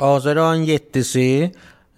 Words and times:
Azər 0.00 0.38
ayın 0.40 0.64
7-si 0.64 1.24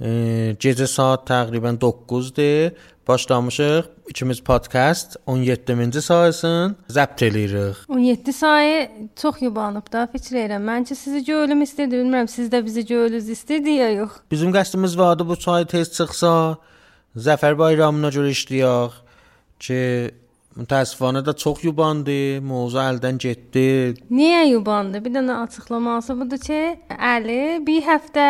e, 0.02 0.10
gecə 0.58 0.88
saat 0.90 1.28
təqribən 1.30 1.78
9-dur. 1.82 2.74
Başlamışıq. 3.08 3.86
İkimiz 4.08 4.40
podkast 4.40 5.16
17-ci 5.26 6.02
sayısını 6.02 6.74
zəbt 6.90 7.22
eləyirik. 7.26 7.76
17 7.88 8.32
sayı 8.32 8.90
çox 9.16 9.42
yubanıb 9.42 9.92
da 9.92 10.06
fikir 10.12 10.36
edirəm. 10.36 10.66
Məncə 10.66 10.94
sizi 10.94 11.24
görülüm 11.24 11.62
istirdi. 11.62 11.98
Bilmirəm 11.98 12.28
siz 12.28 12.50
də 12.50 12.64
bizi 12.64 12.86
görülüz 12.86 13.28
istirdi 13.28 13.70
ya 13.70 13.90
yox. 13.90 14.10
Bizim 14.30 14.54
qəsdimiz 14.54 14.98
vardı 14.98 15.28
bu 15.28 15.36
çay 15.36 15.66
tez 15.66 15.92
çıxsa 15.92 16.56
Zəfər 17.16 17.58
bayramına 17.58 18.08
görə 18.08 18.30
işləyək 18.32 18.92
ki 19.60 19.80
mütəəssifanə 20.58 21.22
də 21.24 21.34
çox 21.38 21.62
yubandı, 21.64 22.40
mövzu 22.44 22.80
əldən 22.82 23.18
getdi. 23.22 23.64
Niyə 24.12 24.44
yubandı? 24.50 25.00
Bir 25.04 25.14
dənə 25.14 25.38
açıqlaması 25.46 26.16
budur 26.18 26.40
ki, 26.42 26.60
Əli 26.92 27.60
bir 27.66 27.86
həftə 27.86 28.26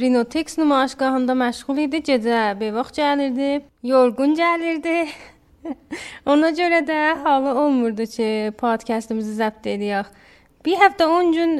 Rinotex 0.00 0.58
nümayişgahında 0.58 1.32
məşğul 1.32 1.78
idi. 1.86 2.02
Gecə 2.10 2.42
beyvaxt 2.60 2.98
gəlirdi, 3.00 3.64
yorğun 3.82 4.36
gəlirdi. 4.36 4.98
Ona 6.26 6.52
görə 6.54 6.82
də 6.86 7.00
halı 7.24 7.54
olmurdu 7.60 8.06
ki, 8.06 8.52
podkastımızı 8.60 9.34
zəbt 9.40 9.66
edək. 9.72 10.12
Bir 10.66 10.78
həftə 10.82 11.06
10 11.06 11.32
gün 11.32 11.56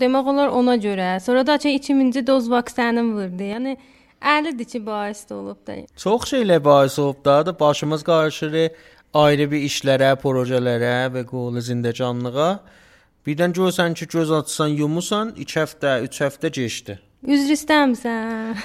demək 0.00 0.32
olar 0.32 0.48
ona 0.54 0.76
görə. 0.78 1.18
Sonra 1.20 1.46
da 1.46 1.58
ki 1.58 1.76
2000-ci 1.78 2.26
doz 2.26 2.50
vaksinini 2.50 3.04
vurdu. 3.14 3.46
Yəni 3.52 3.76
Əlidir 4.18 4.66
ki, 4.66 4.80
bais 4.86 5.20
olub 5.30 5.60
da. 5.66 5.76
Çox 5.96 6.24
şeylə 6.32 6.56
bais 6.64 6.98
olub 6.98 7.24
da, 7.24 7.46
da 7.46 7.52
başımız 7.60 8.02
qarışır 8.02 8.70
ayrı 9.24 9.48
bir 9.52 9.66
işlərə, 9.68 10.14
projelərə 10.22 11.08
və 11.14 11.24
qolu 11.28 11.62
zindəcanlığa. 11.64 12.50
Birdən 13.26 13.52
görsən 13.56 13.96
ki, 13.98 14.06
göz 14.14 14.30
açsan, 14.32 14.72
yumusan, 14.78 15.34
2 15.36 15.60
həftə, 15.60 15.98
3 16.06 16.20
həftə 16.24 16.50
keçdi. 16.54 16.98
Üzr 17.26 17.50
istəmirsən. 17.56 18.58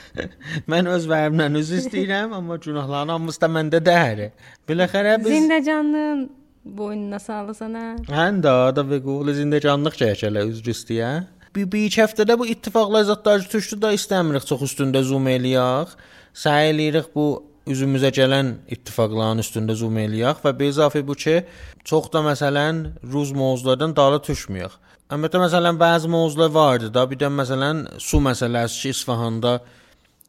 mən 0.72 0.88
öz 0.88 1.06
vərimlə 1.08 1.50
üzr 1.60 1.82
istəyirəm, 1.82 2.32
amma 2.32 2.56
günahların 2.56 3.12
hamısı 3.12 3.42
da 3.42 3.50
məndə 3.52 3.80
dəhər. 3.84 4.22
Biləxərə 4.68 5.18
biz 5.20 5.34
Zindəcanlığın 5.34 6.22
boynuna 6.64 7.20
sağlısan 7.20 7.76
hə. 7.76 7.90
Hən 8.08 8.40
də 8.44 8.54
da 8.76 8.86
və 8.88 9.02
qolu 9.04 9.36
zindəcanlıq 9.36 10.00
çəkələ 10.00 10.46
üzr 10.48 10.72
istəyə. 10.72 11.12
Bir, 11.56 11.68
bir 11.68 11.86
iki 11.90 12.00
həftədə 12.00 12.38
bu 12.40 12.48
ittifaqlar 12.48 13.04
zətlər 13.10 13.44
düşdü 13.52 13.80
də 13.84 13.92
istəmirik 13.98 14.48
çox 14.48 14.64
üstündə 14.70 15.04
zoom 15.04 15.28
eləyək. 15.28 15.92
Səy 16.40 16.70
eləyirik 16.72 17.12
bu 17.14 17.26
üzümüzə 17.70 18.10
gələn 18.14 18.54
ittifaqların 18.74 19.42
üstündə 19.42 19.76
zoom 19.78 19.98
eləyək 20.02 20.42
və 20.44 20.52
bezafə 20.58 21.02
bu 21.06 21.16
ki, 21.18 21.36
çox 21.84 22.10
da 22.12 22.22
məsələn 22.26 22.82
rus 23.12 23.32
mövzulardan 23.36 23.94
dalı 23.96 24.20
düşməyək. 24.26 24.76
Əlbəttə 25.10 25.40
məsələn 25.42 25.78
bəzi 25.78 26.10
mövzular 26.10 26.50
vardı 26.54 26.90
da, 26.94 27.06
bir 27.10 27.18
də 27.18 27.30
məsələn 27.34 27.84
su 27.98 28.20
məsələsi 28.22 28.82
ki, 28.82 28.92
İsfahanda 28.94 29.54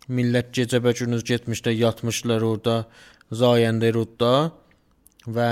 millət 0.09 0.53
gecəbə-gündüz 0.57 1.25
getmişlər, 1.27 1.75
yatmışlar 1.85 2.45
orada 2.45 2.77
Zayəndə 3.31 3.91
rudda 3.95 4.33
və 5.27 5.51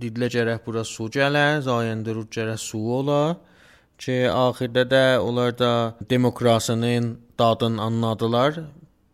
didilə 0.00 0.28
gərək 0.34 0.66
bura 0.66 0.84
su 0.84 1.08
gələ, 1.12 1.62
Zayəndə 1.64 2.14
rud 2.14 2.28
gərək 2.34 2.60
su 2.62 2.80
ola 2.98 3.22
ki, 4.00 4.28
axirdə 4.28 4.84
də 4.88 5.04
onlar 5.20 5.56
da 5.58 5.72
demokrasinin 6.10 7.16
dadını 7.38 7.82
anladılar. 7.82 8.60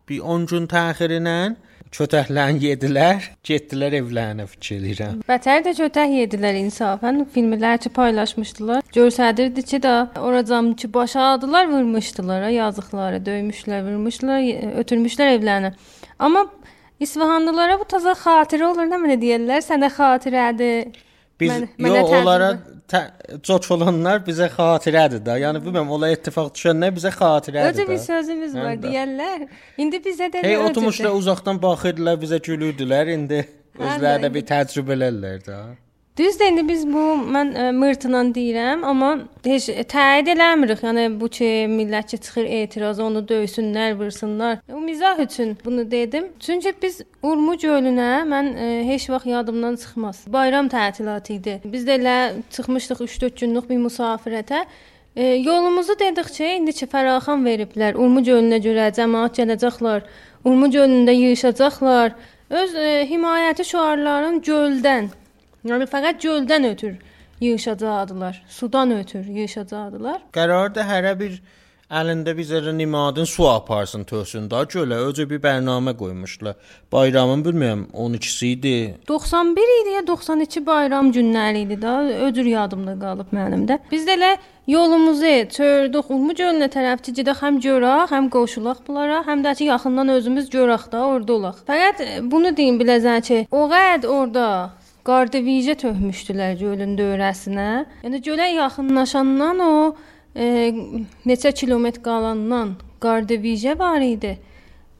Bir 0.08 0.20
10 0.20 0.46
gün 0.50 0.68
təxirlə 0.70 1.56
Kötəklərini 1.94 2.64
yedilər, 2.66 3.24
getdilər 3.46 3.94
evlərinə 4.00 4.46
fikir 4.50 4.80
eləyirəm. 4.80 5.20
Bətər 5.28 5.62
də 5.64 5.72
kötək 5.78 6.14
yedilər 6.20 6.58
insafən. 6.58 7.22
Filmlər 7.32 7.78
ki 7.82 7.92
paylaşmışdılar. 7.94 8.82
Göstərirdi 8.96 9.62
ki 9.70 9.80
də 9.84 9.94
oracam 10.18 10.72
ki 10.74 10.90
başadılar, 10.94 11.70
vurmuşdular, 11.70 12.48
yazıqları, 12.52 13.22
döymüşlər, 13.28 13.86
vurmuşlar, 13.86 14.44
ötürmüşlər 14.82 15.36
evlərinə. 15.38 15.72
Amma 16.18 16.46
İsfahanlılara 17.00 17.78
bu 17.80 17.86
təzə 17.88 18.16
xatirə 18.18 18.70
olur, 18.70 18.88
nə 18.88 19.00
mənə 19.02 19.18
deyirlər? 19.20 19.62
Sənə 19.64 19.90
xatirədir. 19.92 20.94
Biz 21.40 21.52
mən, 21.52 21.92
yo 21.92 22.04
onlara 22.08 22.54
çox 23.42 23.70
olanlar 23.74 24.20
bizə 24.26 24.48
xatirədir 24.52 25.22
də. 25.26 25.38
Yəni 25.42 25.62
bilmirəm, 25.64 25.90
onlar 25.96 26.12
ittifaq 26.14 26.52
düşənlər 26.54 26.94
bizə 26.96 27.12
xatirədir. 27.14 27.72
Öcə 27.72 27.88
bir 27.88 27.98
sözümüz 28.04 28.54
var 28.58 28.74
Həm 28.74 28.84
deyərlər. 28.84 29.48
İndi 29.82 30.02
bizə 30.04 30.30
də 30.34 30.44
Hey 30.46 30.58
oturmuşlar 30.62 31.16
uzaqdan 31.18 31.62
baxırdılar, 31.62 32.20
bizə 32.22 32.38
gülürdülər. 32.42 33.10
İndi 33.16 33.42
özləri 33.78 34.22
də 34.26 34.32
bir 34.38 34.46
təcrübələrlər 34.52 35.42
də. 35.48 35.58
Düzdür, 36.18 36.46
indi 36.48 36.62
biz 36.68 36.86
bu 36.88 37.00
mən 37.28 37.50
ə, 37.52 37.64
e, 37.68 37.72
mırtla 37.76 38.22
deyirəm, 38.32 38.84
amma 38.88 39.08
heç 39.44 39.66
təyid 39.92 40.30
eləmirik. 40.32 40.80
Yəni 40.86 41.02
bu 41.20 41.28
ki, 41.28 41.48
millət 41.68 42.14
ki 42.14 42.18
çıxır 42.24 42.46
etiraz, 42.58 43.02
onu 43.04 43.20
döysünlər, 43.28 43.92
vursunlar. 43.98 44.62
O 44.72 44.80
mizah 44.80 45.20
üçün 45.20 45.52
bunu 45.64 45.84
dedim. 45.90 46.30
Çünki 46.40 46.72
biz 46.82 47.02
Urmu 47.22 47.58
gölünə 47.60 48.22
mən 48.30 48.48
ə, 48.48 48.68
e, 48.68 48.78
heç 48.88 49.10
vaxt 49.12 49.28
yadımdan 49.28 49.76
çıxmaz. 49.82 50.22
Bayram 50.32 50.70
tətilatı 50.72 51.34
idi. 51.36 51.58
Biz 51.64 51.84
də 51.84 51.98
elə 52.00 52.16
çıxmışdıq 52.50 53.04
3-4 53.04 53.44
günlük 53.44 53.68
bir 53.70 53.82
müsafirətə. 53.84 54.62
E, 55.16 55.26
yolumuzu 55.44 55.98
dedikcə 56.00 56.54
indi 56.56 56.72
ki 56.80 56.88
fəraxan 56.96 57.44
veriblər. 57.44 58.00
Urmu 58.00 58.24
gölünə 58.24 58.62
görə 58.64 58.88
cəmaət 58.96 59.42
gələcəklər. 59.42 60.08
Urmu 60.48 60.72
gölündə 60.72 61.12
yığılacaqlar. 61.12 62.16
Öz 62.64 62.74
e, 62.74 62.88
himayəti 63.12 63.68
şüarların 63.68 64.40
göldən 64.40 65.12
Yəni 65.66 65.90
fəqət 65.90 66.22
göldən 66.22 66.70
ötür 66.72 66.96
yığışacaqdılar. 67.40 68.42
Sudan 68.48 68.96
ötür 69.00 69.24
yığışacaqdılar. 69.26 70.20
Qərarda 70.32 70.86
hərə 70.86 71.14
bir 71.18 71.40
əlində 71.86 72.32
bizə 72.34 72.58
nimadın 72.74 73.24
su 73.30 73.46
aparsın 73.48 74.04
törsün 74.04 74.48
da 74.50 74.64
gölə 74.66 74.98
öcə 75.06 75.28
bir 75.30 75.38
bərnamə 75.42 75.94
qoymuşlar. 75.98 76.56
Bayramın 76.92 77.44
bilmirəm 77.44 77.84
12-si 77.92 78.46
idi. 78.56 78.94
91 79.08 79.74
idi 79.82 79.94
ya 79.94 80.06
92 80.06 80.66
bayram 80.66 81.12
günləri 81.12 81.62
idi 81.66 81.82
da 81.82 82.02
öcür 82.28 82.44
yadımda 82.44 82.96
qalıb 82.98 83.30
mənim 83.32 83.66
də. 83.68 83.78
Biz 83.92 84.06
də 84.06 84.16
elə 84.18 84.32
yolumuzu 84.66 85.34
çördük 85.50 86.10
Ulmu 86.10 86.34
gölünə 86.34 86.66
tərəf 86.72 87.04
gedək 87.06 87.42
həm 87.44 87.60
görək, 87.62 88.10
həm 88.10 88.30
qoşulaq 88.34 88.82
bunlara, 88.88 89.22
həm 89.28 89.44
də 89.46 89.54
ki 89.58 89.70
yaxından 89.70 90.08
özümüz 90.18 90.50
görək 90.50 90.90
da 90.92 91.06
orada 91.06 91.32
olaq. 91.38 91.62
Fəqət 91.70 92.02
bunu 92.32 92.56
deyim 92.56 92.80
biləcən 92.82 93.22
ki, 93.22 93.46
o 93.50 93.68
qəd 93.70 94.10
orada 94.10 94.48
Qardevicə 95.06 95.76
töhmüşdülər 95.78 96.56
gölün 96.58 96.96
dövrəsinə. 96.98 97.70
Yəni 98.02 98.20
gölə 98.26 98.48
yaxınlaşandan 98.56 99.62
o 99.62 99.72
e, 100.34 100.72
neçə 101.28 101.52
kilometr 101.54 102.02
qalandan 102.02 102.74
Qardevicə 103.02 103.76
var 103.78 104.02
idi. 104.02 104.34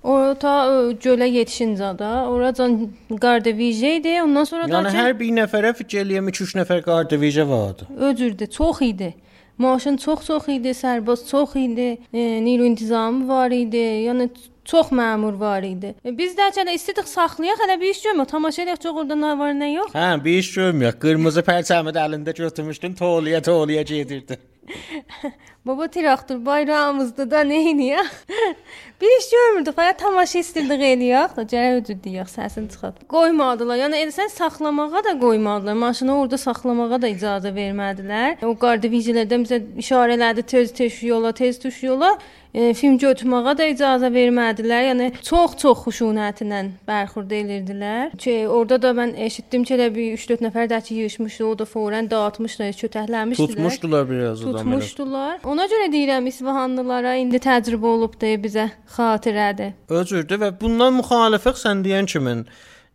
O 0.06 0.14
ta 0.38 0.54
gölə 1.02 1.26
yetişincə 1.26 1.90
də 1.98 2.10
oracan 2.30 2.78
Qardevicə 3.10 3.96
idi. 3.98 4.14
Ondan 4.22 4.46
sonra 4.46 4.68
yəni, 4.68 4.74
da 4.76 4.82
Yəni 4.92 5.02
hər 5.02 5.14
bir 5.18 5.32
nəfərə 5.40 5.72
fikir 5.80 6.04
eləyəm 6.04 6.30
2-3 6.30 6.58
nəfər 6.60 6.84
Qardevicə 6.86 7.48
vardı. 7.50 7.88
Öcürdü, 8.10 8.46
çox 8.58 8.82
idi. 8.86 9.14
Maşın 9.58 9.96
çox-çox 9.96 10.48
idi, 10.52 10.74
sərbaz 10.76 11.24
çox 11.30 11.56
idi, 11.56 11.96
e, 12.12 12.44
niru 12.44 12.64
intizamı 12.68 13.28
var 13.28 13.50
idi. 13.50 13.82
Yəni 14.06 14.28
çox 14.66 14.92
məmur 14.92 15.38
var 15.40 15.66
idi. 15.66 15.94
E, 16.04 16.12
biz 16.18 16.36
də 16.38 16.50
hələ 16.58 16.74
istidik 16.76 17.08
saxlayaq, 17.08 17.62
hələ 17.64 17.80
bir 17.80 17.94
iş 17.94 18.02
görmür. 18.06 18.28
Tamaşa 18.30 18.64
eləyək 18.64 18.82
çox 18.82 19.02
orada 19.02 19.18
nə 19.18 19.32
var, 19.38 19.54
nə 19.56 19.72
yox. 19.72 19.92
Hə, 19.94 20.08
bir 20.24 20.38
iş 20.42 20.52
görmür. 20.58 20.96
Qırmızı 21.02 21.44
pərçəmi 21.46 21.94
də 21.96 22.06
əlində 22.08 22.36
götürmüşdün, 22.36 22.98
toliyə 23.00 23.42
toliyə 23.46 23.84
gedirdi. 23.86 24.38
Baba 25.66 25.88
traktor 25.88 26.38
bayrağımızda 26.46 27.24
da 27.30 27.40
nə 27.42 27.56
edəyək? 27.72 28.10
bir 29.00 29.14
iş 29.16 29.24
görmürdük, 29.32 29.74
fəqət 29.74 29.98
tamaşa 29.98 30.38
istirdik 30.38 30.84
eləyək 30.92 31.34
da, 31.34 31.44
gərək 31.52 31.80
ödüdük 31.80 32.30
səsini 32.30 32.70
çıxart. 32.70 33.00
Qoymadılar. 33.10 33.80
Yəni 33.80 34.04
sən 34.14 34.30
saxlamağa 34.30 35.02
da 35.08 35.16
qoymadılar. 35.18 35.74
Maşını 35.82 36.14
orada 36.20 36.38
saxlamağa 36.38 37.02
da 37.02 37.10
icazə 37.10 37.50
vermədilər. 37.58 38.46
O 38.46 38.54
qardivicilərdən 38.62 39.48
bizə 39.48 39.58
işarə 39.82 40.14
elədi, 40.14 40.46
tez 40.54 40.70
tez 40.70 41.02
yola, 41.02 41.34
tez 41.34 41.58
tuş 41.58 41.82
yola 41.82 42.14
e, 42.56 42.72
film 42.74 42.96
götürməyə 43.00 43.54
də 43.58 43.68
icazə 43.74 44.10
vermədilər. 44.12 44.84
Yəni 44.90 45.08
çox-çox 45.24 45.84
xuşunətlə 45.84 46.62
bərxurd 46.88 47.32
edirdilər. 47.36 48.14
Ki 48.20 48.36
orada 48.48 48.78
da 48.82 48.92
mən 48.96 49.14
eşitdim 49.26 49.66
ki, 49.66 49.76
elə 49.76 49.90
bir 49.94 50.16
3-4 50.16 50.46
nəfər 50.46 50.70
də 50.72 50.80
ki 50.86 51.00
yığılmışdı, 51.02 51.44
o 51.46 51.52
da 51.60 51.68
fورən 51.68 52.10
dağıtmışlar, 52.10 52.72
kötəkləmişdilər. 52.80 53.56
Tutmuşdular 53.56 54.08
biraz 54.10 54.42
adam. 54.42 54.56
Tutmuşdular. 54.62 55.38
Ona 55.56 55.64
görə 55.72 55.86
deyirəm 55.88 56.26
İsfahanlılara 56.28 57.14
indi 57.16 57.38
təcrübə 57.40 57.88
olub 57.88 58.18
da 58.20 58.28
bizə 58.42 58.66
xatirədir. 58.92 59.70
Özürdür 59.88 60.42
və 60.42 60.50
bundan 60.60 60.98
müxalifət 60.98 61.56
sən 61.62 61.80
deyən 61.86 62.08
kimi, 62.12 62.34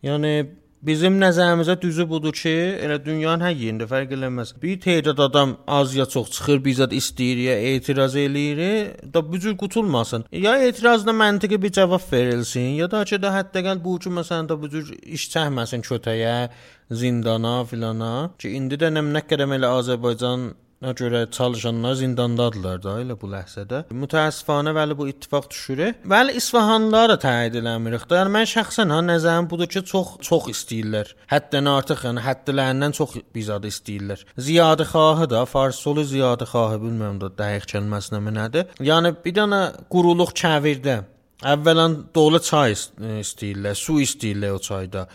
yəni 0.06 0.34
Bizim 0.82 1.14
nəzərimizə 1.22 1.76
düzü 1.82 2.08
budur 2.10 2.32
ki, 2.34 2.52
elə 2.82 2.96
dünyanın 3.04 3.44
hər 3.46 3.52
yerində 3.54 3.86
fərq 3.86 4.16
eləməz. 4.16 4.48
Bir 4.62 4.80
tədad 4.82 5.20
adam 5.22 5.52
az 5.70 5.92
ya 5.94 6.08
çox 6.10 6.32
çıxır, 6.34 6.58
biz 6.64 6.80
də 6.82 6.88
istəyir 6.98 7.42
ya 7.44 7.54
etiraz 7.74 8.16
eləyir, 8.18 8.62
da 9.14 9.22
bu 9.28 9.38
cür 9.38 9.54
qutulmasın. 9.60 10.24
Ya 10.32 10.56
etirazda 10.58 11.14
məntiqi 11.14 11.60
bir 11.62 11.70
cavab 11.78 12.02
verilsin, 12.12 12.74
ya 12.80 12.90
da 12.90 13.04
ki, 13.04 13.20
də 13.22 13.30
hətta 13.30 13.76
bu 13.84 13.94
ki, 14.02 14.10
məsələn 14.18 14.50
də 14.50 14.58
bu 14.62 14.70
cür 14.74 14.90
iş 15.18 15.28
çəkməsin 15.36 15.86
kötəyə, 15.86 16.50
zindana 16.90 17.62
filana. 17.64 18.12
Ki 18.38 18.50
indi 18.58 18.74
də 18.74 18.90
nə 18.90 19.22
qədər 19.22 19.46
elə 19.58 19.70
Azərbaycan 19.78 20.50
görə 20.82 21.30
çalışanlar 21.30 21.94
zindandadırlar 22.00 22.82
da 22.82 22.96
elə 23.02 23.16
bu 23.20 23.30
ləhzədə. 23.32 23.84
Mütəəssifanə 23.94 24.74
vəli 24.76 24.96
bu 24.98 25.06
ittifaq 25.12 25.48
düşür. 25.50 25.82
Vəli 26.08 26.34
İsfahanlılar 26.40 27.12
da 27.14 27.18
təyin 27.22 27.60
eləmirik 27.62 28.08
da. 28.10 28.18
Yəni 28.22 28.34
mən 28.36 28.48
şəxsən 28.54 28.90
ha 28.94 28.98
nəzərim 29.06 29.48
budur 29.50 29.70
ki, 29.70 29.84
çox 29.92 30.16
çox 30.26 30.50
istəyirlər. 30.52 31.14
Həddən 31.32 31.70
artıq, 31.76 32.04
yəni 32.08 32.26
həddlərindən 32.26 32.96
çox 32.98 33.16
bizadı 33.34 33.70
istəyirlər. 33.72 34.26
Ziyadə 34.48 34.88
xahı 34.90 35.30
da, 35.30 35.44
fars 35.46 35.78
solu 35.84 36.04
ziyadə 36.08 36.48
xahı 36.50 36.82
bilmirəm 36.82 37.22
da 37.22 37.30
dəqiq 37.38 37.70
kəlməsinə 37.76 38.20
nədir. 38.40 38.76
Yəni 38.82 39.14
bir 39.24 39.38
dənə 39.38 39.62
quruluq 39.92 40.34
çəvirdə 40.42 41.02
Əvvələn 41.42 41.94
dolu 42.14 42.38
çay 42.38 42.76
istəyirlər, 42.76 43.74
su 43.74 43.98
istəyirlər 44.02 44.54
o 44.54 44.60
çayda. 44.62 45.06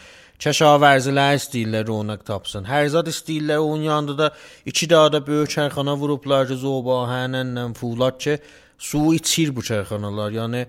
Kəşavərzilər 0.43 1.37
istəyirlər 1.39 1.87
ronaq 1.87 2.25
tapsın. 2.27 2.67
Hər 2.67 2.89
zad 2.93 3.07
istəyirlər 3.09 3.63
onun 3.63 3.87
yanında 3.87 4.17
da 4.17 4.27
2 4.69 4.89
dənə 4.91 5.13
də 5.15 5.23
böyük 5.27 5.53
çayxana 5.55 5.95
vurublar 5.97 6.45
ki, 6.49 6.59
zobahənlə 6.61 7.63
fulat 7.79 8.19
ki, 8.21 8.37
su 8.77 9.13
içir 9.15 9.55
bu 9.55 9.63
çayxanalar. 9.65 10.35
Yəni 10.35 10.67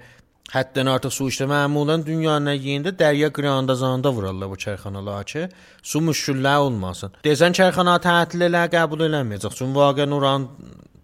həddən 0.55 0.89
artıq 0.95 1.13
su 1.13 1.29
içdə 1.29 1.51
məmulən 1.51 2.07
dünyanın 2.07 2.55
yerində 2.55 2.95
dərya 3.03 3.29
qırandazanda 3.35 4.15
vurarlar 4.15 4.49
bu 4.49 4.57
çayxanalar 4.57 5.27
ki, 5.29 5.49
su 5.83 6.01
müşküllər 6.01 6.65
olmasın. 6.69 7.19
Desən 7.27 7.53
çayxana 7.59 7.99
tətil 8.01 8.47
elə 8.49 8.65
qəbul 8.73 9.05
eləməyəcək. 9.11 9.59
Çünki 9.59 9.83
vaqəən 9.83 10.15
oranın 10.17 10.49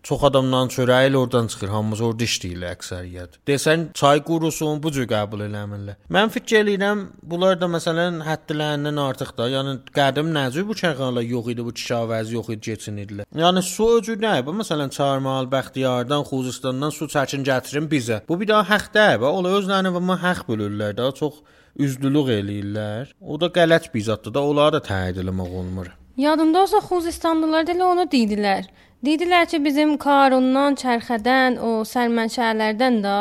Çox 0.05 0.21
adamdan 0.29 0.69
çörəyi 0.69 1.09
ilə 1.09 1.17
oradan 1.17 1.47
çıxır, 1.49 1.71
hamımız 1.73 2.01
orada 2.05 2.27
işləyirlər 2.29 2.75
əksəriyyət. 2.77 3.39
Desən 3.49 3.87
çay 3.97 4.21
qurusun, 4.29 4.83
bu 4.85 4.91
cür 4.93 5.06
qəbul 5.09 5.47
eləmirlər. 5.47 5.97
Mən 6.12 6.29
fikir 6.35 6.61
eləyirəm, 6.61 7.01
bunlar 7.31 7.56
da 7.61 7.71
məsələn 7.73 8.19
həddlərindən 8.27 9.01
artıq 9.01 9.33
da, 9.39 9.49
yəni 9.55 9.75
qədim 9.97 10.29
nəcür 10.37 10.69
bu 10.69 10.77
çayxanalar 10.83 11.25
yox 11.25 11.49
idi, 11.55 11.65
bu 11.65 11.73
kişavəzi 11.81 12.37
yox 12.37 12.53
idi, 12.53 12.61
keçinirdilər. 12.69 13.31
Yəni 13.45 13.65
su 13.71 13.89
öcü 13.97 14.19
nə? 14.21 14.35
Bu 14.45 14.53
məsələn 14.61 14.93
Çarmal, 14.93 15.49
Bəxtiyardan, 15.56 16.29
Xuzistandan 16.29 16.93
su 16.93 17.09
çəkin 17.17 17.49
gətirin 17.49 17.89
bizə. 17.89 18.21
Bu 18.29 18.41
bir 18.41 18.53
daha 18.53 18.69
haqq 18.75 18.93
deyil, 19.01 19.25
onlar 19.33 19.56
özlərini 19.62 19.97
və 19.97 20.21
haqq 20.29 20.47
bölürlər, 20.53 20.97
daha 21.01 21.17
çox 21.17 21.41
üzdülük 21.81 22.29
eləyirlər. 22.39 23.17
O 23.25 23.41
da 23.41 23.49
qələt 23.49 23.89
bir 23.97 24.05
zətdir 24.12 24.37
da, 24.37 24.45
onları 24.45 24.77
da 24.77 24.87
təyin 24.93 25.25
etmək 25.25 25.61
olmur. 25.65 25.95
Yadımda 26.17 26.61
olsa 26.62 26.79
Xuzistanlılar 26.79 27.67
da 27.67 27.73
elə 27.73 27.87
onu 27.89 28.05
dedilər. 28.12 28.69
Dedilər 29.05 29.45
ki, 29.51 29.59
bizim 29.61 29.91
Karundan, 30.01 30.79
Çərxədən, 30.81 31.59
o 31.61 31.83
sərmənşələrdən 31.85 33.03
də 33.05 33.17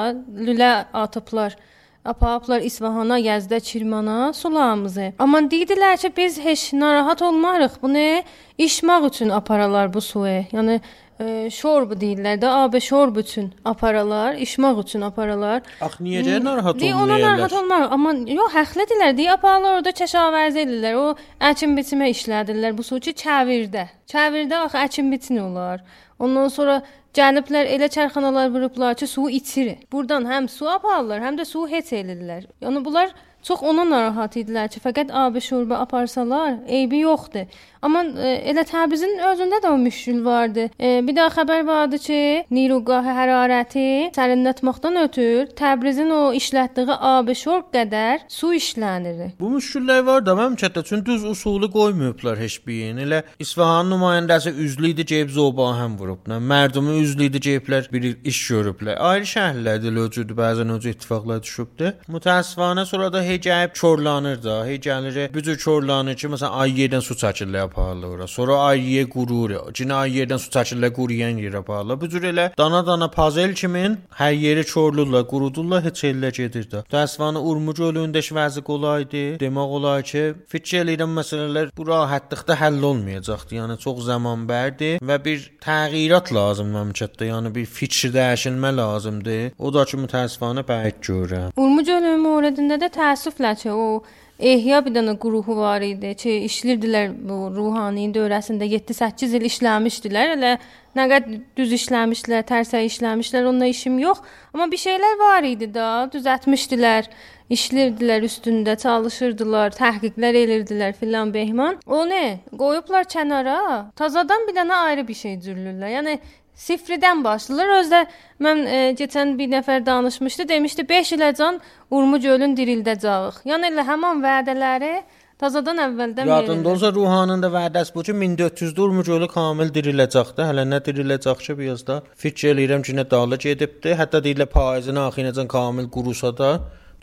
lülə 0.48 0.74
atıblar. 0.96 1.58
Apaplar 2.06 2.62
İsfahana, 2.62 3.18
Yazda, 3.18 3.60
Kirmana 3.60 4.34
sularımızı. 4.34 5.14
Amma 5.20 5.42
dedilər 5.52 5.98
ki, 6.00 6.12
biz 6.18 6.40
heç 6.46 6.74
narahat 6.74 7.22
olmarıq. 7.22 7.76
Bunu 7.82 8.24
içmək 8.58 9.08
üçün 9.10 9.30
aparalar 9.30 9.94
bu 9.94 10.02
suyu. 10.02 10.46
Yəni 10.56 10.80
e, 11.20 11.50
şorbu 11.54 11.98
deyirlər 12.02 12.40
də, 12.42 12.50
AB 12.64 12.80
şorb 12.82 13.18
üçün 13.22 13.52
aparalar, 13.66 14.38
içmək 14.46 14.80
üçün 14.84 15.06
aparalar. 15.08 15.62
Ax 15.82 16.00
necə 16.02 16.40
narahat 16.44 16.82
olmurlar? 16.82 17.04
Ona 17.04 17.18
narahat 17.26 17.54
olmar, 17.60 17.88
amma 17.96 18.14
yox, 18.38 18.54
həqlidirlər. 18.56 19.16
Deyə 19.20 19.36
aparalar 19.38 19.80
orada 19.80 19.94
kəşavərzi 20.00 20.64
edirlər. 20.66 21.00
O 21.00 21.06
əkin 21.52 21.76
biçimə 21.80 22.10
işlədirlər 22.14 22.78
bu 22.78 22.86
suçu 22.88 23.16
çəvirdə. 23.24 23.88
Çəvirdə 24.14 24.64
axı 24.68 24.82
əkin 24.86 25.12
biçini 25.14 25.44
olar. 25.44 25.84
Ondan 26.20 26.50
sonra 26.54 26.82
gəliblər 27.18 27.70
elə 27.76 27.92
çərxanalar 27.94 28.50
vurublar 28.54 28.96
ki, 28.96 29.08
suyu 29.08 29.36
içir. 29.42 29.76
Burdan 29.92 30.26
həm 30.30 30.50
su 30.50 30.70
aparırlar, 30.70 31.22
həm 31.26 31.38
də 31.42 31.46
suyu 31.46 31.70
heç 31.74 31.94
elirlər. 32.00 32.50
Yəni 32.62 32.86
bunlar 32.86 33.14
Çox 33.44 33.60
ona 33.68 33.84
narahat 33.84 34.38
idilər 34.40 34.70
ki, 34.72 34.80
fəqət 34.80 35.10
abi 35.20 35.42
şurba 35.44 35.82
aparsalar, 35.84 36.62
eybi 36.78 37.02
yoxdur. 37.02 37.50
Amma 37.84 38.04
elə 38.24 38.64
Təbrizin 38.64 39.18
özündə 39.28 39.60
də 39.64 39.72
o 39.74 39.78
müşkül 39.78 40.22
vardı. 40.26 40.70
E, 40.80 41.02
bir 41.04 41.16
daha 41.18 41.32
xəbər 41.36 41.66
vardı 41.68 41.98
ki, 42.00 42.20
niruqah 42.56 43.10
hərarəti 43.18 43.88
sərinlətməkdən 44.16 45.00
ötür 45.02 45.50
Təbrizin 45.60 46.14
o 46.16 46.22
işlətdiyi 46.38 46.96
abşor 47.10 47.66
qədər 47.74 48.24
su 48.32 48.54
işlənir. 48.56 49.34
Bu 49.40 49.52
müşküllər 49.58 50.06
var 50.08 50.24
da 50.24 50.38
məmləkətdə 50.40 50.84
çünki 50.88 51.12
düz 51.12 51.26
usulu 51.28 51.68
qoymayıblar 51.74 52.40
heç 52.40 52.62
birini. 52.68 53.04
Elə 53.04 53.20
İsfahan 53.44 53.92
nümayəndəsi 53.92 54.56
üzlü 54.64 54.94
idi, 54.94 55.06
ceyb 55.12 55.36
zobahəm 55.36 56.00
vurub. 56.00 56.24
Nə 56.32 56.40
mərdumi 56.40 56.96
üzlü 57.04 57.28
idi, 57.28 57.44
ceyiblər 57.50 57.92
bir 57.92 58.08
iş 58.24 58.42
görüblər. 58.54 58.96
Ayrı 59.12 59.28
şəhərlərdə 59.34 59.92
ləcüdü 59.98 60.40
bəzən 60.40 60.72
o 60.72 60.80
ittifaqlar 60.80 61.44
düşübdü. 61.44 61.92
Mütəəssifanə 62.16 62.88
sonra 62.88 63.12
da 63.14 63.28
hecəyib 63.28 63.76
çorlanır 63.76 64.40
da. 64.44 64.62
Hecələri 64.72 65.28
bücür 65.36 65.60
çorlanır 65.60 66.16
ki, 66.16 66.32
məsələn 66.32 66.60
ay 66.64 66.76
yerdən 66.80 67.04
su 67.04 67.20
çəkirlər 67.20 67.73
pahalıra. 67.76 68.28
Sonra 68.28 68.58
AYE 68.70 69.06
qurur. 69.10 69.52
Cina 69.74 70.04
yerdən 70.08 70.40
su 70.42 70.52
çəkirlər, 70.54 70.94
quruyan 70.96 71.40
yerə 71.42 71.64
pahalı. 71.64 72.00
Bu 72.02 72.10
cür 72.10 72.24
elə 72.32 72.50
dana-dana 72.58 73.10
pazel 73.12 73.54
kimin 73.54 73.98
hər 74.20 74.34
yeri 74.34 74.66
çorlurlar, 74.66 75.26
qurudurlar, 75.32 75.84
heç 75.88 76.04
ellə 76.10 76.32
gedir 76.38 76.70
də. 76.72 76.84
Dəsvanı 76.94 77.42
Urmuc 77.50 77.82
gölündəş 77.84 78.32
vəzi 78.38 78.64
qolaydı. 78.70 79.24
Demək 79.44 79.76
olar 79.78 80.04
ki, 80.08 80.24
fikir 80.54 80.84
eləyirəm 80.84 81.14
məsələlər 81.20 81.72
bu 81.78 81.88
rahatlıqda 81.88 82.58
həll 82.62 82.82
olmayacaqdı. 82.92 83.60
Yəni 83.60 83.78
çox 83.86 84.04
zaman 84.10 84.48
bərdi 84.50 84.96
və 85.04 85.20
bir 85.26 85.46
təğyirat 85.66 86.34
lazım 86.36 86.74
məmləkətdə. 86.78 87.30
Yəni 87.34 87.54
bir 87.56 87.66
fikir 87.66 88.14
dəyişilmə 88.18 88.74
lazımdır. 88.78 89.54
O 89.60 89.74
da 89.74 89.86
ki, 89.90 90.02
mütəəssifanə 90.06 90.66
bəid 90.68 91.02
görürəm. 91.08 91.56
Urmuc 91.58 91.90
gölü 91.90 92.18
müridində 92.26 92.80
də 92.82 92.92
təəssüflə 92.98 93.56
ki, 93.62 93.72
o 93.72 94.04
Ehya 94.44 94.82
bir 94.84 94.92
dənə 94.92 95.14
qrupu 95.24 95.56
var 95.56 95.84
idi 95.88 96.10
ki, 96.20 96.32
işləyirdilər 96.50 97.14
bu 97.30 97.38
ruhani 97.56 98.10
dövrəsində 98.12 98.68
7-8 98.68 99.38
il 99.38 99.46
işləmişdilər. 99.48 100.34
Elə 100.36 100.50
nə 100.98 101.06
qədər 101.12 101.38
düz 101.56 101.72
işləmişdilər, 101.78 102.44
tərsə 102.50 102.82
işləmişdilər, 102.90 103.48
onunla 103.48 103.70
işim 103.72 103.96
yox. 104.04 104.20
Amma 104.52 104.68
bir 104.74 104.82
şeylər 104.84 105.16
var 105.22 105.48
idi 105.48 105.70
da, 105.72 105.88
düzəltmişdilər, 106.12 107.08
işləyirdilər 107.56 108.28
üstündə, 108.28 108.76
çalışırdılar, 108.84 109.78
təhqiqlər 109.80 110.42
edirdilər 110.44 111.00
filan 111.00 111.32
behman. 111.32 111.80
O 111.88 112.04
nə? 112.10 112.24
Qoyublar 112.52 113.08
kənara. 113.16 113.60
Tazadan 113.96 114.44
bir 114.50 114.60
dənə 114.60 114.84
ayrı 114.90 115.08
bir 115.08 115.22
şey 115.24 115.40
cürlürlər. 115.48 115.96
Yəni 116.02 116.20
Sifridən 116.54 117.24
başlayırlar. 117.26 117.82
Özdə 117.82 118.02
mən 118.44 118.64
e, 118.68 118.80
keçən 119.00 119.34
bir 119.40 119.50
nəfər 119.56 119.86
danışmışdı, 119.86 120.48
demişdi 120.50 120.86
5 120.90 121.12
iləcən 121.18 121.60
Urmu 121.92 122.20
gölün 122.22 122.54
dirildəcəyik. 122.58 123.42
Yəni 123.50 123.72
elə 123.72 123.86
həmin 123.88 124.22
vədələri 124.24 124.94
tazadan 125.42 125.82
əvvəldən 125.88 126.28
verirlər. 126.28 126.46
Yadında 126.46 126.70
olsa 126.70 126.94
Ruhanın 126.94 127.42
da 127.44 127.50
vədəsi 127.54 127.96
bu 127.96 128.04
ki 128.06 128.14
1400-də 128.22 128.86
Urmu 128.86 129.04
gölü 129.08 129.28
kamil 129.34 129.74
diriləcəkdi. 129.76 130.46
Hələ 130.50 130.68
nə 130.70 130.80
diriləcək 130.86 131.44
ki, 131.48 131.58
biraz 131.58 131.84
da 131.88 132.00
fikir 132.24 132.54
eləyirəm 132.54 132.86
ki, 132.86 132.96
nə 133.02 133.10
dağla 133.10 133.42
gedibdi. 133.48 133.98
Hətta 134.00 134.22
deyirlər 134.24 134.52
payızın 134.54 135.02
axırıncən 135.08 135.50
kamil 135.58 135.90
qurusa 135.98 136.32
da 136.38 136.54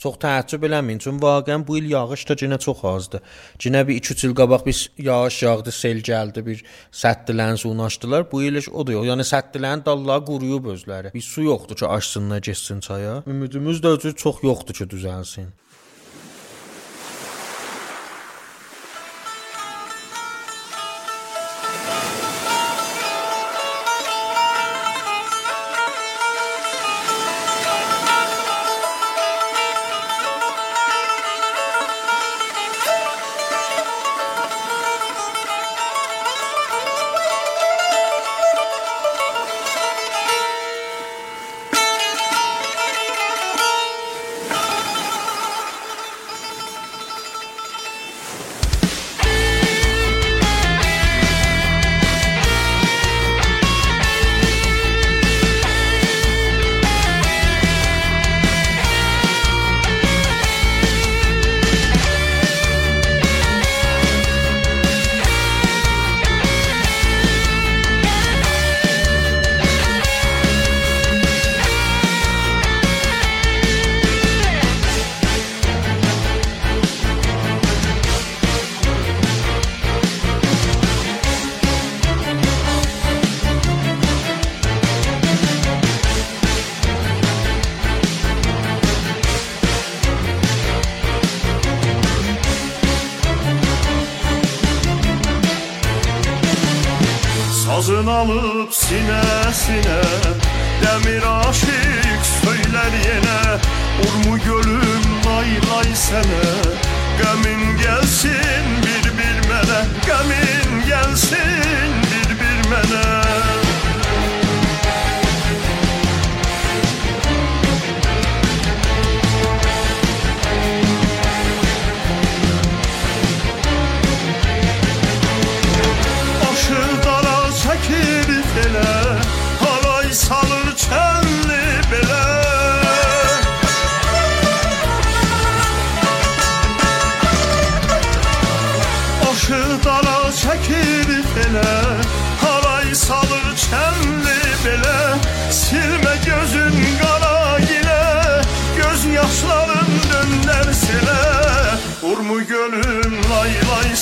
Çox 0.01 0.15
təəccüb 0.17 0.63
eləməyin, 0.65 1.01
çünki 1.05 1.21
vaqəən 1.21 1.67
bu 1.69 1.77
il 1.77 1.91
yağış 1.91 2.23
da 2.31 2.37
yenə 2.41 2.57
çox 2.65 2.79
azdır. 2.89 3.21
Yenə 3.61 3.83
bir 3.89 3.99
2-3 4.01 4.27
il 4.29 4.35
qabaq 4.39 4.65
biz 4.65 4.79
yağış 4.97 5.43
yağdı, 5.43 5.75
sel 5.77 6.01
gəldi, 6.11 6.45
bir 6.47 6.63
səddilərin 7.03 7.61
suyunu 7.61 7.85
açdılar. 7.85 8.25
Bu 8.33 8.43
il 8.43 8.57
o 8.73 8.87
da 8.87 8.97
yox. 8.97 9.09
Yəni 9.11 9.27
səddilərin 9.29 9.85
dalları 9.85 10.25
quruyub 10.31 10.71
özləri. 10.75 11.13
Bir 11.13 11.27
su 11.27 11.45
yoxdur 11.45 11.77
ki, 11.83 11.87
açsınlar, 11.87 12.41
getsin 12.49 12.81
çaya. 12.81 13.23
Ümidimiz 13.29 13.85
də 13.85 14.15
çox 14.15 14.41
yoxdur 14.43 14.81
ki, 14.81 14.89
düzəlsin. 14.97 15.53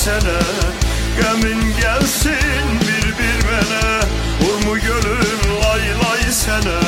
Lay 0.08 0.20
sene 0.20 0.38
Qəmin 1.18 1.60
gəlsin 1.80 2.68
bir-bir 2.84 3.40
mənə 3.48 3.88
Vurmu 4.40 4.76
gönlüm 4.84 5.42
lay 5.62 5.84
lay 6.02 6.24
sənə 6.32 6.87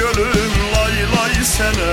gölüm 0.00 0.54
lay 0.74 0.96
lay 1.14 1.34
sənə 1.44 1.92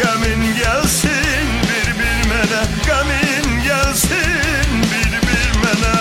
Qəmin 0.00 0.42
gəlsin 0.58 1.50
bir-bir 1.68 2.18
mənə 2.30 2.62
Qəmin 2.86 3.48
gəlsin 3.66 4.80
bir-bir 4.90 5.48
mənə 5.62 5.94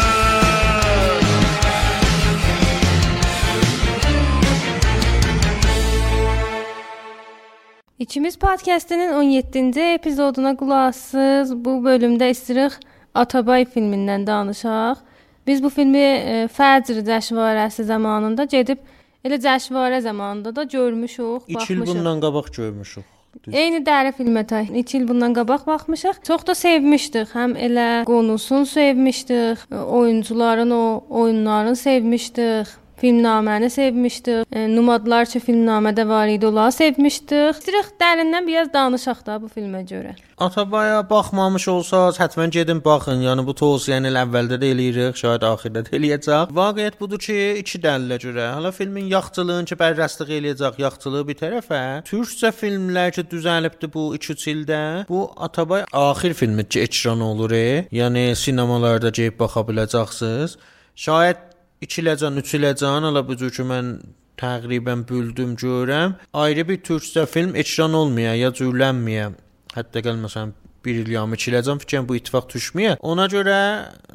İkimiz 7.99 8.37
podkastının 8.39 9.13
17-ci 9.21 9.81
epizoduna 9.93 10.55
qulaq 10.57 10.87
asırsınız. 10.89 11.51
Bu 11.65 11.77
bölümdə 11.85 12.31
istəyirik 12.33 12.79
Atabay 13.13 13.65
filmindən 13.65 14.25
danışaq. 14.27 15.03
Biz 15.47 15.63
bu 15.63 15.69
filmi 15.69 15.99
e, 15.99 16.47
Fəcr 16.57 17.03
cəşvarəsi 17.05 17.83
zamanında 17.83 18.43
gedib 18.43 18.79
elə 19.25 19.39
cəşvarə 19.45 20.01
zamanında 20.01 20.55
da 20.55 20.63
görmüşük, 20.63 21.47
2 21.47 21.73
il 21.73 21.85
bundan 21.87 22.21
qabaq 22.21 22.51
görmüşük. 22.55 23.05
Eyni 23.53 23.83
dəri 23.85 24.11
filmə 24.17 24.41
tə 24.49 24.63
2 24.73 24.97
il 24.97 25.07
bundan 25.07 25.35
qabaq 25.37 25.65
baxmışıq. 25.67 26.23
Çox 26.27 26.45
da 26.47 26.55
sevmişdik. 26.55 27.33
Həm 27.37 27.55
elə 27.67 27.89
qonusunu 28.09 28.65
sevmişdik, 28.65 29.65
oyuncuların 29.71 30.71
o 30.71 31.03
oyunlarını 31.09 31.75
sevmişdik. 31.75 32.67
Filmnaməni 33.01 33.69
sevmişdik. 33.69 34.47
E, 34.51 34.65
Numadlar 34.75 35.27
ki 35.31 35.39
filmnamədə 35.39 36.07
var 36.07 36.27
idi, 36.27 36.47
onları 36.47 36.75
sevmişdik. 36.75 37.59
İstəyirik 37.59 37.93
dərindən 38.01 38.47
biraz 38.47 38.73
danışaq 38.73 39.21
da 39.25 39.37
bu 39.41 39.47
filmə 39.47 39.85
görə. 39.87 40.15
Atabaya 40.39 41.01
baxmamış 41.09 41.67
olsaz, 41.67 42.19
həttəmən 42.19 42.51
gedin 42.55 42.81
baxın. 42.83 43.23
Yəni 43.23 43.45
bu 43.47 43.55
tövsiyəni 43.61 44.11
əvvəldə 44.23 44.59
də 44.61 44.71
eləyirik, 44.73 45.19
şayad 45.19 45.45
axirdə 45.47 45.83
də 45.87 45.95
eləyəcək. 45.97 46.53
Vaqiət 46.59 46.99
budur 46.99 47.21
ki, 47.23 47.37
iki 47.61 47.81
dəlillə 47.83 48.19
görə. 48.23 48.47
Hala 48.55 48.71
filmin 48.75 49.07
yaxçılığını 49.11 49.71
ki, 49.71 49.79
bərrəstlik 49.79 50.31
eləyəcək, 50.39 50.79
yaxçılığı 50.83 51.25
bir 51.27 51.39
tərəfə. 51.43 51.83
Türkcə 52.09 52.51
filmlər 52.55 53.13
ki, 53.15 53.27
düzəlibdi 53.31 53.91
bu 53.93 54.09
2-3 54.15 54.47
ildə. 54.53 54.81
Bu 55.09 55.27
Atabay 55.37 55.85
axir 55.91 56.33
filmi 56.33 56.67
ki, 56.67 56.83
ekran 56.87 57.21
olur. 57.21 57.51
E. 57.51 57.87
Yəni 57.95 58.31
sinemalarda 58.39 59.11
gəlib 59.11 59.39
baxa 59.39 59.63
biləcəksiniz. 59.67 60.59
Şayad 60.99 61.48
2 61.81 62.01
iləcən, 62.01 62.39
3 62.41 62.55
iləcən, 62.57 63.05
hala 63.07 63.21
bu 63.27 63.37
cür 63.39 63.51
ki 63.55 63.63
mən 63.67 63.91
təqribən 64.39 65.05
büldüm 65.07 65.55
görəm. 65.59 66.17
Ayrı 66.33 66.67
bir 66.67 66.81
türkcə 66.89 67.25
film 67.25 67.55
ekran 67.55 67.93
olmaya 67.93 68.33
ya 68.35 68.49
cürlənməyə. 68.59 69.29
Hətta 69.75 70.03
gəl 70.03 70.19
məsələn 70.19 70.51
bir 70.85 71.01
il 71.03 71.11
yamı 71.11 71.35
çiləcəm 71.35 71.79
fikrim 71.83 72.07
bu 72.09 72.17
ittifaq 72.19 72.49
düşməyə. 72.53 72.97
Ona 73.01 73.27
görə 73.31 73.59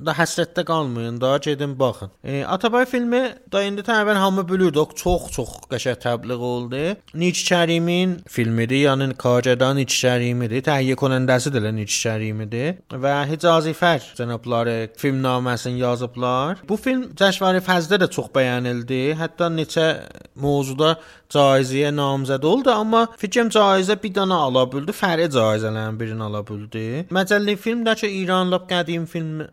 da 0.07 0.15
həsrətdə 0.19 0.65
qalmayın, 0.69 1.21
da 1.21 1.37
gedin 1.45 1.79
baxın. 1.79 2.11
E, 2.25 2.45
Atabay 2.45 2.87
filmi 2.87 3.23
da 3.53 3.63
indi 3.63 3.85
təqribən 3.87 4.21
hamı 4.21 4.47
bilirdi, 4.49 4.85
çox-çox 5.03 5.57
qəşəng 5.71 6.01
təbliğ 6.05 6.39
oldu. 6.51 6.83
Nic 7.15 7.43
Kərimin 7.49 8.17
filmidir, 8.29 8.85
yəni 8.89 9.11
Kacədan 9.21 9.79
Nic 9.81 9.95
Kərimidir. 9.95 10.65
Təhiyyə 10.69 10.97
konəndəsi 11.01 11.53
də 11.55 11.73
Nic 11.75 11.93
Kərimidir 11.93 12.81
və 13.05 13.15
Hicazi 13.31 13.75
Fər 13.77 14.03
cənabları 14.19 14.77
filmnaməsini 15.01 15.83
yazıblar. 15.83 16.63
Bu 16.69 16.77
film 16.77 17.11
Cəşvari 17.19 17.63
Fəzdə 17.65 18.01
də 18.03 18.11
çox 18.11 18.31
bəyənildi. 18.35 19.03
Hətta 19.19 19.51
neçə 19.53 19.87
mövzuda 20.41 20.97
caizəyə 21.35 21.91
namzəd 21.95 22.47
oldu, 22.49 22.73
amma 22.75 23.07
fikrim 23.21 23.51
caizə 23.55 23.99
bir 24.03 24.15
dənə 24.21 24.41
ala 24.49 24.65
bildi, 24.71 24.95
fərqi 24.95 25.33
caizələrin 25.35 26.01
birini 26.01 26.25
ala 26.29 26.45
bildi. 26.47 26.87
Məcəlli 27.15 27.59
film 27.61 27.85
də 27.87 27.99
ki, 28.01 28.11
İran 28.23 28.55
lap 28.55 28.71
qədim 28.71 29.11
film 29.11 29.45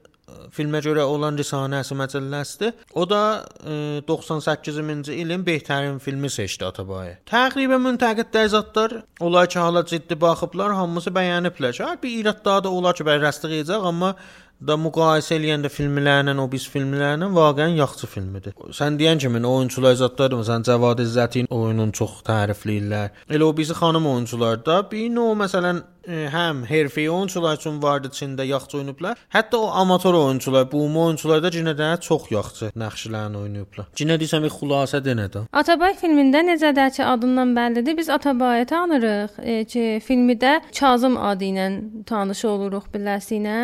filmə 0.56 0.82
görə 0.84 1.04
olan 1.08 1.38
risanəsi 1.40 1.96
məcəlləsidir. 1.98 2.74
O 3.00 3.06
da 3.10 3.22
e, 3.64 4.02
98-ci 4.08 5.16
ilin 5.22 5.46
behtarin 5.48 6.00
filmi 6.04 6.30
seçdi 6.32 6.66
Atabay. 6.68 7.16
Təqribən 7.32 7.84
müntəqidlər 7.86 8.52
zətlər 8.56 8.98
olar 9.24 9.50
ki, 9.52 9.60
hala 9.60 9.86
ciddi 9.88 10.18
baxıblar, 10.22 10.76
hamısı 10.80 11.14
bəyəniblər. 11.16 11.76
Şəhər 11.80 12.02
bir 12.04 12.18
iradda 12.22 12.60
da 12.66 12.72
olar 12.72 12.98
ki, 12.98 13.08
bərrəstlik 13.08 13.62
edəcək, 13.62 13.88
amma 13.92 14.16
da 14.68 14.78
müqayisə 14.78 15.38
eləyəndə 15.40 15.72
filmlərlə 15.74 16.36
o 16.42 16.48
biz 16.52 16.68
filmlərlə 16.70 17.30
vaqəən 17.36 17.78
yaxşı 17.80 18.10
filmidir. 18.12 18.54
Sən 18.78 19.00
deyən 19.00 19.22
kimi 19.22 19.42
oyunçular 19.54 19.98
zətlər 20.00 20.38
məsələn 20.38 20.68
Cavad 20.68 21.02
İzzətin 21.02 21.50
oyununu 21.50 21.96
çox 21.98 22.22
tərifləyirlər. 22.28 23.16
Elə 23.30 23.48
o 23.48 23.56
bizi 23.58 23.78
xanım 23.78 24.08
oyunçularda 24.14 24.84
bir 24.92 25.10
növ 25.16 25.34
məsələn 25.42 25.82
e, 26.06 26.28
həm 26.34 26.64
hərfi 26.70 27.08
oyunçular 27.10 27.58
üçün 27.58 27.82
vardı 27.84 28.12
içində 28.14 28.46
yaxşı 28.46 28.78
oynayıblar. 28.78 29.18
Hətta 29.34 29.58
o 29.58 29.72
amator 29.82 30.14
oyunçular, 30.14 30.68
bu 30.72 30.84
oyunçular 30.86 31.42
da 31.44 31.50
yenə 31.54 31.74
də 31.78 31.90
çox 32.02 32.30
yaxşı 32.32 32.72
nəqşlərini 32.78 33.42
oynayıblar. 33.42 33.90
Yenə 33.98 34.20
desəm 34.22 34.46
bir 34.46 34.54
xülasə 34.60 35.02
denə 35.06 35.26
də. 35.34 35.46
Atabay 35.52 35.96
filmində 36.02 36.44
necədir 36.46 36.94
ki, 36.98 37.06
adından 37.06 37.56
bəllidir. 37.58 37.98
Biz 37.98 38.10
Atabayı 38.18 38.66
tanırıq 38.66 39.42
e, 39.42 39.64
ki, 39.66 39.88
filmdə 40.06 40.60
Kazım 40.80 41.18
adı 41.18 41.50
ilə 41.50 41.68
tanış 42.06 42.46
oluruq 42.46 42.92
biləsi 42.94 43.40
ilə. 43.42 43.58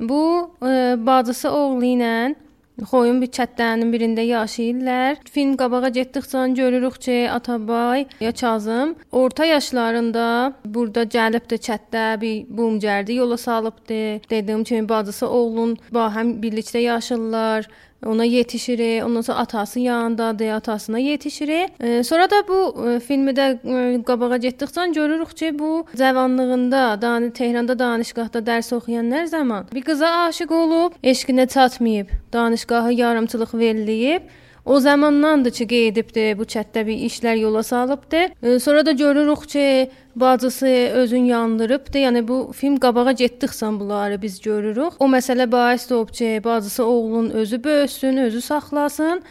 Bu 0.00 0.50
e, 0.62 0.94
bacısı 1.06 1.50
oğlu 1.50 1.84
ilə 1.84 2.34
Xoyun 2.76 3.22
bir 3.22 3.30
çətlərinin 3.32 3.88
birində 3.88 4.20
yaşayırlar. 4.20 5.22
Film 5.32 5.54
qabağa 5.56 5.88
getdikcə 5.96 6.42
görürük 6.58 6.98
ki, 7.00 7.30
Atabay 7.32 8.04
ya 8.20 8.32
Kazım 8.32 8.94
orta 9.12 9.44
yaşlarında 9.48 10.52
burada 10.64 11.06
gəlibdi 11.16 11.56
çətdə 11.68 12.20
bir 12.20 12.44
bumcərdi 12.58 13.16
yola 13.16 13.36
salıbdı. 13.36 14.20
Dediyim 14.30 14.64
kimi 14.64 14.88
bacısı 14.88 15.28
oğlun 15.28 15.78
ba 15.90 16.12
həm 16.12 16.36
birlikdə 16.42 16.84
yaşırlar. 16.84 17.68
Ona 18.06 18.24
yetişir. 18.24 19.02
Ondan 19.02 19.20
sonra 19.20 19.38
atası 19.38 19.80
yanındadır, 19.80 20.48
atasına 20.48 20.98
yetişir. 20.98 21.48
E, 21.80 22.02
sonra 22.02 22.30
da 22.30 22.48
bu 22.48 22.88
e, 22.88 23.00
filmi 23.00 23.30
də 23.30 23.46
e, 23.52 24.02
qabağa 24.02 24.36
getdikcə 24.36 24.94
görürük 24.94 25.36
ki, 25.36 25.58
bu 25.58 25.86
cavanlığında, 25.96 26.98
Dan 27.02 27.30
Tehranda 27.30 27.78
danışqahda 27.78 28.38
dərs 28.38 28.74
oxuyanlar 28.74 29.24
zaman 29.24 29.66
bir 29.74 29.82
qıza 29.82 30.08
aşiq 30.08 30.54
olub, 30.54 30.92
eşqinə 31.04 31.48
çatmayıb, 31.48 32.08
danışqahı 32.32 32.92
yarımçılıq 32.92 33.54
verilib. 33.54 34.22
O 34.66 34.80
zamandandır 34.80 35.50
ki, 35.50 35.66
gedibdi 35.70 36.22
bu 36.38 36.42
çətdə 36.42 36.82
bir 36.86 37.02
işlər 37.06 37.38
yola 37.38 37.62
salıbdı. 37.62 38.22
E, 38.42 38.58
sonra 38.58 38.86
da 38.86 38.92
görürük 38.92 39.48
ki, 39.48 39.90
bacısı 40.16 40.66
özün 41.02 41.24
yandırıbdı. 41.24 41.98
Yəni 41.98 42.28
bu 42.28 42.50
film 42.52 42.76
qabağa 42.82 43.12
getdikcə 43.12 43.68
bunları 43.80 44.22
biz 44.22 44.40
görürük. 44.40 44.98
O 44.98 45.06
məsələ 45.06 45.46
bais 45.52 45.92
olub 45.92 46.10
ki, 46.10 46.40
bacısı 46.44 46.84
oğlun 46.84 47.30
özü 47.30 47.64
böyüsün, 47.64 48.16
özü 48.16 48.40
saxlasın. 48.40 49.22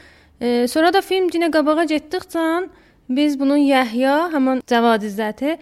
E, 0.42 0.68
sonra 0.68 0.94
da 0.94 1.02
film 1.02 1.28
yenə 1.28 1.52
qabağa 1.52 1.84
getdikcə 1.84 2.70
biz 3.10 3.40
bunun 3.40 3.60
Yəhya, 3.60 4.16
həmin 4.32 4.64
Cavad 4.68 5.04
İzzəti 5.04 5.58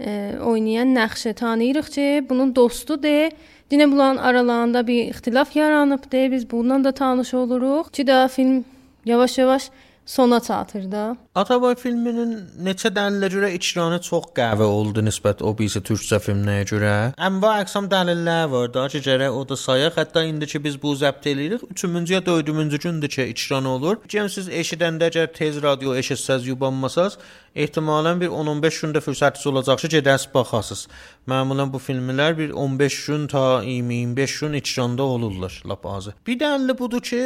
e, 0.00 0.32
oynayan 0.44 0.94
nəqşi 0.94 1.34
tanıyırıq 1.34 1.90
ki, 1.98 2.06
bunun 2.30 2.54
dostudur. 2.56 3.34
Yenə 3.70 3.90
bunların 3.92 4.16
aralarında 4.16 4.86
bir 4.86 5.04
ixtilaf 5.04 5.56
yaranıbdı. 5.56 6.30
Biz 6.32 6.50
bundan 6.50 6.84
da 6.84 6.92
tanış 6.92 7.34
oluruq. 7.34 7.90
Ki 7.92 8.02
də 8.02 8.28
film 8.28 8.64
yavaş-yavaş 9.06 9.70
sona 10.06 10.40
çatır 10.40 10.92
da. 10.92 11.16
Atabay 11.34 11.74
filminin 11.74 12.32
neçə 12.62 12.92
dəlillə 12.94 13.28
görə 13.32 13.48
icranı 13.56 13.98
çox 14.06 14.28
qəhvə 14.38 14.62
oldu 14.62 15.02
nisbət 15.02 15.42
o 15.42 15.50
birisi 15.58 15.82
türkcə 15.82 16.20
filminə 16.22 16.60
görə. 16.70 16.92
Ənva 17.28 17.56
əqsam 17.64 17.88
dəlillər 17.90 18.46
var 18.52 18.70
da 18.74 18.86
ki, 18.92 19.02
gərək 19.06 19.34
o 19.34 19.42
da 19.48 19.58
sayaq. 19.58 19.98
Hətta 19.98 20.22
indi 20.28 20.46
ki 20.52 20.62
biz 20.64 20.78
bu 20.82 20.94
zəbt 20.94 21.26
eləyirik, 21.32 21.66
3-cü 21.74 22.14
ya 22.14 22.20
4-cü 22.28 22.78
gündür 22.86 23.08
ki 23.08 23.26
icran 23.34 23.66
olur. 23.66 23.98
Gəlin 24.06 24.30
siz 24.30 24.48
eşidəndə 24.48 25.10
əgər 25.10 25.32
tez 25.34 25.58
radio 25.62 25.98
eşitsəz, 25.98 26.46
yubanmasaz, 26.52 27.18
ehtimalən 27.56 28.22
bir 28.22 28.30
10-15 28.30 28.80
gündə 28.84 29.02
fürsətiniz 29.02 29.50
olacaq 29.50 29.82
ki, 29.82 29.92
gedəsiz 29.98 30.30
baxasınız. 30.34 30.86
Məmulən 31.28 31.74
bu 31.74 31.82
filmlər 31.82 32.38
bir 32.38 32.54
15 32.54 33.04
gün 33.06 33.26
ta 33.26 33.44
20-25 33.66 34.40
gün 34.40 34.58
icranda 34.62 35.02
olurlar 35.02 35.62
lap 35.66 35.86
azı. 35.86 36.14
Bir 36.26 36.38
dəlili 36.38 36.78
budur 36.78 37.00
ki, 37.00 37.22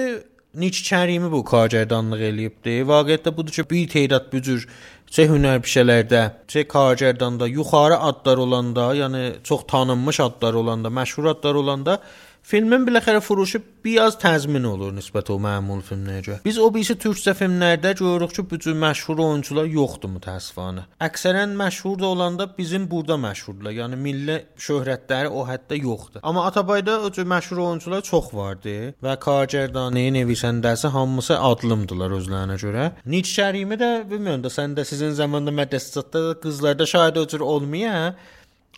Niç 0.51 0.81
Kərimi 0.83 1.29
bu 1.31 1.45
kargərdanlıq 1.47 2.23
eləyibdi. 2.27 2.73
Vaqiətdə 2.89 3.31
budur 3.37 3.55
ki, 3.55 3.65
bir 3.71 3.85
tədad 3.93 4.25
bu 4.33 4.41
cür 4.43 4.65
çə 5.07 5.29
hünər 5.31 5.61
pişələrdə, 5.63 6.23
çə 6.51 6.65
kargərdanda 6.73 7.47
yuxarı 7.47 8.01
adlar 8.09 8.43
olanda, 8.43 8.89
yəni 8.99 9.23
çox 9.47 9.63
tanınmış 9.71 10.19
adlar 10.27 10.59
olanda, 10.59 10.91
məşhur 10.91 11.31
adlar 11.37 11.55
olanda 11.55 12.01
Filmin 12.43 12.87
biləxərə 12.87 13.21
furuşu 13.23 13.61
biraz 13.85 14.17
təzmin 14.21 14.65
olur 14.67 14.95
nisbət 14.97 15.29
o 15.31 15.37
məmul 15.43 15.83
filminə 15.87 16.23
görə. 16.25 16.39
Biz 16.45 16.59
o 16.59 16.69
birisi 16.75 16.97
türkcə 16.99 17.35
filmlərdə 17.37 17.93
görürük 17.99 18.33
ki, 18.37 18.45
bu 18.51 18.59
cür 18.65 18.75
məşhur 18.81 19.21
oyunçular 19.23 19.69
yoxdur 19.71 20.11
mütəəssifanə. 20.17 20.87
Əksərən 21.05 21.53
məşhur 21.59 21.99
da 22.01 22.09
olanda 22.09 22.49
bizim 22.57 22.89
burada 22.91 23.19
məşhurdular. 23.21 23.77
Yəni 23.77 24.01
milli 24.01 24.39
şöhrətləri 24.67 25.31
o 25.31 25.45
həddə 25.49 25.79
yoxdur. 25.83 26.25
Amma 26.25 26.47
Atabayda 26.49 26.99
o 27.07 27.13
cür 27.13 27.29
məşhur 27.29 27.61
oyunçular 27.67 28.03
çox 28.09 28.33
vardı 28.35 28.77
və 29.05 29.17
Kargərdani, 29.21 30.09
Nevisəndəsi 30.19 30.91
hamısı 30.97 31.39
adlımdılar 31.39 32.17
özlərinə 32.19 32.59
görə. 32.65 32.91
Niç 33.05 33.37
Kərimi 33.37 33.79
də 33.81 33.93
bilmirəm 34.11 34.43
də 34.45 34.53
sən 34.53 34.75
də 34.75 34.89
sizin 34.89 35.15
zamanda 35.17 35.55
mədrəsədə 35.55 36.41
qızlarda 36.43 36.89
şahid 36.89 37.21
o 37.21 37.27
cür 37.29 37.47
olmaya. 37.47 38.17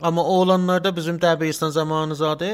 Amma 0.01 0.25
oğlanlarda 0.25 0.96
bizim 0.96 1.18
Dəbistan 1.22 1.70
zamanızadə 1.70 2.53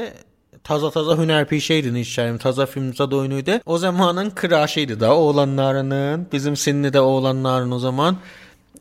taza-taza 0.63 1.15
hünərpişə 1.19 1.79
idi 1.81 1.91
Nişkərim, 1.93 2.37
taza 2.37 2.65
filmzad 2.65 3.11
oyunu 3.11 3.37
idi. 3.39 3.61
O 3.65 3.77
zamanın 3.77 4.29
kraşı 4.29 4.79
idi 4.79 4.99
da 4.99 5.15
oğlanlarının, 5.15 6.27
bizim 6.31 6.55
sinni 6.55 6.87
də 6.87 6.99
oğlanların 6.99 7.71
o 7.71 7.79
zaman 7.79 8.17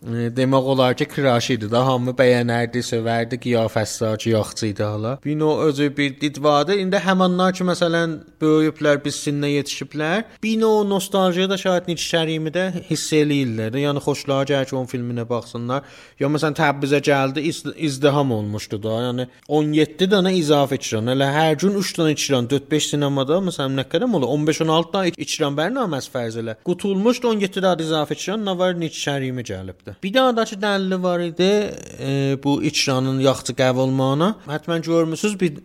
demək 0.07 0.65
olar 0.73 0.95
ki, 0.95 1.05
kraş 1.05 1.51
idi 1.51 1.71
da, 1.71 1.83
hamı 1.87 2.13
bəyənərdi, 2.19 2.83
sevərdi, 2.87 3.39
qiyafəsi 3.43 4.07
acı 4.07 4.31
yaxçı 4.31 4.67
idi 4.67 4.83
hala. 4.83 5.19
Bino 5.25 5.59
özü 5.61 5.97
bir 5.97 6.21
didvadı. 6.21 6.77
İndi 6.79 6.97
həmanlar 6.97 7.53
ki, 7.53 7.65
məsələn, 7.67 8.19
böyüyüblər, 8.41 9.01
biz 9.05 9.19
sinnə 9.27 9.51
yetişiblər. 9.57 10.25
Bino 10.43 10.71
nostaljiya 10.89 11.49
da 11.51 11.59
şahid 11.59 11.89
Nietzsche-imi 11.91 12.53
də 12.55 12.69
hiss 12.91 13.13
eləyirlər. 13.13 13.75
Yəni 13.83 14.03
xoşlara 14.05 14.47
gəlir 14.53 14.71
ki, 14.71 14.77
onun 14.77 14.91
filminə 14.91 15.27
baxsınlar. 15.29 15.83
Ya 16.21 16.31
məsələn 16.31 16.59
Təbrizə 16.59 17.03
gəldi, 17.03 17.45
iz 17.51 17.65
izdiham 17.77 18.33
olmuşdu 18.33 18.83
da. 18.83 19.01
Yəni 19.09 19.29
17 19.49 20.11
dənə 20.15 20.35
izafə 20.39 20.79
icran. 20.79 21.11
Elə 21.15 21.31
hər 21.35 21.59
gün 21.65 21.79
3 21.83 21.95
dənə 21.99 22.15
icran, 22.15 22.51
4-5 22.51 22.93
sinemada 22.95 23.41
məsələn 23.51 23.81
nə 23.81 23.87
qədər 23.91 24.09
olur? 24.09 24.31
15-16 24.37 24.95
dənə 24.95 25.27
icran 25.27 25.59
bərnaməsi 25.59 26.15
fərz 26.15 26.39
elə. 26.43 26.59
Qutulmuşdu 26.69 27.35
17 27.35 27.63
dənə 27.65 27.89
izafə 27.89 28.19
icran, 28.19 28.47
nə 28.47 28.57
var 28.59 28.79
Nietzsche-imi 28.79 29.47
gəlibdi 29.47 29.88
olubdu. 29.89 30.03
Bir 30.03 30.15
daha 30.15 30.37
da 30.37 30.45
ki 30.45 30.57
dəlili 30.57 31.03
var 31.03 31.21
idi 31.21 31.75
e, 32.01 32.39
bu 32.45 32.63
icranın 32.63 33.21
yaxçı 33.21 33.53
qəbul 33.53 33.89
olmağına. 33.89 34.35
Həttəmən 34.47 34.83
görmüsüz 34.83 35.41
bir 35.41 35.59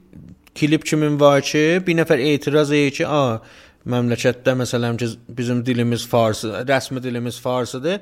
klip 0.56 0.86
kimin 0.86 1.20
var 1.20 1.42
ki, 1.42 1.82
bir 1.88 1.96
nəfər 1.98 2.20
etiraz 2.34 2.72
edir 2.72 2.92
ki, 2.92 3.08
a 3.08 3.42
məmləkətdə 3.86 4.56
məsələn 4.64 4.98
ki 4.98 5.14
bizim 5.30 5.66
dilimiz 5.66 6.08
farsı, 6.08 6.54
rəsmi 6.68 7.04
dilimiz 7.04 7.40
farsıdır. 7.40 8.00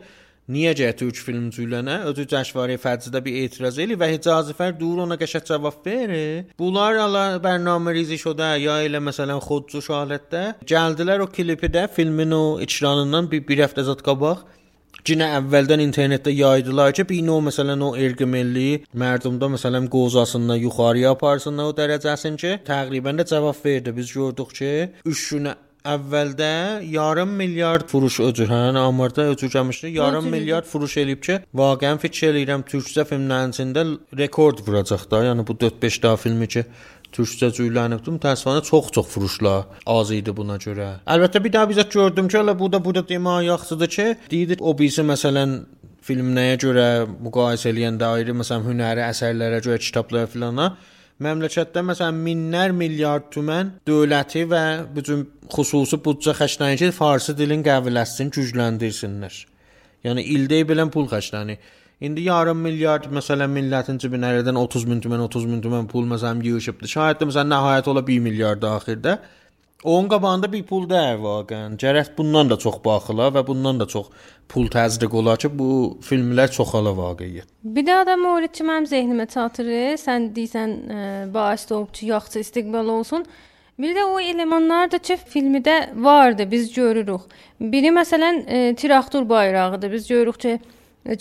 Niyə 0.51 0.73
gəl 0.75 0.95
türk 0.97 1.19
filmcülənə 1.21 1.99
özü 2.09 2.25
cəşvari 2.27 2.75
fərzidə 2.81 3.21
bir 3.23 3.35
etiraz 3.43 3.77
eli 3.79 3.95
və 3.95 4.09
Hicazifər 4.09 4.73
dur 4.79 5.03
ona 5.03 5.15
qəşəng 5.15 5.45
cavab 5.47 5.85
verir. 5.85 6.49
Bunlar 6.59 6.97
ala 6.99 7.37
bərnamə 7.39 7.93
şodə 8.19 8.57
ya 8.59 8.81
elə 8.83 8.99
məsələn 8.99 9.39
xodcu 9.39 9.79
şahiddə 9.85 10.41
gəldilər 10.67 11.21
o 11.21 11.27
klipi 11.27 11.69
də 11.69 11.87
filmin 11.87 12.31
o 12.31 12.59
icranından 12.59 13.29
bir, 13.31 13.45
bir 13.47 13.63
həftə 13.63 13.85
zət 13.85 14.01
qabaq 14.03 14.43
Cinə 15.01 15.31
əvvəldən 15.39 15.81
internetdə 15.81 16.29
yaydılar 16.35 16.93
ki, 16.93 17.07
bir 17.09 17.23
növ 17.25 17.39
məsələn 17.47 17.81
o 17.81 17.89
erqi 17.97 18.27
milli 18.29 18.83
mərdumda 18.93 19.49
məsələn 19.55 19.87
qozasından 19.89 20.61
yuxarıya 20.61 21.15
aparsınlar 21.15 21.71
o 21.71 21.73
dərəcəsin 21.79 22.37
ki, 22.37 22.51
təqribən 22.67 23.17
də 23.17 23.25
cavab 23.31 23.57
verdi. 23.65 23.95
Biz 23.97 24.13
gördük 24.13 24.53
ki, 24.59 24.71
3 25.09 25.23
gün 25.33 25.49
əvvəldə 25.81 26.51
yarım 26.93 27.33
milyard 27.39 27.89
furuş 27.89 28.19
öcür, 28.27 28.51
hə, 28.53 28.61
amarda 28.77 29.25
öcürləmişdi. 29.33 29.95
Yarım 29.97 30.29
milyard 30.29 30.69
furuş 30.69 30.99
eləyib 31.01 31.25
ki, 31.25 31.39
vaqəən 31.57 31.97
fikir 32.03 32.29
eləyirəm 32.35 32.67
türkcə 32.69 33.07
filmlərin 33.09 33.57
içində 33.57 33.87
rekord 34.21 34.61
vuracaq 34.67 35.09
da. 35.09 35.25
Yəni 35.31 35.47
bu 35.47 35.57
4-5 35.65 36.01
daha 36.03 36.21
filmi 36.21 36.47
ki, 36.47 36.67
türkcəcə 37.15 37.65
öyrənibdim. 37.65 38.19
Təəssüfənə 38.23 38.63
çox-çox 38.67 39.09
furuşlar 39.13 39.67
az 39.95 40.13
idi 40.15 40.33
buna 40.35 40.57
görə. 40.61 40.93
Əlbəttə 41.05 41.43
bir 41.43 41.53
daha 41.57 41.69
bizə 41.71 41.87
gördüm 41.91 42.31
ki, 42.31 42.39
elə 42.43 42.57
bu 42.59 42.71
da 42.71 42.83
bu 42.83 42.95
da 42.95 43.05
demə 43.07 43.41
yaxşıdır 43.47 43.93
ki, 43.97 44.07
deyir 44.31 44.57
o 44.59 44.73
birisi 44.77 45.05
məsələn 45.07 45.59
film 46.01 46.31
nəyə 46.37 46.55
görə 46.63 46.87
müqayisə 47.11 47.69
eləyəndə 47.73 48.15
ayrı 48.15 48.35
məsələn 48.41 48.65
hünəri 48.71 49.05
əsərlərə 49.09 49.61
görə 49.67 49.77
kitablara 49.83 50.31
filana 50.31 50.71
Məmləkətdə 51.21 51.83
məsələn 51.85 52.17
minlər 52.25 52.71
milyard 52.73 53.27
tümən 53.33 53.75
dövləti 53.85 54.41
və 54.49 54.61
bütün 54.95 55.27
xüsusi 55.53 55.99
büdcə 56.01 56.33
xərclənir 56.39 56.79
ki, 56.81 56.89
farsı 56.97 57.35
dilin 57.37 57.61
qəviləşsin, 57.67 58.31
gücləndirsinlər. 58.33 59.35
Yəni 60.07 60.23
ildə 60.33 60.63
bilən 60.71 60.89
pul 60.93 61.05
xərclənir. 61.11 61.59
İndi 62.01 62.21
yarım 62.25 62.57
milyard 62.65 63.03
məsələn 63.13 63.51
millətin 63.53 63.99
cibinə 64.01 64.31
ərədən 64.33 64.57
30 64.57 64.87
min 64.89 65.01
tümən, 65.03 65.21
30 65.27 65.43
min 65.45 65.59
tümən 65.61 65.85
pul 65.89 66.07
məsələn 66.09 66.39
yığışıbdı. 66.47 66.89
Şayət 66.89 67.19
də 67.21 67.27
məsələn 67.29 67.53
nəhayət 67.53 67.89
ola 67.91 68.01
1 68.07 68.23
milyard 68.25 68.65
axirdə. 68.65 69.19
Onun 69.83 70.09
qabağında 70.09 70.49
bir 70.53 70.63
pul 70.65 70.87
dəyər 70.89 71.21
vaqəən. 71.21 71.75
Gərək 71.83 72.09
bundan 72.17 72.49
da 72.49 72.57
çox 72.63 72.79
baxıla 72.85 73.29
və 73.35 73.45
bundan 73.45 73.83
da 73.83 73.85
çox 73.93 74.09
pul 74.49 74.65
təzriq 74.73 75.13
olar 75.21 75.37
ki, 75.41 75.53
bu 75.59 75.69
filmlər 76.05 76.49
çoxala 76.57 76.95
vaqiət. 76.97 77.53
Bir 77.77 77.85
də 77.85 78.01
adam 78.01 78.25
öyrətçi 78.33 78.65
mənim 78.65 78.89
zehnimə 78.89 79.29
çatırır. 79.29 79.93
Sən 80.01 80.29
deyirsən, 80.33 80.75
e, 80.97 80.99
baş 81.33 81.69
olubçu 81.71 82.09
yaxşı 82.09 82.45
istiqbal 82.47 82.93
olsun. 82.97 83.29
Bir 83.77 83.93
də 83.97 84.09
o 84.09 84.19
elementlər 84.19 84.89
də 84.97 85.05
ki, 85.05 85.21
filmdə 85.37 85.79
vardı, 85.95 86.49
biz 86.51 86.73
görürük. 86.73 87.29
Biri 87.61 87.93
məsələn 87.93 88.45
e, 88.47 88.75
traktor 88.75 89.29
bayrağıdır. 89.29 89.91
Biz 89.91 90.07
görürük 90.07 90.39
ki, 90.39 90.59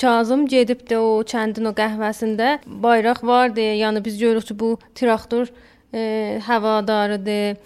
Kazım 0.01 0.45
gedib 0.47 0.83
də 0.91 0.99
o 1.01 1.23
kəndin 1.25 1.71
o 1.71 1.75
qəhvəsində 1.77 2.59
bayraq 2.67 3.23
vardı. 3.25 3.65
Yəni 3.81 4.05
biz 4.05 4.19
görürük 4.21 4.51
ki, 4.51 4.59
bu 4.61 4.75
traktor 4.95 5.49
e, 5.95 6.41
həvadarıdır. 6.47 7.57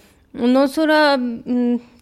Ondan 0.42 0.66
sonra 0.66 1.00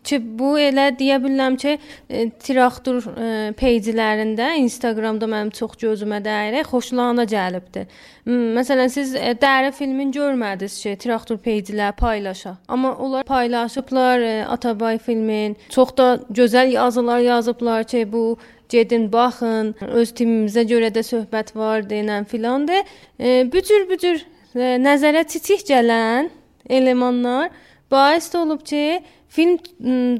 ki 0.05 0.18
bu 0.38 0.53
elə 0.61 0.88
deyə 0.98 1.18
bilərəm 1.22 1.57
ki, 1.61 1.75
e, 2.11 2.25
traktor 2.42 3.05
e, 3.12 3.27
peycilərində, 3.59 4.53
Instagramda 4.62 5.29
mənim 5.31 5.53
çox 5.55 5.77
gözümə 5.81 6.18
dəyir, 6.25 6.59
xoşlanana 6.68 7.27
gəlibdi. 7.31 7.85
Məsələn, 8.27 8.90
siz 8.92 9.14
e, 9.18 9.35
Dəri 9.42 9.72
filmin 9.77 10.12
görmədiniz 10.14 10.81
ki, 10.83 10.96
traktor 11.05 11.38
peycilər 11.42 11.94
paylaşa. 11.98 12.57
Amma 12.68 12.94
onlar 12.94 13.25
paylaşıblar 13.29 14.27
e, 14.27 14.35
Atabay 14.46 14.98
filmin. 14.98 15.57
Çox 15.70 15.96
da 15.96 16.09
gözəl 16.31 16.75
yazılar 16.75 17.22
yazıblar 17.29 17.85
ki, 17.85 18.05
bu 18.12 18.27
gedin 18.72 19.08
baxın, 19.12 19.74
öz 20.00 20.12
timimizə 20.18 20.64
görə 20.68 20.90
də 20.94 21.04
söhbət 21.06 21.54
var 21.56 21.85
denən 21.90 22.24
filandır. 22.28 22.82
E, 23.20 23.42
bu 23.52 23.61
cür 23.68 23.88
bu 23.90 23.98
cür 24.04 24.22
e, 24.56 24.76
nəzərə 24.82 25.26
titik 25.28 25.66
gələn 25.68 26.30
elementlər 26.70 27.50
Bais 27.92 28.35
olub 28.35 28.62
ki, 28.64 29.02
film 29.28 29.58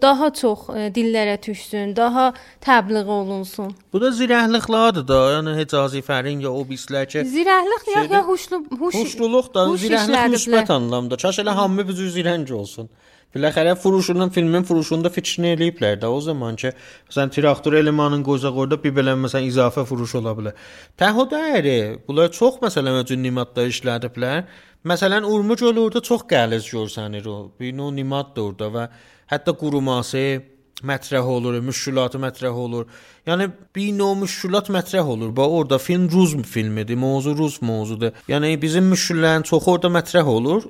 daha 0.03 0.27
çox 0.37 0.67
e, 0.77 0.89
dillərə 0.93 1.39
düşsün, 1.43 1.95
daha 1.97 2.33
təbliğ 2.65 3.09
olunsun. 3.09 3.71
Bu 3.93 4.01
da 4.01 4.11
zirəhliklardır 4.13 5.07
da. 5.09 5.21
Yəni 5.37 5.55
Hecazi 5.57 6.03
Fərin 6.05 6.45
ya 6.45 6.53
o 6.53 6.61
bislər 6.69 7.09
ki, 7.09 7.25
Zirəhlik 7.33 7.89
ya, 7.95 8.05
ya 8.13 8.21
huşlu 8.29 8.61
huş 8.81 8.99
Huşluluq 9.01 9.49
da, 9.55 9.65
huş 9.73 9.87
işlədiblər. 9.89 10.35
müsbət 10.37 10.73
anlamda. 10.77 11.17
Çaş 11.17 11.41
elə 11.45 11.57
hamı 11.57 11.89
bu 11.89 11.97
cür 11.97 12.13
zirəng 12.19 12.53
olsun. 12.61 12.91
Biləxərə 13.33 13.73
furuşunun 13.81 14.29
filmin 14.35 14.65
furuşunda 14.69 15.09
fikrini 15.13 15.55
eləyiblər 15.55 15.97
də 16.03 16.09
o 16.13 16.19
zaman 16.21 16.57
ki, 16.61 16.75
məsələn 17.09 17.33
traktor 17.33 17.79
elemanın 17.79 18.25
qoyacaq 18.27 18.59
orada 18.65 18.77
bir 18.83 18.93
belə 18.99 19.15
məsələn 19.17 19.49
izafə 19.49 19.87
furuş 19.89 20.19
ola 20.21 20.35
bilər. 20.37 20.59
Təho 21.01 21.25
dəyəri, 21.31 21.79
bunlar 22.09 22.29
çox 22.37 22.61
məsələn 22.61 23.01
öcün 23.01 23.25
nimatda 23.25 23.65
işlədiblər. 23.73 24.45
Məsələn 24.85 25.25
Urmu 25.25 25.57
göl 25.57 25.81
orada 25.81 26.03
çox 26.05 26.27
qəliz 26.29 26.69
görsənir 26.75 27.29
o. 27.31 27.37
Bir 27.61 27.73
növ 27.73 27.95
nimat 27.97 28.35
da 28.37 28.45
orada 28.51 28.69
və 28.77 28.87
hətta 29.33 29.57
quruması 29.57 30.43
mətrəh 30.85 31.33
olur, 31.37 31.57
müşkülatı 31.65 32.19
mətrəh 32.21 32.61
olur. 32.67 32.87
Yəni 33.27 33.49
bir 33.77 33.93
növ 33.97 34.17
müşkülat 34.27 34.69
mətrəh 34.77 35.09
olur. 35.15 35.33
Bax 35.37 35.57
orada 35.59 35.79
film 35.79 36.11
Rus 36.11 36.35
filmidir, 36.45 37.01
mövzu 37.01 37.37
Rus 37.39 37.61
mövzudur. 37.63 38.13
Yəni 38.29 38.61
bizim 38.63 38.91
müşküllərin 38.93 39.49
çoxu 39.49 39.71
orada 39.71 39.89
mətrəh 39.89 40.29
olur. 40.37 40.63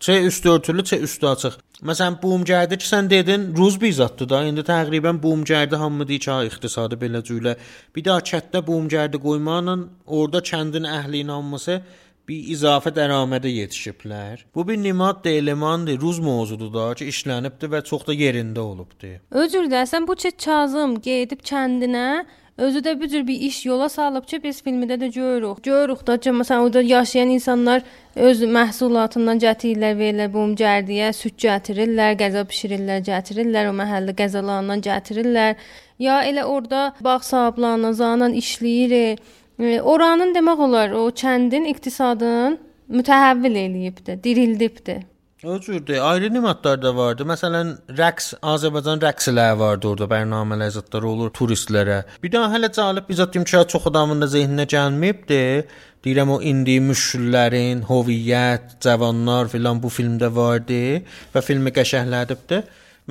Çə 0.00 0.18
üstü 0.28 0.50
örtülü, 0.52 0.82
çə 0.84 0.98
üstü 1.06 1.26
açıq. 1.26 1.54
Məsələn, 1.88 2.18
Boomgərdə 2.20 2.76
ki 2.80 2.86
sən 2.88 3.08
dedin, 3.10 3.46
Rus 3.56 3.78
bir 3.80 3.92
zaddır 3.96 4.28
da. 4.28 4.42
İndi 4.44 4.64
təqribən 4.68 5.20
Boomgərdə 5.22 5.80
hamı 5.80 6.06
deyir 6.08 6.24
ki, 6.24 6.30
ha, 6.30 6.42
iqtisadi 6.44 6.98
belə 7.00 7.22
cülə. 7.24 7.56
Bir 7.96 8.04
daha 8.04 8.24
kətdə 8.30 8.60
Boomgərdə 8.66 9.20
qoymaqla 9.20 9.78
orada 10.06 10.44
kəndin 10.50 10.88
əhlinin 10.88 11.32
hamısı 11.32 11.80
bir 12.28 12.48
izafə 12.52 12.92
dəramədə 12.92 13.48
yetişiblər. 13.48 14.46
Bu 14.54 14.68
bir 14.68 14.76
nimad 14.82 15.24
da 15.24 15.30
elemandır, 15.30 16.00
Rus 16.00 16.18
mövzudur 16.20 16.72
da 16.74 16.88
ki, 16.98 17.08
işlənibdi 17.12 17.70
və 17.72 17.84
çox 17.90 18.06
da 18.08 18.16
yerində 18.16 18.64
olubdu. 18.64 19.16
Özür 19.30 19.70
dilərsən 19.70 20.08
bu 20.08 20.16
ki 20.22 20.32
Kazım 20.44 20.98
gedib 21.00 21.44
kəndinə 21.46 22.26
özü 22.58 22.78
də 22.78 23.00
bu 23.00 23.08
cür 23.08 23.26
bir 23.26 23.40
iş 23.40 23.66
yola 23.66 23.88
salıb 23.88 24.24
ki, 24.26 24.42
biz 24.42 24.60
filmdə 24.64 24.96
də 25.00 25.12
görürük. 25.12 25.62
Görürük 25.64 26.06
da 26.06 26.16
ki, 26.16 26.30
məsələn, 26.30 26.66
orada 26.66 26.82
yaşayan 26.82 27.28
insanlar 27.28 27.82
öz 28.16 28.42
məhsulatından 28.42 29.40
gətirirlər, 29.44 29.96
verirlər 29.98 30.32
bu 30.32 30.44
cərdiyə, 30.62 31.12
süd 31.12 31.38
gətirirlər, 31.46 32.16
qəza 32.20 32.44
bişirirlər, 32.48 33.02
gətirirlər, 33.08 33.70
o 33.70 33.74
məhəllə 33.80 34.16
qəzalarından 34.20 34.84
gətirirlər. 34.88 35.56
Ya 35.98 36.22
elə 36.24 36.44
orada 36.44 36.92
bağ 37.00 37.18
sahiblərinin 37.30 37.92
zanan 37.92 38.32
işləyir. 38.36 39.18
E, 39.58 39.80
Oranın 39.80 40.34
demək 40.36 40.64
olar, 40.68 40.92
o 40.92 41.08
kəndin 41.08 41.68
iqtisadını 41.72 42.56
mütəhəvvil 42.92 43.56
eləyibdi, 43.66 44.18
dirildibdi. 44.24 45.15
O 45.44 45.60
cürdür. 45.60 45.98
Ayrı 45.98 46.34
nimatlar 46.34 46.82
da 46.82 46.96
vardı. 46.96 47.24
Məsələn, 47.28 47.74
rəqs, 47.92 48.30
Azərbaycan 48.40 49.02
rəqsləri 49.04 49.58
vardı 49.60 49.90
orada, 49.90 50.06
bərnamələr 50.08 50.70
zətləri 50.78 51.10
olur 51.10 51.32
turistlərə. 51.36 51.98
Bir 52.22 52.32
daha 52.32 52.48
hələ 52.54 52.70
cəlib 52.72 53.04
bizat 53.10 53.36
imkan 53.36 53.68
çox 53.68 53.84
adamın 53.90 54.24
da 54.24 54.30
zehninə 54.32 54.64
gəlməyibdi. 54.72 55.42
Deyirəm 56.06 56.32
o 56.32 56.38
indi 56.40 56.78
müşküllərin, 56.80 57.84
hoviyyət, 57.84 58.78
cavanlar 58.80 59.52
filan 59.52 59.82
bu 59.82 59.92
filmdə 59.92 60.32
vardı 60.32 60.80
və 61.34 61.44
filmi 61.44 61.74
qəşəhlədibdi. 61.80 62.62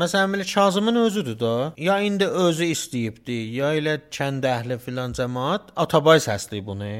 Məsələn, 0.01 0.33
belə 0.33 0.47
Kazımın 0.53 0.95
özüdür 1.05 1.39
da. 1.39 1.53
Ya 1.77 1.99
indi 2.01 2.25
özü 2.25 2.71
istəyibdi, 2.73 3.37
ya 3.59 3.75
elə 3.77 3.99
kənd 4.09 4.49
əhli 4.49 4.79
filan 4.81 5.13
cəmaət 5.13 5.75
Atabay 5.77 6.25
səsləyib 6.25 6.73
bunu. 6.73 6.91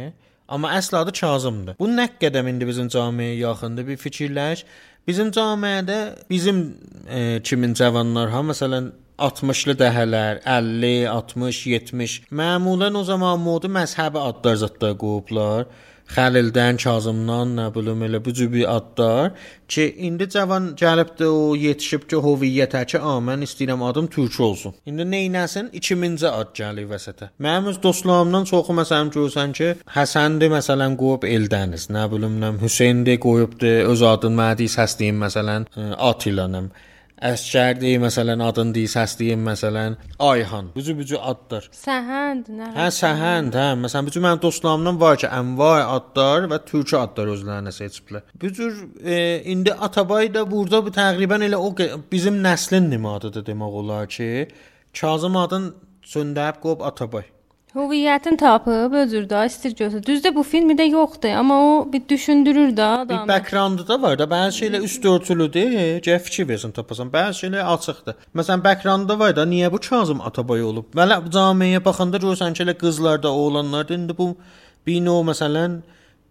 Amma 0.48 0.76
əsl 0.78 1.00
adı 1.00 1.12
Kazımdır. 1.18 1.76
Bu 1.80 1.88
nə 1.90 2.06
qədəm 2.22 2.52
indi 2.52 2.68
bizim 2.70 2.92
cəmiyyəyə 2.94 3.40
yaxındır 3.40 3.88
bir 3.88 3.98
fikirləş. 3.98 4.62
Bizim 5.06 5.30
cəmiyyədə 5.30 5.98
bizim 6.30 6.62
e, 7.06 7.40
kimin 7.46 7.76
cavanlar 7.78 8.32
ha 8.34 8.40
məsələn 8.42 8.88
60-lı 9.22 9.76
dəhələr, 9.80 10.40
50, 10.44 11.06
60, 11.08 11.60
70 11.72 12.16
məmulən 12.36 12.98
o 12.98 13.04
zaman 13.08 13.40
moda 13.40 13.70
məzhəbi 13.72 14.20
adlar 14.20 14.58
zətdə 14.64 14.96
qoyublar. 15.00 15.70
Xəlildən, 16.14 16.78
Kazımdan, 16.78 17.56
nə 17.58 17.66
bilim 17.74 18.04
elə 18.06 18.20
bu 18.26 18.34
cür 18.38 18.52
bir 18.54 18.70
adlar 18.76 19.32
ki, 19.68 19.88
indi 20.08 20.28
cavan 20.30 20.68
gəlibdi 20.78 21.26
o 21.26 21.56
yetişib 21.58 22.06
ki, 22.10 22.20
hoviyyətə 22.28 22.84
ki, 22.92 23.02
a 23.02 23.18
mən 23.28 23.44
istəyirəm 23.48 23.84
adım 23.90 24.08
türk 24.14 24.40
olsun. 24.48 24.76
İndi 24.86 25.08
neynəsin? 25.16 25.72
2000-ci 25.82 26.30
ad 26.30 26.54
gəlir 26.62 26.88
vəsətə. 26.94 27.32
Mənim 27.42 27.72
öz 27.74 27.82
dostlarımdan 27.84 28.46
çoxu 28.52 28.78
məsələn 28.82 29.12
görsən 29.18 29.56
ki, 29.58 29.72
Həsəndir 29.98 30.54
məsələn 30.54 30.98
qoyub 31.02 31.26
Eldəniz, 31.36 31.90
nə 31.98 32.06
bilim 32.14 32.38
nəm 32.44 32.62
Hüseyndir 32.62 33.20
qoyubdu, 33.26 33.72
öz 33.92 34.10
adını 34.14 34.42
mədi 34.44 34.70
səsləyim 34.78 35.26
məsələn 35.26 35.66
ə, 35.74 35.90
Atilanım. 36.12 36.70
Məsələn 37.26 38.44
adını 38.46 38.76
deyə 38.76 38.90
səsləyim 38.92 39.42
məsələn 39.48 39.96
Ayhan. 40.20 40.70
Bu 40.76 40.82
cür 40.86 40.98
bu 40.98 41.06
cür 41.10 41.20
adlar. 41.32 41.68
Səhənd, 41.74 42.52
nə? 42.54 42.70
Hə 42.76 42.88
səhənd, 42.94 43.58
hə. 43.58 43.68
Məsələn, 43.82 44.10
bütün 44.12 44.26
mənim 44.26 44.42
dostlarımdan 44.44 45.00
var 45.02 45.18
ki, 45.18 45.28
ənva 45.34 45.72
adlar 45.96 46.46
və 46.52 46.62
türkü 46.70 46.98
adlar 47.02 47.34
özlərinə 47.34 47.74
seçiblər. 47.74 48.26
Bu 48.42 48.54
cür 48.54 48.78
e, 49.02 49.42
indi 49.52 49.74
Atabay 49.74 50.30
da 50.34 50.46
burada 50.52 50.84
bu 50.86 50.94
təqribən 50.94 51.48
elə 51.50 51.58
o 51.58 51.74
bizim 52.12 52.42
nəslin 52.46 52.90
nimadıdır 52.94 53.46
demək 53.50 53.80
olar 53.82 54.08
ki, 54.08 54.48
Kazım 54.96 55.36
adın 55.36 55.74
söndərib 56.06 56.62
qoyub 56.64 56.86
Atabay. 56.88 57.26
Hüviyyətini 57.76 58.38
tapıb 58.40 58.94
özür 58.94 59.26
də 59.28 59.46
istir 59.46 59.76
götür. 59.76 60.04
Düzdür 60.04 60.32
bu 60.36 60.44
filmdə 60.48 60.86
yoxdur, 60.90 61.30
amma 61.30 61.56
o 61.62 61.94
bir 61.94 62.08
düşündürür 62.10 62.70
də 62.70 62.76
Bir 62.76 63.14
adamı. 63.14 63.28
backgroundu 63.28 63.88
da 63.88 64.02
var 64.02 64.20
da, 64.20 64.24
bəzi 64.24 64.62
şeylər 64.62 64.84
üst 64.88 65.06
örtülüdür, 65.06 65.74
gəl 66.06 66.20
fikir 66.20 66.48
versin 66.48 66.72
tapasan. 66.72 67.12
Bəzi 67.12 67.42
şeylər 67.42 67.64
açıqdır. 67.74 68.16
Məsələn, 68.36 68.64
backgroundda 68.64 69.20
var 69.20 69.36
da, 69.36 69.44
niyə 69.44 69.72
bu 69.72 69.80
Kazım 69.90 70.22
Atabay 70.22 70.64
olub? 70.64 70.86
Vələ 70.96 71.20
camiyə 71.36 71.84
baxanda 71.86 72.18
görsən 72.18 72.54
ki, 72.54 72.64
elə 72.64 72.78
qızlar 72.80 73.24
da, 73.24 73.32
oğlanlar 73.32 73.90
da 73.90 73.94
indi 73.94 74.18
bu 74.18 74.38
bino 74.88 75.20
məsələn 75.32 75.82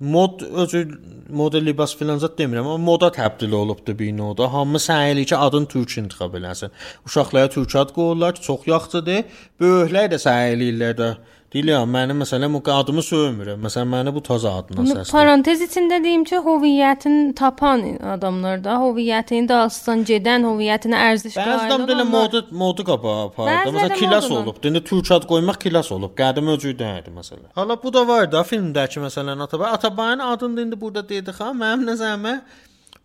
mod 0.00 0.40
özü 0.42 0.80
moda 1.28 1.58
libas 1.58 1.94
filan 1.96 2.18
zət 2.18 2.38
demirəm, 2.40 2.66
amma 2.66 2.78
moda 2.78 3.12
təbdil 3.12 3.52
olubdu 3.52 3.98
binoda. 3.98 4.52
Hamı 4.52 4.78
eləyir 4.78 5.24
ki, 5.24 5.36
adın 5.36 5.64
türk 5.66 5.98
intiqab 5.98 6.34
eləsin. 6.34 6.70
Uşaqlara 7.06 7.48
türk 7.48 7.76
ad 7.76 7.94
qoyurlar 7.94 8.34
çox 8.34 8.66
yaxşıdır. 8.66 9.24
Böyüklər 9.60 10.10
də 10.12 10.18
səy 10.26 10.56
eləyirlər 10.56 10.96
də. 11.02 11.14
Deyirlər, 11.54 11.84
mənim 11.86 12.18
məsələn 12.18 12.56
adımı 12.74 13.02
söymürəm. 13.06 13.60
Məsələn, 13.62 13.86
məni 13.86 14.12
bu 14.14 14.20
taza 14.26 14.56
adına 14.58 14.82
səsləyir. 14.88 15.10
parantez 15.14 15.60
içində 15.62 16.00
deyim 16.02 16.24
ki, 16.26 16.40
hüviyyətini 16.42 17.34
tapan 17.38 17.84
adamlar 18.14 18.64
da, 18.64 18.74
hüviyyətini 18.82 19.46
dalsızdan 19.48 20.02
gedən, 20.08 20.48
hüviyyətini 20.48 20.98
ərziş 20.98 21.36
Bəzi 21.38 21.68
adam 21.68 21.86
da 21.86 21.94
elə 21.94 22.06
moda 22.10 22.42
moda 22.50 22.86
qaba 22.88 23.14
apardı. 23.28 23.70
Məsələn, 23.70 23.94
kilas 24.00 24.30
olub. 24.30 24.58
İndi 24.64 24.82
türk 24.90 25.12
ad 25.14 25.28
qoymaq 25.30 25.60
kilas 25.62 25.92
olub. 25.94 26.16
Qədim 26.18 26.50
öcüydədir 26.56 27.14
məsələn. 27.20 27.46
Hala 27.54 27.78
bu 27.82 27.94
da 27.94 28.02
var 28.08 28.26
da 28.32 28.42
filmdəki 28.42 29.06
məsələn 29.06 29.46
Atabay. 29.46 29.70
Atabayın 29.78 30.18
adını 30.18 30.56
da 30.56 30.62
indi 30.62 30.80
burada 30.80 31.08
dedik 31.08 31.38
ha. 31.40 31.52
Mənim 31.54 31.86
nəzərimə 31.92 32.34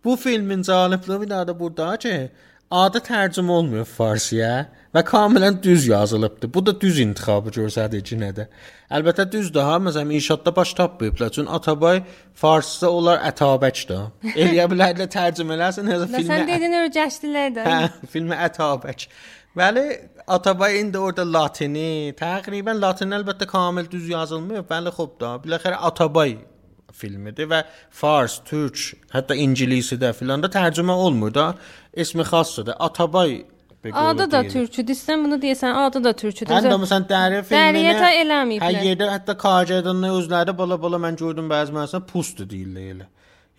bu 0.04 0.16
filmin 0.16 0.62
calibliyi 0.62 1.20
bir 1.20 1.30
da 1.30 1.58
burada 1.60 1.96
ki, 1.96 2.30
adı 2.70 2.98
tərcümə 2.98 3.50
olmuyor 3.50 3.84
Farsıya 3.84 4.66
və 4.94 5.02
kamilən 5.06 5.62
düz 5.62 5.86
yazılıbdı. 5.86 6.50
Bu 6.54 6.64
da 6.66 6.74
düz 6.80 6.98
intiqabı 7.04 7.52
göstərir 7.54 8.02
ki, 8.06 8.18
nədir? 8.20 8.48
Əlbəttə 8.90 9.26
düzdür 9.32 9.66
ha. 9.66 9.78
Məsələn, 9.82 10.12
inşaatda 10.18 10.54
baş 10.56 10.74
tapmayıblar. 10.74 11.30
Çünki 11.36 11.50
Atabay 11.50 12.02
farsda 12.34 12.90
onlar 12.90 13.22
ətabəkdir. 13.30 14.08
Eləyə 14.34 14.66
bilərlər 14.72 15.10
tərcümə 15.14 15.56
eləsin, 15.58 15.90
hətta 15.92 16.08
Sən 16.10 16.24
filmə 16.24 16.46
dedin 16.48 16.78
örgəşdilər 16.84 17.52
də. 17.58 17.66
Hə, 17.68 18.08
filmi 18.10 18.38
Ətabək. 18.48 19.08
Bəli, 19.56 19.84
Atabay 20.30 20.78
indi 20.80 20.98
orada 20.98 21.24
latini, 21.26 22.14
təqribən 22.18 22.78
latini 22.82 23.18
əlbəttə 23.18 23.48
kamil 23.50 23.90
düz 23.90 24.08
yazılmıyor. 24.10 24.66
Bəli, 24.70 24.94
xop 24.94 25.18
da. 25.22 25.34
Biləxərə 25.42 25.78
Atabay 25.90 26.36
filmidir 26.94 27.48
və 27.50 27.62
fars, 27.94 28.40
türk, 28.46 28.78
hətta 29.14 29.36
ingilisi 29.38 29.98
də 30.00 30.12
filan 30.16 30.42
da 30.42 30.50
tərcümə 30.52 30.94
olmur 30.94 31.34
da. 31.34 31.46
İsmi 31.94 32.26
xassdır. 32.26 32.74
Atabay 32.78 33.40
Adı 33.92 34.30
da 34.30 34.42
türküdür. 34.48 34.94
Sən 34.94 35.22
bunu 35.24 35.38
deyəsən, 35.40 35.72
adı 35.86 36.02
da 36.04 36.12
türküdür. 36.12 36.52
Həm 36.52 36.66
də 36.68 36.80
məsələn 36.82 37.06
Dəriyə 37.08 37.44
filminə 37.48 37.70
Dəriyyətə 37.76 38.10
eləməyiblər. 38.24 38.66
Hər 38.66 38.88
yerdə 38.90 39.08
hətta 39.14 39.36
KC-dən 39.40 40.04
özləri 40.10 40.56
bala-bala 40.58 41.00
mən 41.00 41.16
gördüm 41.16 41.48
bəzi 41.48 41.72
məsələn 41.76 42.04
pustu 42.10 42.44
deyirlər 42.50 42.90
elə. 42.94 43.08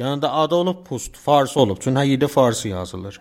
Yəni 0.02 0.22
da 0.22 0.32
adı 0.44 0.56
olub 0.56 0.86
Pust, 0.86 1.18
fars 1.18 1.58
olub. 1.58 1.82
Çünki 1.82 2.00
hər 2.00 2.08
yerdə 2.14 2.28
farsı 2.28 2.70
yazılır. 2.70 3.20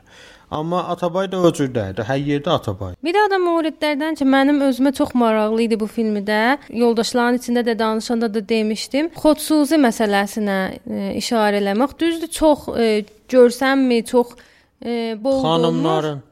Amma 0.50 0.84
Atabay 0.92 1.28
da 1.32 1.40
o 1.40 1.50
cürdədir. 1.56 2.04
Hər 2.04 2.20
yerdə 2.26 2.52
Atabay. 2.52 2.94
Bir 3.04 3.16
də 3.16 3.24
adam 3.28 3.44
mövridlərdən 3.48 4.16
ki, 4.20 4.28
mənim 4.28 4.60
özümə 4.68 4.92
çox 4.96 5.12
maraqlı 5.14 5.66
idi 5.66 5.80
bu 5.80 5.88
filmdə. 5.88 6.58
Yoldaşların 6.84 7.40
içində 7.40 7.64
də 7.66 7.78
danışanda 7.78 8.32
da 8.34 8.42
demişdim. 8.48 9.12
Xodsuzi 9.16 9.80
məsələsinə 9.80 10.58
e, 10.70 11.12
işarə 11.20 11.60
eləmək. 11.62 11.94
Düzdür, 12.00 12.32
çox 12.40 12.66
e, 12.76 12.90
görsənmi, 13.30 14.02
çox 14.10 14.34
e, 14.84 15.16
bol 15.24 15.42
Xanımların 15.44 16.29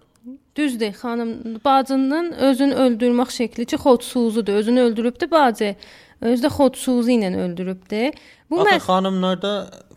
Düzdür, 0.58 0.92
xanım 1.02 1.60
bacının 1.64 2.32
özünü 2.32 2.74
öldürmək 2.74 3.34
şəkli 3.38 3.64
ki, 3.64 3.76
xodsuzudur. 3.76 4.52
Özünü 4.52 4.80
öldürübdü 4.80 5.30
bacı. 5.30 5.74
Özü 6.20 6.42
də 6.46 6.50
xodsuzu 6.50 7.10
ilə 7.14 7.30
öldürübdü. 7.44 8.10
Bu 8.50 8.60
Axı 8.60 8.80
xanımlarda 8.88 9.52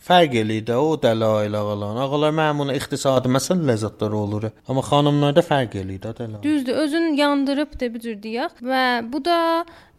fərq 0.05 0.35
eləyir 0.41 0.65
də 0.67 0.75
o 0.77 0.93
dəlail 1.01 1.55
ağalar. 1.57 1.97
Ağalar 2.03 2.33
məmuna 2.37 2.75
iqtisadi 2.77 3.29
məsələ 3.31 3.65
ləzzətləri 3.69 4.17
olur. 4.17 4.47
Amma 4.69 4.83
xanımlarda 4.85 5.41
fərq 5.45 5.77
eləyir 5.81 6.01
də 6.05 6.13
dəlail. 6.19 6.41
Düzdür, 6.43 6.79
özün 6.83 7.13
yandırıbdı 7.17 7.93
bu 7.93 8.01
cür 8.05 8.17
deyək 8.23 8.63
və 8.71 8.85
bu 9.13 9.25
da 9.25 9.39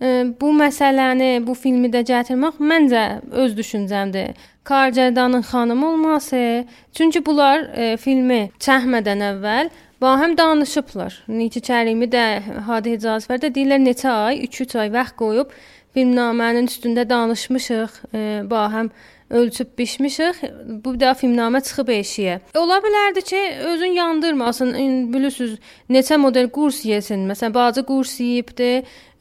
e, 0.00 0.08
bu 0.40 0.54
məsələni 0.62 1.30
bu 1.46 1.54
filmi 1.58 1.90
də 1.90 2.04
gətirmək 2.10 2.58
məncə 2.72 3.06
öz 3.44 3.56
düşüncəmdir. 3.58 4.34
Karcədanın 4.64 5.42
xanım 5.42 5.84
olması, 5.84 6.64
çünki 6.94 7.26
bunlar 7.26 7.66
e, 7.74 7.96
filmi 7.96 8.44
çəkmədən 8.62 9.26
əvvəl 9.32 9.72
Bahəm 10.02 10.32
danışıblar. 10.34 11.14
Neçə 11.30 11.60
Kərimi 11.62 12.08
də 12.10 12.24
Hadi 12.66 12.96
Hicazfər 12.96 13.38
də 13.38 13.52
deyirlər 13.54 13.78
neçə 13.84 14.10
ay, 14.10 14.40
2-3 14.48 14.74
ay 14.82 14.90
vaxt 14.90 15.14
qoyub 15.20 15.52
filmnamənin 15.94 16.66
üstündə 16.66 17.04
danışmışıq. 17.06 18.00
E, 18.10 18.22
bahəm 18.50 18.90
ölçüb 19.30 19.78
bişmişik. 19.78 20.42
Bu 20.84 20.96
da 21.00 21.12
filmnamə 21.20 21.62
çıxıb 21.68 21.94
eşiyə. 21.94 22.40
Ola 22.58 22.80
bilərdi 22.82 23.22
ki, 23.30 23.42
özün 23.70 23.94
yandırmasın. 24.00 24.74
Bilirsiniz, 25.14 25.58
neçə 25.90 26.18
model 26.18 26.50
qurs 26.50 26.82
yesin. 26.84 27.22
Məsələn, 27.30 27.54
bacı 27.54 27.86
qurs 27.86 28.18
yeyibdi, 28.20 28.72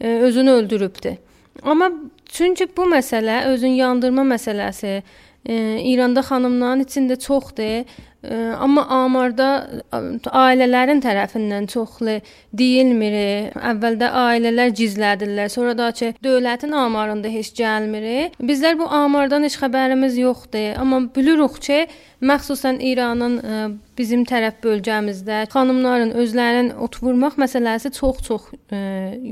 e, 0.01 0.07
özünü 0.29 0.51
öldürübdü. 0.51 1.17
Amma 1.61 1.91
çünki 2.25 2.65
bu 2.77 2.89
məsələ 2.89 3.43
özün 3.53 3.77
yandırma 3.83 4.25
məsələsi 4.33 5.01
e, 5.45 5.81
İranda 5.93 6.25
xanımların 6.25 6.83
içində 6.89 7.19
çoxdur. 7.19 7.85
Amma 8.21 8.83
amarda 8.93 9.47
ailələrin 9.91 10.99
tərəfindən 11.01 11.65
çoxlu 11.71 12.19
deyilmir. 12.53 13.15
Əvvəldə 13.57 14.09
ailələr 14.21 14.73
gizlədirlər, 14.77 15.49
sonra 15.49 15.73
da 15.77 15.87
ki, 15.95 16.11
dövlətin 16.21 16.75
amarında 16.77 17.31
heç 17.33 17.49
gəlmir. 17.57 18.35
Bizlər 18.37 18.77
bu 18.77 18.85
amardan 18.85 19.47
heç 19.47 19.57
xəbərimiz 19.57 20.19
yoxdur, 20.21 20.75
amma 20.81 20.99
bilirik 21.15 21.57
ki, 21.65 21.79
məxsusən 22.21 22.77
İranın 22.91 23.39
bizim 23.97 24.21
tərəf 24.29 24.59
bölgəmizdə 24.61 25.47
xanımların 25.53 26.13
özlərinin 26.21 26.75
ot 26.77 26.99
vurmaq 27.01 27.39
məsələsi 27.41 27.89
çox-çox 27.97 28.51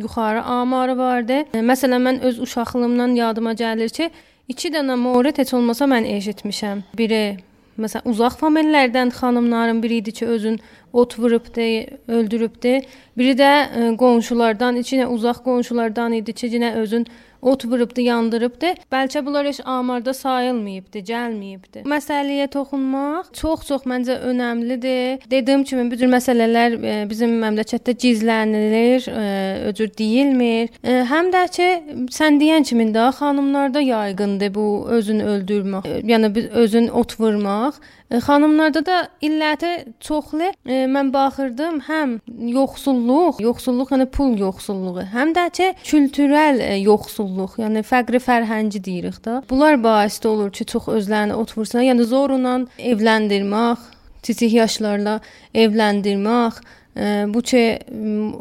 yuxarı 0.02 0.41
amarı 0.41 0.97
vardı. 0.97 1.43
Məsələn, 1.54 2.02
mən 2.08 2.19
öz 2.25 2.41
uşaqlığımdan 2.47 3.13
yadıma 3.21 3.54
gəlir 3.54 3.93
ki, 3.93 4.10
2 4.49 4.73
dənə 4.73 4.97
mövrid 4.97 5.38
heç 5.38 5.54
olmasa 5.54 5.86
mən 5.86 6.10
eşitmişəm. 6.10 6.82
Biri 6.97 7.38
Məsələn, 7.80 8.10
uzaq 8.12 8.38
familiyalardan 8.39 9.10
xanımların 9.15 9.84
biri 9.84 10.02
idi 10.04 10.12
ki, 10.12 10.26
özün 10.26 10.60
ot 10.94 11.20
vurubdu, 11.20 11.68
öldürübdü. 12.08 12.74
Biri 13.18 13.36
də 13.39 13.50
ə, 13.50 13.88
e, 13.94 13.96
qonşulardan, 13.98 14.80
içinə 14.82 15.08
uzaq 15.08 15.44
qonşulardan 15.46 16.18
idi 16.20 16.34
ki, 16.34 16.52
yenə 16.56 16.74
özün 16.82 17.08
ot 17.41 17.65
vurubdu, 17.65 18.02
yandırıbdı. 18.02 18.73
Bəlkə 18.91 19.25
bunlar 19.25 19.47
heç 19.47 19.60
amarda 19.65 20.13
sayılmayıbdı, 20.13 21.04
gəlməyibdi. 21.10 21.84
Məsələyə 21.89 22.47
toxunmaq 22.54 23.32
çox-çox 23.39 23.86
məncə 23.89 24.19
önəmlidir. 24.30 25.25
Dediyim 25.32 25.63
kimi 25.63 25.88
bu 25.91 25.99
cür 25.99 26.12
məsələlər 26.12 26.78
e, 26.80 26.95
bizim 27.10 27.38
məmləkətdə 27.43 27.95
gizlənilir, 28.04 29.08
ə, 29.12 29.19
e, 29.19 29.69
öcür 29.71 29.91
deyilmir. 29.97 30.73
Ə, 30.84 31.04
həm 31.12 31.32
də 31.36 31.45
ki, 31.56 31.69
sən 32.15 32.41
deyən 32.41 32.67
kimi 32.67 32.89
də 32.95 33.10
xanımlarda 33.19 33.84
yayğındır 33.86 34.54
bu 34.56 34.67
özünü 34.99 35.32
öldürmək, 35.36 35.89
yəni 36.10 36.34
özün 36.65 36.88
ot 36.88 37.19
vurmaq. 37.19 37.80
Xanımlarda 38.10 38.82
da 38.86 38.95
illəti 39.22 39.69
çoxlu 40.02 40.48
e, 40.65 40.78
mən 40.89 41.12
baxırdım, 41.13 41.76
həm 41.86 42.15
yoxsulluq, 42.56 43.38
yoxsulluq 43.45 43.91
yəni 43.93 44.08
pul 44.10 44.32
yoxsulluğu, 44.39 45.04
həm 45.13 45.36
də 45.36 45.43
ki 45.54 45.67
kültürel 45.86 46.58
e, 46.65 46.72
yoxsulluq, 46.82 47.60
yəni 47.62 47.84
fəqri 47.86 48.17
fərhəngi 48.26 48.82
deyirik 48.82 49.19
də. 49.26 49.36
Bunlar 49.50 49.78
baisdə 49.84 50.32
olur 50.32 50.50
ki, 50.50 50.65
çox 50.74 50.88
özlərini 50.95 51.38
ot 51.38 51.54
vursunlar, 51.54 51.86
yəni 51.86 52.08
zorla 52.10 52.56
evləndirmək, 52.82 53.84
kiçik 54.26 54.56
yaşlarla 54.58 55.19
evləndirmək, 55.54 56.58
e, 56.98 57.12
bu 57.30 57.43
ki 57.45 57.62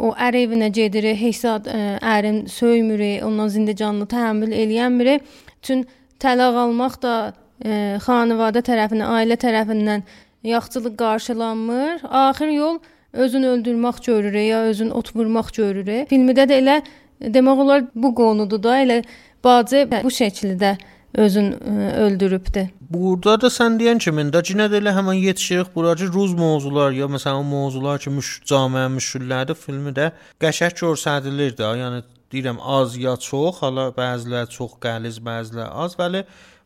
o 0.00 0.14
ər 0.16 0.38
evinə 0.46 0.70
gedir, 0.72 1.10
hesab 1.12 1.68
ərin 1.68 2.46
söymür, 2.48 3.04
ondan 3.28 3.52
zindecanlı 3.52 4.08
təhəmmül 4.14 4.56
eləyənmir. 4.62 5.20
Çün 5.60 5.84
tələq 6.24 6.56
almaq 6.64 6.96
da 7.04 7.14
e, 7.64 7.98
xanəvadə 8.04 8.62
tərəfindən, 8.66 9.08
ailə 9.18 9.38
tərəfindən 9.40 10.04
yaxçılıq 10.48 10.96
qarşılanmır. 10.98 12.04
Axır 12.04 12.54
yol 12.54 12.78
özünü 13.12 13.46
öldürmək 13.46 14.04
görür 14.06 14.34
ya 14.34 14.62
özün 14.70 14.90
ot 14.90 15.14
vurmaq 15.16 15.52
görür. 15.56 15.88
Filmdə 16.10 16.46
də 16.48 16.60
elə 16.62 16.78
demək 17.20 17.64
olar 17.64 17.84
bu 17.94 18.14
qonudur 18.14 18.62
da, 18.62 18.78
elə 18.82 19.02
bacı 19.44 19.86
bu 19.90 20.10
şəkildə 20.12 20.76
özün 21.18 21.52
ə, 21.52 21.92
öldürübdü. 22.04 22.68
Burada 22.90 23.36
da 23.40 23.50
sən 23.52 23.78
deyən 23.80 23.98
kimi 24.00 24.28
də 24.32 24.42
cinə 24.44 24.68
də 24.70 24.78
elə 24.82 24.92
həmin 24.96 25.18
yetişirik 25.20 25.74
buracı 25.74 26.06
ruz 26.12 26.34
mövzular 26.34 26.92
ya 26.92 27.08
məsələn 27.10 27.44
mövzular 27.48 27.98
ki, 28.00 28.10
müş 28.10 28.30
camiə 28.48 28.86
müşüllərdə 28.92 29.56
filmi 29.56 29.92
də 29.96 30.12
qəşəng 30.40 30.76
göstərilir 30.78 31.56
də. 31.58 31.72
Yəni 31.82 32.04
deyirəm 32.32 32.60
az 32.60 32.96
ya 32.96 33.16
çox, 33.16 33.62
hala 33.62 33.88
bəziləri 33.96 34.52
çox 34.52 34.76
qəliz, 34.84 35.20
bəziləri 35.24 35.68
az, 35.84 35.96
bəli 35.98 36.24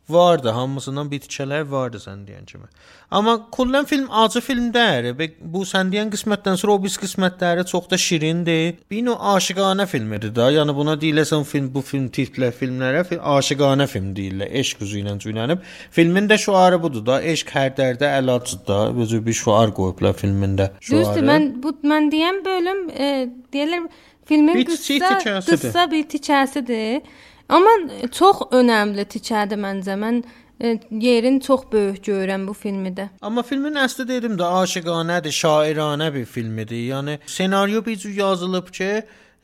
vardı. 0.08 0.48
Hamısından 0.48 1.10
bitkələr 1.10 1.70
vardı 1.70 2.00
sən 2.02 2.24
deyən 2.26 2.44
kimi. 2.46 2.66
Amma 3.10 3.34
kullən 3.52 3.86
film 3.86 4.06
acı 4.10 4.40
filmdir 4.40 5.10
və 5.18 5.28
bu 5.54 5.62
sən 5.68 5.92
deyən 5.92 6.10
qismətdən 6.12 6.56
sonra 6.60 6.76
o 6.76 6.82
biz 6.82 6.96
qismətləri 7.00 7.64
çox 7.68 7.90
da 7.90 7.98
şirindir. 7.98 8.74
Bir 8.90 9.02
növ 9.06 9.20
aşiqanə 9.34 9.86
filmidir 9.86 10.34
da. 10.34 10.50
Yəni 10.52 10.74
buna 10.76 10.96
deyiləsən 11.00 11.44
film 11.48 11.70
bu 11.74 11.82
film 11.86 12.08
tiplə 12.08 12.50
filmlərə 12.60 13.04
film, 13.08 13.24
aşiqanə 13.36 13.86
film 13.86 14.12
deyirlər. 14.16 14.52
Eşq 14.62 14.84
üzü 14.86 15.02
ilə 15.02 15.16
cüylənib. 15.24 15.66
Filmin 15.90 16.28
də 16.28 16.38
şüarı 16.38 16.82
budur 16.82 17.06
da. 17.06 17.20
Eşq 17.34 17.52
hər 17.56 17.74
dərdə 17.78 18.14
əlacdır 18.20 18.64
da. 18.68 18.80
Özü 19.04 19.24
bir 19.26 19.38
şüar 19.42 19.74
qoyublar 19.76 20.16
filmində. 20.18 20.72
Düzdür. 20.80 21.26
Mən 21.28 21.52
bu 21.62 21.76
mən 21.84 22.08
deyən 22.12 22.40
bölüm 22.44 22.88
e, 22.90 23.12
deyirlər 23.52 23.90
filmin 24.24 24.64
qıssa, 24.64 25.40
qıssa 25.46 25.90
bir 25.90 26.08
tikəsidir. 26.16 27.02
Amma 27.48 27.72
çox 28.12 28.46
önəmli 28.54 29.04
tikədir 29.14 29.60
məncə. 29.60 29.96
Mən 29.98 30.22
e, 30.60 30.78
yerin 30.90 31.40
çox 31.40 31.66
böyük 31.72 32.02
görürəm 32.06 32.46
bu 32.48 32.54
filmdə. 32.56 33.08
Amma 33.22 33.42
filmin 33.42 33.78
əsli 33.82 34.06
dedim 34.08 34.38
də 34.40 34.48
aşiqanədir, 34.62 35.34
şairanə 35.42 36.12
bir 36.14 36.24
filmidir. 36.24 36.82
Yəni 36.94 37.18
ssenariyo 37.26 37.84
bir 37.86 37.96
cür 37.96 38.14
yazılıb 38.16 38.70
ki, 38.78 38.90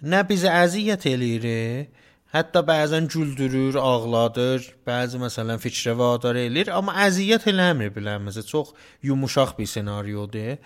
nə 0.02 0.22
bizə 0.28 0.52
əziyyət 0.64 1.08
eləyir, 1.10 1.88
hətta 2.34 2.62
bəzən 2.64 3.08
güldürür, 3.08 3.78
ağladır, 3.80 4.66
bəzi 4.86 5.20
məsələn 5.20 5.60
fikrə 5.62 5.96
vadar 5.98 6.36
eləyir, 6.36 6.70
amma 6.76 6.94
əziyyət 7.08 7.48
eləmir 7.52 7.92
biləmizə. 7.96 8.44
Çox 8.46 8.74
yumuşaq 9.02 9.56
bir 9.58 9.66
ssenariodur. 9.66 10.56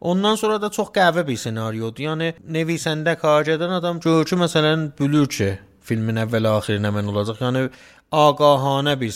Ondan 0.00 0.34
sonra 0.34 0.60
da 0.62 0.70
çox 0.70 0.90
qəvə 0.94 1.26
bir 1.26 1.38
ssenariodur. 1.38 2.08
Yəni 2.10 2.32
nevisəndə 2.42 3.14
karədən 3.22 3.78
adam 3.78 4.00
görür 4.02 4.26
ki, 4.26 4.40
məsələn, 4.44 4.90
bülür 4.98 5.28
ki, 5.30 5.52
filmin 5.88 6.22
əvvəl-axirinə 6.26 6.92
mən 6.94 7.10
olacaq. 7.12 7.42
Yəni 7.42 7.66
ağahanə 8.12 8.92
bir 9.00 9.12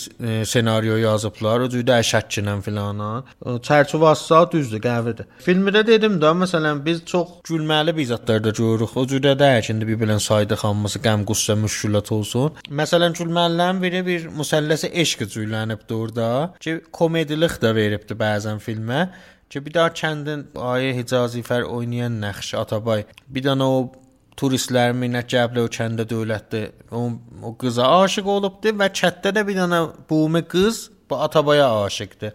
senaryo 0.49 0.95
yazıblar, 0.97 1.61
o 1.65 1.69
cürdə 1.69 1.99
şəkkinlə 2.11 2.55
filana. 2.65 3.09
Çərçivə 3.67 4.09
assa 4.09 4.39
düzdür, 4.51 4.81
qəvidir. 4.81 5.27
Filmdə 5.45 5.83
dedim 5.85 6.17
də, 6.21 6.31
məsələn, 6.41 6.81
biz 6.85 7.03
çox 7.05 7.35
gülməli 7.45 7.93
bir 7.97 8.09
zətlər 8.09 8.41
də 8.47 8.55
görürük. 8.57 8.95
O 8.97 9.05
cürdə 9.11 9.35
deyək, 9.37 9.69
indi 9.73 9.89
bir-birinə 9.91 10.17
saydı 10.23 10.57
hamısı 10.63 11.03
qəm, 11.05 11.27
qüssə, 11.29 11.53
müşkülət 11.61 12.09
olsun. 12.17 12.57
Məsələn, 12.81 13.13
gülməlilərin 13.21 13.83
biri 13.85 14.03
bir 14.09 14.27
müsəlləsi 14.41 14.89
eşq 15.05 15.27
cüylənibdi 15.35 15.93
orada 15.93 16.31
ki, 16.59 16.79
komedilik 16.91 17.53
də 17.61 17.75
veribdi 17.77 18.17
bəzən 18.17 18.57
filmə 18.65 19.11
ki, 19.45 19.61
bir 19.61 19.77
daha 19.77 19.93
kəndin 19.93 20.47
Ayə 20.57 20.97
Hicazifər 20.97 21.69
oynayan 21.69 22.17
Nəxş 22.25 22.57
Atabay 22.65 23.05
bir 23.29 23.45
dənə 23.45 23.69
o 23.77 23.79
turistlər 24.37 24.93
minnət 24.97 25.31
Cəblə 25.33 25.65
o 25.65 25.71
kəndə 25.71 26.05
dövlətdə 26.09 26.61
o, 26.91 27.07
o 27.43 27.55
qıza 27.59 27.87
aşiq 28.03 28.29
olubdu 28.37 28.75
və 28.77 28.91
çətdə 28.99 29.33
də 29.37 29.43
bir 29.47 29.57
dənə 29.63 29.81
bumi 30.09 30.43
qız 30.51 30.87
bu 31.09 31.19
Atabaya 31.23 31.67
aşiqdir. 31.85 32.33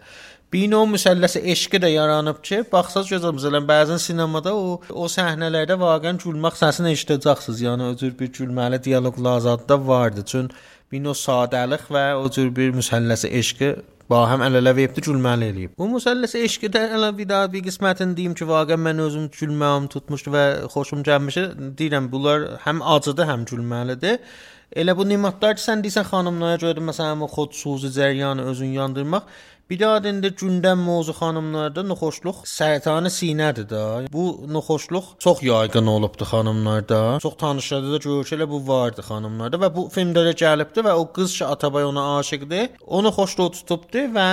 Bino 0.53 0.83
müsəlləsi 0.85 1.39
eşqi 1.49 1.79
də 1.81 1.89
yaranıb 1.89 2.43
ki, 2.45 2.59
baxsaz 2.71 3.07
gözəl 3.09 3.33
məsələn 3.39 3.65
bəzən 3.69 4.01
sinemada 4.01 4.51
o 4.53 4.75
o 5.01 5.07
səhnələrdə 5.09 5.79
vaqəən 5.81 6.19
gülmək 6.21 6.59
səsini 6.59 6.91
eşidəcəksiniz. 6.93 7.63
Yəni 7.65 7.87
o 7.89 7.95
cür 7.97 8.13
bir 8.19 8.29
gülməli 8.37 8.77
dialoqlar 8.85 9.39
azadda 9.41 9.79
vardı. 9.87 10.25
Çün 10.29 10.51
bin 10.93 11.09
o 11.09 11.17
sadəlıq 11.17 11.89
və 11.93 12.05
o 12.21 12.29
cür 12.33 12.53
bir 12.55 12.71
müsəlləsi 12.77 13.33
eşqi 13.41 13.73
ba 14.11 14.23
həm 14.29 14.43
əl-ələ 14.45 14.73
veribdi, 14.77 15.03
gülməli 15.05 15.49
eləyib. 15.51 15.75
Bu 15.79 15.87
müsəlləsi 15.93 16.43
eşqi 16.47 16.69
də 16.73 16.81
elə 16.97 17.11
bir 17.17 17.29
daha 17.29 17.51
bir 17.53 17.63
qismətini 17.67 18.17
deyim 18.17 18.33
ki, 18.37 18.47
vaqə 18.49 18.77
mən 18.79 18.99
özüm 19.05 19.29
gülməyim 19.33 19.87
tutmuşdu 19.93 20.33
və 20.35 20.43
xoşum 20.73 21.05
gəlmişdi. 21.07 21.69
Deyirəm, 21.79 22.09
bunlar 22.11 22.49
həm 22.65 22.83
acıdı, 22.95 23.25
həm 23.29 23.47
gülməlidir. 23.49 24.19
Elə 24.75 24.95
bu 24.97 25.05
nimatlar 25.05 25.57
ki, 25.57 25.61
sən 25.61 25.83
deyirsən 25.85 26.07
xanımlara 26.09 26.57
görə 26.61 26.81
məsələn 26.81 27.21
o 27.21 27.29
xodsuzi 27.29 27.91
cəryanı 27.93 28.47
özün 28.49 28.73
yandırmaq 28.79 29.27
Bir 29.69 29.79
də 29.79 29.87
adında 29.97 30.27
gündəm 30.27 30.81
mövzu 30.83 31.13
xanımlarda 31.15 31.81
noxoşluq 31.87 32.41
sərtanı 32.51 33.09
sinədir 33.15 33.65
də. 33.69 33.83
Bu 34.11 34.23
noxoşluq 34.51 35.05
çox 35.23 35.43
yayğın 35.43 35.87
olubdu 35.87 36.27
xanımlarda. 36.31 37.19
Çox 37.23 37.37
tanışlarda 37.37 37.91
da 37.93 37.97
görür 37.97 38.25
ki, 38.27 38.35
elə 38.35 38.49
bu 38.49 38.59
vardı 38.67 39.05
xanımlarda 39.07 39.61
və 39.63 39.69
bu 39.75 39.85
filmdə 39.95 40.25
də 40.27 40.33
gəlibdi 40.43 40.83
və 40.83 40.97
o 40.99 41.07
qız 41.15 41.37
ki 41.37 41.45
Atabay 41.45 41.87
ona 41.87 42.03
aşiqdir, 42.17 42.75
onu 42.85 43.13
xoşluq 43.17 43.55
tutubdu 43.55 44.03
və 44.17 44.27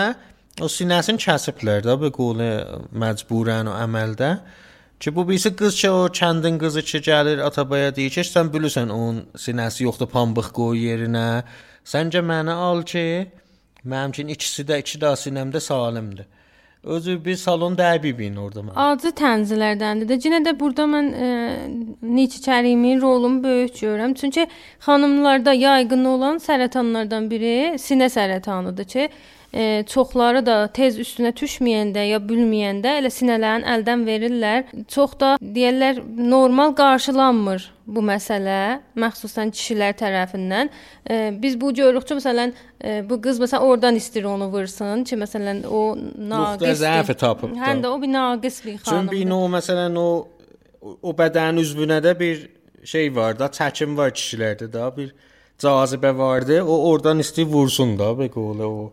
o 0.60 0.68
sinəsini 0.76 1.22
kəsiblər 1.22 1.86
də 1.86 1.94
bu 2.02 2.10
qolu 2.18 2.50
məcburən 3.04 3.70
o 3.70 3.78
əməldə. 3.86 4.32
Ki 5.00 5.16
bu 5.16 5.28
birisi 5.28 5.56
qız 5.56 5.80
ki 5.80 5.90
o 5.90 6.06
kəndin 6.06 6.58
qızı 6.60 6.82
ki 6.82 6.98
gəlir 7.08 7.40
Atabaya 7.42 7.94
deyir 7.96 8.10
ki, 8.10 8.20
sən 8.20 8.52
bilirsən 8.52 8.92
onun 8.92 9.22
sinəsi 9.36 9.84
yoxdur, 9.88 10.10
pambıq 10.12 10.52
qoy 10.52 10.84
yerinə. 10.90 11.26
Səncə 11.88 12.20
mənə 12.20 12.52
al 12.68 12.82
ki, 12.84 13.06
Mənim 13.84 14.12
üçün 14.12 14.28
ikisi 14.28 14.64
də 14.68 14.80
iki 14.82 14.98
də 15.00 15.14
sinəmdə 15.16 15.60
salimdir. 15.60 16.26
Özü 16.84 17.18
bir 17.24 17.36
salon 17.36 17.74
dərbibin 17.76 18.36
orada 18.40 18.62
mən. 18.64 18.76
Acı 18.76 19.12
tənzilərdəndir 19.16 20.08
də. 20.08 20.16
Yenə 20.24 20.40
də 20.44 20.54
burada 20.60 20.86
mən 20.88 21.10
e, 21.12 21.28
Nietzsche 22.02 22.40
Kərimin 22.44 23.00
rolunu 23.00 23.42
böyük 23.44 23.74
görürəm. 23.82 24.14
Çünki 24.14 24.46
xanımlarda 24.86 25.52
yayğın 25.52 26.04
olan 26.04 26.40
sərətanlardan 26.40 27.28
biri 27.30 27.76
sinə 27.80 28.08
sərətanıdır 28.12 28.88
ki, 28.94 29.08
e, 29.54 29.84
çoxları 29.88 30.44
da 30.46 30.56
tez 30.74 30.98
üstünə 30.98 31.32
düşməyəndə 31.36 32.04
ya 32.06 32.20
bilməyəndə 32.22 32.96
elə 33.00 33.10
sinələrin 33.12 33.66
əldən 33.74 34.04
verirlər. 34.06 34.64
Çox 34.88 35.16
da 35.20 35.34
deyirlər 35.42 36.02
normal 36.16 36.74
qarşılanmır 36.78 37.66
bu 37.90 38.04
məsələ, 38.06 38.80
məxsusən 39.00 39.50
kişilər 39.54 39.96
tərəfindən. 39.98 40.70
E, 41.10 41.18
biz 41.42 41.58
bu 41.60 41.72
görürük 41.74 42.06
ki, 42.08 42.18
məsələn, 42.20 42.54
e, 42.84 43.00
bu 43.10 43.20
qız 43.22 43.40
məsələn 43.42 43.66
oradan 43.66 43.98
istir 43.98 44.28
onu 44.30 44.50
vursun 44.52 45.04
ki, 45.04 45.18
məsələn 45.24 45.64
o 45.66 45.82
naqis 45.96 46.84
zəif 46.84 47.14
tapıb. 47.18 47.56
Həm 47.58 47.82
də 47.82 47.90
o 47.90 48.02
bir 48.02 48.12
naqis 48.12 48.62
bir 48.64 48.78
xanımdır. 48.78 49.16
Çünki 49.16 49.34
o 49.34 49.48
məsələn 49.56 49.98
o 49.98 50.08
o 50.80 51.12
bədən 51.12 51.60
üzvünə 51.60 51.98
də 52.04 52.14
bir 52.18 52.48
şey 52.84 53.10
var 53.16 53.38
da, 53.38 53.50
çəkim 53.52 53.96
var 53.96 54.14
kişilərdə 54.16 54.70
də 54.72 54.86
bir 54.96 55.10
cazibə 55.60 56.16
vardı. 56.16 56.62
O 56.62 56.78
oradan 56.90 57.20
istəyir 57.20 57.50
vursun 57.52 57.98
da, 57.98 58.18
be 58.18 58.30
qolu 58.32 58.66
o 58.66 58.92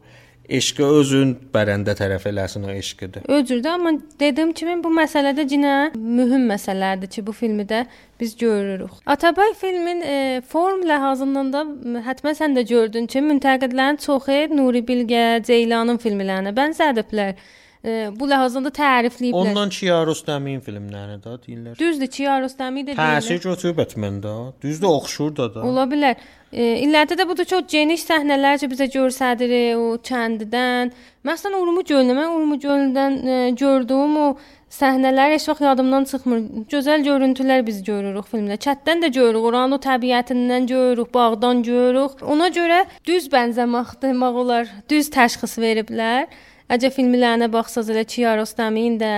eşqi 0.49 0.83
özün 0.83 1.33
bərəndə 1.53 1.93
tərəf 1.99 2.27
eləsin 2.29 2.65
o 2.67 2.71
eşqidir. 2.71 3.25
Özürdə, 3.27 3.73
amma 3.75 3.93
dediyim 4.19 4.53
kimi 4.55 4.77
bu 4.83 4.91
məsələdə 4.95 5.43
yenə 5.51 5.75
mühüm 5.95 6.47
məsələdir 6.51 7.11
ki, 7.11 7.25
bu 7.27 7.35
filmi 7.35 7.67
də 7.67 7.83
biz 8.19 8.37
görürük. 8.37 8.91
Atabay 9.05 9.53
filmin 9.59 10.01
e, 10.01 10.41
form 10.47 10.85
ləhazından 10.87 11.53
da 11.53 11.63
həttəmən 12.07 12.39
sən 12.41 12.57
də 12.57 12.65
gördün 12.69 13.07
ki, 13.11 13.23
müntəqidlərin 13.27 13.99
çoxu 14.03 14.39
Nuri 14.55 14.83
Bilgə, 14.87 15.43
Ceylanın 15.47 15.99
filmlərinə 16.01 16.55
bənzədiblər. 16.55 17.35
E, 17.85 18.09
bu 18.19 18.25
ləhazında 18.29 18.71
tərifləyiblər. 18.73 19.51
Ondan 19.51 19.69
Kiarostami'nin 19.73 20.63
filmlərinə 20.65 21.19
də 21.21 21.35
deyirlər. 21.43 21.77
Düzdür, 21.77 22.09
Kiarostami 22.17 22.83
də 22.87 22.95
deyirlər. 22.95 23.21
Təsir 23.21 23.41
götürüb 23.43 23.81
etməndə. 23.85 24.33
Düzdür, 24.63 24.89
oxşur 24.89 25.35
da 25.37 25.47
da. 25.53 25.65
Ola 25.67 25.85
bilər. 25.89 26.17
E, 26.51 26.65
illərdə 26.87 27.17
də 27.19 27.27
bu 27.29 27.37
da 27.37 27.45
çox 27.45 27.67
geniş 27.71 28.07
səhnələr 28.07 28.57
ki, 28.61 28.71
bizə 28.71 28.89
göstərir 28.93 29.77
o 29.77 29.97
kəndidən. 30.09 30.93
Məsələn, 31.27 31.59
Urmu 31.61 31.83
gölünə, 31.85 32.15
mən 32.17 32.33
Urmu 32.39 32.57
gölündən 32.63 33.17
e, 33.27 33.39
gördüyüm 33.59 34.17
o 34.23 34.27
səhnələr 34.73 35.35
heç 35.35 35.47
vaxt 35.51 35.63
yadımdan 35.67 36.09
çıxmır. 36.11 36.43
Gözəl 36.71 37.05
görüntülər 37.05 37.63
biz 37.67 37.83
görürük 37.87 38.27
filmdə. 38.31 38.57
Çətdən 38.63 39.05
də 39.05 39.11
görürük, 39.13 39.47
oranın 39.51 39.77
o 39.77 39.81
təbiətindən 39.83 40.67
görürük, 40.71 41.13
bağdan 41.13 41.63
görürük. 41.67 42.23
Ona 42.23 42.49
görə 42.57 42.83
düz 43.07 43.29
bənzəməkdir, 43.31 44.17
olar, 44.27 44.71
düz 44.89 45.11
təşxis 45.13 45.57
veriblər. 45.61 46.27
Əgər 46.67 46.91
filmlərinə 46.91 47.47
baxsaz 47.47 47.87
elə 47.93 48.03
Kiarostami'nin 48.03 48.97
də 48.99 49.11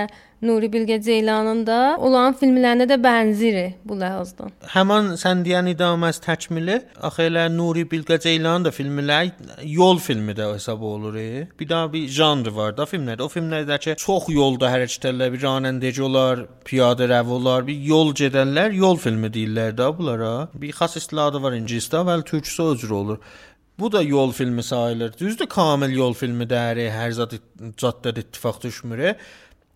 Nuri 0.46 0.72
Bilge 0.72 1.00
Ceylanın 1.02 1.64
da 1.66 1.96
olan 2.00 2.36
filmlərinə 2.38 2.86
də 2.88 2.96
bənzir 3.02 3.56
bu 3.84 3.98
ləhazdan. 4.00 4.54
Həmin 4.72 5.10
sən 5.20 5.42
deyən 5.44 5.66
idaməz 5.74 6.22
təkmili 6.24 6.78
axı 7.08 7.26
elə 7.26 7.48
Nuri 7.52 7.82
Bilge 7.90 8.20
Ceylanın 8.22 8.68
da 8.68 8.72
filmlər 8.72 9.32
yol 9.66 9.98
filmi 9.98 10.32
də 10.38 10.46
hesab 10.54 10.86
olur. 10.92 11.18
Bir 11.60 11.68
daha 11.68 11.92
bir 11.92 12.06
janr 12.08 12.54
var 12.54 12.76
da 12.78 12.86
filmlərdə. 12.88 13.26
O 13.26 13.28
filmlərdəki 13.34 13.98
çox 13.98 14.30
yolda 14.32 14.70
hərəkət 14.70 15.10
edirlər, 15.10 15.34
bir 15.34 15.44
ranəndəci 15.44 16.06
olar, 16.06 16.46
piyadə 16.64 17.10
rəv 17.10 17.34
olar, 17.36 17.66
bir 17.66 17.82
yol 17.90 18.14
gedənlər 18.14 18.78
yol 18.78 18.96
filmi 18.96 19.28
deyirlər 19.34 19.74
də 19.76 19.90
bunlara. 19.98 20.32
Bir 20.54 20.72
xas 20.78 20.96
istiladı 21.02 21.42
var 21.42 21.58
ingilisdə, 21.58 22.06
və 22.06 22.20
türkçə 22.30 22.70
özür 22.76 22.96
olur. 23.02 23.20
Bu 23.80 23.92
da 23.92 24.02
yol 24.02 24.32
filmi 24.32 24.62
sayılır. 24.62 25.12
Düzdür, 25.18 25.46
kamil 25.46 25.96
yol 25.96 26.14
filmi 26.14 26.44
dəri, 26.44 26.90
hər 26.92 27.14
zat 27.16 27.38
caddə 27.80 28.12
ittifaq 28.20 28.60
düşmür. 28.62 29.04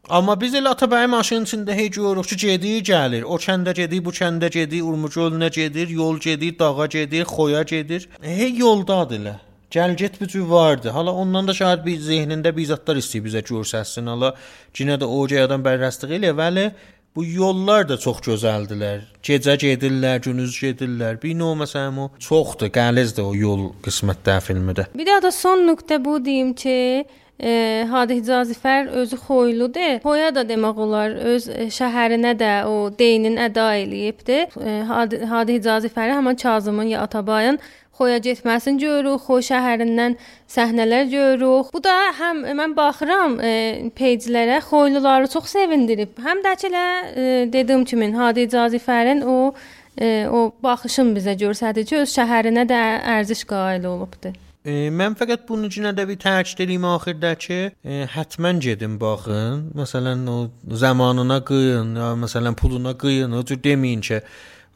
Amma 0.08 0.34
biz 0.40 0.54
elə 0.54 0.74
Atabəy 0.74 1.06
maşının 1.08 1.46
içində 1.48 1.72
hey 1.72 1.88
görürük 1.90 2.28
ki, 2.28 2.36
gedir, 2.36 2.82
gəlir. 2.84 3.24
O 3.24 3.38
kəndə 3.40 3.72
gedir, 3.74 4.04
bu 4.04 4.12
kəndə 4.12 4.50
gedir, 4.52 4.84
Urmugölünə 4.84 5.48
gedir, 5.54 5.88
yol 5.88 6.20
gedir, 6.20 6.58
dağa 6.58 6.86
gedir, 6.86 7.24
xoya 7.24 7.62
gedir. 7.62 8.08
Hey 8.20 8.52
yoldadır 8.58 9.20
elə. 9.20 9.34
Gəl 9.74 9.96
get 9.96 10.20
bu 10.20 10.28
cür 10.28 10.40
vardı. 10.40 10.88
Hala 10.88 11.12
ondan 11.12 11.48
da 11.48 11.54
şahid 11.54 11.86
bir 11.86 11.96
zehnində 11.98 12.52
bir 12.56 12.68
zətlər 12.68 13.00
istəyir 13.00 13.24
bizə 13.24 13.40
göstərsin. 13.48 14.06
Hala 14.12 14.34
cinə 14.76 15.00
də 15.00 15.08
o 15.08 15.24
cəyadan 15.32 15.64
bərrəstlik 15.64 16.12
elə, 16.18 16.30
vəli 16.36 16.68
bu 17.16 17.24
yollar 17.24 17.88
da 17.88 17.96
çox 18.00 18.20
gözəldilər. 18.26 19.04
Gecə 19.24 19.56
gedirlər, 19.60 20.22
gündüz 20.24 20.56
gedirlər. 20.60 21.20
Bir 21.22 21.34
növ 21.38 21.54
məsələn 21.62 22.00
o 22.04 22.08
çoxdur, 22.18 22.72
qəlizdir 22.74 23.26
o 23.26 23.34
yol 23.38 23.68
qismətdə 23.84 24.40
filmdə. 24.44 24.88
Bir 24.94 25.06
də 25.08 25.20
da 25.22 25.30
son 25.32 25.62
nöqtə 25.68 26.00
bu 26.04 26.18
deyim 26.24 26.52
ki, 26.58 27.04
e, 27.38 27.52
Hadi 27.90 28.18
Hicazifər 28.20 28.90
özü 29.02 29.18
xoyludur. 29.26 30.00
Xoya 30.02 30.34
da 30.34 30.44
demək 30.48 30.82
olar 30.86 31.14
öz 31.34 31.48
şəhərinə 31.78 32.34
də 32.40 32.52
o 32.70 32.90
deyinin 32.98 33.38
əda 33.48 33.70
eləyibdi. 33.84 34.40
E, 34.58 34.76
Hadi, 34.88 35.24
Hadi 35.24 35.58
Hicazifəri 35.60 36.18
həmin 36.18 36.42
Kazımın 36.42 36.94
ya 36.94 37.02
Atabayın 37.06 37.58
Xoya 37.98 38.18
getməsini 38.18 38.80
görürük, 38.82 39.22
Xoy 39.26 39.44
şəhərindən 39.50 40.16
səhnələr 40.50 41.06
görürük. 41.12 41.70
Bu 41.74 41.82
da 41.84 41.94
həm 42.18 42.42
mən 42.58 42.74
baxıram 42.76 43.38
e, 43.40 43.52
peyclərə, 43.94 44.58
Xoyluları 44.66 45.30
çox 45.30 45.52
sevindirib. 45.54 46.16
Həm 46.24 46.42
də 46.42 46.56
ki 46.58 46.70
elə 46.72 46.86
e, 47.14 47.26
dediyim 47.52 47.84
kimi 47.84 48.10
Hadi 48.16 48.48
Hicazifərin 48.48 49.22
o 49.22 49.54
e, 50.00 50.26
o 50.30 50.48
baxışın 50.62 51.14
bizə 51.16 51.36
göstərdir 51.38 51.86
ki, 51.86 52.00
öz 52.02 52.16
şəhərinə 52.18 52.66
də 52.70 52.80
ərziş 53.18 53.44
qail 53.50 53.86
olubdu. 53.90 54.34
E, 54.64 54.88
mən 54.88 55.12
fəqət 55.18 55.44
bunun 55.48 55.68
üçün 55.68 55.90
də 55.92 56.06
bir 56.08 56.16
tərk 56.16 56.54
edirəm 56.56 56.86
axırdakı, 56.94 57.60
e, 57.84 58.00
həttəmən 58.14 58.62
gedin 58.64 58.98
baxın. 59.00 59.68
Məsələn, 59.76 60.26
o 60.30 60.76
zamanına 60.84 61.42
qıyın, 61.44 61.94
ya 62.00 62.10
məsələn 62.18 62.56
puluna 62.56 62.94
qıyın. 62.98 63.38
O 63.38 63.44
cür 63.44 63.60
deməyin 63.60 64.00
ki, 64.00 64.22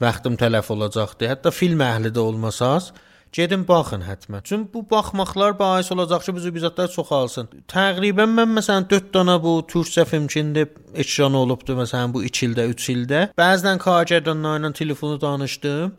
vaxtım 0.01 0.37
tələf 0.39 0.69
olacaqdı. 0.75 1.31
Hətta 1.33 1.51
film 1.51 1.81
əhli 1.83 2.13
də 2.15 2.21
olmasaz, 2.21 2.93
Gedin 3.33 3.65
baxın 3.69 4.03
həttəmən. 4.07 4.43
Çünki 4.49 4.73
bu 4.75 4.83
baxmaqlar 4.91 5.53
bəis 5.61 5.93
olacaq 5.93 6.25
ki, 6.25 6.35
bizi 6.37 6.53
bizatlar 6.55 6.89
çoxalsın. 6.95 7.51
Təqribən 7.69 8.33
mən 8.39 8.55
məsələn 8.59 8.89
4 8.91 9.13
dana 9.15 9.37
bu 9.43 9.59
türkcə 9.69 10.07
filmçində 10.09 10.65
ekran 10.95 11.37
olubdu 11.37 11.77
məsələn 11.77 12.15
bu 12.15 12.25
2 12.25 12.47
ildə, 12.49 12.69
3 12.73 12.89
ildə. 12.95 13.23
Bəzən 13.39 13.81
kargərdanlarla 13.85 14.73
telefonu 14.81 15.21
danışdım. 15.21 15.93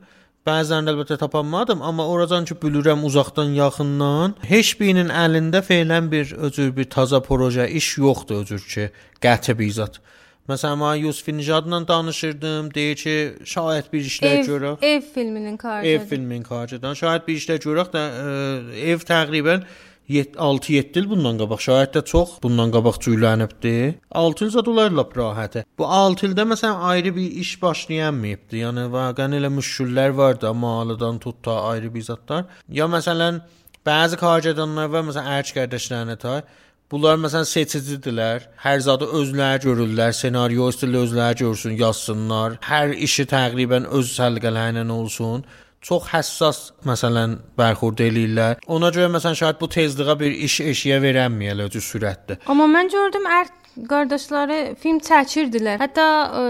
Bəzən 0.47 0.89
əlbəttə 0.89 1.19
tapanmadım, 1.21 1.81
amma 1.85 2.07
oradan 2.07 2.45
ki 2.49 2.55
bilirəm 2.63 3.03
uzaqdan, 3.05 3.51
yaxından, 3.57 4.37
heç 4.49 4.71
birinin 4.79 5.11
əlində 5.13 5.61
feilən 5.67 6.07
bir 6.11 6.31
özür 6.47 6.71
bir 6.77 6.87
taza 6.89 7.19
proje, 7.21 7.67
iş 7.69 7.97
yoxdur 7.97 8.45
özür 8.45 8.63
ki, 8.73 8.87
qəti 9.21 9.57
bizat. 9.59 9.99
Məsələn, 10.49 10.79
mən 10.81 10.95
Yusuf 11.03 11.27
Nijadla 11.27 11.81
danışırdım, 11.87 12.71
deyir 12.73 12.95
ki, 12.97 13.17
şayət 13.45 13.91
bir 13.93 14.07
işlər 14.11 14.39
görək. 14.47 14.85
Ev 14.85 15.01
filminin 15.13 15.57
karıcıdır. 15.57 15.93
Ev 15.93 16.07
filminin 16.09 16.43
karıcıdan. 16.43 16.97
Şayət 16.97 17.27
bir 17.27 17.37
işlər 17.37 17.61
görək 17.65 17.93
də 17.93 18.01
ə, 18.01 18.33
e, 18.73 18.89
ev 18.93 19.05
təqribən 19.05 19.67
6-7 20.09 20.99
il 20.99 21.09
bundan 21.09 21.37
qabaq 21.37 21.61
şahid 21.61 21.91
də 21.93 22.01
çox 22.11 22.29
bundan 22.43 22.71
qabaq 22.73 22.97
cüylənibdi. 23.05 23.95
6 24.11 24.45
il 24.45 24.49
zadılar 24.49 24.91
lap 24.91 25.13
rahatə. 25.17 25.63
Bu 25.77 25.85
6 25.85 26.25
ildə 26.27 26.45
məsələn 26.49 26.81
ayrı 26.91 27.15
bir 27.15 27.31
iş 27.43 27.51
başlayamayıbdı. 27.61 28.57
Yəni 28.63 28.87
vaqəən 28.95 29.37
elə 29.37 29.51
müşküllər 29.53 30.15
vardı, 30.17 30.53
malıdan 30.53 31.19
tut 31.19 31.43
ta 31.43 31.61
ayrı 31.69 31.93
bir 31.93 32.07
zətlər. 32.09 32.49
Ya 32.79 32.89
məsələn 32.89 33.43
bəzi 33.85 34.17
kargedanlar 34.17 34.89
var, 34.89 35.05
məsələn 35.11 35.29
ərç 35.37 35.53
qardaşlarına 35.59 36.17
ta 36.25 36.41
Bunlar 36.89 37.19
məsələn 37.21 37.45
seçicidirlər. 37.45 38.47
Hər 38.63 38.79
zadı 38.81 39.05
özləri 39.19 39.61
görürlər, 39.67 40.13
ssenariyo 40.17 40.71
istəyirlər 40.73 41.05
özləri 41.05 41.41
görsün, 41.43 41.75
yazsınlar. 41.77 42.57
Hər 42.65 42.95
işi 43.07 43.27
təqribən 43.29 43.85
öz 43.99 44.13
səliqələri 44.17 44.81
ilə 44.81 44.91
olsun. 44.91 45.45
çox 45.81 46.09
həssas 46.11 46.57
məsələn 46.87 47.37
bərxurd 47.59 48.01
eləyirlər. 48.03 48.59
Ona 48.67 48.89
görə 48.95 49.11
məsələn 49.13 49.37
şayad 49.39 49.59
bu 49.61 49.69
tezliyə 49.71 50.15
bir 50.19 50.35
iş 50.47 50.59
eşiyə 50.73 50.99
verənməyələr 51.05 51.79
sürətdə. 51.85 52.39
Amma 52.51 52.67
mən 52.67 52.91
gördüm 52.91 53.27
ər 53.39 53.51
qardaşları 53.89 54.59
film 54.81 54.99
çəkirdilər. 54.99 55.79
Hətta 55.79 56.07
ə, 56.41 56.43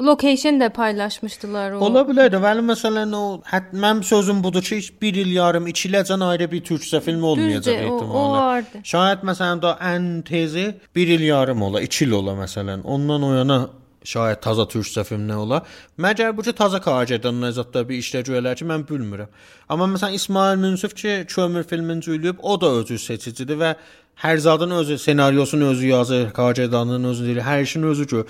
location 0.00 0.60
da 0.60 0.68
paylaşmışdılar 0.72 1.72
o. 1.72 1.78
Ola 1.86 2.02
bilər 2.08 2.28
də, 2.32 2.40
vəli 2.42 2.64
məsələn 2.66 3.14
o 3.16 3.22
hət 3.50 3.72
mənim 3.72 4.02
sözüm 4.04 4.42
budur 4.44 4.62
ki, 4.62 4.80
1 5.02 5.20
il 5.22 5.32
yarım, 5.36 5.66
2 5.66 5.88
iləcən 5.88 6.24
ayrı 6.24 6.50
bir 6.52 6.64
türkcə 6.64 7.00
film 7.00 7.22
olmayacaq 7.22 7.88
vardı. 8.12 8.82
Şayad 8.84 9.24
məsələn 9.24 9.62
da 9.62 9.78
ən 9.80 10.22
tezi 10.22 10.74
1 10.94 11.08
il 11.18 11.26
yarım 11.30 11.62
ola, 11.62 11.80
2 11.80 12.04
il 12.04 12.12
ola 12.12 12.36
məsələn. 12.44 12.82
Ondan 12.84 13.22
o 13.22 13.34
yana 13.34 13.60
şayad 14.06 14.40
taza 14.42 14.66
türkcə 14.70 15.04
film 15.04 15.26
nə 15.28 15.36
ola. 15.42 15.62
Məgər 15.98 16.36
bu 16.36 16.44
ki 16.46 16.54
taza 16.56 16.80
kargerdən 16.82 17.40
nəzətdə 17.42 17.82
bir 17.88 18.02
işlə 18.02 18.22
görələr 18.28 18.58
ki, 18.58 18.66
mən 18.68 18.86
bilmirəm. 18.88 19.30
Amma 19.68 19.88
məsələn 19.96 20.18
İsmail 20.20 20.58
Münsif 20.62 20.96
ki, 20.96 21.24
Kömür 21.28 21.64
filmini 21.64 22.02
cüylüyüb, 22.02 22.42
o 22.42 22.60
da 22.60 22.70
özü 22.80 22.98
seçicidir 22.98 23.58
və 23.62 23.74
hər 24.22 24.36
zadın 24.38 24.70
özü, 24.70 24.98
ssenaryosunu 24.98 25.64
özü 25.72 25.86
yazır, 25.86 26.30
kargerdanın 26.30 27.04
özü 27.04 27.26
deyir, 27.26 27.42
hər 27.44 27.62
işin 27.62 27.82
özü 27.82 28.06
gör. 28.06 28.24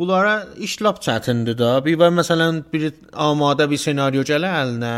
Bunlara 0.00 0.46
iş 0.56 0.78
lap 0.80 1.02
çətindir 1.04 1.58
də. 1.60 1.66
Bir 1.84 1.98
və 2.00 2.06
məsələn 2.16 2.62
bir 2.72 2.86
amadə 3.20 3.66
bir 3.68 3.76
ssenariyo 3.76 4.22
gələ 4.24 4.48
əlinə, 4.62 4.92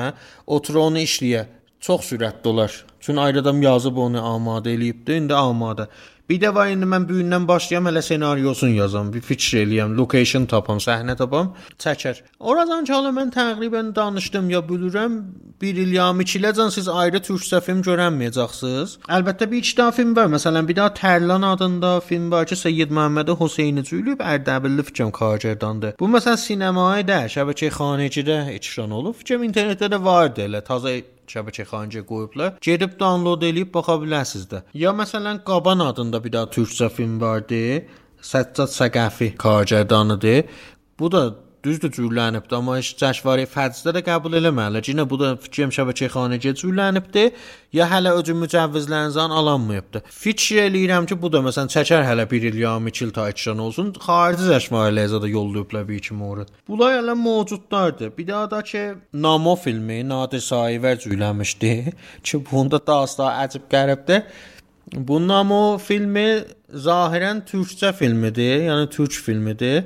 otur 0.47 0.79
onu 0.85 1.03
işləyə. 1.03 1.41
Çox 1.83 2.13
sürətli 2.13 2.47
olar. 2.47 2.77
Çünki 3.01 3.21
ayrı 3.21 3.41
adam 3.43 3.63
yazıb 3.65 3.97
onu 3.99 4.23
amadə 4.23 4.71
eləyibdi, 4.77 5.17
indi 5.19 5.35
amadə. 5.35 5.89
Bir 6.31 6.39
də 6.41 6.53
var 6.55 6.69
indi 6.71 6.87
mən 6.87 7.09
bu 7.09 7.17
gündən 7.19 7.47
başlayam 7.49 7.89
hələ 7.91 8.03
ssenaryosunu 8.03 8.77
yazam, 8.77 9.09
bir 9.13 9.21
fikir 9.27 9.65
eləyəm, 9.65 9.97
location 9.99 10.47
tapam, 10.47 10.79
səhnə 10.79 11.17
tapam, 11.19 11.51
çəkər. 11.83 12.21
Oradan 12.39 12.85
ki, 12.87 12.93
hala 12.95 13.11
mən 13.17 13.33
təqribən 13.35 13.91
danışdım 13.97 14.51
ya 14.51 14.61
bilirəm, 14.69 15.17
1 15.63 15.81
il 15.83 15.93
ya 15.97 16.07
2 16.15 16.39
iləcən 16.39 16.71
siz 16.75 16.89
ayrı 16.89 17.21
türkcə 17.27 17.61
film 17.67 17.83
görənməyəcəksiniz. 17.87 18.97
Əlbəttə 19.17 19.51
bir 19.51 19.63
iki 19.63 19.77
daha 19.77 19.93
film 19.99 20.15
var. 20.17 20.31
Məsələn, 20.37 20.69
bir 20.69 20.77
daha 20.77 20.95
Tərlan 20.95 21.47
adında 21.47 22.01
film 22.01 22.31
var 22.31 22.47
ki, 22.47 22.57
Seyyid 22.57 22.95
Məhəmməd 22.95 23.35
Hüseyni 23.41 23.85
Cüylüb 23.85 24.23
Ərdəbilli 24.23 24.87
fikrim 24.89 25.11
kargerdandır. 25.11 25.97
Bu 26.01 26.11
məsələn 26.17 26.39
sinemaya 26.39 27.07
da, 27.09 27.25
şəbəkə 27.35 27.71
xanəcidə 27.79 28.45
ekran 28.55 28.95
olub. 28.95 29.19
Fikrim 29.19 29.43
internetdə 29.51 29.91
də 29.91 30.03
vardı 30.05 30.47
elə 30.47 30.63
təzə 30.67 31.01
şəbəkə 31.31 31.67
xanəciyə 31.71 32.05
qoyublar. 32.09 32.57
Gedib 32.65 32.99
download 33.01 33.43
eləyib 33.47 33.73
baxa 33.75 33.99
bilərsiniz 34.03 34.49
də. 34.51 34.63
Ya 34.75 34.93
məsələn 34.97 35.43
Qaban 35.47 35.85
adında 35.87 36.23
bir 36.25 36.33
daha 36.33 36.51
türkcə 36.57 36.89
film 36.91 37.21
vardı. 37.21 37.85
Səccad 38.23 38.71
Səqəfi 38.71 39.35
kargerdanıdır. 39.37 40.45
Bu 40.99 41.13
da 41.13 41.23
düzdür 41.65 41.91
cürlənibdi, 41.97 42.55
amma 42.57 42.77
heç 42.79 42.93
cəşvari 43.01 43.47
fərzdə 43.51 43.95
də 43.97 44.03
qəbul 44.07 44.37
eləməli. 44.41 44.83
Yenə 44.89 45.07
bu 45.09 45.19
da 45.21 45.33
fikrim 45.41 45.73
şəbəkə 45.75 46.09
xanəciyə 46.13 46.55
cürlənibdi, 46.61 47.25
ya 47.77 47.89
hələ 47.91 48.13
özü 48.19 48.35
mücəvvizlərinizdən 48.41 49.35
alınmayıbdı. 49.39 50.03
Fikir 50.11 50.63
eləyirəm 50.67 51.09
ki, 51.11 51.19
bu 51.23 51.33
da 51.33 51.43
məsələn 51.47 51.73
çəkər 51.73 52.07
hələ 52.09 52.29
1 52.31 52.49
il 52.51 52.59
ya 52.63 52.77
2 52.79 53.05
il 53.07 53.13
ta 53.17 53.29
ekran 53.33 53.65
olsun. 53.67 53.93
Xarici 54.07 54.49
cəşvarilərə 54.51 55.23
də 55.25 55.33
yollayıblar 55.33 55.89
bir 55.89 56.01
iki 56.03 56.15
mövrid. 56.15 56.55
Bunlar 56.69 56.99
hələ 56.99 57.17
mövcudlardır. 57.25 58.17
Bir 58.19 58.29
daha 58.29 58.51
da 58.51 58.63
ki, 58.63 58.85
Namo 59.13 59.57
filmi 59.57 60.09
Nadir 60.09 60.41
Sayıver 60.41 60.97
cürlənmişdi 60.97 61.93
ki, 62.23 62.43
bunda 62.51 62.87
da 62.87 63.03
asla 63.07 63.33
əcib 63.45 63.71
qəribdir. 63.73 64.27
Bu 64.93 65.17
Namo 65.29 65.79
filmi 65.79 66.43
zahirən 66.69 67.45
türkcə 67.49 67.93
filmidir, 67.97 68.67
yəni 68.67 68.91
türk 68.91 69.13
filmidir. 69.25 69.85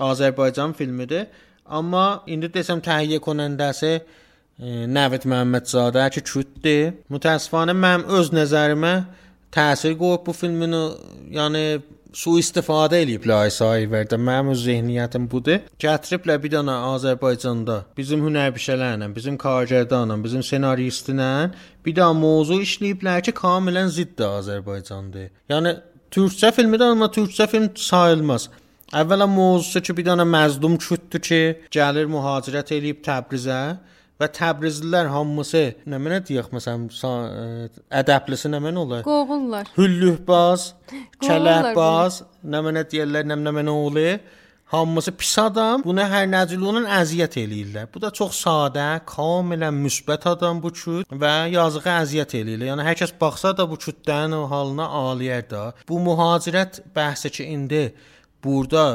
Azərbaycan 0.00 0.74
filmidir. 0.76 1.26
Amma 1.66 2.22
indi 2.30 2.50
desəm 2.52 2.82
təhiyyə 2.84 3.18
konəndəsi 3.22 3.92
e, 3.96 4.02
Nəvid 4.86 5.26
Məmmədzadə 5.30 6.06
ki, 6.14 6.22
kürddir. 6.30 6.92
Mütəəssifanə 7.12 7.74
mənim 7.74 8.06
öz 8.18 8.30
nəzərimə 8.34 8.94
təsir 9.54 9.96
qoyub 9.98 10.26
bu 10.26 10.34
filmin, 10.36 10.76
yəni 11.34 11.64
sui-istifadə 12.16 13.00
eləyiblər 13.04 13.46
Aysayiverdə. 13.46 14.18
Mənim 14.20 14.52
öz 14.54 14.62
zehniyyətim 14.64 15.26
budur. 15.32 15.64
Gətiriblər 15.82 16.38
bir 16.42 16.54
dənə 16.54 16.76
Azərbaycanda 16.94 17.80
bizim 17.98 18.22
hünərbişələrlə, 18.26 19.10
bizim 19.16 19.36
kargerdanla, 19.40 20.16
bizim 20.24 20.44
ssenaristlə 20.46 21.30
bir 21.84 21.96
daha 21.98 22.14
mövzu 22.16 22.60
işləyiblər 22.64 23.24
ki, 23.26 23.34
kamilən 23.36 23.90
zidd 23.92 24.22
Azərbaycandır. 24.28 25.32
Yəni 25.52 25.74
türkcə 26.14 26.52
filmidir, 26.56 26.94
amma 26.94 27.10
türkcə 27.12 27.48
film 27.50 27.68
sayılmaz. 27.76 28.48
Əvvəla 28.94 29.26
mövzusu 29.26 29.82
ki, 29.82 29.96
bir 29.98 30.06
dənə 30.06 30.22
məzlum 30.30 30.76
kürdür 30.78 31.22
ki, 31.26 31.42
gəlir 31.74 32.06
mühacirət 32.10 32.70
eləyib 32.76 33.00
Təbrizə 33.02 33.58
və 34.20 34.28
Təbrizlilər 34.38 35.10
hamısı 35.10 35.64
nə 35.90 35.98
mənə 35.98 36.20
deyək 36.28 36.52
məsələn 36.54 36.86
ə, 36.94 37.66
ədəblisi 38.00 38.52
nə 38.52 38.62
mənə 38.62 38.82
olar? 38.84 39.02
Qovullar. 39.08 39.72
Hüllühbaz, 39.74 40.70
Qovurlar 41.18 41.72
kələbaz, 41.72 42.22
nə 42.46 42.62
mənə 42.68 42.86
deyirlər, 42.86 43.26
nə 43.26 43.40
nə 43.42 43.56
mənə 43.58 43.74
olur? 43.74 44.18
Hamısı 44.66 45.12
pis 45.14 45.34
adam. 45.38 45.82
Buna 45.86 46.08
hər 46.10 46.24
nəcilunun 46.26 46.88
əziyyət 46.90 47.36
eləyirlər. 47.42 47.84
Bu 47.90 48.00
da 48.02 48.10
çox 48.14 48.40
sadə, 48.42 48.86
kamilən 49.06 49.76
müsbət 49.78 50.26
adam 50.30 50.58
bu 50.62 50.72
küt 50.74 51.10
və 51.10 51.34
yazığı 51.52 51.86
əziyyət 52.00 52.34
eləyirlər. 52.40 52.72
Yəni 52.72 52.86
hər 52.86 52.98
kəs 52.98 53.14
baxsa 53.20 53.52
da 53.54 53.66
bu 53.70 53.78
kütlərin 53.78 54.34
o 54.34 54.42
halına 54.50 54.88
ağlayar 55.02 55.46
da. 55.50 55.62
Bu 55.86 56.00
mühacirət 56.02 56.82
bəhsi 56.96 57.30
ki 57.36 57.46
indi 57.54 57.84
burada 58.46 58.86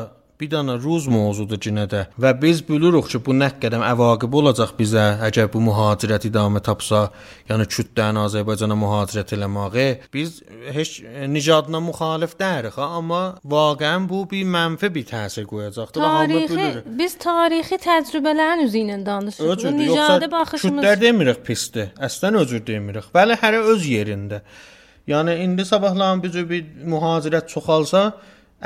bir 0.41 0.49
dənə 0.49 0.77
ruz 0.81 1.05
mövzudur 1.11 1.59
cinə 1.61 1.83
də 1.89 1.99
və 2.21 2.31
biz 2.41 2.63
bilirik 2.65 3.11
ki, 3.11 3.19
bu 3.25 3.35
nə 3.37 3.51
qədər 3.61 3.83
əvaqib 3.91 4.37
olacaq 4.39 4.73
bizə 4.79 5.03
əgər 5.27 5.51
bu 5.53 5.61
mühacirət 5.67 6.25
idamə 6.31 6.63
tapsa, 6.65 7.03
yəni 7.49 7.67
kütlənin 7.69 8.23
Azərbaycana 8.23 8.77
mühacirət 8.81 9.35
eləməyi. 9.37 9.85
Biz 10.15 10.39
heç 10.77 10.95
nicadına 11.35 11.83
müxalif 11.85 12.33
deyirik, 12.41 12.79
amma 12.81 13.21
vaqəən 13.53 14.09
bu 14.09 14.23
bir 14.31 14.49
mənfi 14.55 14.91
bir 14.97 15.07
təsir 15.11 15.45
qoyacaqdır 15.51 16.07
Tarixi 16.07 16.67
biz 17.03 17.15
tarixi 17.21 17.81
təcrübələrin 17.85 18.65
üzü 18.65 18.83
ilə 18.87 18.99
danışırıq. 19.05 19.69
Nicadə 19.77 19.91
yoxsa 19.91 20.33
baxışımız 20.37 20.81
kütlər 20.81 21.01
demirik 21.05 21.45
pisdir. 21.45 21.93
Əslən 22.09 22.41
özür 22.41 22.65
demirik. 22.65 23.13
Bəli, 23.13 23.37
hərə 23.45 23.61
öz 23.75 23.87
yerində. 23.93 24.41
Yəni 25.09 25.37
indi 25.45 25.65
sabahlan 25.65 26.21
bir 26.23 26.33
bir 26.49 26.65
mühacirət 26.95 27.49
çoxalsa, 27.53 28.03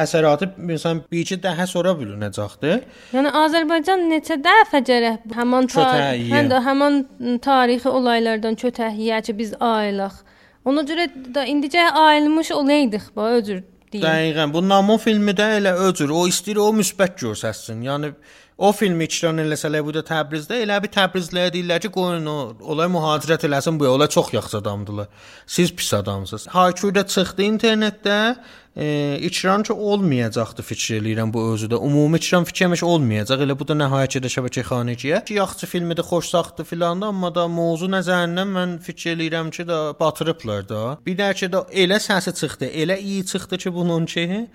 əsəratı 0.03 0.49
insan 0.71 1.01
bir 1.11 1.19
iki 1.23 1.37
daha 1.43 1.67
sonra 1.67 1.93
bölünəcəkdir. 1.99 2.81
Yəni 3.15 3.31
Azərbaycan 3.41 4.07
neçə 4.11 4.37
dəfə 4.43 4.81
gərək 4.89 5.29
həmin 5.37 5.69
Kötəhiyyə. 5.71 6.31
həm 6.33 6.49
də 6.51 6.61
həmin 6.67 7.39
tarixi 7.45 7.89
olaylardan 7.89 8.55
kötəhiyyə 8.59 9.21
ki 9.25 9.37
biz 9.37 9.53
ayılaq. 9.59 10.17
Ona 10.65 10.81
görə 10.81 11.07
də 11.35 11.45
indicə 11.51 11.91
ayılmış 11.91 12.51
olaydıq, 12.51 13.11
bu 13.15 13.21
özür 13.37 13.63
deyim. 13.93 14.05
Dəqiqən. 14.05 14.53
Bu 14.53 14.63
Namo 14.69 14.97
filmi 14.97 15.31
də 15.31 15.51
elə 15.59 15.75
öcür. 15.89 16.09
O 16.09 16.25
istəyir 16.27 16.57
o 16.57 16.71
müsbət 16.73 17.19
göstərsin. 17.21 17.83
Yəni 17.85 18.13
o 18.57 18.71
filmi 18.71 19.03
ikran 19.09 19.41
eləsələr 19.43 19.83
bu 19.83 19.93
da 19.95 20.01
Təbrizdə 20.05 20.61
elə 20.63 20.77
bir 20.83 20.91
Təbrizliyə 20.95 21.51
deyirlər 21.53 21.81
ki, 21.83 21.91
qoyun 21.95 22.27
o 22.31 22.35
olay 22.71 22.87
mühacirət 22.91 23.47
eləsin 23.49 23.79
bu. 23.79 23.89
Onlar 23.91 24.09
çox 24.09 24.33
yaxşı 24.33 24.57
adamdılar. 24.57 25.07
Siz 25.45 25.73
pis 25.75 25.93
adamsınız. 25.93 26.47
Hayküdə 26.53 27.03
çıxdı 27.07 27.43
internetdə 27.43 28.19
e, 28.75 29.17
ikram 29.27 29.63
ki 29.63 29.73
olmayacaqdı 29.73 30.63
fikir 30.63 31.01
eləyirəm 31.01 31.33
bu 31.33 31.43
özü 31.53 31.67
də. 31.73 31.79
Ümumi 31.87 32.17
ikram 32.17 32.47
fikirmiş 32.47 32.83
olmayacaq. 32.83 33.43
Elə 33.43 33.57
bu 33.59 33.67
da 33.67 33.75
nəhayətdə 33.81 34.31
şəbəkə 34.37 34.63
xanəciyə. 34.69 35.23
Ki 35.27 35.35
yaxşı 35.41 35.67
filmidir, 35.67 36.07
xoşsaxtdır 36.07 36.69
filan 36.71 37.01
da, 37.01 37.11
amma 37.11 37.33
da 37.35 37.49
mövzu 37.51 37.91
nəzərindən 37.91 38.55
mən 38.55 38.77
fikir 38.87 39.17
eləyirəm 39.17 39.51
ki, 39.51 39.67
da 39.67 39.81
batırıblar 39.99 40.69
da. 40.69 40.85
Bir 41.05 41.19
də 41.19 41.33
ki 41.35 41.51
də 41.51 41.65
elə 41.83 41.99
səsi 41.99 42.31
çıxdı, 42.39 42.71
elə 42.71 42.99
iyi 42.99 43.25
çıxdı 43.25 43.57
ki 43.57 43.73
bunun 43.73 44.05
ki 44.05 44.47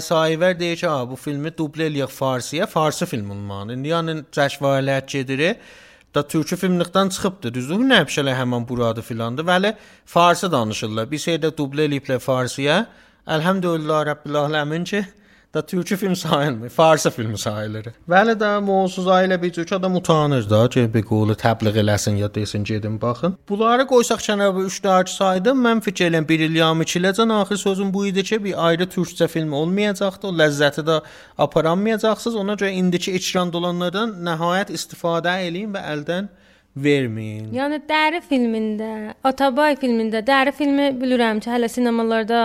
Sayver 0.00 0.60
deyir 0.60 0.76
ki, 0.76 0.88
"A, 0.88 1.10
bu 1.10 1.16
filmi 1.16 1.48
dublə 1.48 1.88
eləyək 1.90 2.12
farsiyə, 2.20 2.66
farsı 2.66 3.06
film 3.06 3.30
olmalıdır." 3.30 3.74
İndi 3.74 3.88
yəni 3.88 4.24
cəşvarələr 4.32 5.06
gedir. 5.06 5.56
Da 6.14 6.28
türkü 6.28 6.56
filmlikdən 6.56 7.10
çıxıbdı. 7.10 7.54
Düzdür? 7.54 7.74
Nə 7.74 8.06
bir 8.06 8.12
şeylər 8.12 8.34
həmin 8.34 8.68
buradı 8.68 9.02
filandı. 9.02 9.42
Bəli, 9.42 9.74
farsı 10.06 10.52
danışırlar. 10.52 11.10
Bir 11.10 11.18
şey 11.18 11.36
də 11.36 11.50
dublə 11.58 11.84
eləyiblər 11.88 12.18
farsiyə. 12.18 12.86
Elhamdülillah 13.26 14.06
Rabbil 14.06 14.34
alamin 14.34 14.84
ki, 14.84 15.04
da 15.58 15.66
türkü 15.66 15.96
film 15.96 16.16
sayılmır, 16.16 16.68
farsı 16.68 17.10
filmi 17.10 17.38
sayılır. 17.38 17.86
Bəli 18.08 18.34
də 18.38 18.50
mövzusuz 18.62 19.06
ailə 19.06 19.42
bir 19.42 19.52
cür 19.52 19.72
adam 19.72 19.96
utanır 19.96 20.50
da 20.50 20.68
ki, 20.68 20.86
bir 20.94 21.02
qolu 21.02 21.34
təbliğ 21.34 21.80
eləsin 21.82 22.16
ya 22.16 22.34
desin 22.34 22.64
gedin 22.64 23.00
baxın. 23.02 23.36
Bunları 23.48 23.86
qoysaq 23.92 24.22
kənara 24.28 24.54
bu 24.54 24.64
3 24.70 24.80
dərc 24.86 25.08
saydım. 25.16 25.64
Mən 25.66 25.80
fikir 25.80 26.10
edirəm 26.10 26.28
1 26.28 26.46
il 26.46 26.56
yam 26.62 26.82
içiləcən 26.82 27.34
axır 27.40 27.56
sözüm 27.56 27.94
bu 27.94 28.06
idi 28.06 28.22
ki, 28.22 28.44
bir 28.44 28.66
ayrı 28.66 28.86
türkçə 28.94 29.28
film 29.28 29.52
olmayacaqdı. 29.52 30.26
O 30.26 30.32
ləzzəti 30.40 30.86
də 30.90 31.00
aparamayacaqsınız. 31.38 32.36
Ona 32.36 32.54
görə 32.54 32.70
indiki 32.70 33.14
ekranda 33.18 33.58
olanlardan 33.58 34.14
nəhayət 34.30 34.74
istifadə 34.78 35.40
eləyin 35.48 35.74
və 35.74 35.82
əldən 35.94 36.30
verməyin. 36.76 37.48
Yəni 37.56 37.80
Dəri 37.88 38.20
filmində, 38.28 39.14
Atabay 39.26 39.76
filmində, 39.80 40.22
Dəri 40.24 40.52
filmi 40.54 40.90
bilirəm 41.00 41.40
ki, 41.42 41.50
hələ 41.50 41.68
sinemalarda 41.72 42.42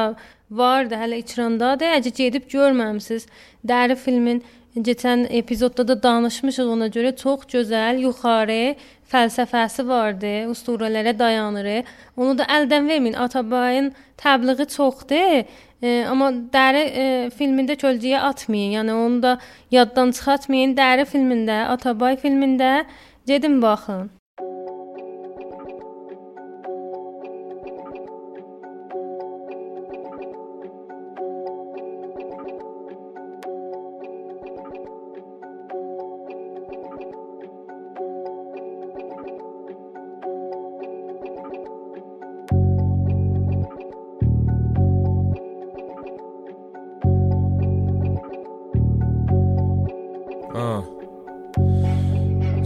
vardı, 0.57 0.97
hələ 0.99 1.21
ikrandadır. 1.23 1.97
Əgər 1.99 2.17
gedib 2.17 2.49
görməmisiniz, 2.51 3.27
Dəri 3.67 3.95
filmin 3.99 4.43
Keçən 4.73 5.27
epizodda 5.29 5.83
da 5.87 5.95
danışmışıq 6.03 6.69
ona 6.73 6.87
görə 6.89 7.11
çox 7.15 7.43
gözəl, 7.51 7.99
yuxarı 8.01 8.73
fəlsəfəsi 9.11 9.85
vardı, 9.85 10.31
usturələrə 10.49 11.13
dayanır. 11.19 11.91
Onu 12.17 12.39
da 12.39 12.47
əldən 12.55 12.89
verməyin. 12.89 13.19
Atabayın 13.25 13.91
təbliği 14.17 14.65
çoxdur. 14.73 15.45
E, 15.83 15.93
amma 16.09 16.31
Dəri 16.55 16.83
e, 16.89 17.05
filmində 17.37 17.77
kölgəyə 17.77 18.25
atmayın. 18.31 18.73
Yəni 18.79 18.97
onu 18.97 19.21
da 19.23 19.37
yaddan 19.71 20.15
çıxartmayın. 20.17 20.73
Dəri 20.79 21.05
filmində, 21.05 21.67
Atabay 21.75 22.17
filmində 22.17 22.73
gedin 23.29 23.61
baxın. 23.61 24.09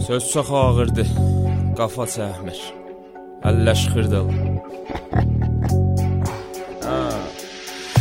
Söz 0.06 0.32
çox 0.32 0.50
ağırdı. 0.52 1.04
Qafa 1.78 2.04
çəkmir. 2.14 2.60
Əlləş 3.48 3.82
xırdal. 3.94 4.28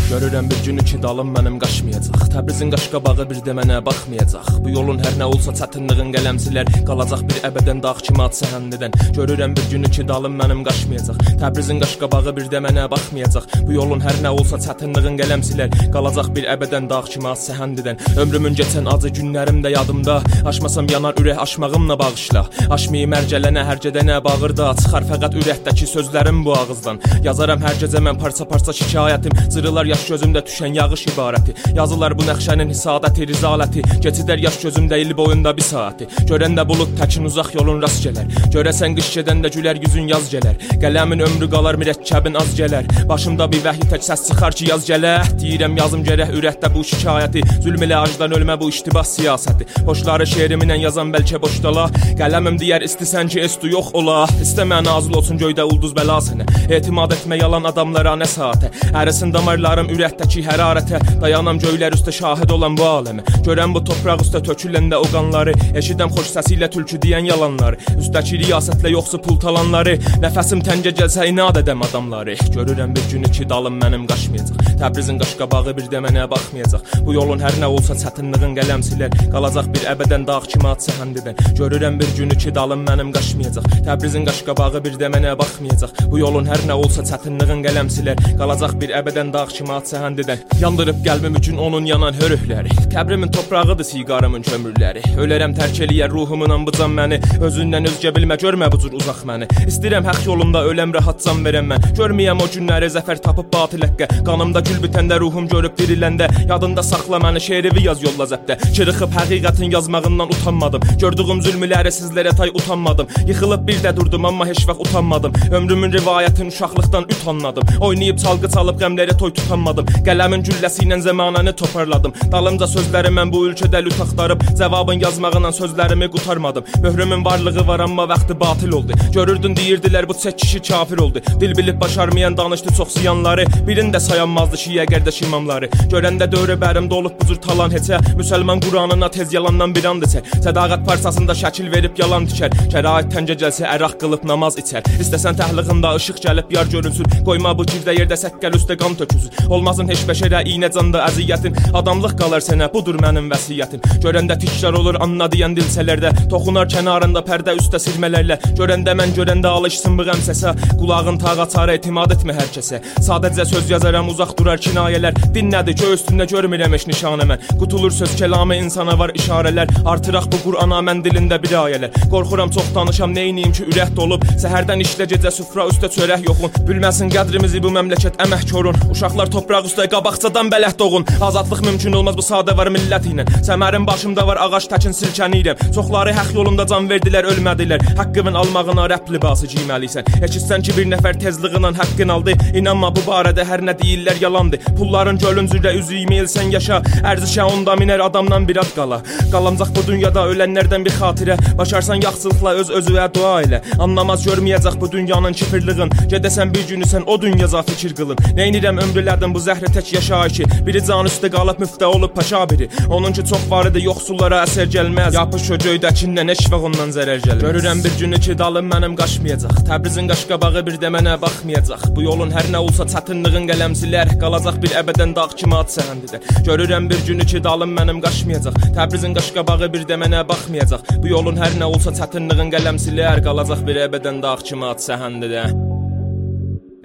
Görürəm 0.08 0.50
bir 0.50 0.60
günü 0.66 0.84
ki 0.86 0.98
dalım 1.04 1.34
mənim 1.36 1.56
qaçmayacaq. 1.60 2.22
Təbrizin 2.32 2.70
qaşqabağı 2.72 3.26
bir 3.30 3.40
də 3.44 3.52
mənə 3.58 3.82
baxmayacaq. 3.86 4.46
Bu 4.64 4.70
yolun 4.72 5.02
hər 5.04 5.18
nə 5.20 5.26
olsa 5.28 5.52
çətinliyin 5.60 6.14
qələmsilər 6.16 6.70
qalacaq 6.88 7.26
bir 7.28 7.42
əbədən 7.50 7.82
dağ 7.84 7.92
kimi 8.08 8.24
at 8.24 8.38
səhəndidən. 8.40 8.96
Görürəm 9.18 9.56
bir 9.58 9.66
günü 9.72 9.90
ki 9.96 10.06
dalım 10.08 10.38
mənim 10.40 10.62
qaçmayacaq. 10.68 11.20
Təbrizin 11.42 11.82
qaşqabağı 11.84 12.34
bir 12.38 12.48
də 12.54 12.62
mənə 12.64 12.86
baxmayacaq. 12.94 13.50
Bu 13.68 13.76
yolun 13.76 14.00
hər 14.06 14.22
nə 14.24 14.32
olsa 14.38 14.62
çətinliyin 14.68 15.20
qələmsilər 15.22 15.76
qalacaq 15.96 16.32
bir 16.38 16.48
əbədən 16.56 16.88
dağ 16.88 17.02
kimi 17.12 17.28
at 17.34 17.44
səhəndidən. 17.44 18.00
Ömrümün 18.24 18.56
keçən 18.62 18.88
acı 18.94 19.12
günlərim 19.20 19.60
də 19.66 19.74
yadımda. 19.76 20.22
Aşmasam 20.54 20.88
yanar 20.94 21.20
ürək 21.20 21.44
aşmağımla 21.44 22.00
bağışla. 22.00 22.46
Aşmayı 22.78 23.12
mərcələnə 23.12 23.68
hər 23.74 23.84
gedənə 23.90 24.24
bağırda 24.24 24.72
çıxar 24.86 25.12
fəqət 25.12 25.38
ürəkdəki 25.44 25.92
sözlərim 25.98 26.46
bu 26.48 26.56
ağızdan. 26.62 27.04
Yazaram 27.28 27.60
hər 27.68 27.84
gecə 27.84 28.00
mən 28.08 28.24
parça-parça 28.24 28.72
şikayətim. 28.80 29.36
Zırılar 29.52 29.97
yaş 29.98 30.06
gözümdə 30.12 30.42
düşən 30.46 30.76
yağış 30.78 31.04
ibarəti. 31.12 31.54
Yazılar 31.76 32.14
bu 32.18 32.26
nəxşənin 32.28 32.70
hisadəti, 32.70 33.26
rizaləti. 33.32 33.82
Keçidər 34.04 34.40
yaş 34.44 34.58
gözümdə 34.66 35.00
il 35.02 35.14
boyunda 35.18 35.54
bir 35.58 35.66
saati 35.66 36.06
Görəndə 36.30 36.66
bulud 36.70 36.92
təkin 37.00 37.26
uzaq 37.26 37.54
yolun 37.56 37.82
rast 37.82 38.04
gələr. 38.06 38.28
Görəsən 38.54 38.98
qış 38.98 39.10
gedəndə 39.18 39.50
gülər 39.56 39.80
yüzün 39.82 40.10
yaz 40.12 40.30
gələr. 40.34 40.60
Qələmin 40.84 41.24
ömrü 41.28 41.50
qalar 41.54 41.80
mürəkkəbin 41.82 42.38
az 42.42 42.54
gələr. 42.60 42.90
Başımda 43.10 43.48
bir 43.54 43.64
vəhi 43.66 43.88
tək 43.92 44.06
səs 44.10 44.28
çıxar 44.28 44.58
ki 44.60 44.70
yaz 44.72 44.86
gələr. 44.90 45.32
Deyirəm 45.42 45.78
yazım 45.82 46.06
gərək 46.06 46.36
ürəkdə 46.38 46.72
bu 46.76 46.84
şikayəti. 46.92 47.46
Zülm 47.66 47.88
ilə 47.88 48.04
acdan 48.04 48.38
ölmə 48.38 48.60
bu 48.62 48.70
iştibas 48.74 49.16
siyasəti. 49.18 49.70
Boşları 49.88 50.30
şeirimlə 50.34 50.78
yazan 50.84 51.14
bəlkə 51.16 51.42
boşdala 51.42 51.88
Qələmim 52.20 52.60
deyər 52.62 52.86
istisən 52.86 53.32
ki 53.34 53.42
estu 53.48 53.72
yox 53.74 53.94
ola. 53.98 54.20
İstəmə 54.44 54.84
nazil 54.86 55.18
olsun 55.18 55.42
göydə 55.42 55.66
ulduz 55.72 55.96
bəla 55.98 56.20
sənə. 56.28 56.48
Etimad 56.78 57.14
etmə 57.16 57.40
yalan 57.42 57.70
adamlara 57.72 58.16
nə 58.20 58.28
saatə. 58.30 58.72
Ərisin 58.92 59.32
damarlarım 59.34 59.87
Dayanam 59.88 60.04
ürəkdəki 60.04 60.42
hərarətə, 60.44 61.00
dayanam 61.22 61.60
göylər 61.64 61.94
üstə 61.96 62.12
şahid 62.12 62.52
olan 62.52 62.76
bu 62.76 62.84
aləmə. 62.84 63.24
Görəm 63.46 63.72
bu 63.72 63.80
torpaq 63.88 64.20
üstə 64.20 64.42
töküləndə 64.44 64.98
o 65.00 65.06
qanları, 65.14 65.54
eşidəm 65.80 66.12
xoş 66.12 66.34
səsi 66.34 66.58
ilə 66.58 66.68
tülkü 66.74 66.98
deyən 67.00 67.30
yalanları, 67.30 67.78
üstəki 67.96 68.42
riyasətlə 68.42 68.92
yoxsa 68.92 69.20
pul 69.24 69.40
talanları, 69.40 69.96
nəfəsim 70.20 70.60
təngə 70.68 70.92
gəlsə 70.98 71.30
inad 71.32 71.62
edəm 71.62 71.86
adamları. 71.88 72.36
Görürəm 72.52 72.96
bir 72.98 73.06
günü 73.14 73.32
ki 73.32 73.48
dalım 73.48 73.80
mənim 73.80 74.04
qaçmayacaq. 74.12 74.66
Təbrizin 74.82 75.22
qaşqabağı 75.22 75.76
bir 75.78 75.88
də 75.94 76.04
mənə 76.04 76.28
baxmayacaq. 76.34 76.84
Bu 77.08 77.16
yolun 77.16 77.40
hər 77.40 77.56
nə 77.62 77.72
olsa 77.72 77.96
çətinliyin 77.96 78.58
qələm 78.60 78.84
silər, 78.90 79.16
qalacaq 79.32 79.72
bir 79.72 79.88
əbədən 79.94 80.28
dağ 80.28 80.42
kimi 80.52 80.68
at 80.74 80.84
səhəndidən. 80.84 81.40
Görürəm 81.62 82.02
bir 82.02 82.12
günü 82.20 82.38
ki 82.44 82.54
dalım 82.60 82.84
mənim 82.90 83.16
qaçmayacaq. 83.16 83.72
Təbrizin 83.88 84.28
qaşqabağı 84.28 84.84
bir 84.84 85.00
də 85.00 85.14
mənə 85.16 85.38
baxmayacaq. 85.40 85.96
Bu 86.12 86.20
yolun 86.20 86.52
hər 86.52 86.68
nə 86.68 86.76
olsa 86.76 87.08
çətinliyin 87.08 87.64
qələm 87.66 87.94
silər, 87.96 88.22
qalacaq 88.42 88.76
bir 88.84 88.94
əbədən 89.00 89.32
dağ 89.34 89.48
kimi 89.56 89.77
at 89.78 89.92
səhəndidən 89.94 90.46
Yandırıb 90.62 91.04
qəlbim 91.06 91.38
üçün 91.40 91.58
onun 91.58 91.86
yanan 91.86 92.14
hörükləri 92.22 92.74
Qəbrimin 92.94 93.32
toprağıdır 93.32 93.86
siqarımın 93.86 94.42
kömürləri. 94.48 95.04
Ölərəm 95.22 95.54
tərk 95.58 95.84
eləyər 95.86 96.10
ruhumun 96.10 96.66
bu 96.66 96.72
can 96.74 96.94
məni. 96.98 97.20
Özündən 97.46 97.86
özgə 97.90 98.10
bilmə 98.16 98.38
görmə 98.42 98.70
bu 98.74 98.80
cür 98.82 98.96
uzaq 98.98 99.20
məni. 99.30 99.46
İstəyirəm 99.70 100.08
haqq 100.10 100.26
yolunda 100.26 100.64
öləm 100.70 100.94
rahat 100.96 101.22
can 101.26 101.44
verəm 101.46 101.70
mən. 101.72 101.86
Görməyəm 102.00 102.42
o 102.42 102.48
günləri 102.54 102.90
zəfər 102.96 103.22
tapıb 103.26 103.52
batil 103.54 103.86
həqqə. 103.86 104.08
Qanımda 104.26 104.64
gül 104.70 104.80
bitəndə 104.86 105.20
ruhum 105.22 105.50
görüb 105.52 105.76
diriləndə 105.80 106.30
Yadında 106.50 106.84
saxla 106.84 107.20
məni 107.22 107.44
şeirivi 107.48 107.84
yaz 107.86 108.02
yolla 108.04 108.26
zəbdə. 108.32 108.58
Çırıxıb 108.74 109.14
həqiqətin 109.20 109.74
yazmağından 109.76 110.34
utanmadım. 110.34 110.88
Gördüyüm 111.04 111.44
zülmləri 111.46 111.94
sizlərə 112.00 112.34
tay 112.38 112.50
utanmadım. 112.56 113.14
Yıxılıb 113.28 113.68
bir 113.68 113.84
də 113.86 113.96
durdum 114.00 114.26
amma 114.26 114.48
heç 114.48 114.64
vaxt 114.70 114.82
utanmadım. 114.88 115.38
Ömrümün 115.52 115.92
rivayətin 116.00 116.50
uşaqlıqdan 116.54 117.04
üt 117.14 117.28
anladım. 117.28 117.78
Oynayıb 117.82 118.18
çalgı 118.24 118.50
çalıb 118.56 118.82
qəmlərə 118.82 119.18
toy 119.18 119.34
tutanmadım 119.34 119.67
utanmadım 119.68 119.88
Qələmin 120.08 120.44
gülləsi 120.46 120.86
ilə 120.86 120.98
zəmanəni 121.04 121.54
toparladım. 121.58 122.14
Dalımca 122.32 122.68
sözləri 122.70 123.12
mən 123.12 123.32
bu 123.32 123.44
ölkədə 123.50 123.82
lüt 123.84 124.00
axtarıb 124.02 124.42
Cavabın 124.58 125.02
yazmağıyla 125.02 125.52
sözlərimi 125.52 126.10
qutarmadım. 126.12 126.64
Möhrümün 126.84 127.26
varlığı 127.26 127.68
var 127.68 127.80
amma 127.80 128.08
vaxtı 128.10 128.40
batil 128.40 128.72
oldu. 128.72 128.94
Görürdün 129.14 129.56
deyirdilər 129.56 130.08
bu 130.08 130.14
çək 130.14 130.38
kişi 130.38 130.62
kafir 130.62 130.98
oldu. 130.98 131.22
Dil 131.40 131.58
bilib 131.58 131.82
başarmayan 131.82 132.38
danışdı 132.38 132.74
çox 132.78 132.94
ziyanları. 132.94 133.46
Birini 133.68 133.92
də 133.96 134.00
sayanmazdı 134.00 134.56
şiyə 134.64 134.86
qardaş 134.92 135.22
imamları. 135.28 135.70
Görəndə 135.92 136.30
dövrə 136.32 136.58
bərim 136.62 136.90
dolub 136.90 137.20
bu 137.22 137.28
cür 137.28 137.42
talan 137.42 137.72
heçə. 137.72 138.00
Müsəlman 138.20 138.62
Quranına 138.64 139.12
tez 139.12 139.34
yalandan 139.34 139.76
bir 139.76 139.86
and 139.86 140.04
içər. 140.04 140.24
Sədaqət 140.46 140.86
parsasında 140.86 141.34
şəkil 141.34 141.72
verib 141.72 142.00
yalan 142.00 142.28
tikər. 142.28 142.56
Şərait 142.72 143.12
təncə 143.14 143.38
gəlsə 143.44 143.68
əraq 143.76 143.98
qılıb 144.02 144.24
namaz 144.32 144.58
içər. 144.62 144.88
İstəsən 145.04 145.40
təhliğində 145.42 145.96
işıq 146.00 146.24
gəlib 146.26 146.56
yar 146.56 146.72
görünsün. 146.72 147.20
Qoyma 147.26 147.56
bu 147.58 147.68
girdə 147.68 147.96
yerdə 148.00 148.20
səkkəl 148.20 148.56
üstə 148.60 148.78
qan 148.80 148.96
töküsün 149.00 149.48
Olmasın 149.58 149.88
heç 149.90 150.04
bəşərə 150.06 150.44
iynə 150.46 150.68
canda 150.74 151.02
əziyyətin 151.08 151.56
Adamlıq 151.78 152.14
qalar 152.20 152.44
sənə, 152.46 152.68
budur 152.74 153.00
mənim 153.02 153.26
vəsiyyətim. 153.32 153.82
Görəndə 154.04 154.36
tikrar 154.38 154.76
olur 154.78 155.00
anla 155.02 155.26
deyən 155.34 155.56
dilsələrdə. 155.58 156.12
Toxunar 156.32 156.68
kənarında 156.70 157.24
pərdə 157.26 157.56
üstə 157.58 157.80
silmələrlə. 157.82 158.38
Görəndə 158.60 158.94
mən 159.00 159.16
görəndə 159.18 159.50
alışsın 159.58 159.98
bu 159.98 160.06
qəm 160.08 160.22
səsə. 160.28 160.54
Qulağın 160.78 161.18
tağa 161.24 161.48
çarə 161.54 161.78
etimad 161.80 162.14
etmə 162.14 162.36
hər 162.38 162.52
kəsə. 162.54 162.82
Sadəcə 163.08 163.48
söz 163.50 163.72
yazaram 163.74 164.12
uzaq 164.14 164.36
durar 164.38 164.62
kinayələr. 164.62 165.18
Dinlədi 165.34 165.74
göy 165.82 165.96
üstündə 165.98 166.30
görmürəm 166.30 166.78
heç 166.78 166.86
nişanə 166.92 167.26
mən. 167.32 167.48
Qutulur 167.58 167.96
söz 167.98 168.14
kəlamı 168.20 168.60
insana 168.62 168.98
var 169.00 169.16
işarələr. 169.18 169.74
Artıraq 169.90 170.30
bu 170.34 170.42
Qur'ana 170.46 170.84
mən 170.86 171.02
dilində 171.06 171.42
bir 171.42 171.58
ayələr. 171.64 171.98
Qorxuram 172.14 172.54
çox 172.54 172.70
danışam 172.78 173.16
neyniyim 173.18 173.58
ki 173.58 173.68
ürək 173.72 173.96
dolub. 173.98 174.26
Səhərdən 174.38 174.86
işlə 174.86 175.10
gecə 175.16 175.34
süfra 175.34 175.66
üstə 175.74 175.90
çörək 175.98 176.30
yoxun. 176.30 176.54
Bilməsin 176.70 177.10
qədrimizi 177.14 177.64
bu 177.64 177.74
məmləkət 177.74 178.22
əmək 178.28 178.48
korun 178.54 178.82
Uşaqlar 178.94 179.32
Torpaq 179.48 179.68
üstə 179.70 179.86
qabaqcadan 179.88 180.50
bələh 180.52 180.74
doğun. 180.80 181.06
Azadlıq 181.24 181.62
mümkün 181.64 181.94
olmaz 181.96 182.18
bu 182.20 182.24
sadə 182.26 182.52
var 182.58 182.68
millət 182.68 183.06
ilə. 183.08 183.24
Səmərin 183.48 183.86
başımda 183.88 184.26
var 184.28 184.42
ağac 184.44 184.66
təkin 184.74 184.92
silkənirəm. 184.98 185.62
Çoxları 185.76 186.12
haqq 186.18 186.34
yolunda 186.36 186.66
can 186.68 186.90
verdilər, 186.90 187.30
ölmədilər. 187.32 187.86
Haqqımın 187.96 188.36
almağına 188.42 188.90
rəbb 188.92 189.08
libası 189.14 189.48
giyməlisən. 189.54 190.10
Eşitsən 190.28 190.66
ki 190.68 190.76
bir 190.76 190.90
nəfər 190.92 191.20
tezliğinlə 191.24 191.72
haqqın 191.80 192.12
aldı. 192.16 192.36
İnanma 192.60 192.90
bu 192.98 193.06
barədə 193.08 193.46
hər 193.48 193.64
nə 193.70 193.78
deyirlər 193.80 194.20
yalandır. 194.26 194.68
Pulların 194.82 195.22
gölüncüdə 195.24 195.72
üzü 195.80 196.02
yeməyilsən 196.02 196.52
yaşa. 196.58 196.82
Ərzişə 197.14 197.48
onda 197.48 197.78
minər 197.80 198.04
adamdan 198.04 198.50
bir 198.52 198.60
ad 198.66 198.76
qala. 198.76 199.00
Qalamcaq 199.32 199.72
bu 199.80 199.86
dünyada 199.88 200.28
ölənlərdən 200.34 200.84
bir 200.90 200.98
xatirə. 201.00 201.40
Başarsan 201.62 202.04
yaxşılıqla 202.04 202.56
öz 202.66 202.74
özünə 202.82 203.08
dua 203.16 203.38
elə. 203.48 203.64
Anlamaz 203.80 204.28
görməyəcək 204.28 204.76
bu 204.84 204.92
dünyanın 204.92 205.40
kifirliğin. 205.40 205.96
Gedəsən 206.12 206.52
bir 206.52 206.68
günü 206.76 206.92
sən 206.92 207.08
o 207.08 207.22
dünyada 207.22 207.64
fikir 207.72 207.96
qılın. 207.96 208.20
Neynirəm 208.36 208.84
ömrlərdən 208.84 209.37
bu 209.38 209.42
zəhri 209.46 209.70
tək 209.70 209.92
yaşayır 209.94 210.34
ki, 210.38 210.46
biri 210.66 210.82
canı 210.88 211.12
üstə 211.12 211.30
qalıb 211.34 211.60
müftə 211.62 211.86
olub 211.86 212.14
paşa 212.16 212.42
biri. 212.50 212.68
Onun 212.90 213.14
ki 213.14 213.24
çox 213.32 213.44
var 213.52 213.70
idi, 213.70 213.84
yoxsullara 213.86 214.42
əsər 214.48 214.70
gəlməz. 214.76 215.14
Yapış 215.18 215.50
o 215.54 215.58
göydəkindən 215.66 216.32
heç 216.34 216.44
vaxt 216.52 216.70
ondan 216.70 216.94
zərər 216.96 217.22
gəlməz. 217.26 217.44
Görürəm 217.46 217.84
bir 217.86 217.94
günü 218.02 218.20
ki, 218.26 218.38
dalım 218.42 218.72
mənim 218.74 218.96
qaçmayacaq. 218.98 219.62
Təbrizin 219.70 220.10
qaşqabağı 220.12 220.64
bir 220.68 220.80
də 220.82 220.90
mənə 220.96 221.14
baxmayacaq. 221.22 221.86
Bu 221.96 222.08
yolun 222.08 222.34
hər 222.34 222.50
nə 222.54 222.64
olsa 222.66 222.88
çətinliyin 222.94 223.46
qələmsilər, 223.52 224.16
qalacaq 224.24 224.58
bir 224.64 224.74
əbədən 224.82 225.14
dağ 225.18 225.28
kimi 225.40 225.58
at 225.62 225.74
səhəndidə. 225.78 226.22
Görürəm 226.48 226.90
bir 226.90 227.04
günü 227.10 227.28
ki, 227.30 227.44
dalım 227.48 227.76
mənim 227.78 228.02
qaçmayacaq. 228.06 228.58
Təbrizin 228.78 229.14
qaşqabağı 229.18 229.70
bir 229.74 229.86
də 229.90 230.00
mənə 230.02 230.24
baxmayacaq. 230.32 230.96
Bu 231.04 231.14
yolun 231.14 231.38
hər 231.44 231.60
nə 231.62 231.70
olsa 231.70 231.94
çətinliyin 232.00 232.50
qələmsilər, 232.56 233.22
qalacaq 233.28 233.62
bir 233.70 233.84
əbədən 233.86 234.24
dağ 234.26 234.38
kimi 234.48 234.66
at 234.72 234.82
səhəndidə. 234.90 235.46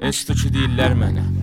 Eştu 0.03 0.35
ki 0.35 0.53
deyirlər 0.57 0.99
mənə. 0.99 1.42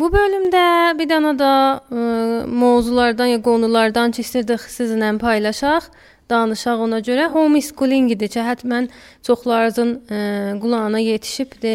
Bu 0.00 0.06
bölümdə 0.08 0.96
bir 0.96 1.08
dənə 1.10 1.34
də 1.36 1.48
ə, 1.92 2.02
mövzulardan 2.48 3.34
ya 3.34 3.40
qonulardan 3.44 4.14
ki, 4.16 4.22
istirdik 4.24 4.62
sizinlə 4.72 5.10
paylaşaq 5.20 5.90
danışaq 6.30 6.84
ona 6.86 7.00
görə 7.04 7.26
homeschooling 7.34 8.08
idi 8.14 8.30
ki, 8.32 8.40
həttəmən 8.46 8.88
çoxlarınızın 9.26 9.90
ə, 9.98 10.20
qulağına 10.62 11.02
yetişibdi. 11.04 11.74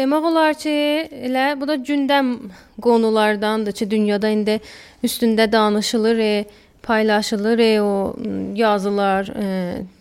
Demək 0.00 0.28
olar 0.32 0.58
ki, 0.58 0.74
elə 1.30 1.46
bu 1.60 1.70
da 1.70 1.78
gündəm 1.90 2.34
qonulardandır 2.82 3.78
ki, 3.78 3.88
dünyada 3.94 4.34
indi 4.36 4.58
üstündə 5.06 5.48
danışılır. 5.52 6.18
E, 6.18 6.32
paylaşılır 6.82 7.58
e, 7.58 7.82
o 7.82 8.14
yazılar, 8.58 9.28
e, 9.28 9.46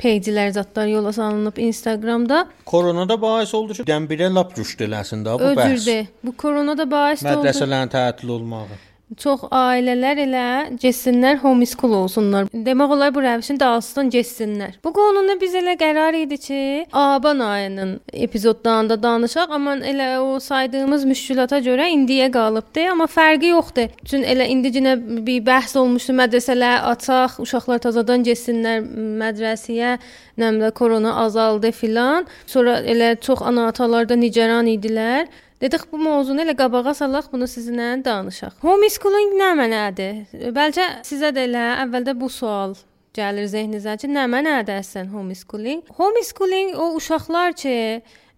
peyclər, 0.02 0.54
zətlər 0.58 0.90
yola 0.92 1.14
salınıb 1.14 1.58
Instagramda. 1.58 2.46
Korona 2.66 3.08
da 3.10 3.22
bahis 3.22 3.54
oldu 3.54 3.78
ki, 3.80 3.88
dənbirə 3.88 4.32
lap 4.34 4.56
rüşd 4.58 4.86
eləsin 4.88 5.26
də 5.26 5.38
bu 5.40 5.52
bəhs. 5.58 5.76
Özürdə. 5.76 6.00
Bu 6.24 6.36
korona 6.38 6.78
da 6.78 6.90
bahis 6.92 7.26
oldu. 7.26 7.42
Mədrəsələrin 7.42 7.94
tətil 7.94 8.34
olmağı. 8.38 8.80
Çox 9.20 9.42
ailələr 9.52 10.22
elə 10.24 10.44
getsinlər 10.80 11.42
homeschool 11.42 11.92
olsunlar. 11.98 12.46
Demək 12.54 12.94
olar 12.96 13.10
bu 13.12 13.20
rəvişin 13.26 13.58
dalsın 13.60 14.08
getsinlər. 14.14 14.78
Bu 14.86 14.94
qonunu 14.96 15.36
biz 15.42 15.58
elə 15.60 15.74
qərar 15.80 16.16
idi 16.16 16.38
ki, 16.40 16.60
aban 16.96 17.44
ayının 17.44 17.98
epizodlarında 18.14 18.96
danışaq, 19.04 19.52
amma 19.52 19.76
elə 19.92 20.08
o 20.24 20.40
saydığımız 20.40 21.04
müşkülata 21.10 21.60
görə 21.66 21.90
indiyə 21.92 22.30
qalıbdı, 22.32 22.88
amma 22.94 23.10
fərqi 23.12 23.52
yoxdur. 23.52 23.92
Çünki 24.08 24.32
elə 24.32 24.48
indicinə 24.54 24.96
bir 25.28 25.44
bəhs 25.44 25.76
olmuşdu, 25.82 26.16
mədrəsələr 26.22 26.88
açaq, 26.94 27.42
uşaqlar 27.44 27.84
tazadan 27.84 28.24
getsinlər 28.24 28.80
mədrəsəyə, 29.26 29.98
nəmdə 30.42 30.72
korona 30.78 31.16
azaldı 31.26 31.72
filan. 31.72 32.28
Sonra 32.50 32.80
elə 32.82 33.14
çox 33.22 33.42
ana-atalar 33.46 34.10
da 34.10 34.18
nigaran 34.20 34.70
idilər. 34.72 35.30
Dedik 35.62 35.84
bu 35.92 36.00
mövzunu 36.02 36.42
elə 36.42 36.56
qabağa 36.58 36.94
salaq, 36.98 37.28
bunu 37.32 37.46
sizinlə 37.50 37.92
danışaq. 38.06 38.56
Homeschooling 38.66 39.36
nə 39.38 39.52
mənadır? 39.60 40.16
Bəlkə 40.56 40.88
sizə 41.06 41.30
də 41.36 41.46
elə 41.50 41.68
əvvəldə 41.84 42.16
bu 42.18 42.30
sual 42.34 42.74
gəlir 43.14 43.46
zehninizə 43.52 43.94
ki, 44.02 44.10
nə 44.10 44.26
mənadır 44.32 44.80
əslən 44.82 45.12
homeschooling? 45.14 45.84
Homeschooling 46.00 46.74
o 46.80 46.92
uşaqlar 46.98 47.54
ki, 47.62 47.76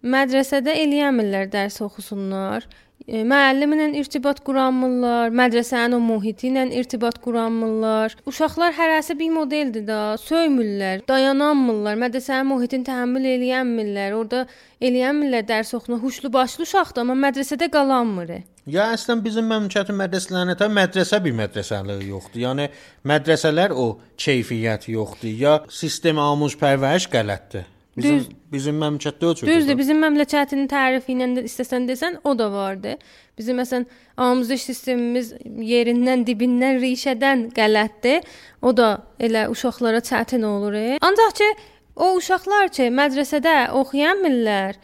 mədrəsədə 0.04 0.74
eləyəmirlər, 0.84 1.48
dərs 1.52 1.80
oxusunlar. 1.84 2.66
E, 3.04 3.20
müəllimlə 3.20 3.90
irtibat 4.00 4.38
quranmırlar, 4.46 5.32
mədrəsənin 5.36 5.98
o 5.98 6.00
mühiti 6.00 6.48
ilə 6.48 6.62
irtibat 6.78 7.18
quranmırlar. 7.24 8.14
Uşaqlar 8.30 8.72
hərəsi 8.78 9.18
bir 9.18 9.34
modeldir 9.34 9.84
da, 9.84 9.98
söymürlər, 10.22 11.02
dayananmırlar, 11.08 11.98
mədrəsənin 12.00 12.48
mühitini 12.48 12.88
təhəmmül 12.88 13.28
eləyənmirlər. 13.34 14.16
Orda 14.16 14.46
eləyənmirlər 14.80 15.44
dərs 15.50 15.74
oxuna. 15.76 16.00
Huşlu 16.00 16.32
başlı 16.32 16.64
uşaqdır, 16.64 17.04
amma 17.04 17.18
mədrəsədə 17.26 17.68
qalanmır. 17.76 18.32
Ya 18.72 18.88
əslən 18.94 19.20
bizim 19.20 19.52
məmləkətin 19.52 20.00
mədrəsələrinə 20.00 20.56
də 20.56 20.70
mədrəsə 20.72 21.20
bir 21.26 21.36
mədrəsəlik 21.42 22.06
yoxdur. 22.08 22.40
Yəni 22.46 22.70
mədrəsələr 23.04 23.76
o 23.76 23.98
keyfiyyət 24.16 24.88
yoxdur. 24.94 25.36
Ya 25.44 25.58
sistem 25.68 26.24
amuz 26.24 26.56
pərvəriş 26.56 27.10
qələtdir. 27.12 27.68
Bizim 27.96 28.16
Düz, 28.18 28.28
bizim 28.52 28.80
məmləkətdə 28.82 29.26
o 29.28 29.34
cür. 29.38 29.48
Düzdür, 29.48 29.76
bizim 29.78 30.00
məmləkətin 30.02 30.64
tərifi 30.70 31.14
ilə 31.14 31.28
də 31.36 31.44
istəsən 31.46 31.86
desən, 31.86 32.16
o 32.26 32.32
da 32.38 32.48
vardı. 32.52 32.96
Bizim 33.38 33.60
məsələn 33.62 33.86
amuzuş 34.16 34.64
sistemimiz 34.70 35.30
yerindən, 35.44 36.24
dibindən, 36.26 36.80
rişədən 36.82 37.46
qələtdir. 37.54 38.26
O 38.62 38.74
da 38.76 38.88
elə 39.20 39.46
uşaqlara 39.52 40.02
çətin 40.10 40.42
olur. 40.48 40.74
E. 40.74 40.98
Ancaq 41.06 41.38
ki, 41.38 41.50
o 41.94 42.10
uşaqlar 42.18 42.74
ki, 42.74 42.90
mədrəsədə 42.98 43.56
oxuyanmırlar. 43.78 44.78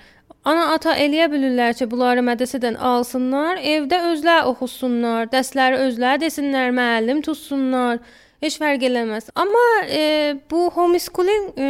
Ana 0.47 0.71
ata 0.77 0.95
eləyə 0.97 1.27
bilirlər 1.35 1.75
ki, 1.77 1.91
bunları 1.91 2.23
mədrəsədən 2.25 2.79
alsınlar, 2.79 3.59
evdə 3.59 3.99
özləri 4.13 4.47
oxusunlar, 4.55 5.27
dərsləri 5.35 5.83
özləri 5.89 6.29
desinlər, 6.29 6.71
müəllim 6.79 7.27
tutsunlar. 7.27 7.99
Heç 8.41 8.55
fərq 8.57 8.86
eləməz. 8.88 9.26
Amma 9.36 9.64
e, 9.84 10.36
bu 10.51 10.70
homeschooling 10.72 11.59
e, 11.61 11.66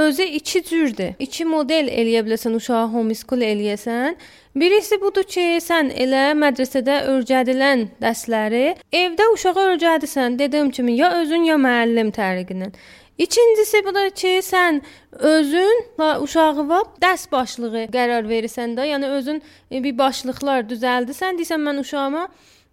özü 0.00 0.24
iki 0.38 0.62
cürdür. 0.64 1.10
İki 1.20 1.44
model 1.44 1.90
eləyə 1.92 2.22
bilərsən 2.24 2.56
uşağı 2.56 2.86
homeschool 2.94 3.44
eləyəsən. 3.44 4.16
Birisi 4.56 4.96
budur 5.02 5.28
ki, 5.28 5.44
sən 5.60 5.92
elə 5.92 6.30
mədrəsədə 6.40 7.02
öyrədilən 7.12 7.84
dərsləri 8.00 8.64
evdə 9.02 9.28
uşağa 9.34 9.66
öyrədirsən. 9.74 10.40
Dediyim 10.40 10.72
kimi 10.72 10.96
ya 10.96 11.12
özün 11.20 11.44
ya 11.50 11.60
müəllim 11.60 12.14
tərəfindən. 12.16 12.72
İkincisi 13.18 13.84
budur 13.84 14.08
ki, 14.10 14.38
sən 14.40 14.80
özün 15.20 16.00
uşağı 16.24 16.68
var 16.68 16.92
dərs 17.00 17.30
başlığı 17.32 17.88
qərar 17.92 18.24
verirsən 18.24 18.72
də, 18.76 18.88
yəni 18.96 19.12
özün 19.20 19.42
e, 19.70 19.84
bir 19.84 19.98
başlıqlar 19.98 20.64
düzəldirsən, 20.72 21.36
desən 21.36 21.60
mən 21.60 21.84
uşağıma 21.84 22.28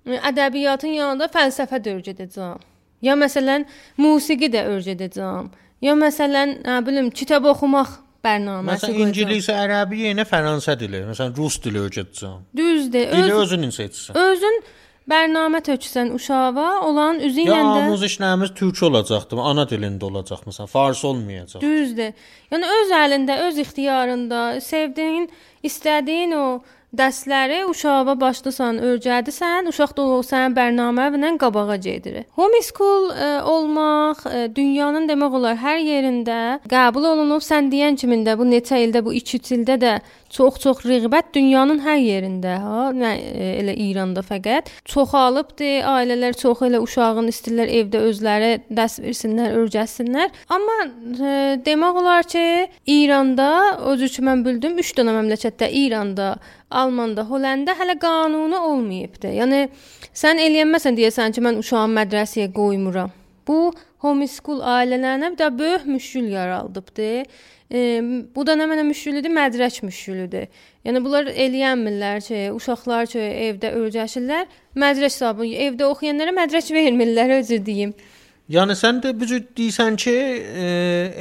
e, 0.08 0.20
ədəbiyyatın 0.32 1.02
yanında 1.04 1.28
fəlsəfə 1.36 1.84
də 1.84 2.00
öyrədəcəm. 2.00 2.70
Ya 3.04 3.18
məsələn, 3.20 3.68
musiqi 4.00 4.50
də 4.54 4.64
öyrədəcəm. 4.72 5.52
Ya 5.84 5.96
məsələn, 6.00 6.62
nə 6.64 6.80
bilim, 6.88 7.10
kitab 7.12 7.46
oxumaq 7.52 7.98
bərnaməsi 8.24 8.88
qoyacağam. 8.88 9.02
Məsələn, 9.02 9.10
ingilis, 9.10 9.50
ərəbi 9.52 10.06
yerinə 10.06 10.26
fransız 10.28 10.80
dili, 10.80 11.04
məsələn, 11.10 11.36
rus 11.36 11.60
dili 11.64 11.82
öyrədəcəm. 11.84 12.40
Düzdür. 12.56 13.12
Dili 13.12 13.34
öz, 13.34 13.42
özün 13.44 13.74
seçsən. 13.76 14.16
Özün 14.20 14.62
bərnamə 15.12 15.60
töksən 15.68 16.14
uşağa, 16.16 16.68
olan 16.88 17.20
üzü 17.20 17.44
ilə 17.44 17.58
də 17.58 17.58
Ya 17.58 17.82
amuz 17.82 18.06
işlərimiz 18.08 18.54
türk 18.56 18.80
olacaqdı, 18.88 19.40
ana 19.52 19.66
dilində 19.68 20.08
olacaq 20.08 20.46
məsələn, 20.48 20.72
fars 20.72 21.04
olmayacaq. 21.10 21.60
Düzdür. 21.64 22.16
Yəni 22.54 22.72
öz 22.78 22.96
əlində, 23.02 23.40
öz 23.50 23.60
ixtiyarında 23.66 24.46
sevdiyin, 24.64 25.28
istədiyin 25.68 26.38
o 26.40 26.46
Dərsləri 26.94 27.64
uşağa 27.66 28.14
başlasan, 28.22 28.78
öyrədirsən, 28.86 29.66
uşaq 29.72 29.96
da 29.98 30.04
sənin 30.28 30.54
bərnamə 30.54 31.08
ilə 31.18 31.32
qabağa 31.42 31.78
gedir. 31.82 32.20
Homeschool 32.38 33.08
ə, 33.10 33.16
e, 33.18 33.30
olmaq 33.50 34.22
ə, 34.30 34.34
e, 34.34 34.52
dünyanın 34.54 35.08
demək 35.10 35.38
olar 35.40 35.58
hər 35.58 35.82
yerində 35.82 36.38
qəbul 36.70 37.08
olunub. 37.16 37.42
Sən 37.42 37.72
deyən 37.74 37.98
kimi 37.98 38.20
də 38.28 38.38
bu 38.38 38.46
neçə 38.46 38.78
ildə, 38.86 39.02
bu 39.02 39.16
2-3 39.18 39.56
ildə 39.58 39.80
də 39.82 39.96
çox-çox 40.34 40.82
rəğbət 40.88 41.34
dünyanın 41.36 41.82
hər 41.84 42.00
yerində, 42.02 42.56
ha, 42.64 42.88
nə 42.96 43.12
e, 43.18 43.50
elə 43.62 43.76
İranda 43.86 44.24
fəqət 44.26 44.72
çoxalıbdı. 44.90 45.70
Ailələr 45.90 46.38
çox 46.40 46.64
elə 46.68 46.82
uşağın 46.84 47.30
istəyirlər 47.32 47.72
evdə 47.80 48.02
özləri 48.10 48.52
dərs 48.74 49.00
versinlər, 49.04 49.56
öyrətsinlər. 49.62 50.34
Amma 50.54 50.78
e, 50.84 51.38
demək 51.66 52.02
olar 52.02 52.28
ki, 52.30 52.46
İranda 52.98 53.50
özü 53.94 54.10
ki 54.18 54.26
mən 54.26 54.44
bildim 54.48 54.78
3 54.82 54.94
dənə 55.00 55.16
məmləkətdə 55.20 55.70
İranda, 55.84 56.36
Almanda, 56.74 57.28
Hollanda 57.30 57.78
hələ 57.78 58.00
qanunu 58.02 58.60
olmayıbdı. 58.74 59.36
Yəni 59.38 59.66
sən 60.18 60.42
eləyənməsən 60.42 60.98
deyəsən 60.98 61.36
ki, 61.38 61.46
mən 61.46 61.62
uşağımı 61.62 62.02
mədrəsəyə 62.02 62.50
qoymuram. 62.56 63.14
Bu 63.48 63.74
homeschool 64.04 64.62
ailələrinə 64.76 65.34
bir 65.34 65.40
də 65.40 65.50
böyük 65.60 65.86
müşkül 65.96 66.30
yaradıbdı. 66.32 67.12
E, 67.74 67.82
bu 68.36 68.46
da 68.46 68.56
nə 68.60 68.68
mənə 68.70 68.84
müşkülüdür? 68.90 69.32
Mədrək 69.34 69.80
müşkülüdür. 69.88 70.50
Yəni 70.86 71.04
bunlar 71.04 71.30
eləyənmirlər 71.32 72.20
ki, 72.28 72.42
uşaqlar 72.58 73.08
ki, 73.14 73.22
evdə 73.50 73.72
öyrəşirlər. 73.80 74.50
Mədrək 74.76 75.10
hesabı 75.10 75.48
evdə 75.70 75.88
oxuyanlara 75.88 76.36
mədrək 76.36 76.74
vermirlər, 76.76 77.40
özür 77.40 77.64
deyim. 77.66 77.96
Yəni 78.52 78.76
sən 78.76 79.00
də 79.00 79.14
bu 79.16 79.26
cür 79.26 79.40
deyirsən 79.58 79.96
ki, 80.04 80.14
e, 80.14 80.66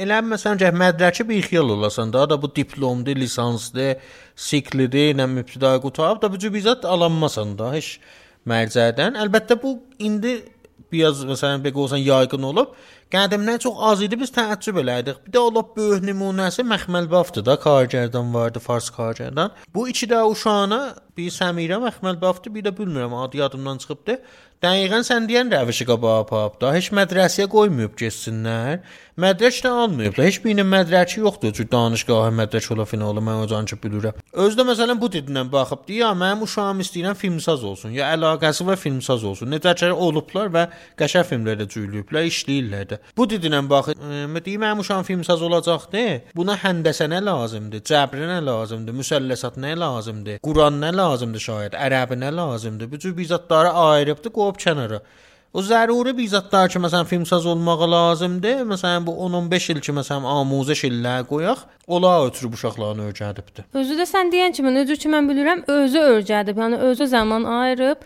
elə 0.03 0.17
məsələn 0.27 0.59
ki, 0.59 0.71
mədrəki 0.75 1.25
bir 1.29 1.45
xiyal 1.47 1.71
olasan 1.77 2.11
da, 2.13 2.25
da 2.29 2.35
bu 2.41 2.51
diplomdur, 2.55 3.15
lisansdır, 3.15 3.95
siklidir, 4.35 5.15
nə 5.15 5.29
ibtidai 5.39 5.77
qutarıb 5.85 6.19
da 6.21 6.29
bu 6.33 6.41
cür 6.43 6.51
bizət 6.51 6.83
alanmasan 6.83 7.55
da 7.57 7.71
heç 7.77 7.95
mərcədən. 8.45 9.15
Əlbəttə 9.23 9.55
bu 9.61 9.77
indi 10.03 10.35
biraz 10.91 11.23
məsələn 11.25 11.63
belə 11.63 11.79
olsan 11.85 12.01
yayğın 12.03 12.43
olub. 12.49 12.75
Qədimdən 13.13 13.59
çox 13.61 13.81
az 13.89 14.01
idi 14.01 14.17
biz 14.19 14.31
təəccüb 14.33 14.79
elədik. 14.81 15.19
Bir 15.25 15.33
də 15.35 15.41
olub 15.47 15.75
böyük 15.77 16.05
nümunəsi 16.07 16.65
Məxməlbafdır 16.69 17.45
da, 17.45 17.57
kargərdan 17.61 18.33
vardı, 18.33 18.59
fars 18.59 18.89
kargərdan. 18.95 19.53
Bu 19.75 19.87
iki 19.89 20.09
də 20.09 20.23
uşağına 20.31 20.79
bir 21.17 21.29
Səmirə 21.33 21.77
Məxməlbafdır, 21.83 22.55
bir 22.55 22.65
də 22.65 22.73
bilmirəm, 22.77 23.13
adı 23.25 23.37
yadımdan 23.37 23.77
çıxıbdı. 23.77 24.17
Dəqiqən 24.63 25.03
sən 25.03 25.25
deyən 25.27 25.49
rəvişi 25.51 25.83
qabağa 25.89 26.21
apab 26.21 26.53
da, 26.61 26.69
heç 26.71 26.93
mədrəsəyə 26.95 27.49
qoymayıb 27.51 27.97
getsinlər. 27.99 28.77
Mədrək 29.19 29.57
də 29.61 29.69
almayıb 29.69 30.15
da, 30.15 30.23
heç 30.23 30.37
birinin 30.41 30.65
mədrəki 30.65 31.19
yoxdur 31.19 31.51
ki, 31.53 31.65
danışqahı 31.69 32.31
mədrək 32.33 32.69
ola 32.73 32.85
finalı 32.89 33.21
mən 33.21 33.43
o 33.43 33.49
can 33.51 33.67
ki 33.69 33.75
bilirəm. 33.83 34.21
Özdə 34.45 34.63
məsələn 34.65 35.01
bu 35.01 35.09
didindən 35.11 35.51
baxıb 35.51 35.83
deyə, 35.89 36.13
mənim 36.17 36.45
uşağım 36.47 36.79
istəyirəm 36.81 37.19
filmsaz 37.19 37.65
olsun, 37.67 37.91
ya 37.93 38.07
əlaqəsi 38.15 38.65
və 38.69 38.77
filmsaz 38.79 39.25
olsun. 39.27 39.51
Necə 39.53 39.75
ki 39.81 39.89
olublar 39.91 40.47
və 40.55 40.63
qəşəng 40.97 41.27
filmlərdə 41.29 41.67
cüylüyüblər, 41.75 42.29
işləyirlər 42.31 42.87
də. 42.93 42.99
Bu 43.19 43.27
didindən 43.29 43.67
baxıb, 43.69 43.99
deyim 44.47 44.63
mənim 44.63 44.81
uşağım 44.81 45.05
filmsaz 45.11 45.43
olacaqdı. 45.43 46.05
Buna 46.39 46.55
həndəsə 46.63 47.09
nə 47.11 47.19
lazımdır? 47.27 47.83
Cəbr 47.91 48.25
nə 48.31 48.39
lazımdır? 48.47 48.97
Müsəlləsat 49.03 49.61
nə 49.61 49.75
lazımdır? 49.83 50.41
Quran 50.47 50.81
nə 50.81 50.89
lazımdır 50.95 51.45
şayət? 51.49 51.77
Ərəbi 51.77 52.17
nə 52.23 52.33
lazımdır? 52.33 52.89
Bu 52.95 53.03
cür 53.05 53.13
bizatları 53.17 53.75
ayırıbdı, 53.85 54.33
qoyub 54.33 54.52
kənara. 54.59 55.01
O 55.53 55.61
zəruri 55.61 56.15
bir 56.17 56.25
zətlər 56.31 56.71
ki, 56.73 56.79
məsələn, 56.81 57.05
filmsaz 57.05 57.45
olmağı 57.45 57.85
lazımdır. 57.91 58.63
Məsələn, 58.71 59.03
bu 59.05 59.13
10-15 59.27 59.67
il 59.75 59.81
ki, 59.85 59.93
məsələn, 59.99 60.25
amuzəş 60.25 60.81
illər 60.87 61.27
qoyaq, 61.29 61.59
ola 61.87 62.13
ötürü 62.25 62.49
uşaqlarını 62.57 63.11
öyrədibdi. 63.11 63.67
Özü 63.77 63.97
də 63.99 64.07
sən 64.09 64.33
deyən 64.33 64.55
kimi, 64.57 64.73
özü 64.81 64.97
ki 65.03 65.11
mən 65.13 65.27
bilirəm, 65.29 65.61
özü 65.69 66.05
öyrədib. 66.15 66.61
Yəni 66.63 66.79
özü 66.89 67.07
zaman 67.11 67.45
ayırıb 67.57 68.01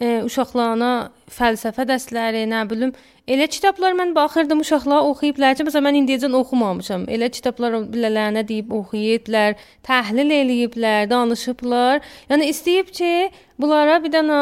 e, 0.00 0.22
uşaqlarına 0.24 0.92
fəlsəfə 1.36 1.84
dərsləri, 1.90 2.46
nə 2.48 2.62
bilim, 2.70 2.94
elə 3.28 3.48
kitablar 3.52 3.92
mən 3.98 4.14
baxırdım 4.16 4.62
uşaqlar 4.64 5.04
oxuyublar 5.10 5.58
ki, 5.58 5.66
məsələn 5.68 5.86
mən 5.88 5.98
indiyəcən 6.00 6.36
oxumamışam. 6.38 7.04
Elə 7.12 7.28
kitablar 7.34 7.76
bilələrinə 7.92 8.46
deyib 8.48 8.72
oxuyublar, 8.72 9.58
təhlil 9.84 10.32
eləyiblər, 10.38 11.10
danışıblar. 11.12 12.00
Yəni 12.32 12.48
istəyib 12.54 12.88
ki, 13.00 13.12
bunlara 13.60 14.00
bir 14.04 14.16
dənə 14.16 14.40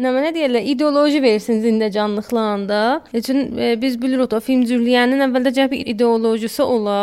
Nə 0.00 0.14
mənə 0.14 0.30
deyirlər, 0.32 0.64
ideoloji 0.64 1.18
versin 1.20 1.58
zindəcanlıqlarında. 1.60 2.80
Üçün 3.20 3.58
e, 3.60 3.74
biz 3.82 3.98
bilirik 4.00 4.32
o 4.32 4.38
filmcüliyənin 4.40 5.20
əvvəldə 5.26 5.52
cəb 5.58 5.74
ideologiyası 5.76 6.64
ola. 6.64 7.00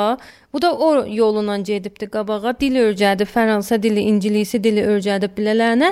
Bu 0.53 0.61
da 0.63 0.71
o 0.73 1.03
yolla 1.05 1.59
gedibdi 1.61 2.07
qabağa. 2.09 2.55
Dil 2.59 2.79
öyrədib, 2.87 3.29
Fransa 3.29 3.77
dili, 3.83 4.01
ingilis 4.01 4.55
dili 4.63 4.81
öyrədib 4.81 5.37
bilələrinə. 5.37 5.91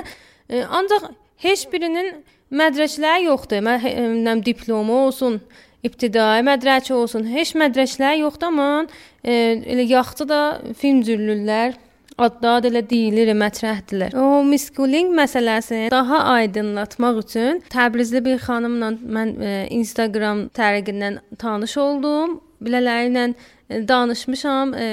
E, 0.50 0.64
ancaq 0.66 1.12
heç 1.46 1.68
birinin 1.70 2.10
mədrəsələri 2.50 3.28
yoxdur. 3.28 3.62
Mən 3.62 4.42
diplomu 4.42 4.98
olsun, 5.06 5.38
ibtidai 5.86 6.42
mədrəsə 6.48 6.94
olsun, 6.96 7.30
heç 7.30 7.54
mədrəsələri 7.54 8.24
yoxdur, 8.24 8.50
amma 8.50 8.86
e, 9.22 9.62
elə 9.62 9.86
yaxdı 9.94 10.26
da 10.32 10.42
filmcüllülər 10.82 11.78
adlar 12.18 12.64
elə 12.68 12.82
deyilir, 12.88 13.32
mətrəhdilər. 13.36 14.16
O 14.16 14.42
miskooling 14.46 15.12
məsələsini 15.16 15.90
daha 15.92 16.22
aydınlatmaq 16.36 17.20
üçün 17.24 17.60
Təbrizli 17.72 18.22
bir 18.24 18.40
xanımla 18.44 18.92
mən 19.00 19.34
e, 19.36 19.52
Instagram 19.76 20.46
tərəqindən 20.56 21.20
tanış 21.40 21.76
oldum. 21.82 22.38
Belələri 22.64 23.10
ilə 23.10 23.26
e, 23.28 23.82
danışmışam. 23.88 24.72
E, 24.74 24.88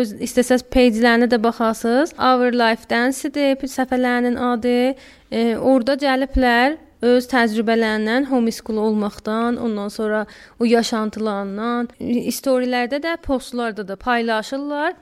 öz 0.00 0.16
istəsəz 0.28 0.64
page-lərinə 0.72 1.28
də 1.32 1.40
baxasınız. 1.44 2.16
Our 2.16 2.56
Life 2.56 2.88
Dance-dir 2.90 3.60
səfərlərinin 3.76 4.40
adı. 4.52 4.94
E, 5.30 5.46
orada 5.56 5.98
gəliblər 6.00 6.78
öz 7.06 7.26
təcrübələrindən 7.28 8.30
homeschool 8.30 8.78
olmaqdan, 8.80 9.58
ondan 9.60 9.90
sonra 9.92 10.22
o 10.58 10.64
yaşantılarından, 10.64 11.90
storylərdə 12.32 13.02
də, 13.04 13.18
postlarda 13.22 13.84
da 13.88 13.98
paylaşırlar. 14.00 14.96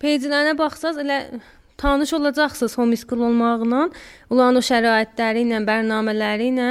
Peycilərinə 0.00 0.54
baxsaz 0.56 0.96
elə 1.02 1.18
tanış 1.80 2.12
olacaqsınız 2.16 2.78
homeschool 2.78 3.20
olmaqla, 3.28 3.80
onların 4.32 4.60
o 4.60 4.62
şəraitləri 4.64 5.44
ilə, 5.46 5.62
bərnamələri 5.68 6.50
ilə. 6.52 6.68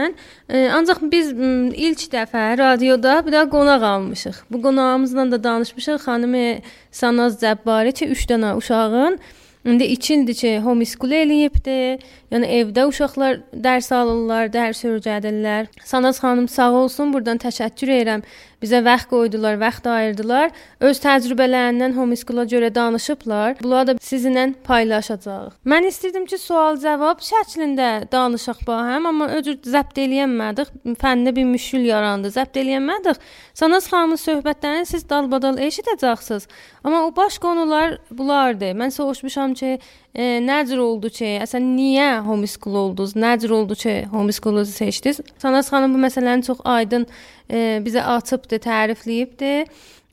E, 0.49 0.63
ancaq 0.77 1.01
biz 1.11 1.29
ilk 1.87 2.05
dəfə 2.13 2.45
radioda 2.61 3.19
bir 3.25 3.37
də 3.37 3.43
qonaq 3.53 3.85
almışıq. 3.93 4.43
Bu 4.51 4.61
qonağımızla 4.65 5.31
da 5.31 5.43
danışmışıq. 5.43 6.01
Xanımı 6.05 6.47
Sanaz 6.91 7.37
Cəbbari 7.43 7.93
ki, 7.93 8.09
3 8.17 8.25
dənə 8.33 8.55
uşağın 8.57 9.19
İndi 9.65 9.83
2 9.83 10.13
ildir 10.13 10.33
ki, 10.33 10.51
homeschool 10.63 11.11
eləyibdi. 11.11 11.99
Yəni 12.31 12.47
evdə 12.61 12.85
uşaqlar 12.87 13.41
dərs 13.51 13.89
alırlar, 13.91 14.47
dərs 14.53 14.85
öyrədirlər. 14.87 15.67
Sanaz 15.85 16.21
xanım 16.23 16.47
sağ 16.47 16.69
olsun, 16.79 17.11
burdan 17.13 17.41
təşəkkür 17.43 17.91
edirəm. 17.97 18.23
Bizə 18.59 18.81
vaxt 18.83 19.07
qoydular, 19.07 19.55
vaxt 19.55 19.85
ayırdılar. 19.87 20.49
Öz 20.83 20.99
təcrübələrindən 20.99 21.93
homeschool-a 21.95 22.43
görə 22.43 22.67
danışıblar. 22.75 23.53
Bunları 23.63 23.87
da 23.87 23.93
sizinlə 24.03 24.49
paylaşacağıq. 24.67 25.53
Mən 25.63 25.87
istirdim 25.87 26.25
ki, 26.27 26.35
sual-cavab 26.43 27.23
şəklində 27.23 28.09
danışaq 28.11 28.65
bahəm, 28.67 29.07
amma 29.13 29.29
öcür 29.37 29.55
zəbt 29.63 30.01
eləyəmədik. 30.03 30.73
Fəndə 30.99 31.31
bir 31.37 31.47
müşkül 31.53 31.87
yarandı. 31.87 32.33
Zəbt 32.35 32.59
eləyəmədik. 32.59 33.23
Sanaz 33.55 33.87
xanımın 33.87 34.19
söhbətlərini 34.19 34.91
siz 34.91 35.07
dalbadal 35.07 35.55
eşidəcəksiniz. 35.63 36.51
Amma 36.83 37.05
o 37.07 37.15
baş 37.15 37.39
konular 37.39 37.97
bunlardır. 38.11 38.75
Mən 38.75 38.91
soruşmuşam 38.91 39.55
ki, 39.55 39.73
e, 40.15 40.23
necə 40.43 40.75
oldu 40.79 41.09
ki, 41.15 41.37
əsən 41.47 41.63
niyə 41.79 42.11
homeschool 42.27 42.75
oldunuz? 42.83 43.15
Necə 43.15 43.51
oldu 43.55 43.75
ki, 43.79 43.97
homeschool-u 44.11 44.65
seçdiniz? 44.67 45.23
Sanaz 45.39 45.71
xanım 45.71 45.95
bu 45.95 46.07
məsələni 46.07 46.47
çox 46.47 46.59
aydın 46.63 47.07
e, 47.49 47.79
bizə 47.85 48.03
açıbdı, 48.15 48.61
tərifləyibdi. 48.65 49.53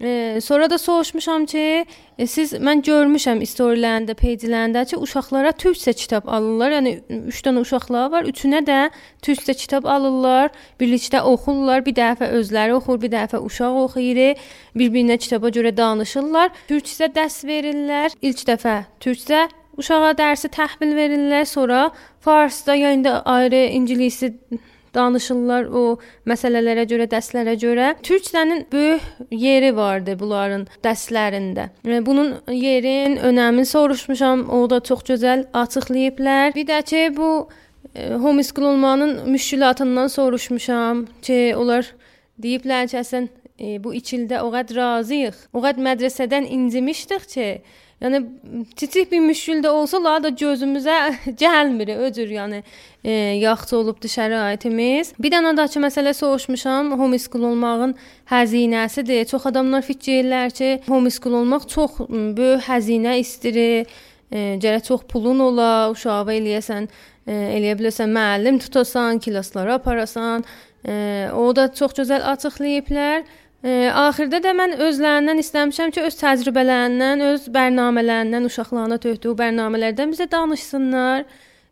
E, 0.01 0.39
sonra 0.43 0.71
da 0.71 0.79
soruşmuşam 0.79 1.47
ki, 1.47 1.87
e, 2.19 2.27
siz 2.27 2.53
mən 2.53 2.83
görmüşəm 2.85 3.41
storylərində, 3.49 4.13
page-lərində 4.19 4.83
ki, 4.91 4.99
uşaqlara 5.01 5.55
türkcə 5.57 5.95
kitab 5.97 6.29
alırlar. 6.29 6.75
Yəni 6.77 6.93
3 7.33 7.41
dənə 7.47 7.63
uşaqlar 7.65 8.11
var, 8.13 8.29
üçünə 8.29 8.61
də 8.67 8.81
türkcə 9.25 9.57
kitab 9.57 9.89
alırlar, 9.89 10.53
birlikdə 10.81 11.23
oxurlar. 11.25 11.85
Bir 11.87 11.97
dəfə 11.97 12.29
özləri 12.41 12.77
oxur, 12.77 13.01
bir 13.01 13.15
dəfə 13.17 13.41
uşaq 13.49 13.81
oxuyur, 13.87 14.43
bir-birinə 14.77 15.17
kitaba 15.17 15.49
görə 15.49 15.73
danışırlar. 15.77 16.53
Türkcə 16.69 17.09
dərs 17.17 17.41
verirlər. 17.49 18.21
İlk 18.21 18.45
dəfə 18.53 18.83
türkcə 19.01 19.47
uşağa 19.81 20.13
dərsi 20.21 20.53
təhvil 20.53 20.93
verirlər, 20.97 21.49
sonra 21.49 21.91
farsda, 22.25 22.77
yəni 22.77 23.05
də 23.09 23.19
ayrı 23.33 23.65
ingiliscə 23.77 24.35
danışırlar 24.97 25.69
o 25.71 25.85
məsələlərə 26.29 26.87
görə, 26.91 27.07
dərslərə 27.13 27.55
görə. 27.61 27.93
Türkçənin 28.03 28.65
böyük 28.73 29.31
yeri 29.31 29.71
vardı 29.77 30.17
bunların 30.19 30.67
dərslərində. 30.85 31.69
Bunun 31.85 32.35
yerin, 32.51 33.17
önəmini 33.17 33.69
soruşmuşam. 33.69 34.49
O 34.51 34.65
da 34.71 34.81
çox 34.81 35.05
gözəl 35.11 35.47
açıqlayıblar. 35.53 36.55
Bir 36.55 36.67
də 36.67 36.83
ki 36.83 37.17
bu 37.17 37.49
e, 37.95 38.15
homeschool 38.15 38.67
olmanın 38.73 39.31
müşkülatından 39.31 40.07
soruşmuşam 40.07 41.07
ki, 41.23 41.55
onlar 41.57 41.93
deyiblər 42.43 42.89
ki, 42.91 43.01
əsən 43.03 43.29
e, 43.59 43.77
bu 43.85 43.95
2 43.95 44.17
ildə 44.21 44.43
o 44.45 44.53
qədər 44.55 44.81
razıyıq. 44.81 45.43
O 45.53 45.65
qədər 45.65 45.85
mədrəsədən 45.91 46.49
incimişdik 46.59 47.29
ki, 47.33 47.51
Yəni 48.01 48.19
kiçik 48.77 49.09
bir 49.13 49.23
müşkül 49.25 49.63
də 49.65 49.71
olsa, 49.73 49.97
la 50.05 50.19
da 50.21 50.29
gözümüzə 50.29 50.97
gəlmir. 51.43 51.95
Öcür, 52.09 52.29
yəni 52.29 52.59
e, 53.05 53.13
yaxşı 53.41 53.77
olubdu 53.79 54.11
şəraitimiz. 54.13 55.15
Bir 55.17 55.33
dənə 55.33 55.55
daha 55.57 55.81
məsələ 55.87 56.13
soruşmuşam. 56.15 56.93
Homeschool 57.01 57.47
olmağın 57.53 57.95
həzinəsidir. 58.29 59.25
Çox 59.33 59.49
adamlar 59.49 59.87
fikir 59.87 60.21
edirlər 60.21 60.53
ki, 60.53 60.71
homeschool 60.91 61.39
olmaq 61.41 61.65
çox 61.73 62.03
böyük 62.11 62.69
həzinə 62.69 63.17
istirir. 63.23 63.89
E, 64.29 64.59
gərək 64.61 64.85
çox 64.91 65.09
pulun 65.09 65.41
ola, 65.41 65.89
uşağı 65.95 66.37
eləyəsən, 66.37 66.91
e, 67.25 67.33
eləyə 67.57 67.79
bilərsən, 67.81 68.13
müəllim 68.13 68.61
tutasan, 68.61 69.23
klasslara 69.25 69.81
aparasan. 69.81 70.45
E, 70.85 71.31
o 71.33 71.49
da 71.57 71.71
çox 71.73 71.97
gözəl 71.97 72.29
açıqlayıblar. 72.35 73.25
E, 73.67 73.91
axırda 73.91 74.39
da 74.45 74.53
mən 74.55 74.77
özlərindən 74.79 75.41
istəmişəm 75.43 75.91
ki, 75.97 76.03
öz 76.07 76.17
təcrübələrindən, 76.21 77.23
öz 77.33 77.47
bərnamələrindən 77.51 78.47
uşaqlarına 78.47 78.99
töhdüyü 79.03 79.35
bərnamələrdən 79.41 80.13
bizə 80.15 80.29
danışsınlar. 80.31 81.25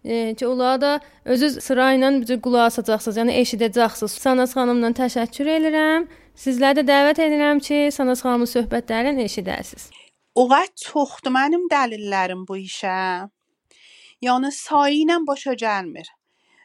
E, 0.03 0.35
ki, 0.35 0.47
onlar 0.49 0.81
da 0.83 0.95
özü 1.25 1.53
sıra 1.63 1.93
ilə 1.95 2.11
bizə 2.25 2.41
qulaq 2.43 2.73
asacaqsınız, 2.73 3.21
yəni 3.23 3.37
eşidəcəksiniz. 3.43 4.17
Sanaz 4.25 4.57
xanımla 4.59 4.91
təşəkkür 4.99 5.51
edirəm. 5.59 6.09
Sizləri 6.45 6.81
də 6.81 6.85
dəvət 6.89 7.21
edirəm 7.29 7.63
ki, 7.63 7.79
Sanaz 7.95 8.25
xanımın 8.27 8.51
söhbətlərini 8.51 9.29
eşidəsiniz. 9.29 9.87
O 10.35 10.49
qədər 10.51 10.73
çoxdur 10.83 11.35
mənim 11.37 11.69
dəlillərim 11.71 12.43
bu 12.49 12.59
işə. 12.59 12.97
Yəni 14.25 14.51
sayı 14.57 15.05
ilə 15.05 15.21
başa 15.29 15.55
gəlmir. 15.63 16.11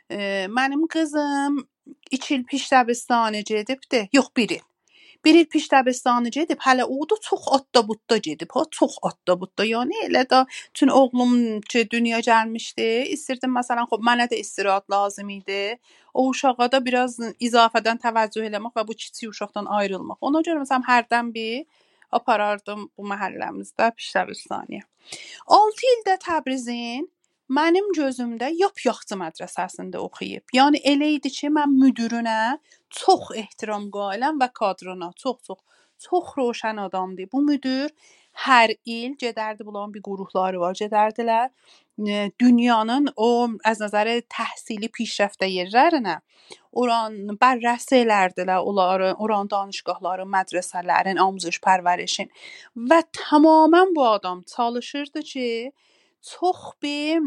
E, 0.10 0.48
mənim 0.50 0.90
qızım 0.90 1.62
2 2.18 2.36
il 2.36 2.44
piş 2.50 2.66
dəbistana 2.74 3.44
gedibdi. 3.46 4.08
Yox, 4.14 4.34
1 4.38 4.58
il. 5.26 5.26
Bir 5.26 5.36
il 5.36 5.46
piş 5.46 5.68
dəbirstanı 5.72 6.30
gedib, 6.32 6.60
hələ 6.60 6.84
o 6.84 7.10
da 7.10 7.16
çox 7.22 7.42
adda-budda 7.52 8.18
gedib, 8.18 8.50
ha, 8.54 8.64
çox 8.72 8.98
adda-budda. 9.04 9.66
Yəni 9.66 10.06
elə 10.08 10.26
də 10.30 10.46
çün 10.74 10.88
oğlum 10.88 11.62
ki, 11.62 11.88
dünyaya 11.92 12.22
gəlmişdi, 12.22 12.88
istirdim 13.16 13.52
məsələn, 13.52 13.88
xop 13.90 14.02
mənə 14.02 14.30
də 14.32 14.40
istirahət 14.40 14.90
lazım 14.92 15.30
idi. 15.30 15.78
O 16.14 16.30
uşağa 16.30 16.72
da 16.72 16.86
biraz 16.86 17.20
izafədən 17.40 18.00
təvəccüh 18.00 18.48
eləmək 18.48 18.76
və 18.76 18.88
bu 18.88 18.94
kiçik 18.94 19.30
uşaqdan 19.30 19.66
ayrılmaq. 19.66 20.18
Ona 20.22 20.42
görə 20.42 20.64
məsələn 20.64 20.88
hərdən 20.88 21.34
bir 21.34 21.66
aparardım 22.12 22.90
bu 22.98 23.06
məhəlləmizdə 23.12 23.92
piş 23.96 24.14
dəbirstanıya. 24.16 24.82
6 25.48 25.90
ildə 25.94 26.18
Təbrizin 26.24 27.08
mənim 27.50 27.90
gözümdə 27.98 28.52
yap-yaxçı 28.54 29.18
mədrəsəsində 29.20 30.02
oxuyub. 30.04 30.46
Yəni 30.56 30.84
elə 30.94 31.10
idi 31.18 31.32
ki, 31.34 31.50
mən 31.56 31.74
müdirinə 31.82 32.60
çox 33.02 33.34
ehtiram 33.44 33.90
qailəm 33.94 34.40
və 34.42 34.52
kadrına 34.62 35.12
çox-çox 35.24 35.60
çox 36.00 36.34
roşən 36.38 36.80
adamdır. 36.86 37.28
Bu 37.34 37.42
müdir 37.44 37.92
hər 38.46 38.72
il 38.86 39.18
gedərdi 39.20 39.66
bunların 39.66 39.94
bir 39.94 40.04
qrupları 40.06 40.60
var, 40.60 40.76
gedərdilər 40.80 41.50
dünyanın 42.40 43.10
o 43.18 43.50
az 43.68 43.82
nəzər 43.84 44.12
təhsili 44.32 44.88
pişrəftə 44.96 45.50
yerlərinə 45.52 46.20
oran 46.80 47.18
bərrəsi 47.42 48.00
elərdilər 48.04 48.64
onları, 48.64 49.12
oran 49.20 49.50
danışqahları, 49.52 50.24
mədrəsələrin, 50.36 51.20
amuzş 51.20 51.60
pərvərişin 51.66 52.32
və 52.90 53.02
tamamilə 53.20 53.90
bu 53.96 54.06
adam 54.08 54.44
çalışırdı 54.56 55.24
ki, 55.34 55.48
çox 56.22 56.74
bir 56.84 57.24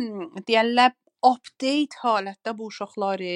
deyərlər 0.48 0.94
update 1.22 1.98
halətdə 2.02 2.54
bu 2.58 2.68
uşaqları 2.70 3.34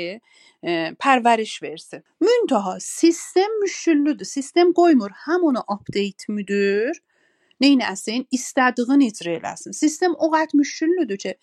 e, 0.67 0.73
pərvəriş 1.03 1.57
versin. 1.63 2.03
Müntaha 2.21 2.77
sistem 2.83 3.61
müşküllüdür. 3.63 4.27
Sistem 4.27 4.73
qoymur 4.75 5.15
həm 5.27 5.47
onu 5.51 5.63
update 5.71 6.33
müdür, 6.33 6.99
neynəsin, 7.63 8.27
istədiyini 8.35 9.11
icra 9.13 9.37
eləsin. 9.39 9.77
Sistem 9.77 10.17
o 10.19 10.31
qədər 10.35 10.59
müşküllüdür 10.59 11.23
ki, 11.27 11.37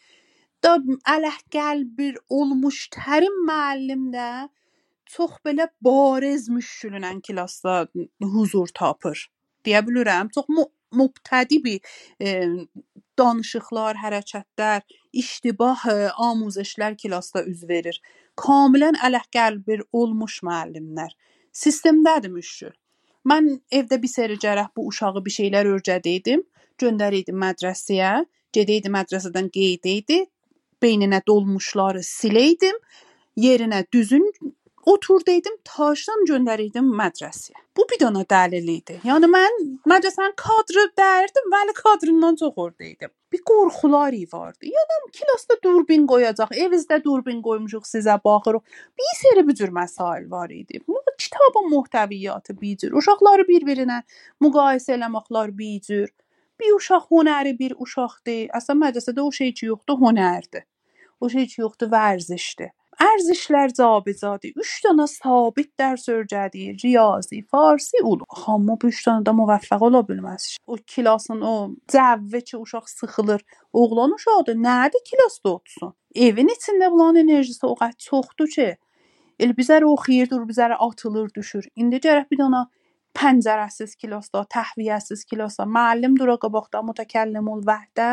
da 0.63 0.77
ələhqəl 1.15 1.85
bir 1.97 2.19
olmuş 2.29 2.87
tərim 2.95 3.39
müəllimdə 3.47 4.29
çox 5.15 5.39
belə 5.45 5.67
bariz 5.83 6.49
müşkülünən 6.51 7.21
klassda 7.25 7.87
huzur 8.35 8.71
tapır. 8.75 9.27
Deyə 9.65 9.83
bilirəm. 9.87 10.31
Çox 10.35 10.47
mu 10.49 10.67
mübtədi 10.93 11.59
bir 11.63 11.79
e, 12.21 12.29
danışıqlar, 13.19 13.99
hərəkətlər, 14.03 14.83
iştibah 15.13 15.85
amuzişlər 16.27 16.97
klassda 17.01 17.43
üz 17.49 17.63
verir. 17.69 17.99
Kamilən 18.39 18.97
ələhqəl 19.07 19.59
bir 19.67 19.83
olmuş 19.93 20.39
müəllimlər. 20.47 21.11
Sistemdədir 21.53 22.33
müşkül. 22.33 22.73
Mən 23.29 23.49
evdə 23.71 24.01
bir 24.03 24.11
seri 24.11 24.37
gərək 24.41 24.73
bu 24.75 24.87
uşağı 24.89 25.21
bir 25.25 25.35
şeylər 25.37 25.69
öyrədəydim, 25.75 26.41
göndərəydim 26.81 27.37
mədrəsəyə, 27.39 28.13
gedəydim 28.55 28.97
mədrəsədən 28.97 29.47
qeydəydi, 29.53 30.19
beyninə 30.83 31.21
dolmuşları 31.27 32.03
siləydim, 32.03 32.75
yerinə 33.39 33.85
düzün 33.93 34.27
oturdaydım, 34.85 35.57
taşdan 35.65 36.25
göndərəydim 36.29 36.87
mədrəsəyə. 36.99 37.59
Bu 37.77 37.85
bir 37.89 37.99
dənə 38.01 38.23
dəlil 38.29 38.69
idi. 38.75 38.99
Yəni 39.07 39.29
mən 39.31 39.59
mədrəsənin 39.89 40.35
kadrı 40.39 40.87
dəyərdim, 40.99 41.49
vəli 41.53 41.75
kadrından 41.77 42.35
çox 42.41 42.53
oradaydım. 42.55 43.11
Bir 43.33 43.41
qorxular 43.49 44.13
vardı. 44.33 44.65
Yadam 44.77 45.05
klassda 45.17 45.55
durbin 45.63 46.05
qoyacaq, 46.07 46.51
evizdə 46.65 47.03
durbin 47.03 47.41
qoymuşuq 47.41 47.87
sizə 47.89 48.19
baxırıq. 48.25 48.61
Bir 48.99 49.13
seri 49.21 49.47
bu 49.47 49.53
cür 49.53 49.69
məsail 49.69 50.29
var 50.31 50.49
idi. 50.49 50.79
Bu 50.87 51.01
kitabın 51.17 51.71
muhtəviyyatı 51.71 52.61
bir 52.61 52.77
cür. 52.77 52.93
Uşaqları 52.93 53.47
bir-birinə 53.47 54.03
müqayisə 54.41 54.97
eləməklər 54.97 55.57
bir 55.57 55.81
cür. 55.81 56.13
Bir 56.59 56.75
uşaq 56.77 57.09
hünəri 57.09 57.57
bir 57.59 57.73
uşaqdır. 57.79 58.51
Əslən 58.59 58.79
mədrəsədə 58.85 59.21
o 59.21 59.31
şey 59.31 59.53
ki 59.53 59.65
yoxdur, 59.71 59.97
hünərdir. 60.05 60.67
O 61.19 61.29
şey 61.29 61.47
ki 61.47 61.61
yoxdur, 61.61 61.89
vərzişdir. 61.89 62.69
Ərzişlər 63.01 63.73
cabicadır. 63.77 64.53
3 64.59 64.73
dənə 64.85 65.07
sabit 65.09 65.69
dərs 65.79 66.05
öyrədir. 66.13 66.75
Riyazi, 66.83 67.41
farsi, 67.51 68.03
ulu. 68.03 68.27
Amma 68.47 68.75
bu 68.81 68.91
3 68.93 69.01
dənə 69.07 69.25
də 69.27 69.33
müvəffəq 69.39 69.85
ola 69.87 70.03
bilməz. 70.07 70.57
O 70.67 70.77
klasın 70.95 71.41
o 71.41 71.55
cəvvi 71.91 72.43
ki, 72.43 72.57
uşaq 72.57 72.89
sıxılır. 72.89 73.41
Oğlan 73.73 74.13
uşaqdır. 74.17 74.59
Nədir 74.67 75.03
klasda 75.09 75.55
otursun? 75.55 75.93
Evin 76.15 76.53
içində 76.53 76.91
bunların 76.91 77.23
enerjisi 77.25 77.65
o 77.65 77.73
qədər 77.79 77.97
çoxdur 78.07 78.53
ki, 78.55 78.69
elə 79.41 79.57
bizərə 79.57 79.89
oxuyur, 79.89 80.29
dur 80.29 80.47
bizərə 80.49 80.77
atılır, 80.87 81.33
düşür. 81.35 81.67
İndi 81.75 82.01
gərək 82.03 82.29
bir 82.31 82.43
dənə 82.45 82.65
pəncərəsiz 83.17 83.97
klasda, 84.01 84.45
təhviyyəsiz 84.53 85.25
klasda, 85.29 85.65
müəllim 85.69 86.17
dura 86.19 86.37
qabaqda 86.41 86.81
mütəkəllimul 86.85 87.65
vəhdə 87.65 88.09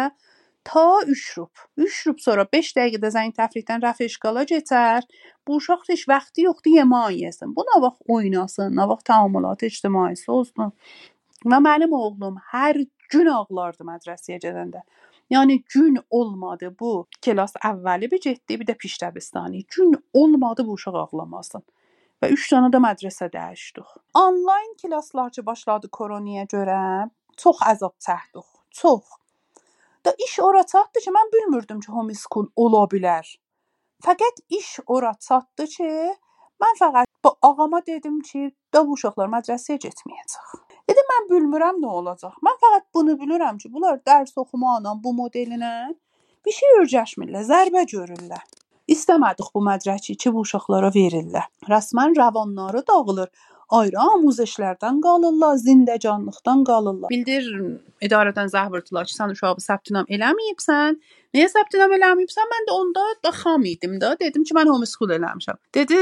ta 0.64 1.02
3 1.06 1.38
rub. 1.38 1.50
3 1.76 2.06
rub 2.06 2.20
sonra 2.20 2.46
5 2.52 2.72
dəqiqədə 2.76 3.10
zəng 3.16 3.34
təfriqdən 3.36 3.82
rəf 3.84 4.00
eşqala 4.06 4.44
keçər. 4.50 5.06
Bu 5.48 5.58
uşaq 5.60 5.88
heç 5.88 6.06
vaxtı 6.08 6.46
yoxdur 6.46 6.76
yemək 6.78 7.16
yesin. 7.24 7.54
Bu 7.56 7.64
nə 7.68 7.80
vaxt 7.84 8.02
oynasın, 8.08 8.74
nə 8.76 8.88
vaxt 8.90 9.06
təamülat 9.10 9.64
ictimaisi 9.66 10.30
olsun. 10.30 10.72
Və 11.44 11.60
mənim 11.64 11.92
oğlum 11.96 12.40
hər 12.52 12.82
gün 13.10 13.30
ağlardı 13.32 13.86
mədrəsəyə 13.88 14.40
gedəndə. 14.44 14.84
Yəni 15.30 15.60
gün 15.74 15.98
olmadı 16.10 16.72
bu 16.80 17.06
klass 17.22 17.54
əvvəli 17.64 18.10
bir 18.10 18.20
getdi, 18.20 18.58
bir 18.60 18.66
də 18.66 18.74
pişdəbistani. 18.74 19.62
Gün 19.76 19.94
olmadı 20.14 20.66
bu 20.66 20.74
uşaq 20.78 20.96
ağlamasın. 21.04 21.62
Və 22.20 22.32
3 22.34 22.48
dənə 22.52 22.68
də 22.74 22.80
mədrəsə 22.82 23.30
dəyişdik. 23.32 23.94
Onlayn 24.18 24.74
klasslar 24.82 25.30
ki 25.32 25.46
başladı 25.46 25.88
koronaya 25.88 26.44
görə 26.50 26.80
çox 27.36 27.62
əzab 27.72 27.94
çəkdik. 28.06 28.48
Çox. 28.70 29.19
Da 30.06 30.14
iş 30.26 30.40
ora 30.40 30.62
çatdı 30.66 31.00
ki, 31.04 31.10
mən 31.10 31.32
bilmirdim 31.34 31.80
ki, 31.80 31.92
homeschool 31.92 32.46
ola 32.56 32.84
bilər. 32.92 33.26
Fəqət 34.04 34.44
iş 34.58 34.78
ora 34.86 35.12
çatdı 35.28 35.66
ki, 35.74 35.90
mən 36.62 36.78
fəqət 36.80 37.10
bu 37.24 37.34
ağama 37.48 37.82
dedim 37.86 38.20
ki, 38.20 38.50
da 38.74 38.86
bu 38.86 38.96
uşaqlar 38.96 39.28
mədrəsəyə 39.34 39.80
getməyəcək. 39.84 40.54
Dedim 40.88 41.10
mən 41.12 41.28
bilmirəm 41.32 41.82
nə 41.82 41.90
olacaq. 42.00 42.38
Mən 42.46 42.56
fəqət 42.64 42.86
bunu 42.94 43.18
bilirəm 43.20 43.60
ki, 43.60 43.72
bunlar 43.74 44.00
dərs 44.08 44.32
oxumaqla 44.40 44.96
bu 45.04 45.12
modelinə 45.20 45.74
bir 46.46 46.56
şey 46.56 46.80
öyrəşmirlər, 46.80 47.44
zərbə 47.52 47.84
görürlər. 47.92 48.46
İstəmədik 48.90 49.52
bu 49.54 49.60
mədrəki 49.68 50.16
ki, 50.16 50.32
bu 50.32 50.46
uşaqlara 50.46 50.88
verirlər. 50.96 51.46
Rəsmən 51.68 52.16
rəvanları 52.16 52.86
dağılır. 52.88 53.28
Ayrı 53.70 53.98
amuzişlərdən 54.02 54.98
qalırlar, 55.04 55.58
zindəcanlıqdan 55.62 56.64
qalırlar. 56.66 57.12
Bildir 57.12 57.46
idarədən 58.02 58.50
zəng 58.50 58.72
vurdular 58.74 59.06
ki, 59.06 59.14
sən 59.14 59.34
uşağı 59.36 59.62
səbtinam 59.62 60.10
eləməyibsən. 60.10 60.98
Niyə 61.36 61.46
səbtinam 61.52 61.94
eləməyibsən? 61.94 62.50
Mən 62.50 62.66
də 62.66 62.76
onda 62.80 63.06
da 63.24 63.30
xam 63.36 63.66
idim 63.70 63.98
də. 64.02 64.16
Dedim 64.22 64.46
ki, 64.48 64.56
mən 64.58 64.72
homeschool 64.72 65.14
eləmişəm. 65.18 65.60
Dedi, 65.78 66.00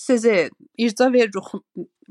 sizə 0.00 0.36
irca 0.80 1.10
veririk 1.12 1.52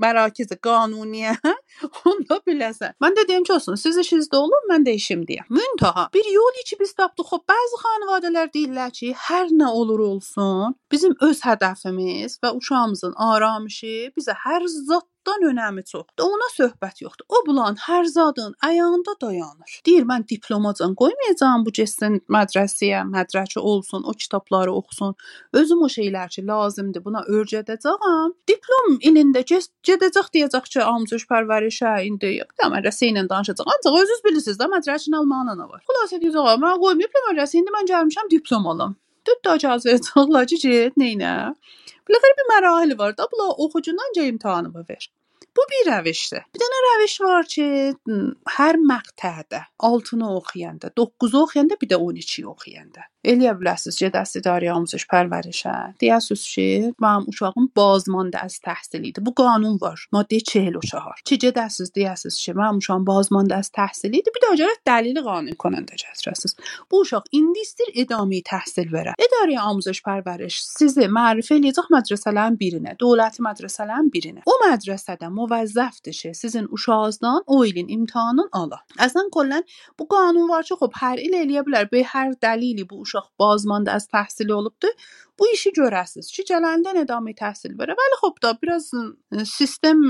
mərakiz 0.02 0.54
qanuniyə 0.66 1.36
onda 2.10 2.39
biləsən. 2.47 2.95
Mən 3.04 3.18
də 3.18 3.28
deyim 3.30 3.45
ki, 3.47 3.54
olsun, 3.58 3.80
siz 3.80 4.00
işinizdə 4.04 4.39
olun, 4.39 4.68
mən 4.72 4.88
də 4.88 4.95
işimdəyəm. 5.00 5.50
Müntaha 5.54 6.08
bir 6.14 6.32
yol 6.34 6.62
içi 6.64 6.80
biz 6.80 6.93
tapdıq. 6.97 7.30
Xoş, 7.30 7.45
bəzi 7.52 7.82
xanivadələr 7.84 8.52
deyirlər 8.56 8.93
ki, 8.95 9.14
hər 9.28 9.54
nə 9.62 9.70
olur 9.82 10.06
olsun, 10.12 10.76
bizim 10.91 11.16
öz 11.30 11.43
hədəfimiz 11.45 12.39
və 12.43 12.54
uşağımızın 12.58 13.18
aramışı 13.30 13.95
bizə 14.18 14.36
hər 14.45 14.66
zaddan 15.30 15.50
önəmi 15.52 15.84
çoxdur. 15.86 16.24
Ona 16.24 16.48
söhbət 16.54 17.02
yoxdur. 17.04 17.26
O 17.30 17.46
bulan 17.48 17.76
hər 17.88 18.06
zadın 18.06 18.56
ayağında 18.66 19.14
dayanır. 19.22 19.82
Deyir 19.86 20.04
mən 20.04 20.28
diplomacan 20.30 20.96
qoymayacağam 20.96 21.66
bu 21.66 21.72
getsin 21.72 22.22
mədrəsəyə, 22.30 23.04
mədrəki 23.10 23.60
olsun, 23.60 24.04
o 24.04 24.12
kitabları 24.12 24.72
oxusun. 24.72 25.16
Özüm 25.54 25.82
o 25.82 25.88
şeylər 25.88 26.30
ki 26.30 26.46
lazımdır 26.48 27.04
buna 27.06 27.24
öyrədəcəyəm. 27.28 28.34
Diplom 28.48 28.98
ilində 29.02 29.44
gedəcək 29.44 30.32
deyəcək 30.36 30.72
ki, 30.74 30.82
amzuş 30.84 31.28
pərvərişə 31.32 31.94
indi 32.08 32.36
yox 32.40 32.72
mədrəsə 32.76 33.12
ilə 33.12 33.28
danışacaq. 33.30 33.68
Ancaq 33.76 34.00
özünüz 34.02 34.24
bilirsiniz 34.26 34.58
də 34.62 34.70
mədrəkin 34.74 35.20
almağına 35.20 35.58
nə 35.60 35.70
var. 35.70 35.84
Xülasə 35.90 36.22
deyəcək, 36.24 36.58
mən 36.64 36.82
qoymayıb 36.86 37.22
mədrəsə 37.30 37.62
indi 37.62 37.76
mən 37.76 37.94
gəlmişəm 37.94 38.34
diplom 38.34 38.68
alım. 38.74 38.98
Düt 39.28 39.46
da 39.46 39.56
icazə 39.60 39.94
verəcəklər 39.94 40.50
ki, 40.50 40.60
get, 40.64 40.98
neynə? 40.98 41.54
Biləxərə 42.10 42.38
bir 42.40 42.48
mərahili 42.50 42.96
var 42.98 43.12
da, 43.18 43.28
bula 43.32 43.52
oxucundan 43.66 44.16
imtahanını 44.26 44.86
ver. 44.90 45.10
Bu 45.58 45.66
bir 45.72 45.91
rəvişdir. 45.91 46.45
Bir 46.54 46.62
dənə 46.62 46.80
rəviş 46.86 47.16
var 47.26 47.47
ki, 47.54 47.66
hər 48.58 48.80
məqtədə 48.91 49.64
6-nı 49.89 50.30
oxuyanda, 50.39 50.91
9-u 50.97 51.43
oxuyanda, 51.43 51.78
bir 51.82 51.89
də 51.91 52.00
12-yi 52.10 52.45
oxuyanda 52.47 53.08
الیا 53.26 53.53
بلاسس 53.53 53.97
چه 53.97 54.09
دستی 54.09 54.41
داری 54.41 54.70
آموزش 54.70 55.05
پرورشه. 55.07 55.93
دی 55.99 56.11
اسوس 56.11 56.43
چه 56.43 56.93
ما 56.99 57.07
هم 57.07 57.24
اوشاقون 57.26 57.70
بازمانده 57.76 58.43
از 58.43 58.59
تحصیلی 58.59 59.11
ده 59.11 59.22
بو 59.22 59.32
قانون 59.32 59.78
وار 59.82 59.99
ماده 60.11 60.39
چهل 60.39 60.76
و 60.76 60.80
چهار. 60.80 61.15
چه 61.26 61.38
جه 61.38 61.51
دستیز 61.51 61.91
دی 61.91 62.05
اسوس 62.05 62.38
چه 62.38 62.53
ما 62.53 62.67
هم 62.67 62.74
اوشان 62.74 63.03
بازمانده 63.03 63.55
از 63.55 63.72
تحصیلی 63.72 64.22
ده 64.22 64.32
بیداجارت 64.34 64.78
دلیل 64.86 65.22
قانون 65.22 65.53
کننده 65.53 65.95
جهت 65.95 66.28
رسیز 66.28 66.55
بو 66.89 66.97
اوشاق 66.97 67.24
این 67.32 67.53
دیستیر 67.53 67.86
ادامه 67.95 68.41
تحصیل 68.41 68.91
بره. 68.91 69.13
اداره 69.20 69.59
آموزش 69.59 70.01
پرورش 70.01 70.61
سیزه 70.63 71.07
معرفه 71.07 71.55
لیزاق 71.55 71.86
مدرسه 71.91 72.32
لن 72.32 72.55
بیرینه. 72.55 72.95
دولت 72.99 73.41
مدرسه 73.41 73.86
لن 73.86 74.09
بیرینه. 74.09 74.41
او 74.47 74.53
مدرسه 74.72 75.15
ده 75.15 75.28
موظف 75.28 76.01
دشه 76.05 76.34
سیزن 76.34 76.65
اوشازدان 76.65 77.41
اویلین 77.45 77.88
امتحانون 77.99 78.49
آلا. 78.51 78.78
اصلا 78.99 79.24
کلن 79.32 79.61
بو 79.97 80.05
قانون 80.05 80.49
وار 80.49 80.63
چه 80.63 80.76
خب 80.76 80.91
هر 80.95 81.15
ایل 81.15 81.36
الیا 81.36 81.63
بلر 81.63 81.84
به 81.84 82.03
هر 82.05 82.32
دلیلی 82.41 82.84
بو 82.84 82.95
اوشاق 82.95 83.18
bازمانده 83.39 83.91
از 83.91 84.07
təhsili 84.13 84.53
olubdur. 84.53 84.93
Bu 85.39 85.47
işi 85.53 85.72
görəsiz 85.72 86.32
ki, 86.36 86.43
gələndən 86.51 87.03
idami 87.03 87.36
təhsil 87.36 87.78
verə. 87.80 87.95
Bəli, 87.99 88.20
xop 88.24 88.41
da 88.43 88.57
biraz 88.61 88.91
sistem 89.45 90.03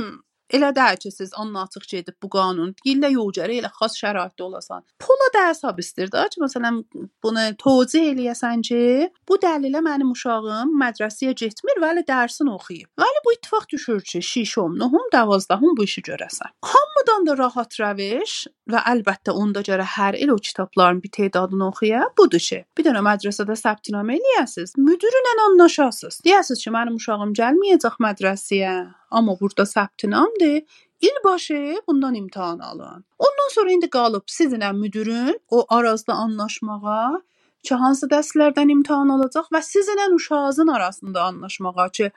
Elə 0.50 0.72
deyil 0.76 0.98
ki, 0.98 1.12
siz 1.12 1.34
açıq 1.38 1.86
gedib 1.92 2.16
bu 2.24 2.30
qanun 2.30 2.74
illə 2.86 3.12
yox 3.14 3.38
gərək 3.38 3.60
elə 3.62 3.70
xas 3.80 3.98
şəraitdə 4.02 4.44
olasan. 4.44 4.84
Pula 5.00 5.28
da 5.34 5.48
hesab 5.50 5.80
istir 5.80 6.10
də 6.10 6.26
ki, 6.34 6.42
məsələn 6.42 6.82
bunu 7.24 7.46
tövcih 7.64 8.10
eləyəsən 8.14 8.64
ki, 8.66 8.82
bu 9.30 9.38
dəlilə 9.44 9.82
mənim 9.86 10.12
uşağım 10.16 10.74
mədrəsəyə 10.82 11.36
getmir, 11.42 11.82
vəli 11.84 12.06
dərsini 12.08 12.54
oxuyub. 12.56 12.90
Vəli 12.98 13.24
bu 13.26 13.34
ittifaq 13.38 13.70
düşür 13.74 14.02
ki, 14.02 14.20
6-om, 14.20 14.78
9-om, 14.82 15.08
12-om 15.14 15.78
bu 15.78 15.84
işi 15.84 16.02
görəsən. 16.10 16.56
Hamıdan 16.72 17.28
da 17.28 17.38
rahat 17.38 17.78
rəviş 17.82 18.36
və 18.70 18.84
əlbəttə 18.94 19.36
onda 19.38 19.62
görə 19.66 19.86
hər 19.98 20.18
il 20.18 20.34
o 20.34 20.38
kitabların 20.38 21.04
bir 21.04 21.14
tədadını 21.14 21.68
oxuya, 21.70 22.08
budur 22.18 22.42
ki, 22.42 22.64
bir 22.78 22.90
dənə 22.90 23.04
mədrəsədə 23.06 23.58
səbtinamə 23.60 24.18
eləyəsiz, 24.18 24.76
müdirlə 24.82 25.36
anlaşasınız. 25.50 26.22
Deyəsiz 26.26 26.64
ki, 26.64 26.74
mənim 26.74 26.98
uşağım 27.00 27.36
gəlməyəcək 27.38 28.00
mədrəsəyə, 28.04 28.74
amma 29.12 29.40
burada 29.40 29.64
səbtinamdır. 29.64 30.64
İlbaşı 31.02 31.82
bundan 31.88 32.16
imtahan 32.16 32.60
alın. 32.60 33.06
Ondan 33.20 33.50
sonra 33.52 33.72
indi 33.72 33.90
qalıb 33.90 34.26
sizinlə 34.28 34.74
müdirin 34.80 35.40
o 35.50 35.66
arazda 35.70 36.14
anlaşmağa 36.14 37.22
ki, 37.64 37.76
hansı 37.76 38.08
dərslərdən 38.12 38.72
imtahan 38.72 39.10
olacaq 39.16 39.48
və 39.54 39.62
sizinlə 39.64 40.10
uşağınızın 40.16 40.68
arasında 40.68 41.24
anlaşmağa 41.24 41.90
ki, 41.90 42.12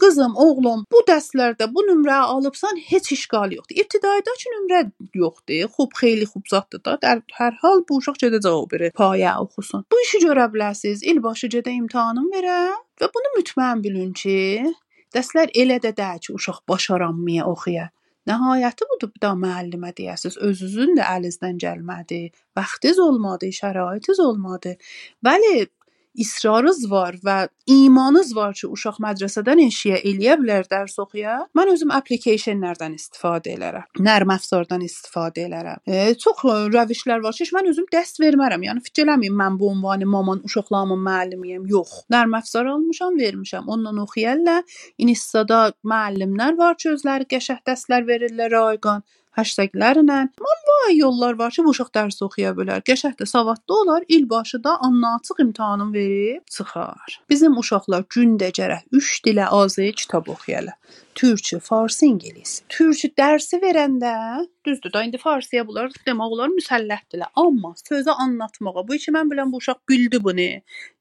qızım, 0.00 0.34
oğlum, 0.36 0.84
bu 0.92 1.02
dərslərdə 1.08 1.68
bu 1.74 1.84
nömrə 1.88 2.18
alıbsan, 2.34 2.80
heç 2.88 3.12
işgal 3.12 3.52
yoxdur. 3.52 3.78
İbtidaida 3.82 4.34
ki, 4.40 4.50
nömrə 4.54 4.80
yoxdur. 5.14 5.70
Xub, 5.76 5.94
xeyli 6.00 6.26
xub 6.32 6.50
zatdır 6.50 6.84
da. 6.84 6.98
Hər, 7.02 7.22
hər 7.38 7.60
hal 7.62 7.84
bu 7.88 8.00
uşaq 8.02 8.18
gedəcək 8.24 8.58
o 8.58 8.66
biri 8.70 8.90
payə 9.02 9.36
oxusun. 9.44 9.86
Bu 9.92 10.00
işi 10.04 10.22
görə 10.26 10.48
bilərsiz. 10.52 11.04
İlbaşı 11.14 11.50
gedə 11.56 11.74
imtahanın 11.82 12.28
verə 12.34 12.58
və 13.00 13.10
bunu 13.14 13.32
mütməyin 13.38 13.86
bilin 13.86 14.12
ki, 14.12 14.36
dərslər 15.14 15.52
elə 15.54 15.78
də 15.84 15.92
deyil 15.96 16.22
ki, 16.24 16.32
uşaq 16.38 16.62
başaranmaya 16.70 17.46
oxuya. 17.52 17.90
Nəhayəti 18.26 18.86
budur, 18.90 19.12
daha 19.22 19.38
müəllimə 19.38 19.92
deyəsiz, 19.94 20.36
özünüzün 20.48 20.96
də 20.98 21.04
əlinizdən 21.06 21.60
gəlmədi, 21.62 22.20
vaxtınız 22.58 22.98
olmadı, 23.04 23.50
şəraitiniz 23.54 24.20
olmadı. 24.24 24.72
Bəli, 25.22 25.68
israrınız 26.22 26.90
var 26.90 27.16
və 27.24 27.36
imanınız 27.66 28.30
var 28.36 28.54
ki, 28.58 28.68
uşaq 28.72 29.00
mədrəsədən 29.02 29.62
eşiyə 29.66 30.00
eləyə 30.10 30.36
bilər, 30.40 30.66
dərs 30.70 30.96
oxuya. 31.02 31.38
Mən 31.58 31.72
özüm 31.72 31.92
applicationlardan 31.96 32.94
istifadə 32.98 33.54
elərəm. 33.56 33.86
Nərm 34.08 34.32
əfzardan 34.36 34.84
istifadə 34.86 35.46
elərəm. 35.48 35.82
E, 35.86 36.14
çox 36.22 36.44
rəvişlər 36.74 37.24
var 37.24 37.36
ki, 37.36 37.48
mən 37.56 37.70
özüm 37.72 37.88
dərs 37.92 38.16
vermərəm. 38.22 38.66
Yəni 38.68 38.84
fikir 38.86 39.06
eləməyin 39.06 39.36
mən 39.42 39.58
bu 39.60 39.72
ünvanı 39.74 40.08
maman 40.10 40.42
uşaqlarımın 40.48 41.04
müəllimiyəm. 41.08 41.68
Yox. 41.72 42.02
Nərm 42.12 42.38
əfzar 42.40 42.70
almışam, 42.72 43.18
vermişəm. 43.20 43.68
Ondan 43.72 44.02
oxuyarlar. 44.06 44.64
İnstada 44.98 45.60
müəllimlər 45.84 46.58
var 46.58 46.80
ki, 46.80 46.94
özləri 46.96 47.28
qəşəng 47.30 47.62
dərslər 47.66 48.06
verirlər 48.08 48.52
rayqan 48.56 49.02
hashtaglərlə. 49.36 50.18
Vay 50.40 50.98
yollar 50.98 51.38
var 51.38 51.54
ki, 51.54 51.64
bu 51.64 51.72
uşaq 51.74 51.90
dərs 51.96 52.20
oxuya 52.26 52.52
bilər. 52.58 52.82
Qəşəng 52.86 53.16
də 53.20 53.26
savadlı 53.30 53.80
olar, 53.80 54.04
il 54.08 54.28
başı 54.30 54.62
da 54.64 54.76
anlaçıq 54.88 55.42
imtahanını 55.46 55.92
verib 55.92 56.44
çıxar. 56.50 57.20
Bizim 57.30 57.58
uşaqlar 57.62 58.06
gündə 58.16 58.52
gərək 58.58 58.86
3 58.92 59.20
dilə 59.26 59.48
azı 59.60 59.90
kitab 60.02 60.28
oxuyarlar. 60.34 60.78
Türkçə, 61.16 61.60
fars, 61.64 62.02
ingilis. 62.04 62.58
Türkçə 62.72 63.08
dərsi 63.16 63.56
verəndə 63.62 64.12
düzdür 64.66 64.92
da 64.92 65.02
indi 65.06 65.20
farsiyə 65.20 65.62
bunlar 65.66 65.94
demək 66.06 66.34
olar 66.34 66.50
müsəlləhdilər. 66.52 67.30
Amma 67.40 67.72
sözü 67.80 68.12
anlatmağa 68.24 68.84
bu 68.88 68.98
işi 68.98 69.14
mən 69.16 69.30
bilən 69.32 69.52
bu 69.52 69.62
uşaq 69.62 69.80
bildi 69.88 70.20
bunu. 70.24 70.48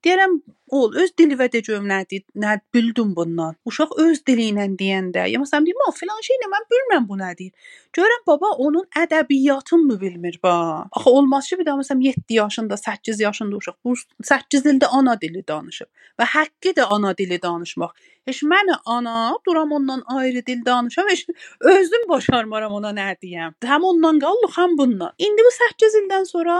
Deyirəm 0.06 0.38
ol 0.78 0.96
öz 1.02 1.12
dili 1.20 1.36
və 1.40 1.50
də 1.52 1.62
cümlədir. 1.66 2.24
Nə 2.42 2.56
bildim 2.74 3.12
bundan. 3.18 3.58
Uşaq 3.68 3.98
öz 4.06 4.22
dili 4.28 4.48
ilə 4.54 4.70
deyəndə, 4.80 5.28
ya 5.32 5.42
məsələn 5.42 5.68
deyim, 5.68 5.84
filan 6.00 6.24
şeylə 6.30 6.50
mən 6.54 6.68
bilmirəm 6.72 7.10
bu 7.10 7.20
nədir. 7.20 7.52
Görürəm 7.98 8.26
baba 8.28 8.54
onun 8.68 8.88
ədəbiyyatını 9.04 10.00
bilmir 10.02 10.40
ba. 10.44 10.56
Axı 10.92 11.10
olmaz 11.10 11.50
ki 11.50 11.60
bir 11.60 11.68
də 11.68 11.78
məsələn 11.82 12.04
7 12.08 12.40
yaşında, 12.40 12.78
8 12.78 13.20
yaşında 13.20 13.56
uşaq 13.62 13.78
bu 13.84 13.96
8 14.24 14.66
ildə 14.74 14.92
ana 15.00 15.20
dili 15.22 15.44
danışıb 15.48 15.90
və 16.20 16.32
haqqı 16.36 16.76
da 16.76 16.92
ana 16.92 17.18
dili 17.18 17.42
danışmaq. 17.42 17.96
Heç 18.26 18.42
mən 18.42 18.72
ana 18.86 19.38
duram 19.46 19.72
ondan 19.72 20.02
ayrı 20.08 20.46
dil 20.46 20.66
danışam, 20.66 21.10
heç 21.10 21.26
özüm 21.62 22.10
başarmaram 22.10 22.72
ona 22.80 22.92
nə 22.98 23.08
deyəm. 23.24 23.56
Həm 23.72 23.88
ondan 23.90 24.20
qalır, 24.20 24.52
həm 24.58 24.78
bundan. 24.78 25.14
İndi 25.18 25.48
bu 25.48 25.52
8 25.58 25.98
ildən 26.02 26.26
sonra 26.30 26.58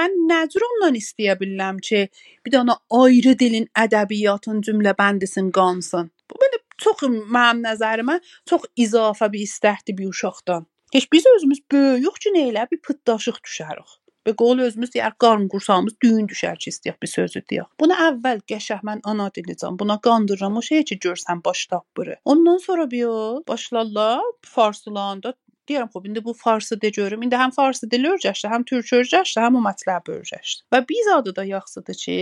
mən 0.00 0.18
nə 0.30 0.42
cür 0.52 0.66
ondan 0.70 0.98
istəyə 0.98 1.38
bilərəm 1.40 1.80
ki, 1.88 2.08
bir 2.46 2.56
dənə 2.56 2.76
ayrı 3.02 3.38
dilin 3.38 3.68
ədəbiyyatın 3.84 4.60
cümləbəndisin 4.68 5.50
qansın. 5.58 6.10
Bu 6.30 6.42
belə 6.44 6.62
çox 6.84 7.06
mənim 7.08 7.64
nəzərimə 7.68 8.20
çox 8.50 8.68
izafə 8.86 9.32
bir 9.32 9.46
istəkdir 9.48 9.98
bir 9.98 10.12
uşaqdan. 10.12 10.66
Heç 10.92 11.12
biz 11.12 11.26
özümüz 11.36 11.60
böyüyük 11.72 12.16
ki, 12.20 12.36
nə 12.36 12.48
elə 12.50 12.66
bir 12.70 12.80
pıtdaşıq 12.86 13.38
düşərik. 13.46 14.01
Be 14.26 14.32
qol 14.38 14.60
özümüz 14.62 14.90
deyər 14.94 15.14
qarın 15.18 15.48
qursağımız 15.50 15.94
düyün 16.02 16.26
düşər 16.30 16.58
ki, 16.62 16.70
istəyək 16.70 16.98
bir 17.02 17.10
sözü 17.10 17.40
deyək. 17.52 17.70
Bunu 17.82 17.96
əvvəl 18.08 18.42
qəşəng 18.52 18.84
mən 18.86 19.00
ana 19.12 19.26
dilicəm. 19.38 19.78
Buna 19.78 19.96
qandırıram 20.00 20.60
o 20.60 20.62
şey 20.62 20.84
ki, 20.90 20.98
görsən 21.06 21.42
başlaq 21.44 21.82
biri. 21.98 22.16
Ondan 22.24 22.60
sonra 22.66 22.90
biyo 22.90 23.14
başlarlar 23.48 24.22
farsılanda 24.54 25.34
deyirəm 25.68 25.90
xop 25.90 26.06
indi 26.06 26.24
bu 26.24 26.34
farsı 26.34 26.80
de 26.80 26.90
görüm. 26.90 27.22
İndi 27.22 27.40
həm 27.42 27.54
farsı 27.58 27.90
dili 27.90 28.12
öyrəşdi, 28.14 28.52
həm 28.54 28.68
türkçə 28.70 29.02
öyrəşdi, 29.02 29.42
həm 29.42 29.58
o 29.58 29.64
mətləbi 29.66 30.16
öyrəşdi. 30.20 30.64
Və 30.74 30.82
biz 30.88 31.10
adı 31.16 31.34
da 31.36 31.44
yaxşıdır 31.50 32.00
ki, 32.04 32.16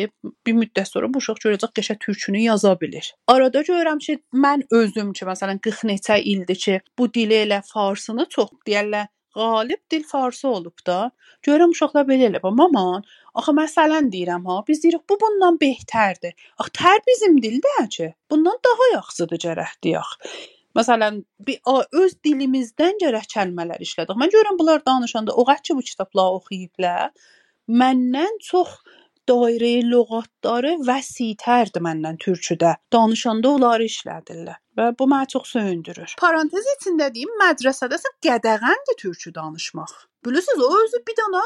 bir 0.46 0.58
müddət 0.62 0.92
sonra 0.94 1.12
bu 1.12 1.20
uşaq 1.20 1.44
görəcək 1.44 1.76
qəşəng 1.78 2.02
türkünü 2.06 2.44
yaza 2.46 2.74
bilir. 2.80 3.14
Arada 3.28 3.62
görürəm 3.68 4.00
ki, 4.08 4.18
mən 4.32 4.64
özüm 4.80 5.12
ki, 5.12 5.28
məsələn 5.28 5.60
40 5.68 5.88
neçə 5.92 6.20
ildir 6.20 6.64
ki, 6.66 6.80
bu 6.98 7.12
dili 7.14 7.42
elə 7.44 7.62
farsını 7.72 8.28
çox 8.36 8.56
deyirlər 8.68 9.08
Qalib 9.34 9.80
dil 9.90 10.02
farsı 10.02 10.48
olub 10.48 10.86
da. 10.86 11.10
Görürəm 11.46 11.74
uşaqlar 11.74 12.06
belə 12.08 12.28
eləyib. 12.28 12.46
Maman, 12.60 13.04
axı 13.34 13.54
məsələn 13.56 14.10
deyirəm 14.12 14.46
ha, 14.50 14.60
biz 14.68 14.82
deyirik 14.84 15.04
bu 15.08 15.18
bundan 15.22 15.58
betərdir. 15.60 16.34
Axı 16.58 16.72
tər 16.80 17.02
bizim 17.08 17.38
dildə 17.44 17.76
ki, 17.96 18.08
bundan 18.30 18.58
daha 18.66 18.88
yaxşıdır 18.94 19.42
gərək 19.46 19.76
deyək. 19.86 20.16
Məsələn, 20.78 21.22
bir 21.46 21.58
öz 22.02 22.16
dilimizdən 22.26 22.98
gərək 23.02 23.30
kəlmələr 23.34 23.82
işlədik. 23.86 24.18
Mən 24.18 24.34
görürəm 24.34 24.58
bunlar 24.58 24.82
danışanda 24.86 25.34
o 25.34 25.46
qədər 25.46 25.64
ki 25.66 25.78
bu 25.78 25.86
kitabları 25.86 26.40
oxuyublar, 26.40 27.10
məndən 27.82 28.38
çox 28.50 28.76
dairəyi 29.28 29.82
lüğətləri 29.90 30.76
vəsitərdir 30.88 31.84
məndən 31.86 32.20
türküdə. 32.24 32.76
Danışanda 32.92 33.54
onları 33.56 33.88
işlədirlər 33.90 34.58
və 34.78 34.92
bu 34.98 35.08
məni 35.12 35.28
çox 35.34 35.56
söyündürür. 35.56 36.14
Parantez 36.20 36.68
içində 36.76 37.10
deyim, 37.14 37.32
mədrəsədəsə 37.42 38.14
qədəğəndir 38.26 38.96
türkü 39.02 39.34
danışmaq. 39.34 39.92
Bilirsiniz, 40.26 40.62
o 40.64 40.84
özü 40.84 40.98
bir 41.08 41.16
dənə 41.16 41.42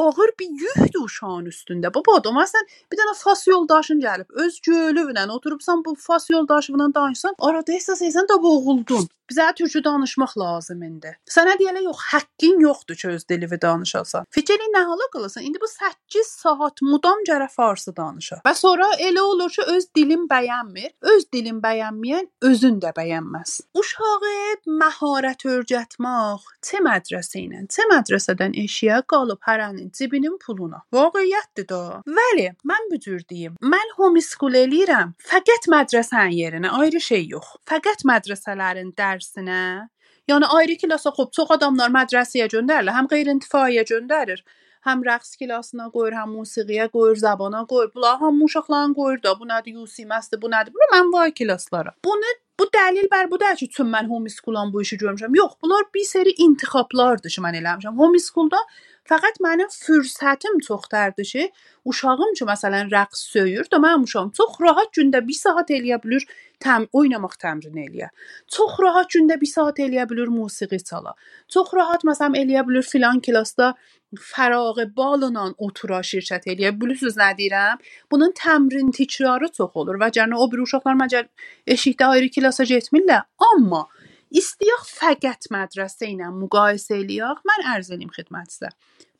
ağır 0.00 0.30
bir 0.40 0.52
yükdür 0.60 1.02
uşağın 1.04 1.50
üstündə. 1.50 1.90
Baba, 1.94 2.14
adam 2.20 2.38
məsələn 2.40 2.70
bir 2.92 3.00
dənə 3.00 3.12
fas 3.18 3.46
yoldaşın 3.46 4.00
gəlib, 4.00 4.30
öz 4.44 4.60
gölüvlə 4.68 5.26
oturubsan 5.36 5.84
bu 5.84 5.94
fas 6.06 6.30
yoldaşınla 6.30 6.88
danışsan, 6.94 7.36
arada 7.38 7.72
ehsas 7.72 8.02
etsən 8.02 8.30
də 8.32 8.40
boğuldun. 8.42 9.08
Bizə 9.30 9.54
türkü 9.56 9.84
danışmaq 9.84 10.34
lazım 10.38 10.82
indi. 10.82 11.14
Sənə 11.30 11.54
deyirlər 11.60 11.86
yox, 11.88 12.00
haqqın 12.12 12.60
yoxdur 12.60 12.96
ki, 13.00 13.08
öz 13.08 13.28
dilini 13.28 13.60
danışasan. 13.62 14.26
Fikrin 14.30 14.72
nə 14.74 14.84
hala 14.84 15.06
qalasın? 15.12 15.40
İndi 15.40 15.58
bu 15.60 15.68
8 15.68 16.26
saat 16.26 16.82
mudam 16.82 17.24
gərək 17.28 17.54
farsı 17.56 17.96
danışa. 17.96 18.40
Və 18.46 18.54
sonra 18.54 18.90
elə 18.98 19.20
olur 19.20 19.50
ki, 19.50 19.62
öz 19.76 19.86
dilin 19.96 20.26
bəyənmir. 20.28 20.90
Öz 21.14 21.24
dilin 21.32 21.62
bəyənməyən 21.64 22.28
özün 22.50 22.80
də 22.84 22.92
bəyənməz. 22.98 23.54
Uşağı 23.80 24.34
məharət 24.80 25.46
öyrətmək 25.48 26.44
çə 26.64 26.80
mədrəsə 26.84 27.40
ilə, 27.44 27.64
çə 27.72 27.88
mədrəsədən 27.90 28.56
eşiyə 28.64 29.00
qalıb 29.08 29.40
hərənin 29.48 29.90
cibinin 29.96 30.36
puluna. 30.44 30.82
Vaqiətdir 30.92 31.68
da. 31.70 31.80
Bəli, 32.06 32.50
mən 32.68 32.88
bu 32.92 33.00
cür 33.00 33.24
deyim. 33.30 33.56
Mən 33.62 33.96
homeschool 33.98 34.56
eləyirəm. 34.64 35.16
Fəqət 35.32 35.68
mədrəsənin 35.72 36.36
yerinə 36.36 36.72
ayrı 36.80 37.00
şey 37.08 37.26
yox. 37.34 37.56
Fəqət 37.70 38.04
mədrəsələrin 38.08 38.92
dərsinə 39.14 39.88
Yəni 40.28 40.46
ayrı 40.56 40.76
klasa 40.80 41.10
xop 41.16 41.32
çox 41.36 41.50
adamlar 41.56 41.90
mədrəsəyə 41.92 42.46
göndərirlər, 42.52 42.96
həm 42.96 43.08
qeyri-intifaiyə 43.10 43.84
göndərir. 43.90 44.40
Həm 44.84 45.02
rəqs 45.04 45.36
klasına 45.40 45.90
qoyur, 45.92 46.14
həm 46.16 46.32
musiqiyə 46.36 46.86
qoyur, 46.92 47.16
zabana 47.16 47.62
qoyur. 47.68 47.90
Bunlar 47.94 48.18
hamı 48.20 48.44
uşaqların 48.44 48.94
qoyur 48.96 49.22
da. 49.22 49.32
Bu 49.40 49.48
nədir? 49.48 49.76
UCMS-dir, 49.84 50.40
bu 50.42 50.50
nədir? 50.52 50.72
Bu 50.76 50.88
mən 50.92 51.12
var 51.12 51.30
klaslara. 51.38 51.94
Bunu 52.04 52.32
bu 52.60 52.66
dəlil 52.76 53.08
bər 53.12 53.30
bu 53.30 53.40
deyil 53.40 53.60
ki, 53.62 53.68
çün 53.76 53.88
mən 53.94 54.08
homeschoolan 54.12 54.72
bu 54.72 54.82
işi 54.84 54.96
görmüşəm. 55.00 55.36
Yox, 55.36 55.56
bunlar 55.62 55.88
bir 55.94 56.04
seri 56.08 56.34
intixablardır 56.46 57.36
ki, 57.36 57.44
mən 57.46 57.56
eləmişəm. 57.60 57.96
Homeschoolda 58.00 58.60
fəqət 59.08 59.40
mənim 59.46 59.72
fürsətim 59.72 60.60
çoxdardır 60.68 61.30
ki, 61.32 61.48
uşağım 61.84 62.36
ki, 62.38 62.44
məsələn, 62.52 62.92
rəqs 62.92 63.24
söyür 63.34 63.68
də 63.72 63.80
mənim 63.86 64.04
uşağım 64.08 64.30
çox 64.36 64.60
rahat 64.66 64.92
gündə 64.96 65.24
1 65.28 65.40
saat 65.40 65.72
eləyə 65.78 66.00
bilir 66.04 66.28
təm 66.62 66.86
oynamaq 66.92 67.36
təmrin 67.40 67.80
eləyə. 67.86 68.10
Çox 68.50 68.78
rahat 68.82 69.10
gündə 69.14 69.38
1 69.40 69.50
saat 69.50 69.80
eləyə 69.84 70.06
bilir 70.10 70.30
musiqi 70.32 70.78
çala. 70.84 71.14
Çox 71.48 71.74
rahat 71.78 72.06
məsələn 72.08 72.38
eləyə 72.42 72.64
bilir 72.68 72.86
filan 72.86 73.20
klassda 73.24 73.74
fərağı 74.14 74.86
balla 74.96 75.30
otura 75.58 76.00
şirkət 76.06 76.48
eləyə. 76.52 76.72
Bilirsiniz 76.80 77.18
nə 77.18 77.32
deyirəm? 77.38 77.82
Bunun 78.10 78.32
təmrin 78.38 78.92
təkrarı 78.94 79.50
çox 79.58 79.74
olur 79.74 79.98
və 80.02 80.10
cənə 80.16 80.38
o 80.38 80.48
bir 80.50 80.64
uşaqlar 80.66 80.98
məcəl 81.00 81.28
eşikdə 81.76 82.10
ayrı 82.14 82.30
klassa 82.36 82.64
getmirlər, 82.64 83.24
amma 83.52 83.86
istəyək 84.34 84.86
fəqət 84.98 85.50
mədrəsə 85.54 86.10
ilə 86.14 86.30
müqayisə 86.34 87.00
eləyək. 87.02 87.44
Mən 87.50 87.68
ərz 87.76 87.92
eləyim 87.94 88.12
xidmətinizə. 88.14 88.72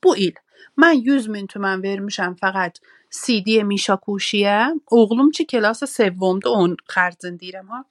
Bu 0.04 0.16
il 0.20 0.34
mən 0.80 1.00
100 1.06 1.30
min 1.32 1.46
tümən 1.50 1.82
vermişəm 1.84 2.36
fəqət 2.40 2.80
CD 3.22 3.62
Mişakuşiyə. 3.70 4.80
Oğlum 4.90 5.30
ki 5.30 5.46
klasa 5.46 5.86
sevvomda 5.86 6.50
onun 6.50 6.76
xərcini 6.94 7.38
deyirəm 7.40 7.68
ha. 7.68 7.84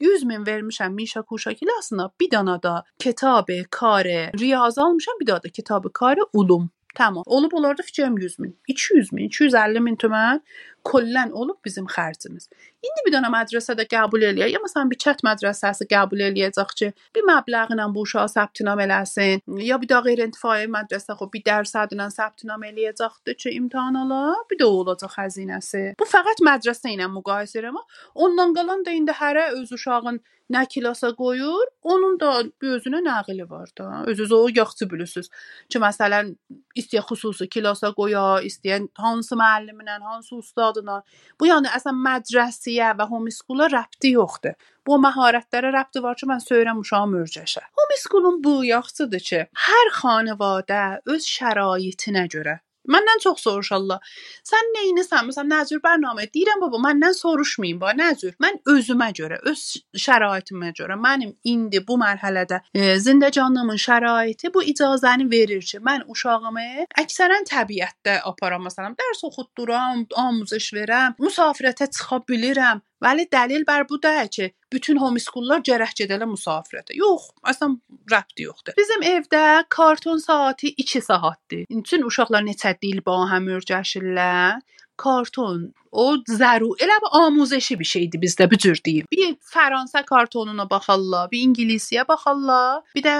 100 0.00 0.24
min 0.24 0.44
vermişəm 0.46 0.92
Mişakuşa 0.94 1.54
klasına. 1.54 2.10
Bir 2.20 2.30
dana 2.30 2.62
da 2.62 2.84
kitab 2.98 3.48
kare 3.70 4.32
riyazı 4.38 4.82
almışam, 4.82 5.14
bir 5.20 5.26
daha 5.26 5.42
da 5.42 5.48
kitab 5.48 5.84
kare 5.92 6.20
ulum. 6.32 6.70
Tamam. 6.94 7.22
Olub 7.26 7.52
onlarda 7.52 7.82
fikrim 7.82 8.18
100 8.18 8.38
min, 8.38 8.58
200 8.68 9.12
min, 9.12 9.24
250 9.24 9.80
min 9.80 9.96
tümən 9.96 10.40
Kollən 10.86 11.30
olub 11.36 11.58
bizim 11.64 11.86
xərcimiz. 11.86 12.48
İndi 12.80 13.04
bir 13.06 13.14
dənə 13.14 13.30
mədrəsədə 13.32 13.84
qəbul 13.90 14.24
eləyə, 14.30 14.48
ya 14.54 14.60
məsələn 14.62 14.90
bir 14.90 14.98
çət 15.04 15.22
mədrəsəsi 15.26 15.86
qəbul 15.90 16.24
eləyəcək 16.30 16.74
ki, 16.80 16.90
bir 17.14 17.26
məbləğlə 17.28 17.86
bu 17.94 18.04
uşağı 18.06 18.32
səbtinam 18.32 18.80
eləsin, 18.86 19.44
ya 19.60 19.78
bir 19.82 19.92
də 19.92 20.00
qeyri-intifai 20.08 20.66
mədrəsə 20.72 21.16
xo 21.20 21.28
bir 21.34 21.44
dərsədlə 21.46 22.08
səbtinam 22.16 22.64
eləyəcəkdir 22.70 23.38
ki, 23.44 23.54
imtahan 23.60 24.00
ala, 24.02 24.22
bir 24.50 24.62
də 24.62 24.68
olacaq 24.68 25.14
xəzinəsi. 25.18 25.84
Bu 26.00 26.08
fəqət 26.08 26.44
mədrəsə 26.46 26.96
ilə 26.96 27.10
müqayisə 27.12 27.60
edirəm. 27.60 27.80
Ondan 28.14 28.54
qalan 28.56 28.84
da 28.86 28.94
indi 28.96 29.14
hərə 29.20 29.50
öz 29.60 29.72
uşağın 29.76 30.20
nə 30.50 30.64
kilasa 30.66 31.12
qoyur, 31.14 31.68
onun 31.86 32.16
da 32.18 32.30
özünə 32.72 33.00
nəqili 33.04 33.46
var 33.50 33.70
da. 33.78 34.02
Özünüz 34.10 34.32
o 34.32 34.40
yaxşı 34.54 34.88
bilirsiniz. 34.90 35.30
Ki 35.70 35.78
məsələn 35.82 36.32
istəyə 36.80 37.04
xüsusi 37.06 37.46
kilasa 37.48 37.92
qoya, 37.94 38.40
istəyən 38.46 38.88
hansı 38.98 39.38
müəllimlə, 39.38 40.00
hansı 40.02 40.34
استاد 40.70 40.78
اونا. 40.78 41.02
بو 41.38 41.46
یعنی 41.46 41.68
اصلا 41.74 41.92
مدرسیه 41.92 42.90
و 42.98 43.06
هومی 43.06 43.30
سکولا 43.30 43.66
ربطی 43.66 44.08
یخده 44.08 44.56
بو 44.84 44.98
مهارت 44.98 45.46
داره 45.50 45.70
ربط 45.70 45.94
دوار 45.94 46.14
چون 46.14 46.28
من 46.28 46.38
سویرم 46.38 46.76
اوشا 46.76 47.02
هم 47.02 47.14
ارجشه. 47.14 47.60
هومی 47.60 47.96
سکولون 47.98 48.42
بو 48.42 48.64
یخصده 48.64 49.20
چه 49.20 49.48
هر 49.56 49.88
خانواده 49.92 50.74
از 51.14 51.26
شرایطی 51.26 52.12
نجوره. 52.12 52.60
Məndən 52.88 53.20
çox 53.22 53.42
soruşarlar. 53.44 54.00
Sən 54.46 54.70
nəyinisən? 54.76 55.28
Məsələn, 55.28 55.50
nə 55.52 55.60
cür 55.68 55.82
proqram? 55.84 56.20
Deyirəm 56.34 56.62
baba, 56.64 56.80
məndən 56.86 57.14
soruşmayın 57.18 57.80
ba, 57.80 57.92
nə 57.96 58.10
cür? 58.20 58.34
Mən 58.40 58.60
özümə 58.72 59.10
görə, 59.16 59.40
öz 59.50 59.64
şəraitimə 60.04 60.72
görə, 60.78 60.96
mənim 60.96 61.34
indi 61.44 61.82
bu 61.86 61.98
mərhələdə 62.00 62.62
e, 62.74 62.96
zindəcanlığımın 63.04 63.80
şəraiti 63.84 64.52
bu 64.54 64.64
icazəni 64.72 65.28
verir 65.30 65.62
ki, 65.62 65.82
mən 65.84 66.06
uşağımı 66.08 66.86
əksərən 67.04 67.48
təbiətdə 67.50 68.20
aparam, 68.30 68.64
məsələn, 68.68 68.96
dərs 68.98 69.24
oxutduram, 69.28 70.06
amuzş 70.24 70.72
verəm, 70.76 71.18
müsafirətə 71.20 71.90
çıxa 71.92 72.22
bilirəm. 72.28 72.80
Vəli 73.04 73.24
dəlil 73.32 73.64
bər 73.68 73.86
bu 73.88 73.96
deyil 74.02 74.28
ki, 74.28 74.50
bütün 74.72 75.00
homeschoollar 75.00 75.62
gərək 75.66 75.94
gedələ 76.02 76.28
müsafirətə. 76.28 76.96
Yox, 76.98 77.30
əslən 77.52 77.78
rəbti 78.12 78.44
yoxdur. 78.48 78.76
Bizim 78.76 79.04
evdə 79.14 79.64
karton 79.72 80.20
saatı 80.20 80.74
2 80.84 81.00
saatdır. 81.08 81.64
Bütün 81.70 82.04
uşaqlar 82.06 82.44
neçə 82.44 82.74
dil 82.82 83.00
ba 83.06 83.22
həm 83.32 83.48
öyrəşirlər. 83.56 84.60
Karton 85.00 85.70
o 85.96 86.04
zəru 86.28 86.74
elə 86.84 86.96
bir 87.02 87.14
amuzəşi 87.22 87.78
bir 87.80 87.88
şeydir 87.88 88.20
bizdə 88.20 88.50
bu 88.50 88.58
cür 88.64 88.80
deyim. 88.84 89.06
Bir 89.12 89.30
Fransa 89.40 90.02
kartonuna 90.04 90.66
baxarlar, 90.70 91.30
bir 91.32 91.40
İngilisiyə 91.46 92.04
baxarlar, 92.08 92.82
bir 92.94 93.06
də 93.08 93.14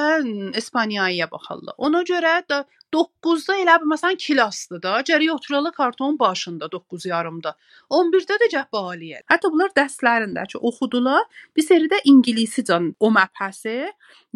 İspaniyaya 0.60 1.30
baxarlar. 1.30 1.74
Ona 1.78 2.02
görə 2.12 2.34
də 2.52 2.64
9-da 2.94 3.56
elə 3.62 3.76
məsələn 3.86 4.18
klassdır 4.18 4.82
da, 4.82 4.94
gərək 5.06 5.30
oturalı 5.34 5.72
kartonun 5.72 6.18
başında 6.18 6.70
9 6.72 7.06
yarımda. 7.06 7.54
11-də 7.90 8.38
də 8.42 8.50
gəh 8.54 8.66
baliyə. 8.74 9.22
Hətta 9.30 9.52
bunlar 9.52 9.70
dərslərində 9.76 10.46
ki, 10.50 10.58
oxudular. 10.58 11.24
Bir 11.56 11.66
seridə 11.66 12.00
ingiliscə 12.10 12.80
o 13.00 13.10
məbhəsi 13.14 13.76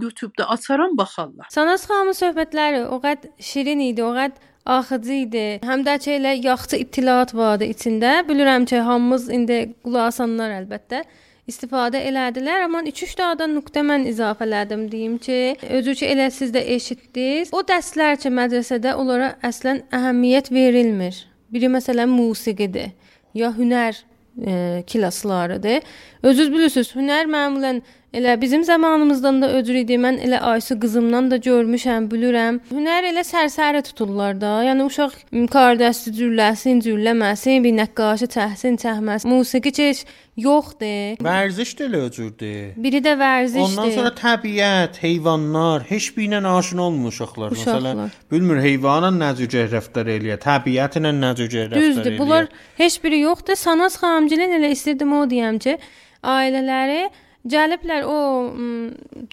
YouTube-da 0.01 0.49
açaram 0.55 0.97
baxarlar. 0.99 1.51
Sanas 1.51 1.87
xanımın 1.91 2.19
söhbətləri 2.19 2.85
o 2.87 3.01
qədər 3.03 3.35
şirin 3.43 3.83
idi, 3.91 4.05
o 4.07 4.15
qədər 4.15 4.53
axıcı 4.65 5.19
idi. 5.25 5.45
Həm 5.67 5.85
də 5.87 5.99
ki 6.01 6.17
elə 6.19 6.39
yaxşı 6.45 6.81
ittiliat 6.87 7.35
vardı 7.35 7.69
içində. 7.75 8.21
Bilirəm 8.29 8.67
ki, 8.71 8.81
hamımız 8.87 9.29
indi 9.35 9.61
qulaq 9.85 10.13
asanlar 10.15 10.59
əlbəttə 10.63 11.05
istifadə 11.51 12.01
elədilər, 12.09 12.65
amma 12.67 12.81
2-3 12.87 13.17
dağdan 13.19 13.55
nöqtə 13.59 13.85
mən 13.85 14.07
izafələdim 14.09 14.87
deyim 14.93 15.19
ki, 15.23 15.39
özü 15.79 15.95
ki 16.01 16.09
elə 16.15 16.31
siz 16.33 16.55
də 16.55 16.63
eşitdiniz. 16.77 17.53
O 17.53 17.61
dərslər 17.67 18.17
ki, 18.23 18.33
mədrəsədə 18.33 18.95
onlara 19.01 19.35
əslən 19.45 19.85
əhəmiyyət 19.95 20.51
verilmir. 20.55 21.21
Biri 21.53 21.71
məsələn 21.71 22.11
musiqidir 22.11 22.95
ya 23.37 23.53
hünər 23.55 23.99
e, 24.41 24.83
klasslarıdır. 24.89 25.85
Özünüz 26.23 26.53
bilirsiniz, 26.53 26.95
hünər 26.97 27.29
məmulən 27.31 27.83
Elə 28.15 28.41
bizim 28.41 28.65
zamanımızdan 28.65 29.43
da 29.43 29.49
öcür 29.59 29.75
idi. 29.75 29.97
Mən 29.99 30.21
elə 30.23 30.39
Aysu 30.39 30.77
qızımdan 30.81 31.33
da 31.33 31.37
görmüşəm, 31.43 32.05
bilirəm. 32.13 32.61
Hünər 32.71 33.09
elə 33.09 33.25
sərsəri 33.27 33.81
tuturlar 33.89 34.37
da. 34.39 34.53
Yəni 34.63 34.87
uşaq 34.87 35.17
qardaşı 35.51 36.13
cürləsin, 36.15 36.79
cürləməsin, 36.85 37.65
bir 37.65 37.75
nəqqaşı 37.81 38.29
çəhsin, 38.37 38.79
çəhməsin. 38.85 39.33
Musiqi 39.33 39.73
heç 39.81 40.05
yoxdur. 40.47 41.19
Vərziş 41.27 41.73
də 41.81 41.89
elə 41.89 42.05
öcürdür. 42.07 42.71
Biri 42.87 43.03
də 43.03 43.17
vərzişdir. 43.19 43.67
Ondan 43.67 43.91
sonra 43.99 44.15
təbiət, 44.23 45.03
heyvanlar, 45.03 45.83
heç 45.91 46.13
birinə 46.15 46.45
aşina 46.55 46.87
olmuş 46.87 47.19
uşaqlar. 47.19 47.59
Uşaqlar. 47.59 47.99
Məsələn, 47.99 48.15
bilmir 48.31 48.63
heyvana 48.63 49.11
necə 49.19 49.67
rəftar 49.75 50.07
eləyir, 50.15 50.39
təbiətlə 50.47 51.11
necə 51.19 51.51
rəftar 51.51 51.67
eləyir. 51.67 51.99
Düzdür. 51.99 52.19
Bunlar 52.23 52.47
heç 52.79 53.03
biri 53.03 53.25
yoxdur. 53.27 53.59
Sanas 53.59 53.99
xanımcılın 53.99 54.59
elə 54.63 54.71
istirdim 54.79 55.19
o 55.19 55.27
deyəm 55.27 55.59
ki, 55.67 55.79
ailələri 56.23 57.03
Gəliblər 57.45 58.07
o 58.09 58.19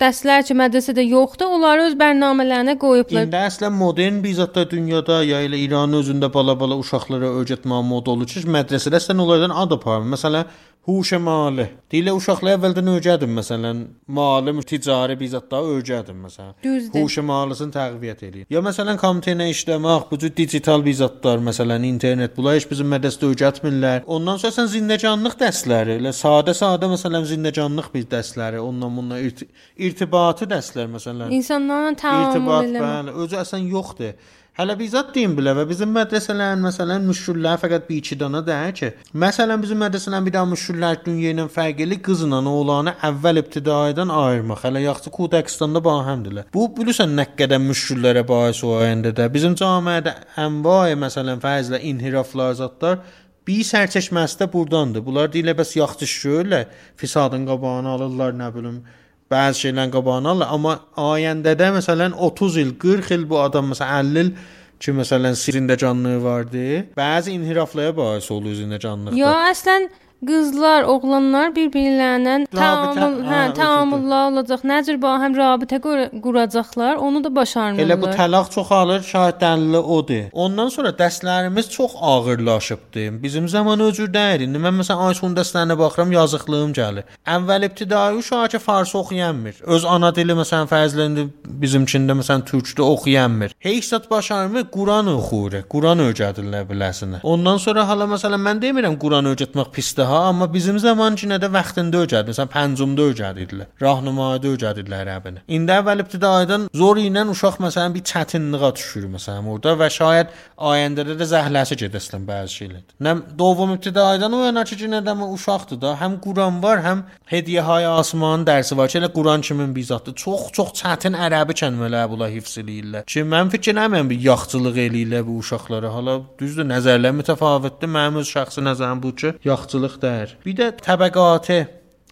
dərslər 0.01 0.41
ki, 0.43 0.55
mədrəsədə 0.59 1.05
yoxdur, 1.05 1.53
onları 1.55 1.85
öz 1.87 1.93
bərnamələrinə 1.95 2.73
qoyublar. 2.81 3.23
İndi 3.23 3.39
əslən 3.39 3.71
modern 3.71 4.17
bizatda 4.25 4.65
dünyada 4.67 5.21
ya 5.23 5.39
elə 5.45 5.55
İranın 5.63 6.01
özündə 6.01 6.27
bala-bala 6.33 6.75
uşaqlara 6.81 7.29
öyrətmə 7.39 7.79
modu 7.87 8.11
olur 8.11 8.27
ki, 8.27 8.43
mədrəsədə 8.51 8.99
sən 8.99 9.23
onlardan 9.23 9.55
ad 9.55 9.77
aparır. 9.77 10.09
Məsələn, 10.11 10.51
Huş 10.81 11.11
malı. 11.21 11.67
Dilə 11.93 12.09
uşaqlara 12.17 12.55
əvvəldən 12.57 12.87
öyrədim 12.95 13.35
məsələn, 13.37 13.81
malı 14.09 14.63
ticari 14.65 15.13
bizatda 15.19 15.59
öyrədim 15.75 16.23
məsələn. 16.25 16.55
Düzdür. 16.63 17.03
Huş 17.03 17.17
malısını 17.21 17.75
təqviyyət 17.75 18.23
eləyir. 18.25 18.47
Ya 18.49 18.63
məsələn 18.65 18.97
komiteylə 18.97 19.45
işləmək, 19.53 20.07
bu 20.09 20.17
cür 20.23 20.33
digital 20.37 20.81
bizatlar, 20.85 21.37
məsələn, 21.37 21.85
internet, 21.85 22.33
bunlar 22.37 22.57
heç 22.57 22.65
bizim 22.71 22.89
mədrəsədə 22.95 23.29
öyrətmirlər. 23.29 24.01
Ondan 24.17 24.41
sonra 24.41 24.57
sən 24.57 24.73
zindəcanlıq 24.73 25.37
dərsləri, 25.43 25.99
elə 26.01 26.15
sadə-sadə 26.17 26.89
məsələn 26.95 27.29
zindəcanlıq 27.29 27.93
bir 27.93 28.09
dərsləri, 28.17 28.57
ondan 28.65 28.97
bununla 28.97 29.21
irt 29.21 29.45
irtibatı 29.77 30.49
dərslər 30.49 30.89
məsələn. 30.97 31.29
İnsanlarla 31.37 31.93
təamül 31.93 32.31
İrtibat 32.31 32.71
eləmək. 32.71 32.87
bəli, 32.89 33.19
özü 33.27 33.43
əsən 33.45 33.69
yoxdur. 33.69 34.17
Hələ 34.61 34.75
bizat 34.77 35.07
deyim 35.15 35.31
bilə 35.33 35.55
və 35.57 35.63
bizim 35.65 35.89
mədrəsələrin 35.95 36.59
məsələn 36.61 37.07
müşküllər 37.09 37.55
fəqət 37.57 37.87
bir 37.87 37.95
iki 37.97 38.17
dana 38.19 38.43
deyil 38.45 38.75
ki. 38.77 38.89
Məsələn 39.23 39.63
bizim 39.63 39.79
mədrəsələrin 39.81 40.27
bir 40.27 40.35
daha 40.35 40.49
müşküllər 40.51 40.99
dünya 41.05 41.31
ilə 41.33 41.47
fərqli 41.55 41.97
qızla 42.05 42.41
oğlanı 42.51 42.93
əvvəl 43.09 43.41
ibtidaidən 43.41 44.13
ayırmaq. 44.13 44.61
Hələ 44.67 44.83
yaxşı 44.83 45.15
kodeksdən 45.17 45.73
də 45.79 45.81
bahəmdirlər. 45.87 46.51
Bu 46.53 46.67
bilirsən 46.77 47.17
nə 47.17 47.25
qədər 47.39 47.63
müşküllərə 47.63 48.21
bais 48.29 48.61
o 48.61 48.75
ayəndə 48.83 49.31
bizim 49.33 49.57
cəmiyyətdə 49.57 50.13
ənvay 50.45 50.93
məsələn 51.07 51.41
fərzlə 51.41 51.81
inhiraflar 51.95 52.53
zətlər 52.61 53.01
bir 53.47 53.65
sərçəşməsi 53.65 54.43
də 54.43 54.51
burdandır. 54.53 55.01
Bunlar 55.07 55.33
deyilə 55.33 55.57
bəs 55.57 55.73
yaxşı 55.81 56.13
şöylə 56.19 56.65
fisadın 57.01 57.49
qabağını 57.49 57.95
alırlar, 57.97 58.37
nə 58.37 58.53
bilim, 58.53 58.83
bəzi 59.31 59.65
şeylərin 59.65 59.93
qabağını 59.95 60.33
alırlar, 60.33 60.49
amma 60.55 60.77
ayəndədə 61.11 61.71
məsələn 61.77 62.17
30 62.29 62.57
il, 62.63 62.73
40 62.81 63.13
il 63.17 63.27
bu 63.29 63.39
adam 63.41 63.71
məsələn 63.73 64.11
50 64.11 64.25
il 64.25 64.33
ki 64.81 64.93
məsələn 64.97 65.35
sirində 65.37 65.77
canlığı 65.77 66.17
vardı. 66.23 66.67
Bəzi 66.97 67.35
inhiraflara 67.37 67.93
bais 67.97 68.31
olur 68.33 68.55
zində 68.57 68.79
canlıqda. 68.81 69.17
Ya 69.19 69.33
əslən 69.51 69.87
qızlar, 70.27 70.83
oğlanlar 70.91 71.49
bir-birlərinə 71.55 72.35
təamül, 72.53 73.15
hə, 73.25 73.39
təamüllər 73.57 74.27
olacaq. 74.31 74.61
Nə 74.69 74.77
cür 74.85 74.99
ba 75.01 75.15
həm 75.23 75.33
rabitə 75.37 75.79
qur- 75.83 76.11
quracaqlar, 76.23 76.95
onu 77.01 77.23
da 77.23 77.31
başarmırlar. 77.35 77.85
Elə 77.85 77.97
bu 78.01 78.11
təlaq 78.15 78.51
çoxalır, 78.55 79.01
şahid 79.11 79.39
dəlili 79.41 79.77
odur. 79.97 80.23
Ondan 80.33 80.69
sonra 80.69 80.89
dərslərimiz 81.01 81.69
çox 81.69 81.91
ağırlaşıbdı. 82.01 83.23
Bizim 83.23 83.49
zaman 83.49 83.79
öcür 83.79 84.13
deyil. 84.13 84.41
İndi 84.47 84.57
mən 84.61 84.77
məsələn 84.81 85.07
Aysun 85.07 85.35
dərslərinə 85.35 85.77
baxıram, 85.79 86.11
yazıqlığım 86.11 86.73
gəlir. 86.73 87.03
Əvvəl 87.25 87.65
ibtidai 87.65 88.15
uşaq 88.19 88.49
ki, 88.51 88.59
fars 88.59 88.95
oxuyanmır. 88.95 89.55
Öz 89.65 89.85
ana 89.85 90.13
dili 90.15 90.37
məsələn 90.37 90.69
fərzlərində 90.71 91.27
bizimkində 91.63 92.13
məsələn 92.21 92.45
türkdə 92.45 92.81
oxuyanmır. 92.85 93.55
Heç 93.59 93.89
zət 93.93 94.09
başarmır, 94.11 94.69
Quran 94.71 95.07
oxuyur. 95.15 95.63
Quran 95.69 95.99
öyrədirlər 96.07 96.67
biləsinə. 96.69 97.19
Ondan 97.23 97.57
sonra 97.57 97.87
hala 97.87 98.05
məsələn 98.13 98.41
mən 98.47 98.61
demirəm 98.61 98.99
Quran 99.01 99.25
öyrətmək 99.33 99.71
pisdir 99.73 100.10
ha, 100.11 100.19
amma 100.31 100.47
bizim 100.53 100.79
zaman 100.79 101.15
ki 101.19 101.29
nədə 101.31 101.49
vaxtında 101.53 102.03
öyrədir. 102.03 102.31
Məsələn 102.33 102.51
pəncumda 102.55 103.07
öyrədirdilər. 103.11 103.69
Rahnamada 103.81 104.51
öyrədirdilər 104.51 105.07
Rəbbini. 105.11 105.43
İndi 105.57 105.75
əvvəl 105.77 106.03
ibtidaidən 106.05 106.67
zor 106.81 107.01
ilə 107.01 107.25
uşaq 107.33 107.59
məsələn 107.65 107.95
bir 107.95 108.05
çətinliyə 108.11 108.71
düşür 108.77 109.07
məsələn 109.15 109.49
orada 109.53 109.75
və 109.81 109.89
şayad 109.97 110.35
ayəndədə 110.71 111.17
də 111.21 111.29
zəhləsi 111.33 111.79
gedəsən 111.83 112.27
bəzi 112.29 112.59
şeylər. 112.61 112.83
Nə 113.07 113.15
dovam 113.39 113.75
ibtidaidən 113.77 114.37
o 114.37 114.43
yana 114.45 114.65
ki 114.67 114.91
nədəm 114.91 115.23
uşaqdır 115.31 115.81
da, 115.81 115.95
həm 116.01 116.19
Quran 116.23 116.61
var, 116.63 116.83
həm 116.85 117.03
Hediyə 117.31 117.61
hay 117.63 117.85
asman 117.87 118.41
dərsi 118.43 118.75
var 118.75 118.89
ki, 118.91 118.97
elə 118.99 119.07
Quran 119.15 119.43
kimin 119.47 119.69
bizatdır. 119.71 120.17
Çox-çox 120.19 120.73
çətin 120.81 121.15
ərəbi 121.15 121.55
kəlmələr 121.61 122.09
bula 122.11 122.27
hifz 122.27 122.57
eləyirlər. 122.59 123.05
Ki 123.07 123.23
mən 123.23 123.47
fikir 123.53 123.71
eləmirəm 123.71 124.09
bir 124.11 124.19
yaxçılıq 124.25 124.79
eləyirlər 124.85 125.23
bu 125.29 125.37
uşaqlara. 125.39 125.93
Hala 125.93 126.17
düzdür, 126.41 126.67
nəzərlər 126.67 127.15
mütəfavitdir. 127.21 127.91
Mənim 127.95 128.19
öz 128.19 128.33
şəxsi 128.35 128.65
nəzərim 128.67 128.99
bu 129.05 129.13
ki, 129.21 129.31
yaxçılıq 129.47 129.95
deyil. 130.01 130.35
Bir 130.45 130.57
də 130.57 130.71
təbəqatı 130.81 131.59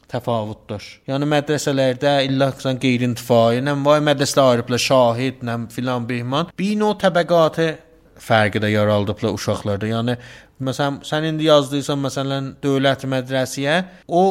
təfavütdür. 0.10 0.86
Yəni 1.10 1.28
mədrəsələrdə 1.30 2.16
illa 2.26 2.50
sən 2.58 2.80
qeyri-intifai, 2.82 3.62
nə 3.66 3.76
vay 3.86 4.02
mədrəsələr 4.08 4.56
ayrıblar 4.56 4.82
şahid, 4.86 5.44
nə 5.46 5.60
filan 5.74 6.08
behman. 6.10 6.50
Bir 6.58 6.76
növ 6.80 6.98
təbəqatı 7.04 7.70
fərqi 8.20 8.62
də 8.64 8.72
yaradıblar 8.74 9.36
uşaqlarda. 9.38 9.90
Yəni 9.90 10.16
məsələn 10.66 11.02
sən 11.08 11.28
indi 11.30 11.48
yazdıysan 11.48 12.02
məsələn 12.04 12.54
dövlət 12.64 13.06
mədrəsəyə, 13.10 13.78
o 14.08 14.24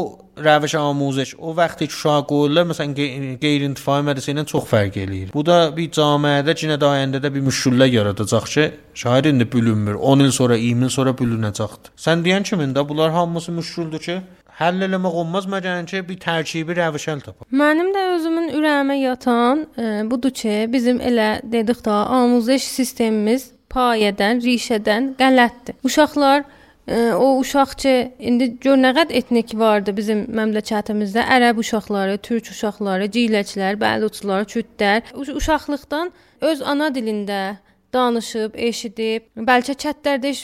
rəviş 0.44 0.74
amuzş 0.78 1.34
o 1.38 1.56
vaxtı 1.56 1.86
ki 1.86 2.14
qoyurlar 2.30 2.66
məsələn 2.70 2.94
qeyri-intifai 3.42 4.00
mədrəsə 4.08 4.34
ilə 4.34 4.44
çox 4.46 4.64
fərq 4.72 4.98
eləyir. 5.04 5.32
Bu 5.34 5.44
da 5.46 5.58
bir 5.76 5.90
cəmiyyətdə 5.98 6.54
cinə 6.62 6.78
dayəndə 6.80 7.22
bir 7.34 7.44
müşküllər 7.48 7.90
yaradacaq 7.92 8.48
ki, 8.54 8.70
şair 8.94 9.24
indi 9.30 9.46
bölünmür. 9.52 9.94
10 9.94 10.20
il 10.20 10.30
sonra, 10.30 10.56
20 10.56 10.84
il 10.84 10.90
sonra 10.90 11.14
bölünəcəkdir. 11.20 11.94
Sən 11.96 12.24
deyən 12.26 12.42
kimin 12.42 12.74
də 12.74 12.88
bunlar 12.88 13.10
hamısı 13.12 13.52
müşküldür 13.52 13.98
ki, 13.98 14.18
həll 14.58 14.82
eləmək 14.86 15.20
olmaz 15.22 15.46
məgər 15.46 15.86
ki 15.86 16.02
bir 16.08 16.18
tərkibi 16.24 16.76
rəviş 16.78 17.08
əl 17.12 17.22
tapaq. 17.26 17.46
Mənim 17.62 17.92
də 17.94 18.04
özümün 18.16 18.50
ürəyimə 18.58 18.98
yatan 18.98 19.66
e, 19.78 19.86
budur 20.10 20.34
ki, 20.34 20.66
bizim 20.72 21.00
elə 21.00 21.30
dedik 21.44 21.84
də 21.86 21.96
amuzş 22.18 22.66
sistemimiz 22.78 23.52
payədən, 23.70 24.42
rişədən 24.42 25.12
qələtdir. 25.20 25.78
Uşaqlar 25.84 26.46
o 26.88 27.38
uşaq 27.38 27.74
ki, 27.82 27.94
indi 28.18 28.50
gör 28.64 28.78
nə 28.80 28.94
qədər 28.96 29.16
etnik 29.20 29.54
vardı 29.58 29.92
bizim 29.96 30.24
məmləkətimizdə. 30.32 31.24
Ərəb 31.36 31.60
uşaqları, 31.62 32.18
türk 32.24 32.50
uşaqları, 32.54 33.10
ciyləçilər, 33.12 33.76
bəluçlar, 33.80 34.48
kürdlər 34.48 35.10
uşaqlıqdan 35.14 36.12
öz 36.48 36.62
ana 36.62 36.88
dilində 36.94 37.58
danışıb, 37.92 38.56
eşidib, 38.68 39.28
bəlkə 39.48 39.74
çətlərdə 39.82 40.32
heç 40.32 40.42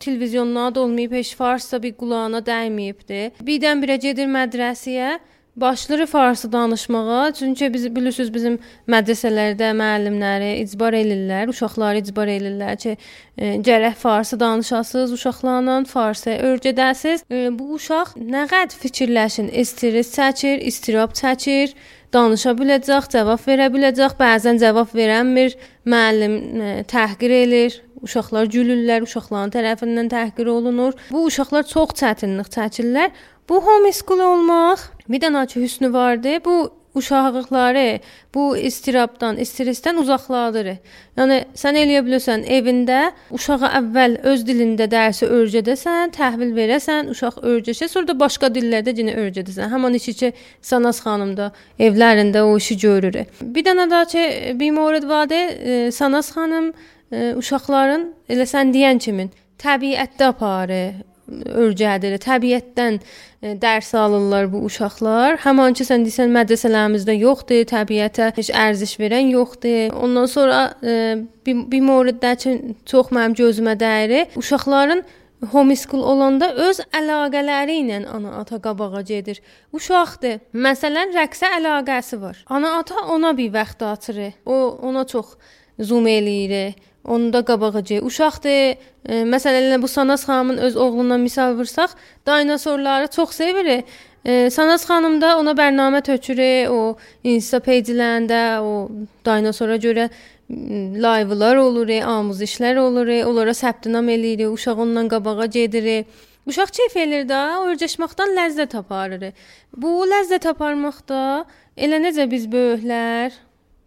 televizyonlarda 0.00 0.74
da 0.76 0.84
olmayıb, 0.86 1.12
heç 1.20 1.34
farsda 1.36 1.82
bir 1.82 1.96
qulağına 2.00 2.40
dəyməyibdi. 2.44 3.20
Birdən-birə 3.44 3.98
gedir 4.00 4.30
mədrəsəyə, 4.32 5.18
başlayır 5.60 6.06
farsı 6.06 6.52
danışmağa. 6.52 7.32
Çünki 7.32 7.74
biz 7.74 7.96
bilirsiniz 7.96 8.34
bizim 8.34 8.58
mədrəsələrdə 8.88 9.70
müəllimləri 9.78 10.50
icbar 10.62 10.96
elirlər, 10.98 11.48
uşaqları 11.52 12.02
icbar 12.02 12.30
elirlər 12.32 12.76
ki, 12.82 12.96
e, 13.36 13.54
gərək 13.68 13.94
farsı 13.94 14.40
danışasınız, 14.40 15.12
uşaqlarla 15.12 15.84
farsı 15.84 16.30
öyrədəsiz. 16.30 17.24
E, 17.30 17.48
bu 17.58 17.72
uşaq 17.78 18.16
nə 18.18 18.46
qədər 18.50 18.78
fikirləşin, 18.82 19.52
stres 19.64 20.12
çəkir, 20.16 20.60
istirab 20.70 21.16
çəkir, 21.18 21.74
danışa 22.12 22.54
biləcək, 22.58 23.10
cavab 23.14 23.42
verə 23.46 23.70
biləcək, 23.74 24.18
bəzən 24.20 24.60
cavab 24.62 24.94
verənmir, 24.94 25.56
müəllim 25.86 26.38
e, 26.60 26.76
təhqir 26.88 27.34
eləyir, 27.42 27.80
uşaqlar 28.02 28.46
gülürlər, 28.52 29.02
uşaqların 29.06 29.54
tərəfindən 29.56 30.12
təhqir 30.12 30.46
olunur. 30.52 30.94
Bu 31.10 31.24
uşaqlar 31.30 31.66
çox 31.66 31.96
çətinlik 32.02 32.52
çəkirlər. 32.54 33.10
Bu 33.48 33.62
homeschool 33.64 34.20
olmaq 34.20 34.82
bir 35.08 35.22
dənə 35.24 35.46
ki 35.50 35.62
hüsnü 35.62 35.92
vardı. 35.92 36.38
Bu 36.44 36.58
uşaqlıqları 36.98 38.00
bu 38.34 38.56
istirabdan, 38.56 39.38
stressdən 39.50 40.00
uzaqladır. 40.02 40.70
Yəni 41.18 41.38
sən 41.58 41.78
eləyə 41.80 42.02
bilirsən 42.06 42.44
evində 42.58 43.00
uşağa 43.34 43.72
əvvəl 43.80 44.18
öz 44.32 44.44
dilində 44.48 44.88
dərsi 44.90 45.28
öyrədəsən, 45.28 46.14
təhvil 46.16 46.54
verəsən, 46.56 47.10
uşaq 47.14 47.40
öyrəşə, 47.52 47.88
sonra 47.92 48.12
da 48.12 48.18
başqa 48.20 48.50
dillərdə 48.54 48.94
yenə 48.98 49.16
öyrədəsən. 49.24 49.72
Həmin 49.72 49.98
işi 50.00 50.32
Sanas 50.62 51.02
xanım 51.04 51.36
da 51.36 51.50
evlərində 51.78 52.44
o 52.48 52.56
işi 52.56 52.78
görür. 52.82 53.20
Bir 53.42 53.66
dənə 53.66 53.88
daha 53.90 54.08
ki 54.14 54.24
bir 54.60 54.70
mövrid 54.76 55.08
vardı. 55.08 55.34
E, 55.34 55.92
Sanas 55.92 56.32
xanım 56.34 56.72
e, 57.12 57.34
uşaqların 57.36 58.10
elə 58.30 58.48
sən 58.48 58.74
deyən 58.74 58.98
kimi 59.02 59.30
təbiətdə 59.58 60.32
aparır 60.32 61.04
örgədir. 61.28 62.16
Təbiətdən 62.22 62.98
e, 62.98 63.54
dərs 63.60 63.92
alırlar 63.98 64.48
bu 64.52 64.62
uşaqlar. 64.68 65.38
Həmin 65.44 65.76
ki 65.78 65.86
sən 65.88 66.06
desən 66.06 66.32
mədrəsələrimizdə 66.34 67.16
yoxdur, 67.18 67.64
təbiətə 67.68 68.32
heç 68.38 68.50
ərziş 68.54 68.96
verən 69.00 69.32
yoxdur. 69.34 69.94
Ondan 69.96 70.26
sonra 70.30 70.60
e, 70.82 70.98
bir, 71.46 71.64
bir 71.72 71.86
mövriddə 71.90 72.34
ki 72.42 72.58
çox 72.88 73.12
mənim 73.14 73.36
gözümə 73.38 73.76
dəyir. 73.80 74.36
Uşaqların 74.40 75.04
homeschool 75.52 76.02
olanda 76.02 76.50
öz 76.66 76.80
əlaqələri 76.98 77.78
ilə 77.84 78.00
ana-ata 78.10 78.58
qabağa 78.62 79.02
gedir. 79.06 79.38
Uşaqdır. 79.72 80.40
Məsələn, 80.54 81.14
rəqsə 81.14 81.52
əlaqəsi 81.60 82.20
var. 82.22 82.42
Ana-ata 82.50 83.06
ona 83.14 83.36
bir 83.36 83.52
vaxt 83.54 83.82
açır. 83.82 84.18
O 84.46 84.78
ona 84.82 85.06
çox 85.06 85.36
zoom 85.78 86.06
eləyir. 86.06 86.74
Onda 87.08 87.40
qabağıcı 87.44 88.00
uşaqdır. 88.04 88.76
E, 89.08 89.22
məsələn, 89.32 89.82
bu 89.82 89.88
Sanas 89.88 90.24
xanımın 90.28 90.58
öz 90.58 90.76
oğlundan 90.76 91.20
misal 91.20 91.54
vursaq, 91.56 91.96
dinosorları 92.26 93.06
çox 93.06 93.30
sevir. 93.30 93.84
E, 94.24 94.50
Sanas 94.50 94.84
xanım 94.84 95.20
da 95.20 95.38
ona 95.38 95.54
bərnamə 95.56 96.02
tökür. 96.04 96.68
O 96.68 96.96
Insta 97.24 97.58
page-lərində 97.64 98.60
o 98.60 98.90
dinosora 99.24 99.76
görə 99.80 100.10
live-lar 101.04 101.56
olur, 101.56 101.88
amuzişlər 101.88 102.76
olur, 102.80 103.08
onlara 103.28 103.52
səbtinam 103.56 104.08
eləyir, 104.08 104.48
uşaq 104.52 104.84
ondan 104.84 105.08
qabağa 105.08 105.46
gedir. 105.46 106.04
Uşaq 106.48 106.72
keyf 106.76 106.96
eləyir 106.96 107.26
də, 107.28 107.40
öyrəşməkdən 107.72 108.36
ləzzət 108.36 108.76
aparır. 108.78 109.32
Bu 109.76 110.04
ləzzət 110.08 110.48
aparmaqda 110.48 111.44
elə 111.76 112.00
necə 112.04 112.24
biz 112.30 112.46
böyüklər 112.52 113.36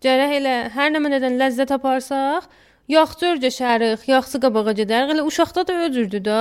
gərək 0.02 0.35
elə 0.39 0.53
hər 0.76 0.93
nə 0.93 1.02
məndən 1.02 1.39
ləzzət 1.41 1.73
aparsaq, 1.73 2.45
Yaxşı 2.91 3.27
öyrəşərik, 3.31 4.01
yaxşı 4.11 4.39
qabağa 4.43 4.73
gedərik. 4.81 5.13
Elə 5.15 5.23
uşaqda 5.30 5.63
da 5.68 5.76
öcürdür 5.88 6.23
də. 6.26 6.39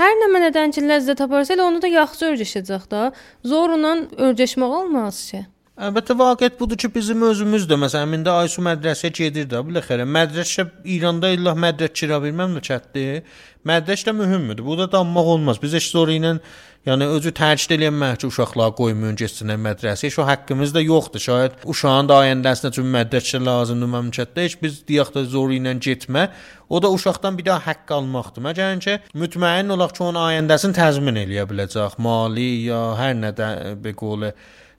Hər 0.00 0.14
nə 0.22 0.28
mənədən 0.34 0.74
ki 0.74 0.82
ləzzət 0.88 1.22
aparsa, 1.22 1.54
elə 1.54 1.62
onu 1.68 1.82
da 1.84 1.90
yaxşı 1.92 2.32
öyrəşəcək 2.32 2.88
də. 2.90 3.02
Zorla 3.46 3.92
öyrəşmək 4.28 4.78
olmaz 4.80 5.20
ki. 5.30 5.44
Əlbəttə 5.72 6.12
vaqiət 6.12 6.58
budur 6.60 6.76
ki, 6.76 6.88
bizim 6.92 7.22
özümüz 7.24 7.62
də 7.64 7.78
məsələn 7.80 8.18
indi 8.18 8.28
Aysu 8.28 8.60
mədrəsəyə 8.60 9.12
gedir 9.16 9.46
də, 9.48 9.62
biləxərə 9.64 10.04
mədrəsə 10.04 10.66
İranda 10.84 11.30
illah 11.32 11.56
mədrəs 11.56 11.94
kira 11.96 12.18
bir 12.20 12.34
məmləkətdir. 12.36 13.22
Mədrəs 13.64 14.04
də 14.04 14.12
mühümdür. 14.18 14.60
Bu 14.66 14.76
da 14.76 14.84
danmaq 14.92 15.30
olmaz. 15.36 15.62
Biz 15.62 15.78
heç 15.78 15.88
zor 15.94 16.12
ilə 16.12 16.34
Yəni 16.82 17.06
özü 17.14 17.30
təkid 17.38 17.76
eləyənmək 17.76 18.16
ki, 18.18 18.28
uşaqlar 18.28 18.72
qoymayın 18.74 19.16
getsinlər 19.16 19.58
mədrəsəyə. 19.64 20.10
Şu 20.10 20.24
haqqımız 20.26 20.72
da 20.74 20.80
yoxdur. 20.82 21.22
Şayad 21.22 21.60
uşağın 21.72 22.08
da 22.10 22.16
ayəndəsinə 22.24 22.72
üçün 22.74 22.88
mədrəsə 22.90 23.38
lazımdır 23.38 23.90
məmləkətdə. 23.92 24.46
Heç 24.48 24.56
biz 24.60 24.80
deyək 24.88 25.12
də 25.14 25.22
zoru 25.30 25.54
ilə 25.56 25.76
getmə. 25.78 26.26
O 26.68 26.82
da 26.82 26.90
uşaqdan 26.90 27.38
bir 27.38 27.46
daha 27.46 27.62
haqq 27.68 27.94
almaqdır. 27.96 28.44
Məgər 28.48 28.82
ki, 28.82 28.96
mütməyin 29.14 29.70
olaq 29.76 29.94
ki, 29.94 30.02
onun 30.08 30.18
ayəndəsini 30.24 30.74
təzmin 30.74 31.22
eləyə 31.22 31.46
biləcək, 31.52 31.96
mali 32.02 32.50
ya 32.66 32.82
hər 32.98 33.14
nədə 33.22 33.52
be 33.78 33.94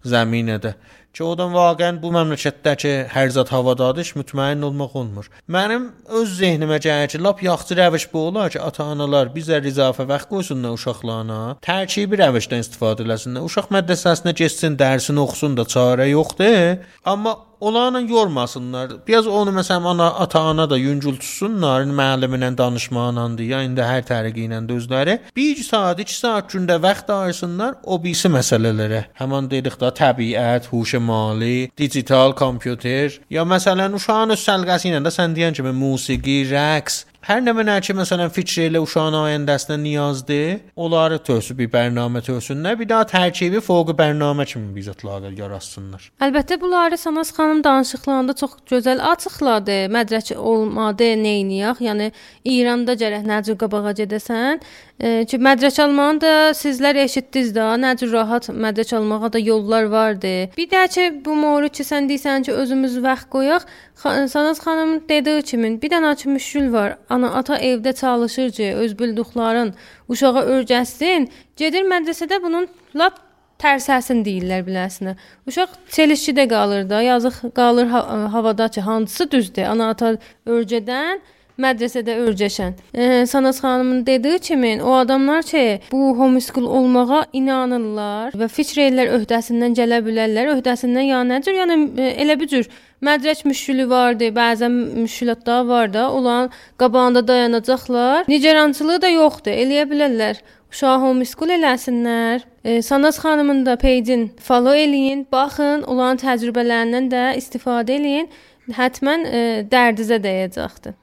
qolu 0.03 0.11
zəminədə 0.11 0.73
ki, 1.13 1.23
odan 1.23 1.53
vaqəən 1.53 1.99
bu 2.01 2.11
məmləkətdəki 2.15 2.93
hər 3.13 3.31
zət 3.35 3.53
havadadır, 3.53 4.09
mütməyin 4.19 4.65
olmaq 4.65 4.97
olmur. 4.97 5.29
Mənim 5.55 5.89
öz 6.19 6.35
zehnimə 6.39 6.79
gəlir 6.83 7.13
ki, 7.13 7.21
lap 7.21 7.43
yaxşı 7.45 7.77
rəviş 7.79 8.09
bu 8.13 8.27
olar 8.31 8.53
ki, 8.53 8.61
ata-analar 8.63 9.31
bizə 9.35 9.61
rizafə 9.63 10.07
vaxt 10.09 10.31
qoysunlar 10.33 10.75
uşaqlarına, 10.79 11.39
tərkibi 11.65 12.21
rəvişdən 12.23 12.65
istifadə 12.65 13.05
eləsinlər. 13.05 13.45
Uşaq 13.49 13.71
mədrəsəsinə 13.77 14.35
getsin, 14.41 14.77
dərsini 14.81 15.21
oxusun 15.23 15.57
da 15.59 15.69
çarə 15.75 16.09
yoxdur. 16.11 16.81
Amma 17.05 17.37
onlarla 17.63 17.99
yormasınlar. 17.99 18.91
Biraz 19.07 19.27
onu 19.27 19.51
məsələn 19.55 19.87
ana 19.87 20.07
ata-ana 20.23 20.69
da 20.69 20.77
yüngül 20.77 21.15
tutsunlar, 21.15 21.85
müəllimi 21.87 22.37
ilə 22.39 22.49
danışmaqla, 22.57 23.27
ya 23.47 23.61
indi 23.63 23.83
hər 23.87 24.03
tərəqi 24.09 24.47
ilə 24.47 24.59
də 24.67 24.77
özləri 24.79 25.17
1 25.35 25.63
saat, 25.63 25.99
2 25.99 26.17
saat 26.17 26.51
gündə 26.51 26.79
vaxt 26.83 27.09
ayırsınlar 27.09 27.77
o 27.83 27.99
birisi 28.03 28.31
məsələlərə. 28.33 29.03
Həmin 29.19 29.49
dedik 29.51 29.79
də 29.79 29.93
təbiət, 29.99 30.67
huş 30.73 30.95
mali, 31.09 31.69
digital 31.77 32.35
kompüter 32.35 33.19
ya 33.29 33.47
məsələn 33.55 33.97
uşağın 33.99 34.35
öz 34.37 34.45
səlqəsi 34.49 34.91
ilə 34.91 35.01
də 35.05 35.11
sən 35.17 35.35
deyən 35.37 35.57
kimi 35.57 35.75
musiqi, 35.77 36.43
rəqs 36.51 37.03
Hər 37.23 37.39
nə 37.39 37.53
mənə 37.55 37.77
ki, 37.79 37.93
məsələn, 37.95 38.27
fikr 38.35 38.65
elə 38.65 38.81
uşağın 38.83 39.15
ayəndəsinə 39.15 39.77
niyazdır, 39.79 40.57
onları 40.75 41.21
tövsü 41.23 41.55
bir 41.55 41.69
bərnamə 41.71 42.19
tövsünlər, 42.25 42.75
bir 42.81 42.89
daha 42.89 43.05
tərkibi 43.07 43.61
fوق 43.63 43.93
bərnamə 43.95 44.43
kimi 44.49 44.73
bizatlar 44.75 45.29
yaratsınlar. 45.31 46.09
Əlbəttə 46.19 46.57
bunları 46.59 46.99
Sanas 46.99 47.31
xanım 47.31 47.63
danışıqlarında 47.63 48.35
çox 48.41 48.57
gözəl 48.67 48.99
açıqladı. 49.13 49.77
Mədrək 49.95 50.33
olmadı, 50.35 51.13
neyniyək? 51.23 51.79
Yəni 51.87 52.09
İranda 52.43 52.99
gərək 52.99 53.23
nəcür 53.31 53.55
qabağa 53.61 53.95
gedəsən, 54.03 54.59
ki 55.01 55.37
mədrək 55.41 55.79
almanı 55.83 56.21
da 56.21 56.33
sizlər 56.55 56.95
eşitdiniz 57.03 57.49
də, 57.55 57.65
nəcür 57.81 58.11
rahat 58.13 58.47
mədrək 58.49 58.93
almağa 58.95 59.33
da 59.33 59.39
yollar 59.39 59.89
vardı. 59.91 60.53
Bir 60.57 60.69
də 60.69 60.85
ki 60.93 61.07
bu 61.25 61.35
mövzu 61.35 61.71
ki 61.79 61.83
sən 61.87 62.07
deyirsən 62.11 62.45
ki 62.45 62.51
özümüz 62.51 63.01
vaxt 63.03 63.29
qoyaq, 63.33 63.65
Sanas 63.95 64.61
xanım 64.61 65.01
dediyi 65.09 65.41
kimi 65.41 65.81
bir 65.81 65.91
dənə 65.91 66.15
ki 66.15 66.29
müşkül 66.29 66.71
var 66.73 66.97
ana 67.09 67.33
ata 67.41 67.57
evdə 67.57 67.93
çalışır 67.95 68.51
ki, 68.51 68.73
öz 68.75 68.99
bilduqların 68.99 69.73
uşağa 70.09 70.45
öyrətsin, 70.55 71.29
gedir 71.57 71.83
mədrəsədə 71.89 72.41
bunun 72.43 72.67
lap 72.95 73.19
tərsəsin 73.59 74.23
deyirlər 74.25 74.65
biləsinə. 74.67 75.15
Uşaq 75.47 75.77
çelişkidə 75.89 76.47
qalır 76.49 76.89
da, 76.89 77.01
yazıq 77.01 77.43
qalır 77.55 77.87
ha 77.87 78.01
havada 78.33 78.67
ki, 78.67 78.81
hansısı 78.81 79.31
düzdür? 79.31 79.63
Ana 79.63 79.89
ata 79.89 80.17
öyrədən 80.45 81.19
mədrəsədə 81.61 82.15
öyrəşən. 82.25 82.73
E, 82.93 83.25
Sanaz 83.25 83.61
xanımın 83.61 84.05
dediyi 84.05 84.39
kimi 84.39 84.83
o 84.83 84.93
adamlar 84.93 85.43
ki, 85.43 85.79
bu 85.91 86.13
homeschool 86.19 86.65
olmağa 86.65 87.25
inanırlar 87.33 88.33
və 88.37 88.47
fikr 88.47 88.81
edirlər 88.87 89.13
öhdəsindən 89.19 89.75
gələ 89.77 90.01
bilərlər. 90.05 90.49
Öhdəsindən 90.57 91.09
ya 91.09 91.21
necür? 91.27 91.53
Yəni 91.61 91.77
e, 91.97 92.09
elə 92.25 92.39
bir 92.39 92.47
cür 92.47 92.69
mədrək 93.03 93.43
müşkülü 93.45 93.89
vardı, 93.89 94.31
bəzən 94.35 94.73
müşkülatlar 95.03 95.65
var 95.65 95.93
da, 95.93 96.11
olan 96.11 96.49
qabağında 96.77 97.27
dayanacaqlar. 97.27 98.25
Nigerançılığı 98.27 99.01
da 99.01 99.13
yoxdur, 99.13 99.51
eləyə 99.51 99.85
bilərlər. 99.91 100.41
Uşağı 100.73 100.99
homeschool 100.99 101.53
eləsinlər. 101.53 102.47
E, 102.63 102.81
Sanaz 102.81 103.19
xanımın 103.21 103.65
da 103.65 103.75
peycin 103.75 104.31
follow 104.41 104.79
eləyin, 104.79 105.27
baxın, 105.31 105.83
olan 105.83 106.17
təcrübələrindən 106.17 107.11
də 107.13 107.27
istifadə 107.37 107.99
eləyin. 107.99 108.31
Həttəmən 108.73 109.27
e, 109.27 109.39
dərdinizə 109.69 110.21
dəyəcəkdir. 110.23 111.02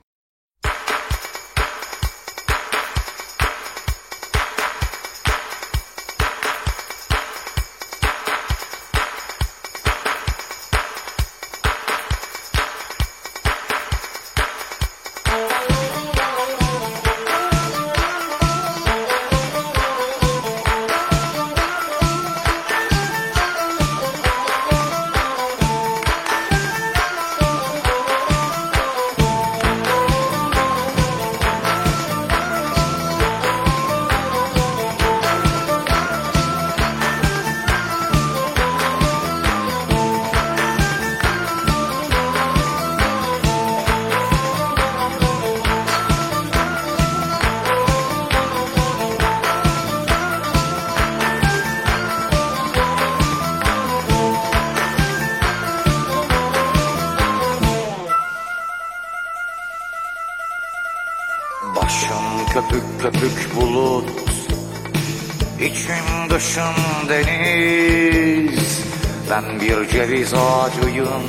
Dışım 66.50 67.08
deniz 67.08 68.84
Ben 69.30 69.60
bir 69.60 69.88
ceviz 69.88 70.34
ağacıyım. 70.34 71.22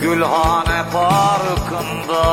Gülhane 0.00 0.84
parkında 0.92 2.24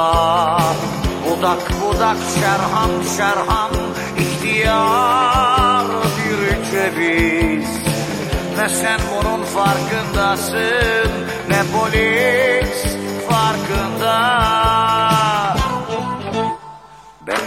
Budak 1.25 1.71
budak 1.81 2.17
şerham 2.35 2.91
şerham 3.17 3.71
ihtiyar 4.17 5.85
bir 6.17 6.71
ceviz. 6.71 7.69
Ne 8.57 8.69
sen 8.69 8.99
bunun 9.11 9.43
farkındasın 9.43 11.11
Ne 11.49 11.63
polis 11.73 12.83
farkında 13.29 14.62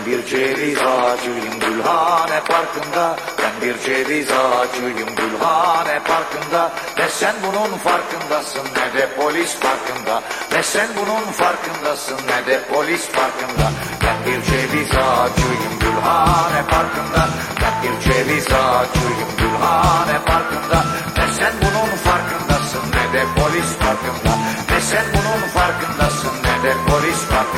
ben 0.06 0.12
bir 0.12 0.26
ceviz 0.26 0.78
ağacıyım 0.78 1.60
Gülhane 1.60 2.40
Parkı'nda. 2.40 3.16
Ben 3.38 3.60
bir 3.62 3.78
ceviz 3.78 4.30
ağacıyım 4.30 5.14
Gülhane 5.16 6.00
Parkı'nda. 6.08 6.72
Ne 6.98 7.08
sen 7.08 7.34
bunun 7.42 7.78
farkındasın 7.78 8.64
ne 8.76 9.00
de 9.00 9.08
polis 9.16 9.54
farkında 9.54 10.22
Ne 10.52 10.62
sen 10.62 10.88
bunun 10.96 11.32
farkındasın 11.32 12.16
ne 12.28 12.46
de 12.46 12.60
polis 12.72 13.08
farkında 13.08 13.70
Ben 14.02 14.16
bir 14.26 14.42
ceviz 14.42 14.90
ağacıyım 14.90 15.78
Gülhane 15.80 16.62
Parkı'nda. 16.70 17.28
Ben 17.62 17.82
bir 17.82 18.00
ceviz 18.00 18.46
ağacıyım 18.46 19.30
Gülhane 19.38 20.18
Parkı'nda. 20.26 20.84
Ne 21.16 21.32
sen 21.32 21.52
bunun 21.62 21.96
farkındasın 21.96 22.82
ne 22.90 23.18
de 23.18 23.24
polis 23.36 23.70
farkında 23.78 24.32
Ne 24.70 24.80
sen 24.80 25.04
bunun 25.14 25.48
farkındasın 25.48 26.32
ne 26.44 26.68
de 26.68 26.74
polis 26.88 27.18
farkında 27.18 27.55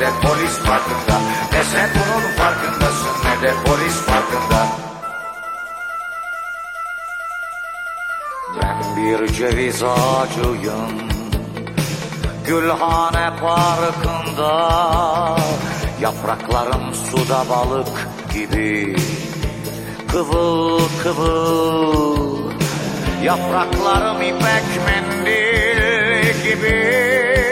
ne 0.00 0.06
de 0.06 0.10
polis 0.22 0.58
farkında? 0.58 1.20
Ne 1.52 1.64
sen 1.64 1.90
bunun 1.94 2.32
farkındasın. 2.36 3.08
Ne 3.24 3.42
de 3.42 3.54
polis 3.64 3.94
farkında? 3.94 4.66
Ben 8.62 8.96
bir 8.96 9.32
ceviz 9.32 9.82
ağacıyım. 9.82 10.90
Gülhane 12.46 13.36
Parkı'nda. 13.40 15.36
Yapraklarım 16.00 16.94
suda 16.94 17.44
balık 17.50 18.08
gibi. 18.34 18.96
Kıvıl 20.12 20.80
kıvıl. 21.02 22.50
Yapraklarım 23.22 24.22
ipek 24.22 24.64
mendil 24.86 26.42
gibi 26.42 27.49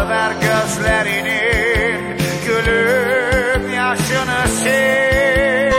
Koparıver 0.00 0.32
gözlerinin 0.32 2.18
Gülüm 2.46 3.74
yaşını 3.74 4.40
sil. 4.60 5.74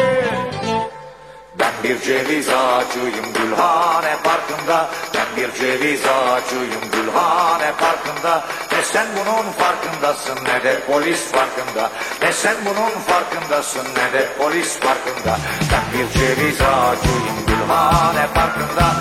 Ben 1.59 1.73
bir 1.83 2.01
ceviz 2.01 2.49
ağacıyım 2.49 3.33
Gülhane 3.33 4.15
Parkı'nda. 4.23 4.89
Ben 5.13 5.25
bir 5.37 5.59
ceviz 5.59 6.01
ağacıyım 6.05 6.81
Gülhane 6.91 7.71
Parkı'nda. 7.79 8.43
Ne 8.71 8.81
sen 8.83 9.07
bunun 9.15 9.51
farkındasın 9.51 10.37
ne 10.45 10.63
de 10.63 10.79
polis 10.79 11.31
farkında 11.31 11.91
Ne 12.21 12.33
sen 12.33 12.55
bunun 12.65 13.01
farkındasın 13.07 13.85
ne 13.85 14.19
de 14.19 14.29
polis 14.37 14.79
farkında 14.79 15.37
Ben 15.71 15.99
bir 15.99 16.19
ceviz 16.19 16.61
ağacıyım 16.61 17.45
Gülhane 17.47 18.27
Parkı'nda 18.33 18.91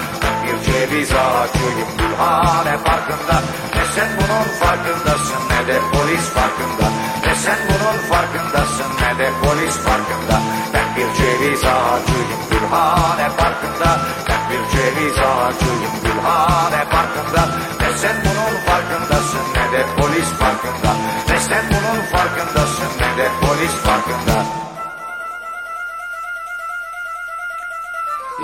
bir 0.50 0.72
ceviz 0.72 1.10
ağacıyım 1.12 1.90
Gülhane 1.98 2.76
Parkı'nda 2.84 3.36
Ne 3.74 3.84
sen 3.94 4.08
bunun 4.18 4.48
farkındasın 4.60 5.42
ne 5.50 5.66
de 5.68 5.78
polis 5.92 6.26
farkında. 6.36 6.86
Ne 7.26 7.34
sen 7.34 7.58
bunun 7.68 7.98
farkındasın 8.10 8.90
ne 9.00 9.18
de 9.18 9.30
polis 9.42 9.76
farkında. 9.76 10.36
Ben 10.74 10.96
bir 10.96 11.14
ceviz 11.18 11.64
ağacıyım 11.64 12.40
Gülhane 12.50 13.28
Parkı'nda 13.38 14.00
Ben 14.28 14.42
bir 14.50 14.62
ceviz 14.76 15.18
ağacıyım 15.18 15.94
Gülhane 16.04 16.84
Parkı'nda 16.90 17.42
Ne 17.80 17.98
sen 17.98 18.16
bunun 18.24 18.56
farkındasın 18.66 19.44
ne 19.54 19.78
de 19.78 19.86
polis 19.98 20.28
farkında 20.28 20.90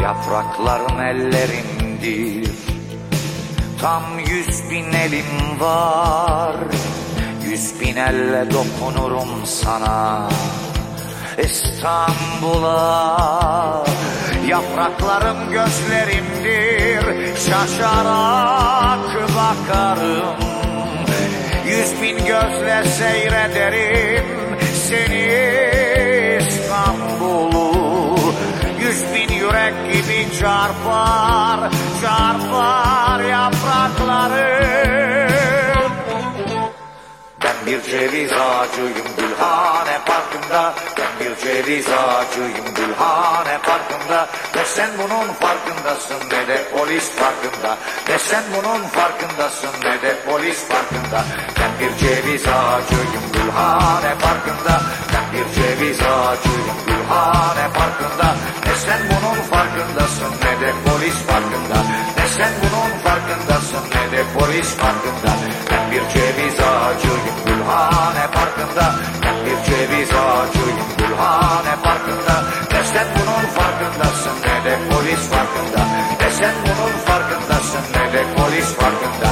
Yaprakların 0.06 0.98
ellerindir 0.98 2.50
Tam 3.82 4.02
yüz 4.18 4.70
bin 4.70 4.92
elim 4.92 5.60
var. 5.60 6.56
Yüz 7.44 7.80
bin 7.80 7.96
elle 7.96 8.50
dokunurum 8.50 9.46
sana. 9.46 10.28
İstanbul'a 11.38 13.16
Yapraklarım 14.48 15.50
gözlerimdir. 15.50 17.36
Şaşarak 17.36 18.98
bakarım. 19.36 20.36
Yüz 21.66 22.02
bin 22.02 22.16
gözle 22.16 22.84
seyrederim 22.84 24.26
Seni 24.88 25.26
İstanbul'u. 26.40 27.76
Yüz 28.80 29.02
bin 29.14 29.25
yürek 29.46 29.74
gibi 29.92 30.38
çarpar 30.40 31.70
Çarpar 32.02 33.20
yapraklarım 33.20 34.76
ben 37.46 37.66
bir 37.66 37.82
ceviz 37.82 38.32
ağacıyım 38.32 39.08
Gülhane 39.18 39.98
Parkı'nda. 40.06 40.74
Ben 40.98 41.12
bir 41.20 41.36
ceviz 41.36 41.86
ağacıyım 41.88 42.74
Gülhane 42.74 43.58
Parkı'nda. 43.58 44.28
Ne 44.56 44.64
sen 44.64 44.90
bunun 44.98 45.32
farkındasın 45.32 46.20
ne 46.32 46.48
de 46.48 46.64
polis 46.76 47.10
farkında 47.10 47.76
Ne 48.08 48.18
sen 48.18 48.44
bunun 48.56 48.82
farkındasın 48.82 49.70
ne 49.84 50.02
de 50.02 50.16
polis 50.26 50.64
farkında 50.68 51.24
Ben 51.60 51.70
bir 51.80 51.96
ceviz 51.96 52.46
ağacıyım 52.46 53.24
Gülhane 53.32 54.14
Parkı'nda. 54.22 54.80
Ben 55.12 55.24
bir 55.32 55.54
ceviz 55.54 56.00
ağacıyım 56.00 56.76
Gülhane 56.86 57.72
Parkı'nda 57.74 58.34
sen 58.76 59.00
bunun 59.10 59.42
farkındasın 59.52 60.32
ne 60.42 60.52
de 60.60 60.72
polis 60.84 61.14
farkında. 61.14 61.78
Ne 62.18 62.26
sen 62.36 62.52
bunun 62.62 62.92
farkındasın 63.04 63.84
ne 63.94 64.04
de 64.12 64.22
polis 64.34 64.70
farkında. 64.80 65.32
Ben 65.70 65.90
bir 65.90 66.02
ceviz 66.14 66.60
ağacıyım 66.60 67.36
Gülhane 67.46 68.26
Parkı'nda. 68.36 68.86
Ben 69.22 69.36
bir 69.44 69.58
ceviz 69.66 70.10
ağacıyım 70.10 70.88
Gülhane 70.98 71.74
Parkı'nda. 71.84 72.36
Ne 72.72 72.84
sen 72.92 73.06
bunun 73.16 73.46
farkındasın 73.58 74.36
ne 74.46 74.64
de 74.64 74.78
polis 74.90 75.22
farkında. 75.32 75.82
Ne 76.20 76.30
sen 76.30 76.54
bunun 76.64 76.94
farkındasın 77.06 77.84
ne 77.94 78.12
de 78.12 78.22
polis 78.36 78.74
farkında 78.74 79.28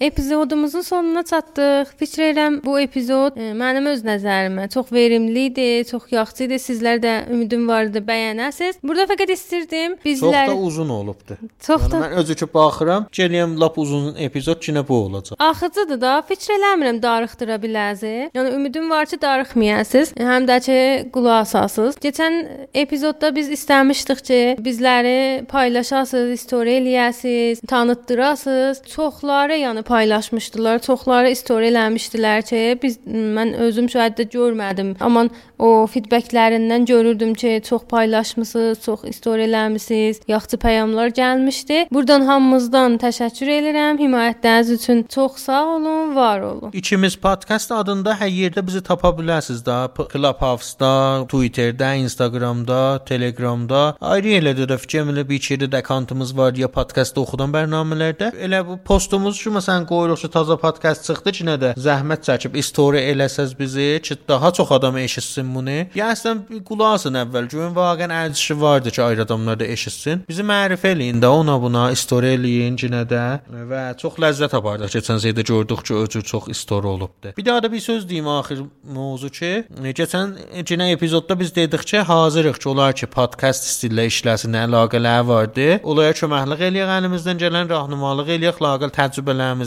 Epizodumuzun 0.00 0.80
sonuna 0.80 1.22
çatdıq. 1.22 1.96
Fikir 1.96 2.22
edirəm 2.22 2.58
bu 2.64 2.80
epizod 2.80 3.36
e, 3.40 3.52
mənim 3.56 3.86
öz 3.88 4.02
nəzərimə 4.04 4.68
çox 4.68 4.90
verimli 4.92 5.46
idi, 5.48 5.84
çox 5.88 6.10
yaxşı 6.12 6.44
idi. 6.44 6.58
Sizlər 6.60 7.00
də 7.00 7.12
ümidim 7.32 7.64
var 7.68 7.88
idi 7.88 8.02
bəyənəsiz. 8.04 8.82
Burada 8.84 9.06
fəqət 9.08 9.32
istirdim 9.32 9.94
Çox 9.96 10.04
bizlər 10.04 10.50
da 10.50 10.56
uzun 10.56 10.88
olubdu. 10.92 11.38
çox 11.66 11.86
Yəni 11.86 11.92
da 11.92 12.00
mən 12.02 12.16
özü 12.20 12.36
ki 12.42 12.48
baxıram, 12.54 13.06
gəliyəm 13.12 13.54
lap 13.60 13.78
uzun 13.78 14.20
epizod 14.26 14.60
yenə 14.68 14.82
bu 14.88 14.98
olacaq. 15.06 15.40
Axıcıdır 15.40 16.00
da, 16.00 16.12
fikir 16.28 16.52
eləmirəm 16.58 17.00
darıxdıra 17.02 17.56
biləzi. 17.64 18.12
Yəni 18.36 18.52
ümidim 18.58 18.90
var 18.90 19.08
ki, 19.08 19.20
darıxmayasınız, 19.22 20.12
həm 20.20 20.50
də 20.52 20.60
ki, 20.68 20.78
qulaq 21.16 21.40
asasınız. 21.46 21.96
Keçən 22.04 22.38
epizodda 22.74 23.32
biz 23.36 23.48
istəmişdik 23.56 24.22
ki, 24.28 24.40
bizləri 24.60 25.46
paylaşasınız, 25.48 26.40
story 26.40 26.76
eləyəsiniz, 26.82 27.64
tanıtdırasınız. 27.66 28.82
Çoxları 28.92 29.56
yəni 29.64 29.85
paylaşmışdılar, 29.86 30.82
çoxları 30.84 31.34
story 31.36 31.70
eləmişdilər 31.72 32.42
ki, 32.48 32.62
biz 32.82 32.98
mən 33.06 33.54
özüm 33.66 33.88
şahid 33.90 34.18
də 34.18 34.26
görmədim. 34.32 34.94
Amma 35.00 35.26
o 35.58 35.86
feedbacklərindən 35.92 36.86
görürdüm 36.86 37.34
ki, 37.34 37.62
çox 37.68 37.82
paylaşmısınız, 37.90 38.80
çox 38.84 39.04
story 39.16 39.46
eləmisiniz, 39.46 40.20
yaxşı 40.28 40.56
peyamlar 40.56 41.08
gəlmişdi. 41.16 41.86
Burdan 41.92 42.26
hamımızdan 42.26 42.98
təşəkkür 43.02 43.52
edirəm 43.58 44.00
himayətləriniz 44.02 44.72
üçün. 44.74 45.02
Çox 45.14 45.36
sağ 45.46 45.64
olun, 45.76 46.16
var 46.16 46.40
olun. 46.40 46.70
İkimiz 46.72 47.16
podkast 47.16 47.72
adında 47.72 48.16
hər 48.20 48.30
yerdə 48.32 48.66
bizi 48.66 48.82
tapa 48.82 49.12
bilərsiniz 49.16 49.62
də. 49.66 49.76
Clubhouse-da, 50.12 50.92
Twitter-də, 51.30 51.94
Instagram-da, 52.04 52.80
Telegram-da. 53.06 53.82
Ayrı 54.00 54.36
yerlərdə 54.36 54.68
də 54.70 54.78
fikrimlə 54.82 55.28
bir 55.28 55.38
çeşid 55.38 55.72
akkauntımız 55.72 56.36
var 56.36 56.54
ya 56.56 56.68
podkastda 56.72 57.20
oxudan 57.20 57.52
bərnamələrdə. 57.52 58.32
Elə 58.46 58.62
bu 58.66 58.78
postumuz 58.84 59.42
ki, 59.42 59.50
məsələn, 59.56 59.75
qoyuruq 59.84 60.20
ki, 60.20 60.30
taza 60.30 60.56
podkast 60.56 61.04
çıxdı 61.04 61.32
ki, 61.36 61.44
nə 61.50 61.56
də 61.62 61.72
zəhmət 61.76 62.24
çəkib 62.28 62.56
story 62.62 63.02
eləsəz 63.12 63.52
bizi 63.58 64.00
ki, 64.02 64.16
daha 64.28 64.52
çox 64.52 64.72
adam 64.72 64.96
eşitsin 64.96 65.54
bunu. 65.54 65.76
Ya 65.94 66.10
əslən 66.14 66.42
bir 66.50 66.64
qulaq 66.64 66.96
asın 66.96 67.18
əvvəl. 67.22 67.48
Görün 67.52 67.74
vaqəən 67.76 68.12
ərzişi 68.22 68.60
vardı 68.60 68.90
ki, 68.90 69.02
ayrı 69.02 69.22
adamlar 69.22 69.60
da 69.60 69.66
eşitsin. 69.66 70.24
Bizi 70.28 70.42
mərifə 70.42 70.94
eləyin 70.94 71.20
də 71.22 71.26
ona 71.26 71.58
buna 71.62 71.88
story 71.96 72.34
eləyin 72.36 72.76
ki, 72.80 72.90
nə 72.92 73.02
də 73.10 73.24
və 73.70 73.82
çox 74.00 74.18
ləzzət 74.22 74.56
apardıq. 74.56 74.92
Keçən 74.96 75.20
şeydə 75.22 75.44
gördük 75.46 75.84
ki, 75.86 75.94
özü 75.94 76.22
çox 76.22 76.50
story 76.56 76.86
olubdu. 76.86 77.34
Bir 77.36 77.44
daha 77.44 77.62
da 77.62 77.72
bir 77.72 77.80
söz 77.80 78.08
deyim 78.08 78.28
axır 78.28 78.62
mövzu 78.82 79.30
ki, 79.30 79.52
e, 79.84 79.92
keçən 80.00 80.36
cinə 80.68 80.90
epizodda 80.92 81.38
biz 81.40 81.54
dedik 81.54 81.86
ki, 81.86 81.98
hazırıq 81.98 82.60
ki, 82.62 82.68
olar 82.68 82.92
ki, 82.92 83.06
podkast 83.06 83.68
stillə 83.70 84.06
işləsin 84.10 84.56
əlaqələr 84.64 85.26
vardı. 85.26 85.68
Olaya 85.82 86.14
köməklik 86.16 86.62
eləyək 86.70 86.92
əlimizdən 86.98 87.42
gələn 87.42 87.68
rahnumalıq 87.70 88.32
eləyək, 88.36 88.62
laqal 88.62 88.90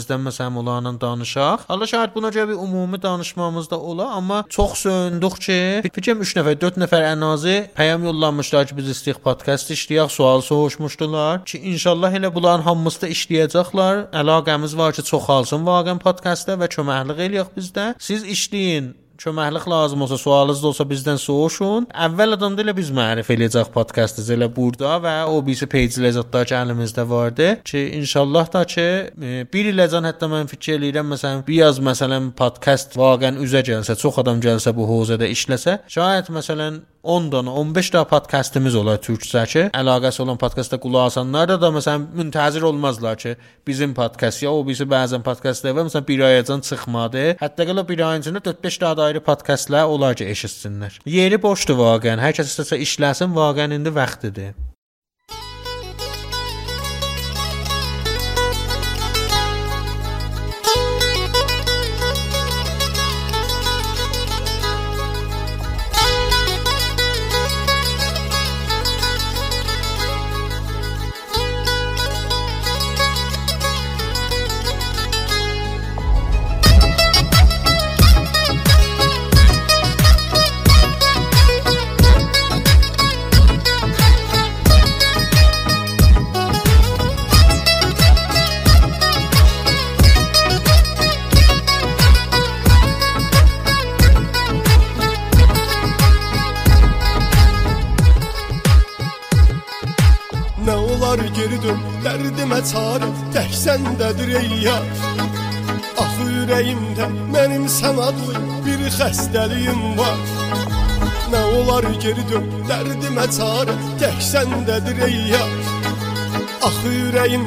təcrübələrimizdən 0.00 0.22
məsələn 0.24 0.56
onlarla 0.60 0.92
danışaq. 1.00 1.66
Allah 1.68 1.86
şahid 1.86 2.14
buna 2.14 2.30
görə 2.30 2.48
bir 2.48 2.54
ümumi 2.54 3.00
danışmamız 3.02 3.70
da 3.70 3.78
ola, 3.78 4.10
amma 4.10 4.44
çox 4.48 4.78
söyündük 4.78 5.40
ki, 5.40 5.82
fikrim 5.82 6.20
3 6.20 6.36
nəfər, 6.36 6.60
4 6.60 6.78
nəfər 6.78 7.04
ən 7.12 7.24
azı 7.24 7.56
peyam 7.74 8.04
yollamışlar 8.04 8.66
ki, 8.66 8.76
biz 8.76 8.88
istəyik 8.94 9.20
podkast 9.22 9.70
işləyək, 9.70 10.08
sual 10.10 10.40
soruşmuşdular 10.40 11.44
ki, 11.44 11.58
inşallah 11.58 12.12
elə 12.12 12.32
bunların 12.34 12.64
hamısı 12.64 13.02
da 13.02 13.08
işləyəcəklər. 13.08 14.10
Əlaqəmiz 14.12 14.76
var 14.76 14.92
ki, 14.96 15.04
çoxalsın 15.04 15.66
vaqəən 15.66 16.00
podkastda 16.00 16.58
və 16.60 16.70
köməklik 16.70 17.20
eləyək 17.26 17.54
bizdə. 17.56 17.94
Siz 17.98 18.24
işləyin, 18.24 18.94
köməklik 19.20 19.68
lazım 19.70 20.02
olsa, 20.02 20.18
sualınız 20.18 20.64
olsa 20.70 20.86
bizdən 20.88 21.20
soruşun. 21.20 21.88
Əvvəldən 22.06 22.56
də 22.58 22.64
elə 22.64 22.74
biz 22.76 22.90
mərifə 22.94 23.36
eləyəcək 23.36 23.72
podkastı 23.74 24.24
elə 24.34 24.48
burada 24.56 24.96
və 25.04 25.14
o 25.30 25.40
birisi 25.46 25.68
page-lər 25.70 26.16
zətdə 26.18 26.44
ki, 26.48 26.56
əlimizdə 26.60 27.06
vardı 27.08 27.50
ki, 27.64 27.82
inşallah 28.00 28.52
da 28.52 28.64
ki, 28.74 28.86
e, 29.30 29.34
bir 29.52 29.72
iləcən 29.72 30.08
hətta 30.08 30.30
mən 30.32 30.50
fikir 30.50 30.78
eləyirəm 30.78 31.12
məsələn, 31.14 31.44
bir 31.46 31.60
yaz 31.62 31.82
məsələn 31.84 32.32
podkast 32.38 32.96
vaqəən 33.00 33.40
üzə 33.44 33.64
gəlsə, 33.66 33.98
çox 34.00 34.22
adam 34.24 34.40
gəlsə 34.44 34.74
bu 34.76 34.88
hozədə 34.88 35.28
işləsə, 35.34 35.80
şayət 35.90 36.32
məsələn 36.34 36.80
10 37.02 37.32
dana, 37.32 37.52
15 37.54 37.92
dana 37.92 38.04
podkastımız 38.04 38.74
olar 38.76 38.98
türkcə 39.00 39.44
ki, 39.48 39.62
əlaqəsi 39.76 40.20
olan 40.20 40.36
podkastda 40.40 40.76
qulaq 40.82 41.08
asanlar 41.08 41.48
da, 41.48 41.56
da 41.60 41.70
məsələn 41.72 42.06
müntəzir 42.18 42.66
olmazlar 42.68 43.16
ki, 43.16 43.36
bizim 43.66 43.94
podkast 43.96 44.42
ya 44.44 44.52
o 44.52 44.60
birisi 44.66 44.84
bəzən 44.84 45.24
podkastlar 45.24 45.76
və 45.78 45.86
məsələn 45.88 46.08
bir 46.08 46.24
ayacan 46.28 46.60
çıxmadı. 46.68 47.26
Hətta 47.40 47.68
gələ 47.70 47.86
bir 47.88 48.04
ayın 48.10 48.26
içində 48.26 48.44
4-5 48.50 48.80
dana 48.80 49.08
ayrı 49.08 49.24
podkastlar 49.24 49.88
olar 49.88 50.18
ki, 50.20 50.28
eşitsinlər. 50.34 51.00
Yeri 51.08 51.40
boşdur 51.42 51.80
vaqəən. 51.80 52.20
Hər 52.20 52.36
kəs 52.36 52.52
istəsə 52.52 52.82
işləsin, 52.84 53.32
vaqəən 53.36 53.80
indi 53.80 53.94
vaxtıdır. 53.96 54.52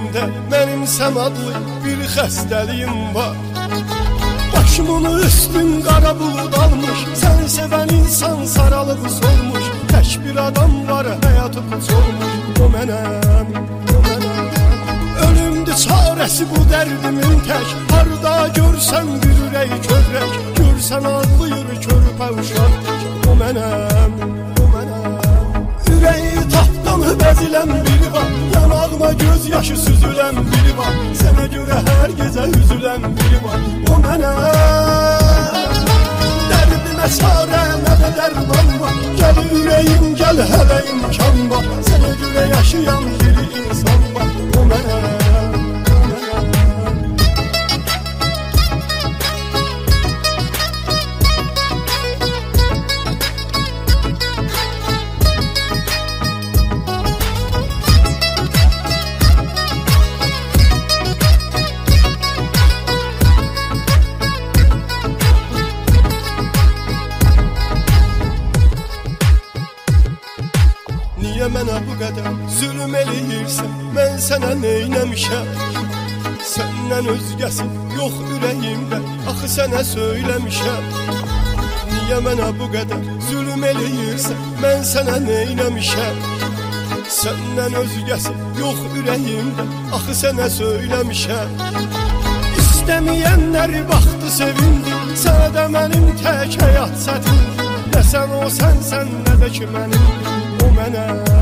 Ürəyimdə 0.04 0.24
mənim 0.52 0.84
sən 0.86 1.16
adlı 1.16 1.54
bir 1.84 2.00
xəstəliyim 2.16 3.16
var. 3.16 3.36
Başımın 4.54 5.20
üstün 5.20 5.82
qara 5.82 6.14
bulud 6.20 6.54
almış 6.54 7.00
Səni 7.22 7.48
sevən 7.48 7.90
insan 7.94 8.46
saralıb 8.46 9.04
solmuş 9.20 9.66
Tək 9.92 10.10
bir 10.24 10.36
adam 10.36 10.72
var 10.90 11.06
həyatı 11.26 11.62
puç 11.70 11.90
olmuş 11.98 12.34
O 12.64 12.68
mənəm, 12.76 13.50
o 13.96 14.00
mənəm 14.08 14.40
Ölümdür 15.26 15.78
çarəsi 15.86 16.46
bu 16.52 16.62
dərdimin 16.72 17.40
tək 17.50 17.68
Harda 17.92 18.36
görsən 18.58 19.08
bir 19.22 19.38
ürək 19.48 19.76
kövrək 19.88 20.32
Görsən 20.60 21.12
ağlayır 21.12 21.70
körpə 21.86 22.32
uşaq 22.40 22.74
O 23.30 23.38
mənəm, 23.42 24.18
o 24.62 24.66
mənəm 24.74 25.62
Ürəyi 25.94 26.50
tapdanı 26.54 27.14
bəzilən 27.22 27.78
biri 27.86 28.14
var 28.14 28.53
Yanağına 29.04 29.14
göz 29.14 29.50
yaşı 29.50 29.74
süzülən 29.74 30.36
biri 30.52 30.78
var. 30.78 30.94
Sənə 31.20 31.48
görə 31.52 31.80
hər 31.88 32.12
gecə 32.20 32.46
üzülən 32.60 33.04
biri 33.18 33.40
var. 33.44 33.60
O 33.92 33.98
mənəm 34.04 34.38
Dərdimə 36.52 37.10
çarə 37.18 37.64
nə 37.84 37.98
də 38.00 38.12
dərman 38.20 38.72
var. 38.84 39.02
Gəl 39.20 39.42
ürəyim 39.60 40.16
gəl 40.22 40.40
hələ 40.54 40.80
imkan 40.94 41.44
var. 41.52 41.68
Sənə 41.90 42.14
görə 42.22 42.48
yaşayan 42.56 43.12
bir 43.20 43.44
insan 43.66 44.08
var. 44.16 44.32
O 44.56 44.66
mənəm, 44.72 45.23
sənə 74.34 74.54
neyləmişəm 74.58 75.50
Səndən 76.50 77.10
özgəsi 77.12 77.66
yox 77.94 78.16
ürəyimdə 78.34 78.98
Axı 79.30 79.50
sənə 79.56 79.82
söyləmişəm 79.86 80.88
Niyə 81.92 82.18
mənə 82.26 82.48
bu 82.58 82.70
qədər 82.74 83.04
zülm 83.28 83.66
eləyirsən 83.70 84.40
Mən 84.64 84.82
sənə 84.90 85.20
neyləmişəm 85.28 86.18
Səndən 87.20 87.78
özgəsi 87.84 88.34
yox 88.62 88.82
ürəyimdə 89.04 89.68
Axı 90.00 90.18
sənə 90.24 90.50
söyləmişəm 90.58 91.54
İstəməyənlər 92.64 93.76
baxdı 93.92 94.32
sevindi. 94.40 94.98
Sənə 95.22 95.52
də 95.60 95.68
mənim 95.78 96.10
tək 96.24 96.58
həyat 96.64 96.98
çətin 97.06 97.46
Nə 97.94 98.02
sən 98.10 98.36
o 98.42 98.50
sənsən, 98.58 99.14
nə 99.28 99.38
də 99.46 99.54
ki 99.60 99.70
mənim 99.78 100.12
o 100.66 100.74
mənəm 100.80 101.33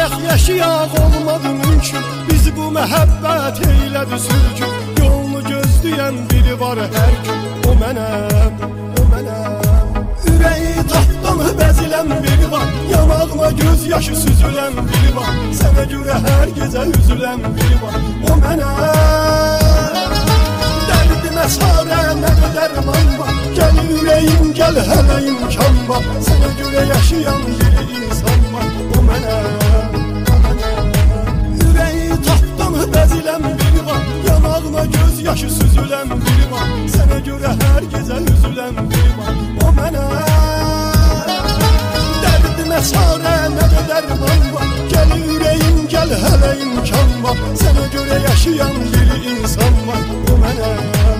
Xoşbəxt 0.00 0.24
yaşayaq 0.30 0.92
olmadı 1.02 1.48
mümkün 1.60 2.04
Biz 2.28 2.44
bu 2.56 2.64
məhəbbət 2.76 3.56
eylədi 3.68 4.18
sürgün. 4.26 4.72
Yolunu 5.00 5.40
gözləyən 5.50 6.14
biri 6.30 6.54
var 6.60 6.78
hər 6.94 7.14
gün 7.24 7.40
O 7.70 7.74
mənəm, 7.80 8.54
o 9.00 9.02
mənəm. 9.10 9.98
Ürəyi 10.30 10.84
taxtdan 10.92 11.40
bəzilən 11.58 12.08
biri 12.24 12.48
var 12.52 12.68
Yanağıma 12.92 13.50
göz 13.60 13.86
yaşı 13.92 14.14
süzülən 14.22 14.74
biri 14.88 15.12
var. 15.16 15.34
Sənə 15.60 15.84
görə 15.92 16.16
hər 16.26 16.48
gecə 16.58 16.86
üzülən 17.00 17.44
biri 17.56 17.76
var 17.82 18.00
O 18.30 18.38
mənəm. 18.44 20.00
Dərdimə 20.88 21.46
sarə 21.58 22.00
nə 22.22 22.32
də 22.40 22.48
dərman 22.56 23.12
var 23.20 23.36
Gəl 23.58 23.84
ürəyim, 23.98 24.48
gəl 24.58 24.80
hələ 24.88 25.20
imkan 25.34 25.84
var. 25.92 26.10
Sənə 26.28 26.50
görə 26.62 26.88
yaşayan 26.94 27.46
bir 27.60 27.80
insan 28.00 28.42
var 28.54 28.68
O 28.96 29.04
mənəm, 29.10 29.79
bəzilən 32.94 33.44
biri 33.60 33.82
var 33.86 34.02
Yanağına 34.28 34.84
göz 34.96 35.22
yaşı 35.28 35.50
süzülən 35.58 36.08
biri 36.24 36.46
var 36.52 36.68
Sənə 36.94 37.18
görə 37.26 37.54
hər 37.62 37.82
gecə 37.94 38.18
üzülən 38.34 38.74
biri 38.90 39.12
var 39.18 39.34
O 39.66 39.72
mənəm 39.78 40.40
Dərdimə 42.24 42.80
sarə 42.90 43.36
nə 43.54 43.66
də 43.72 43.82
dərman 43.88 44.44
var. 44.54 44.68
Gəl 44.92 45.14
ürəyim, 45.18 45.80
gəl 45.92 46.14
hələ 46.24 46.52
imkan 46.66 47.16
var. 47.24 47.40
Sənə 47.62 47.88
görə 47.94 48.20
yaşayan 48.28 48.76
bir 48.92 49.16
insan 49.34 49.82
var. 49.88 50.06
O 50.30 50.38
mənəm 50.44 51.19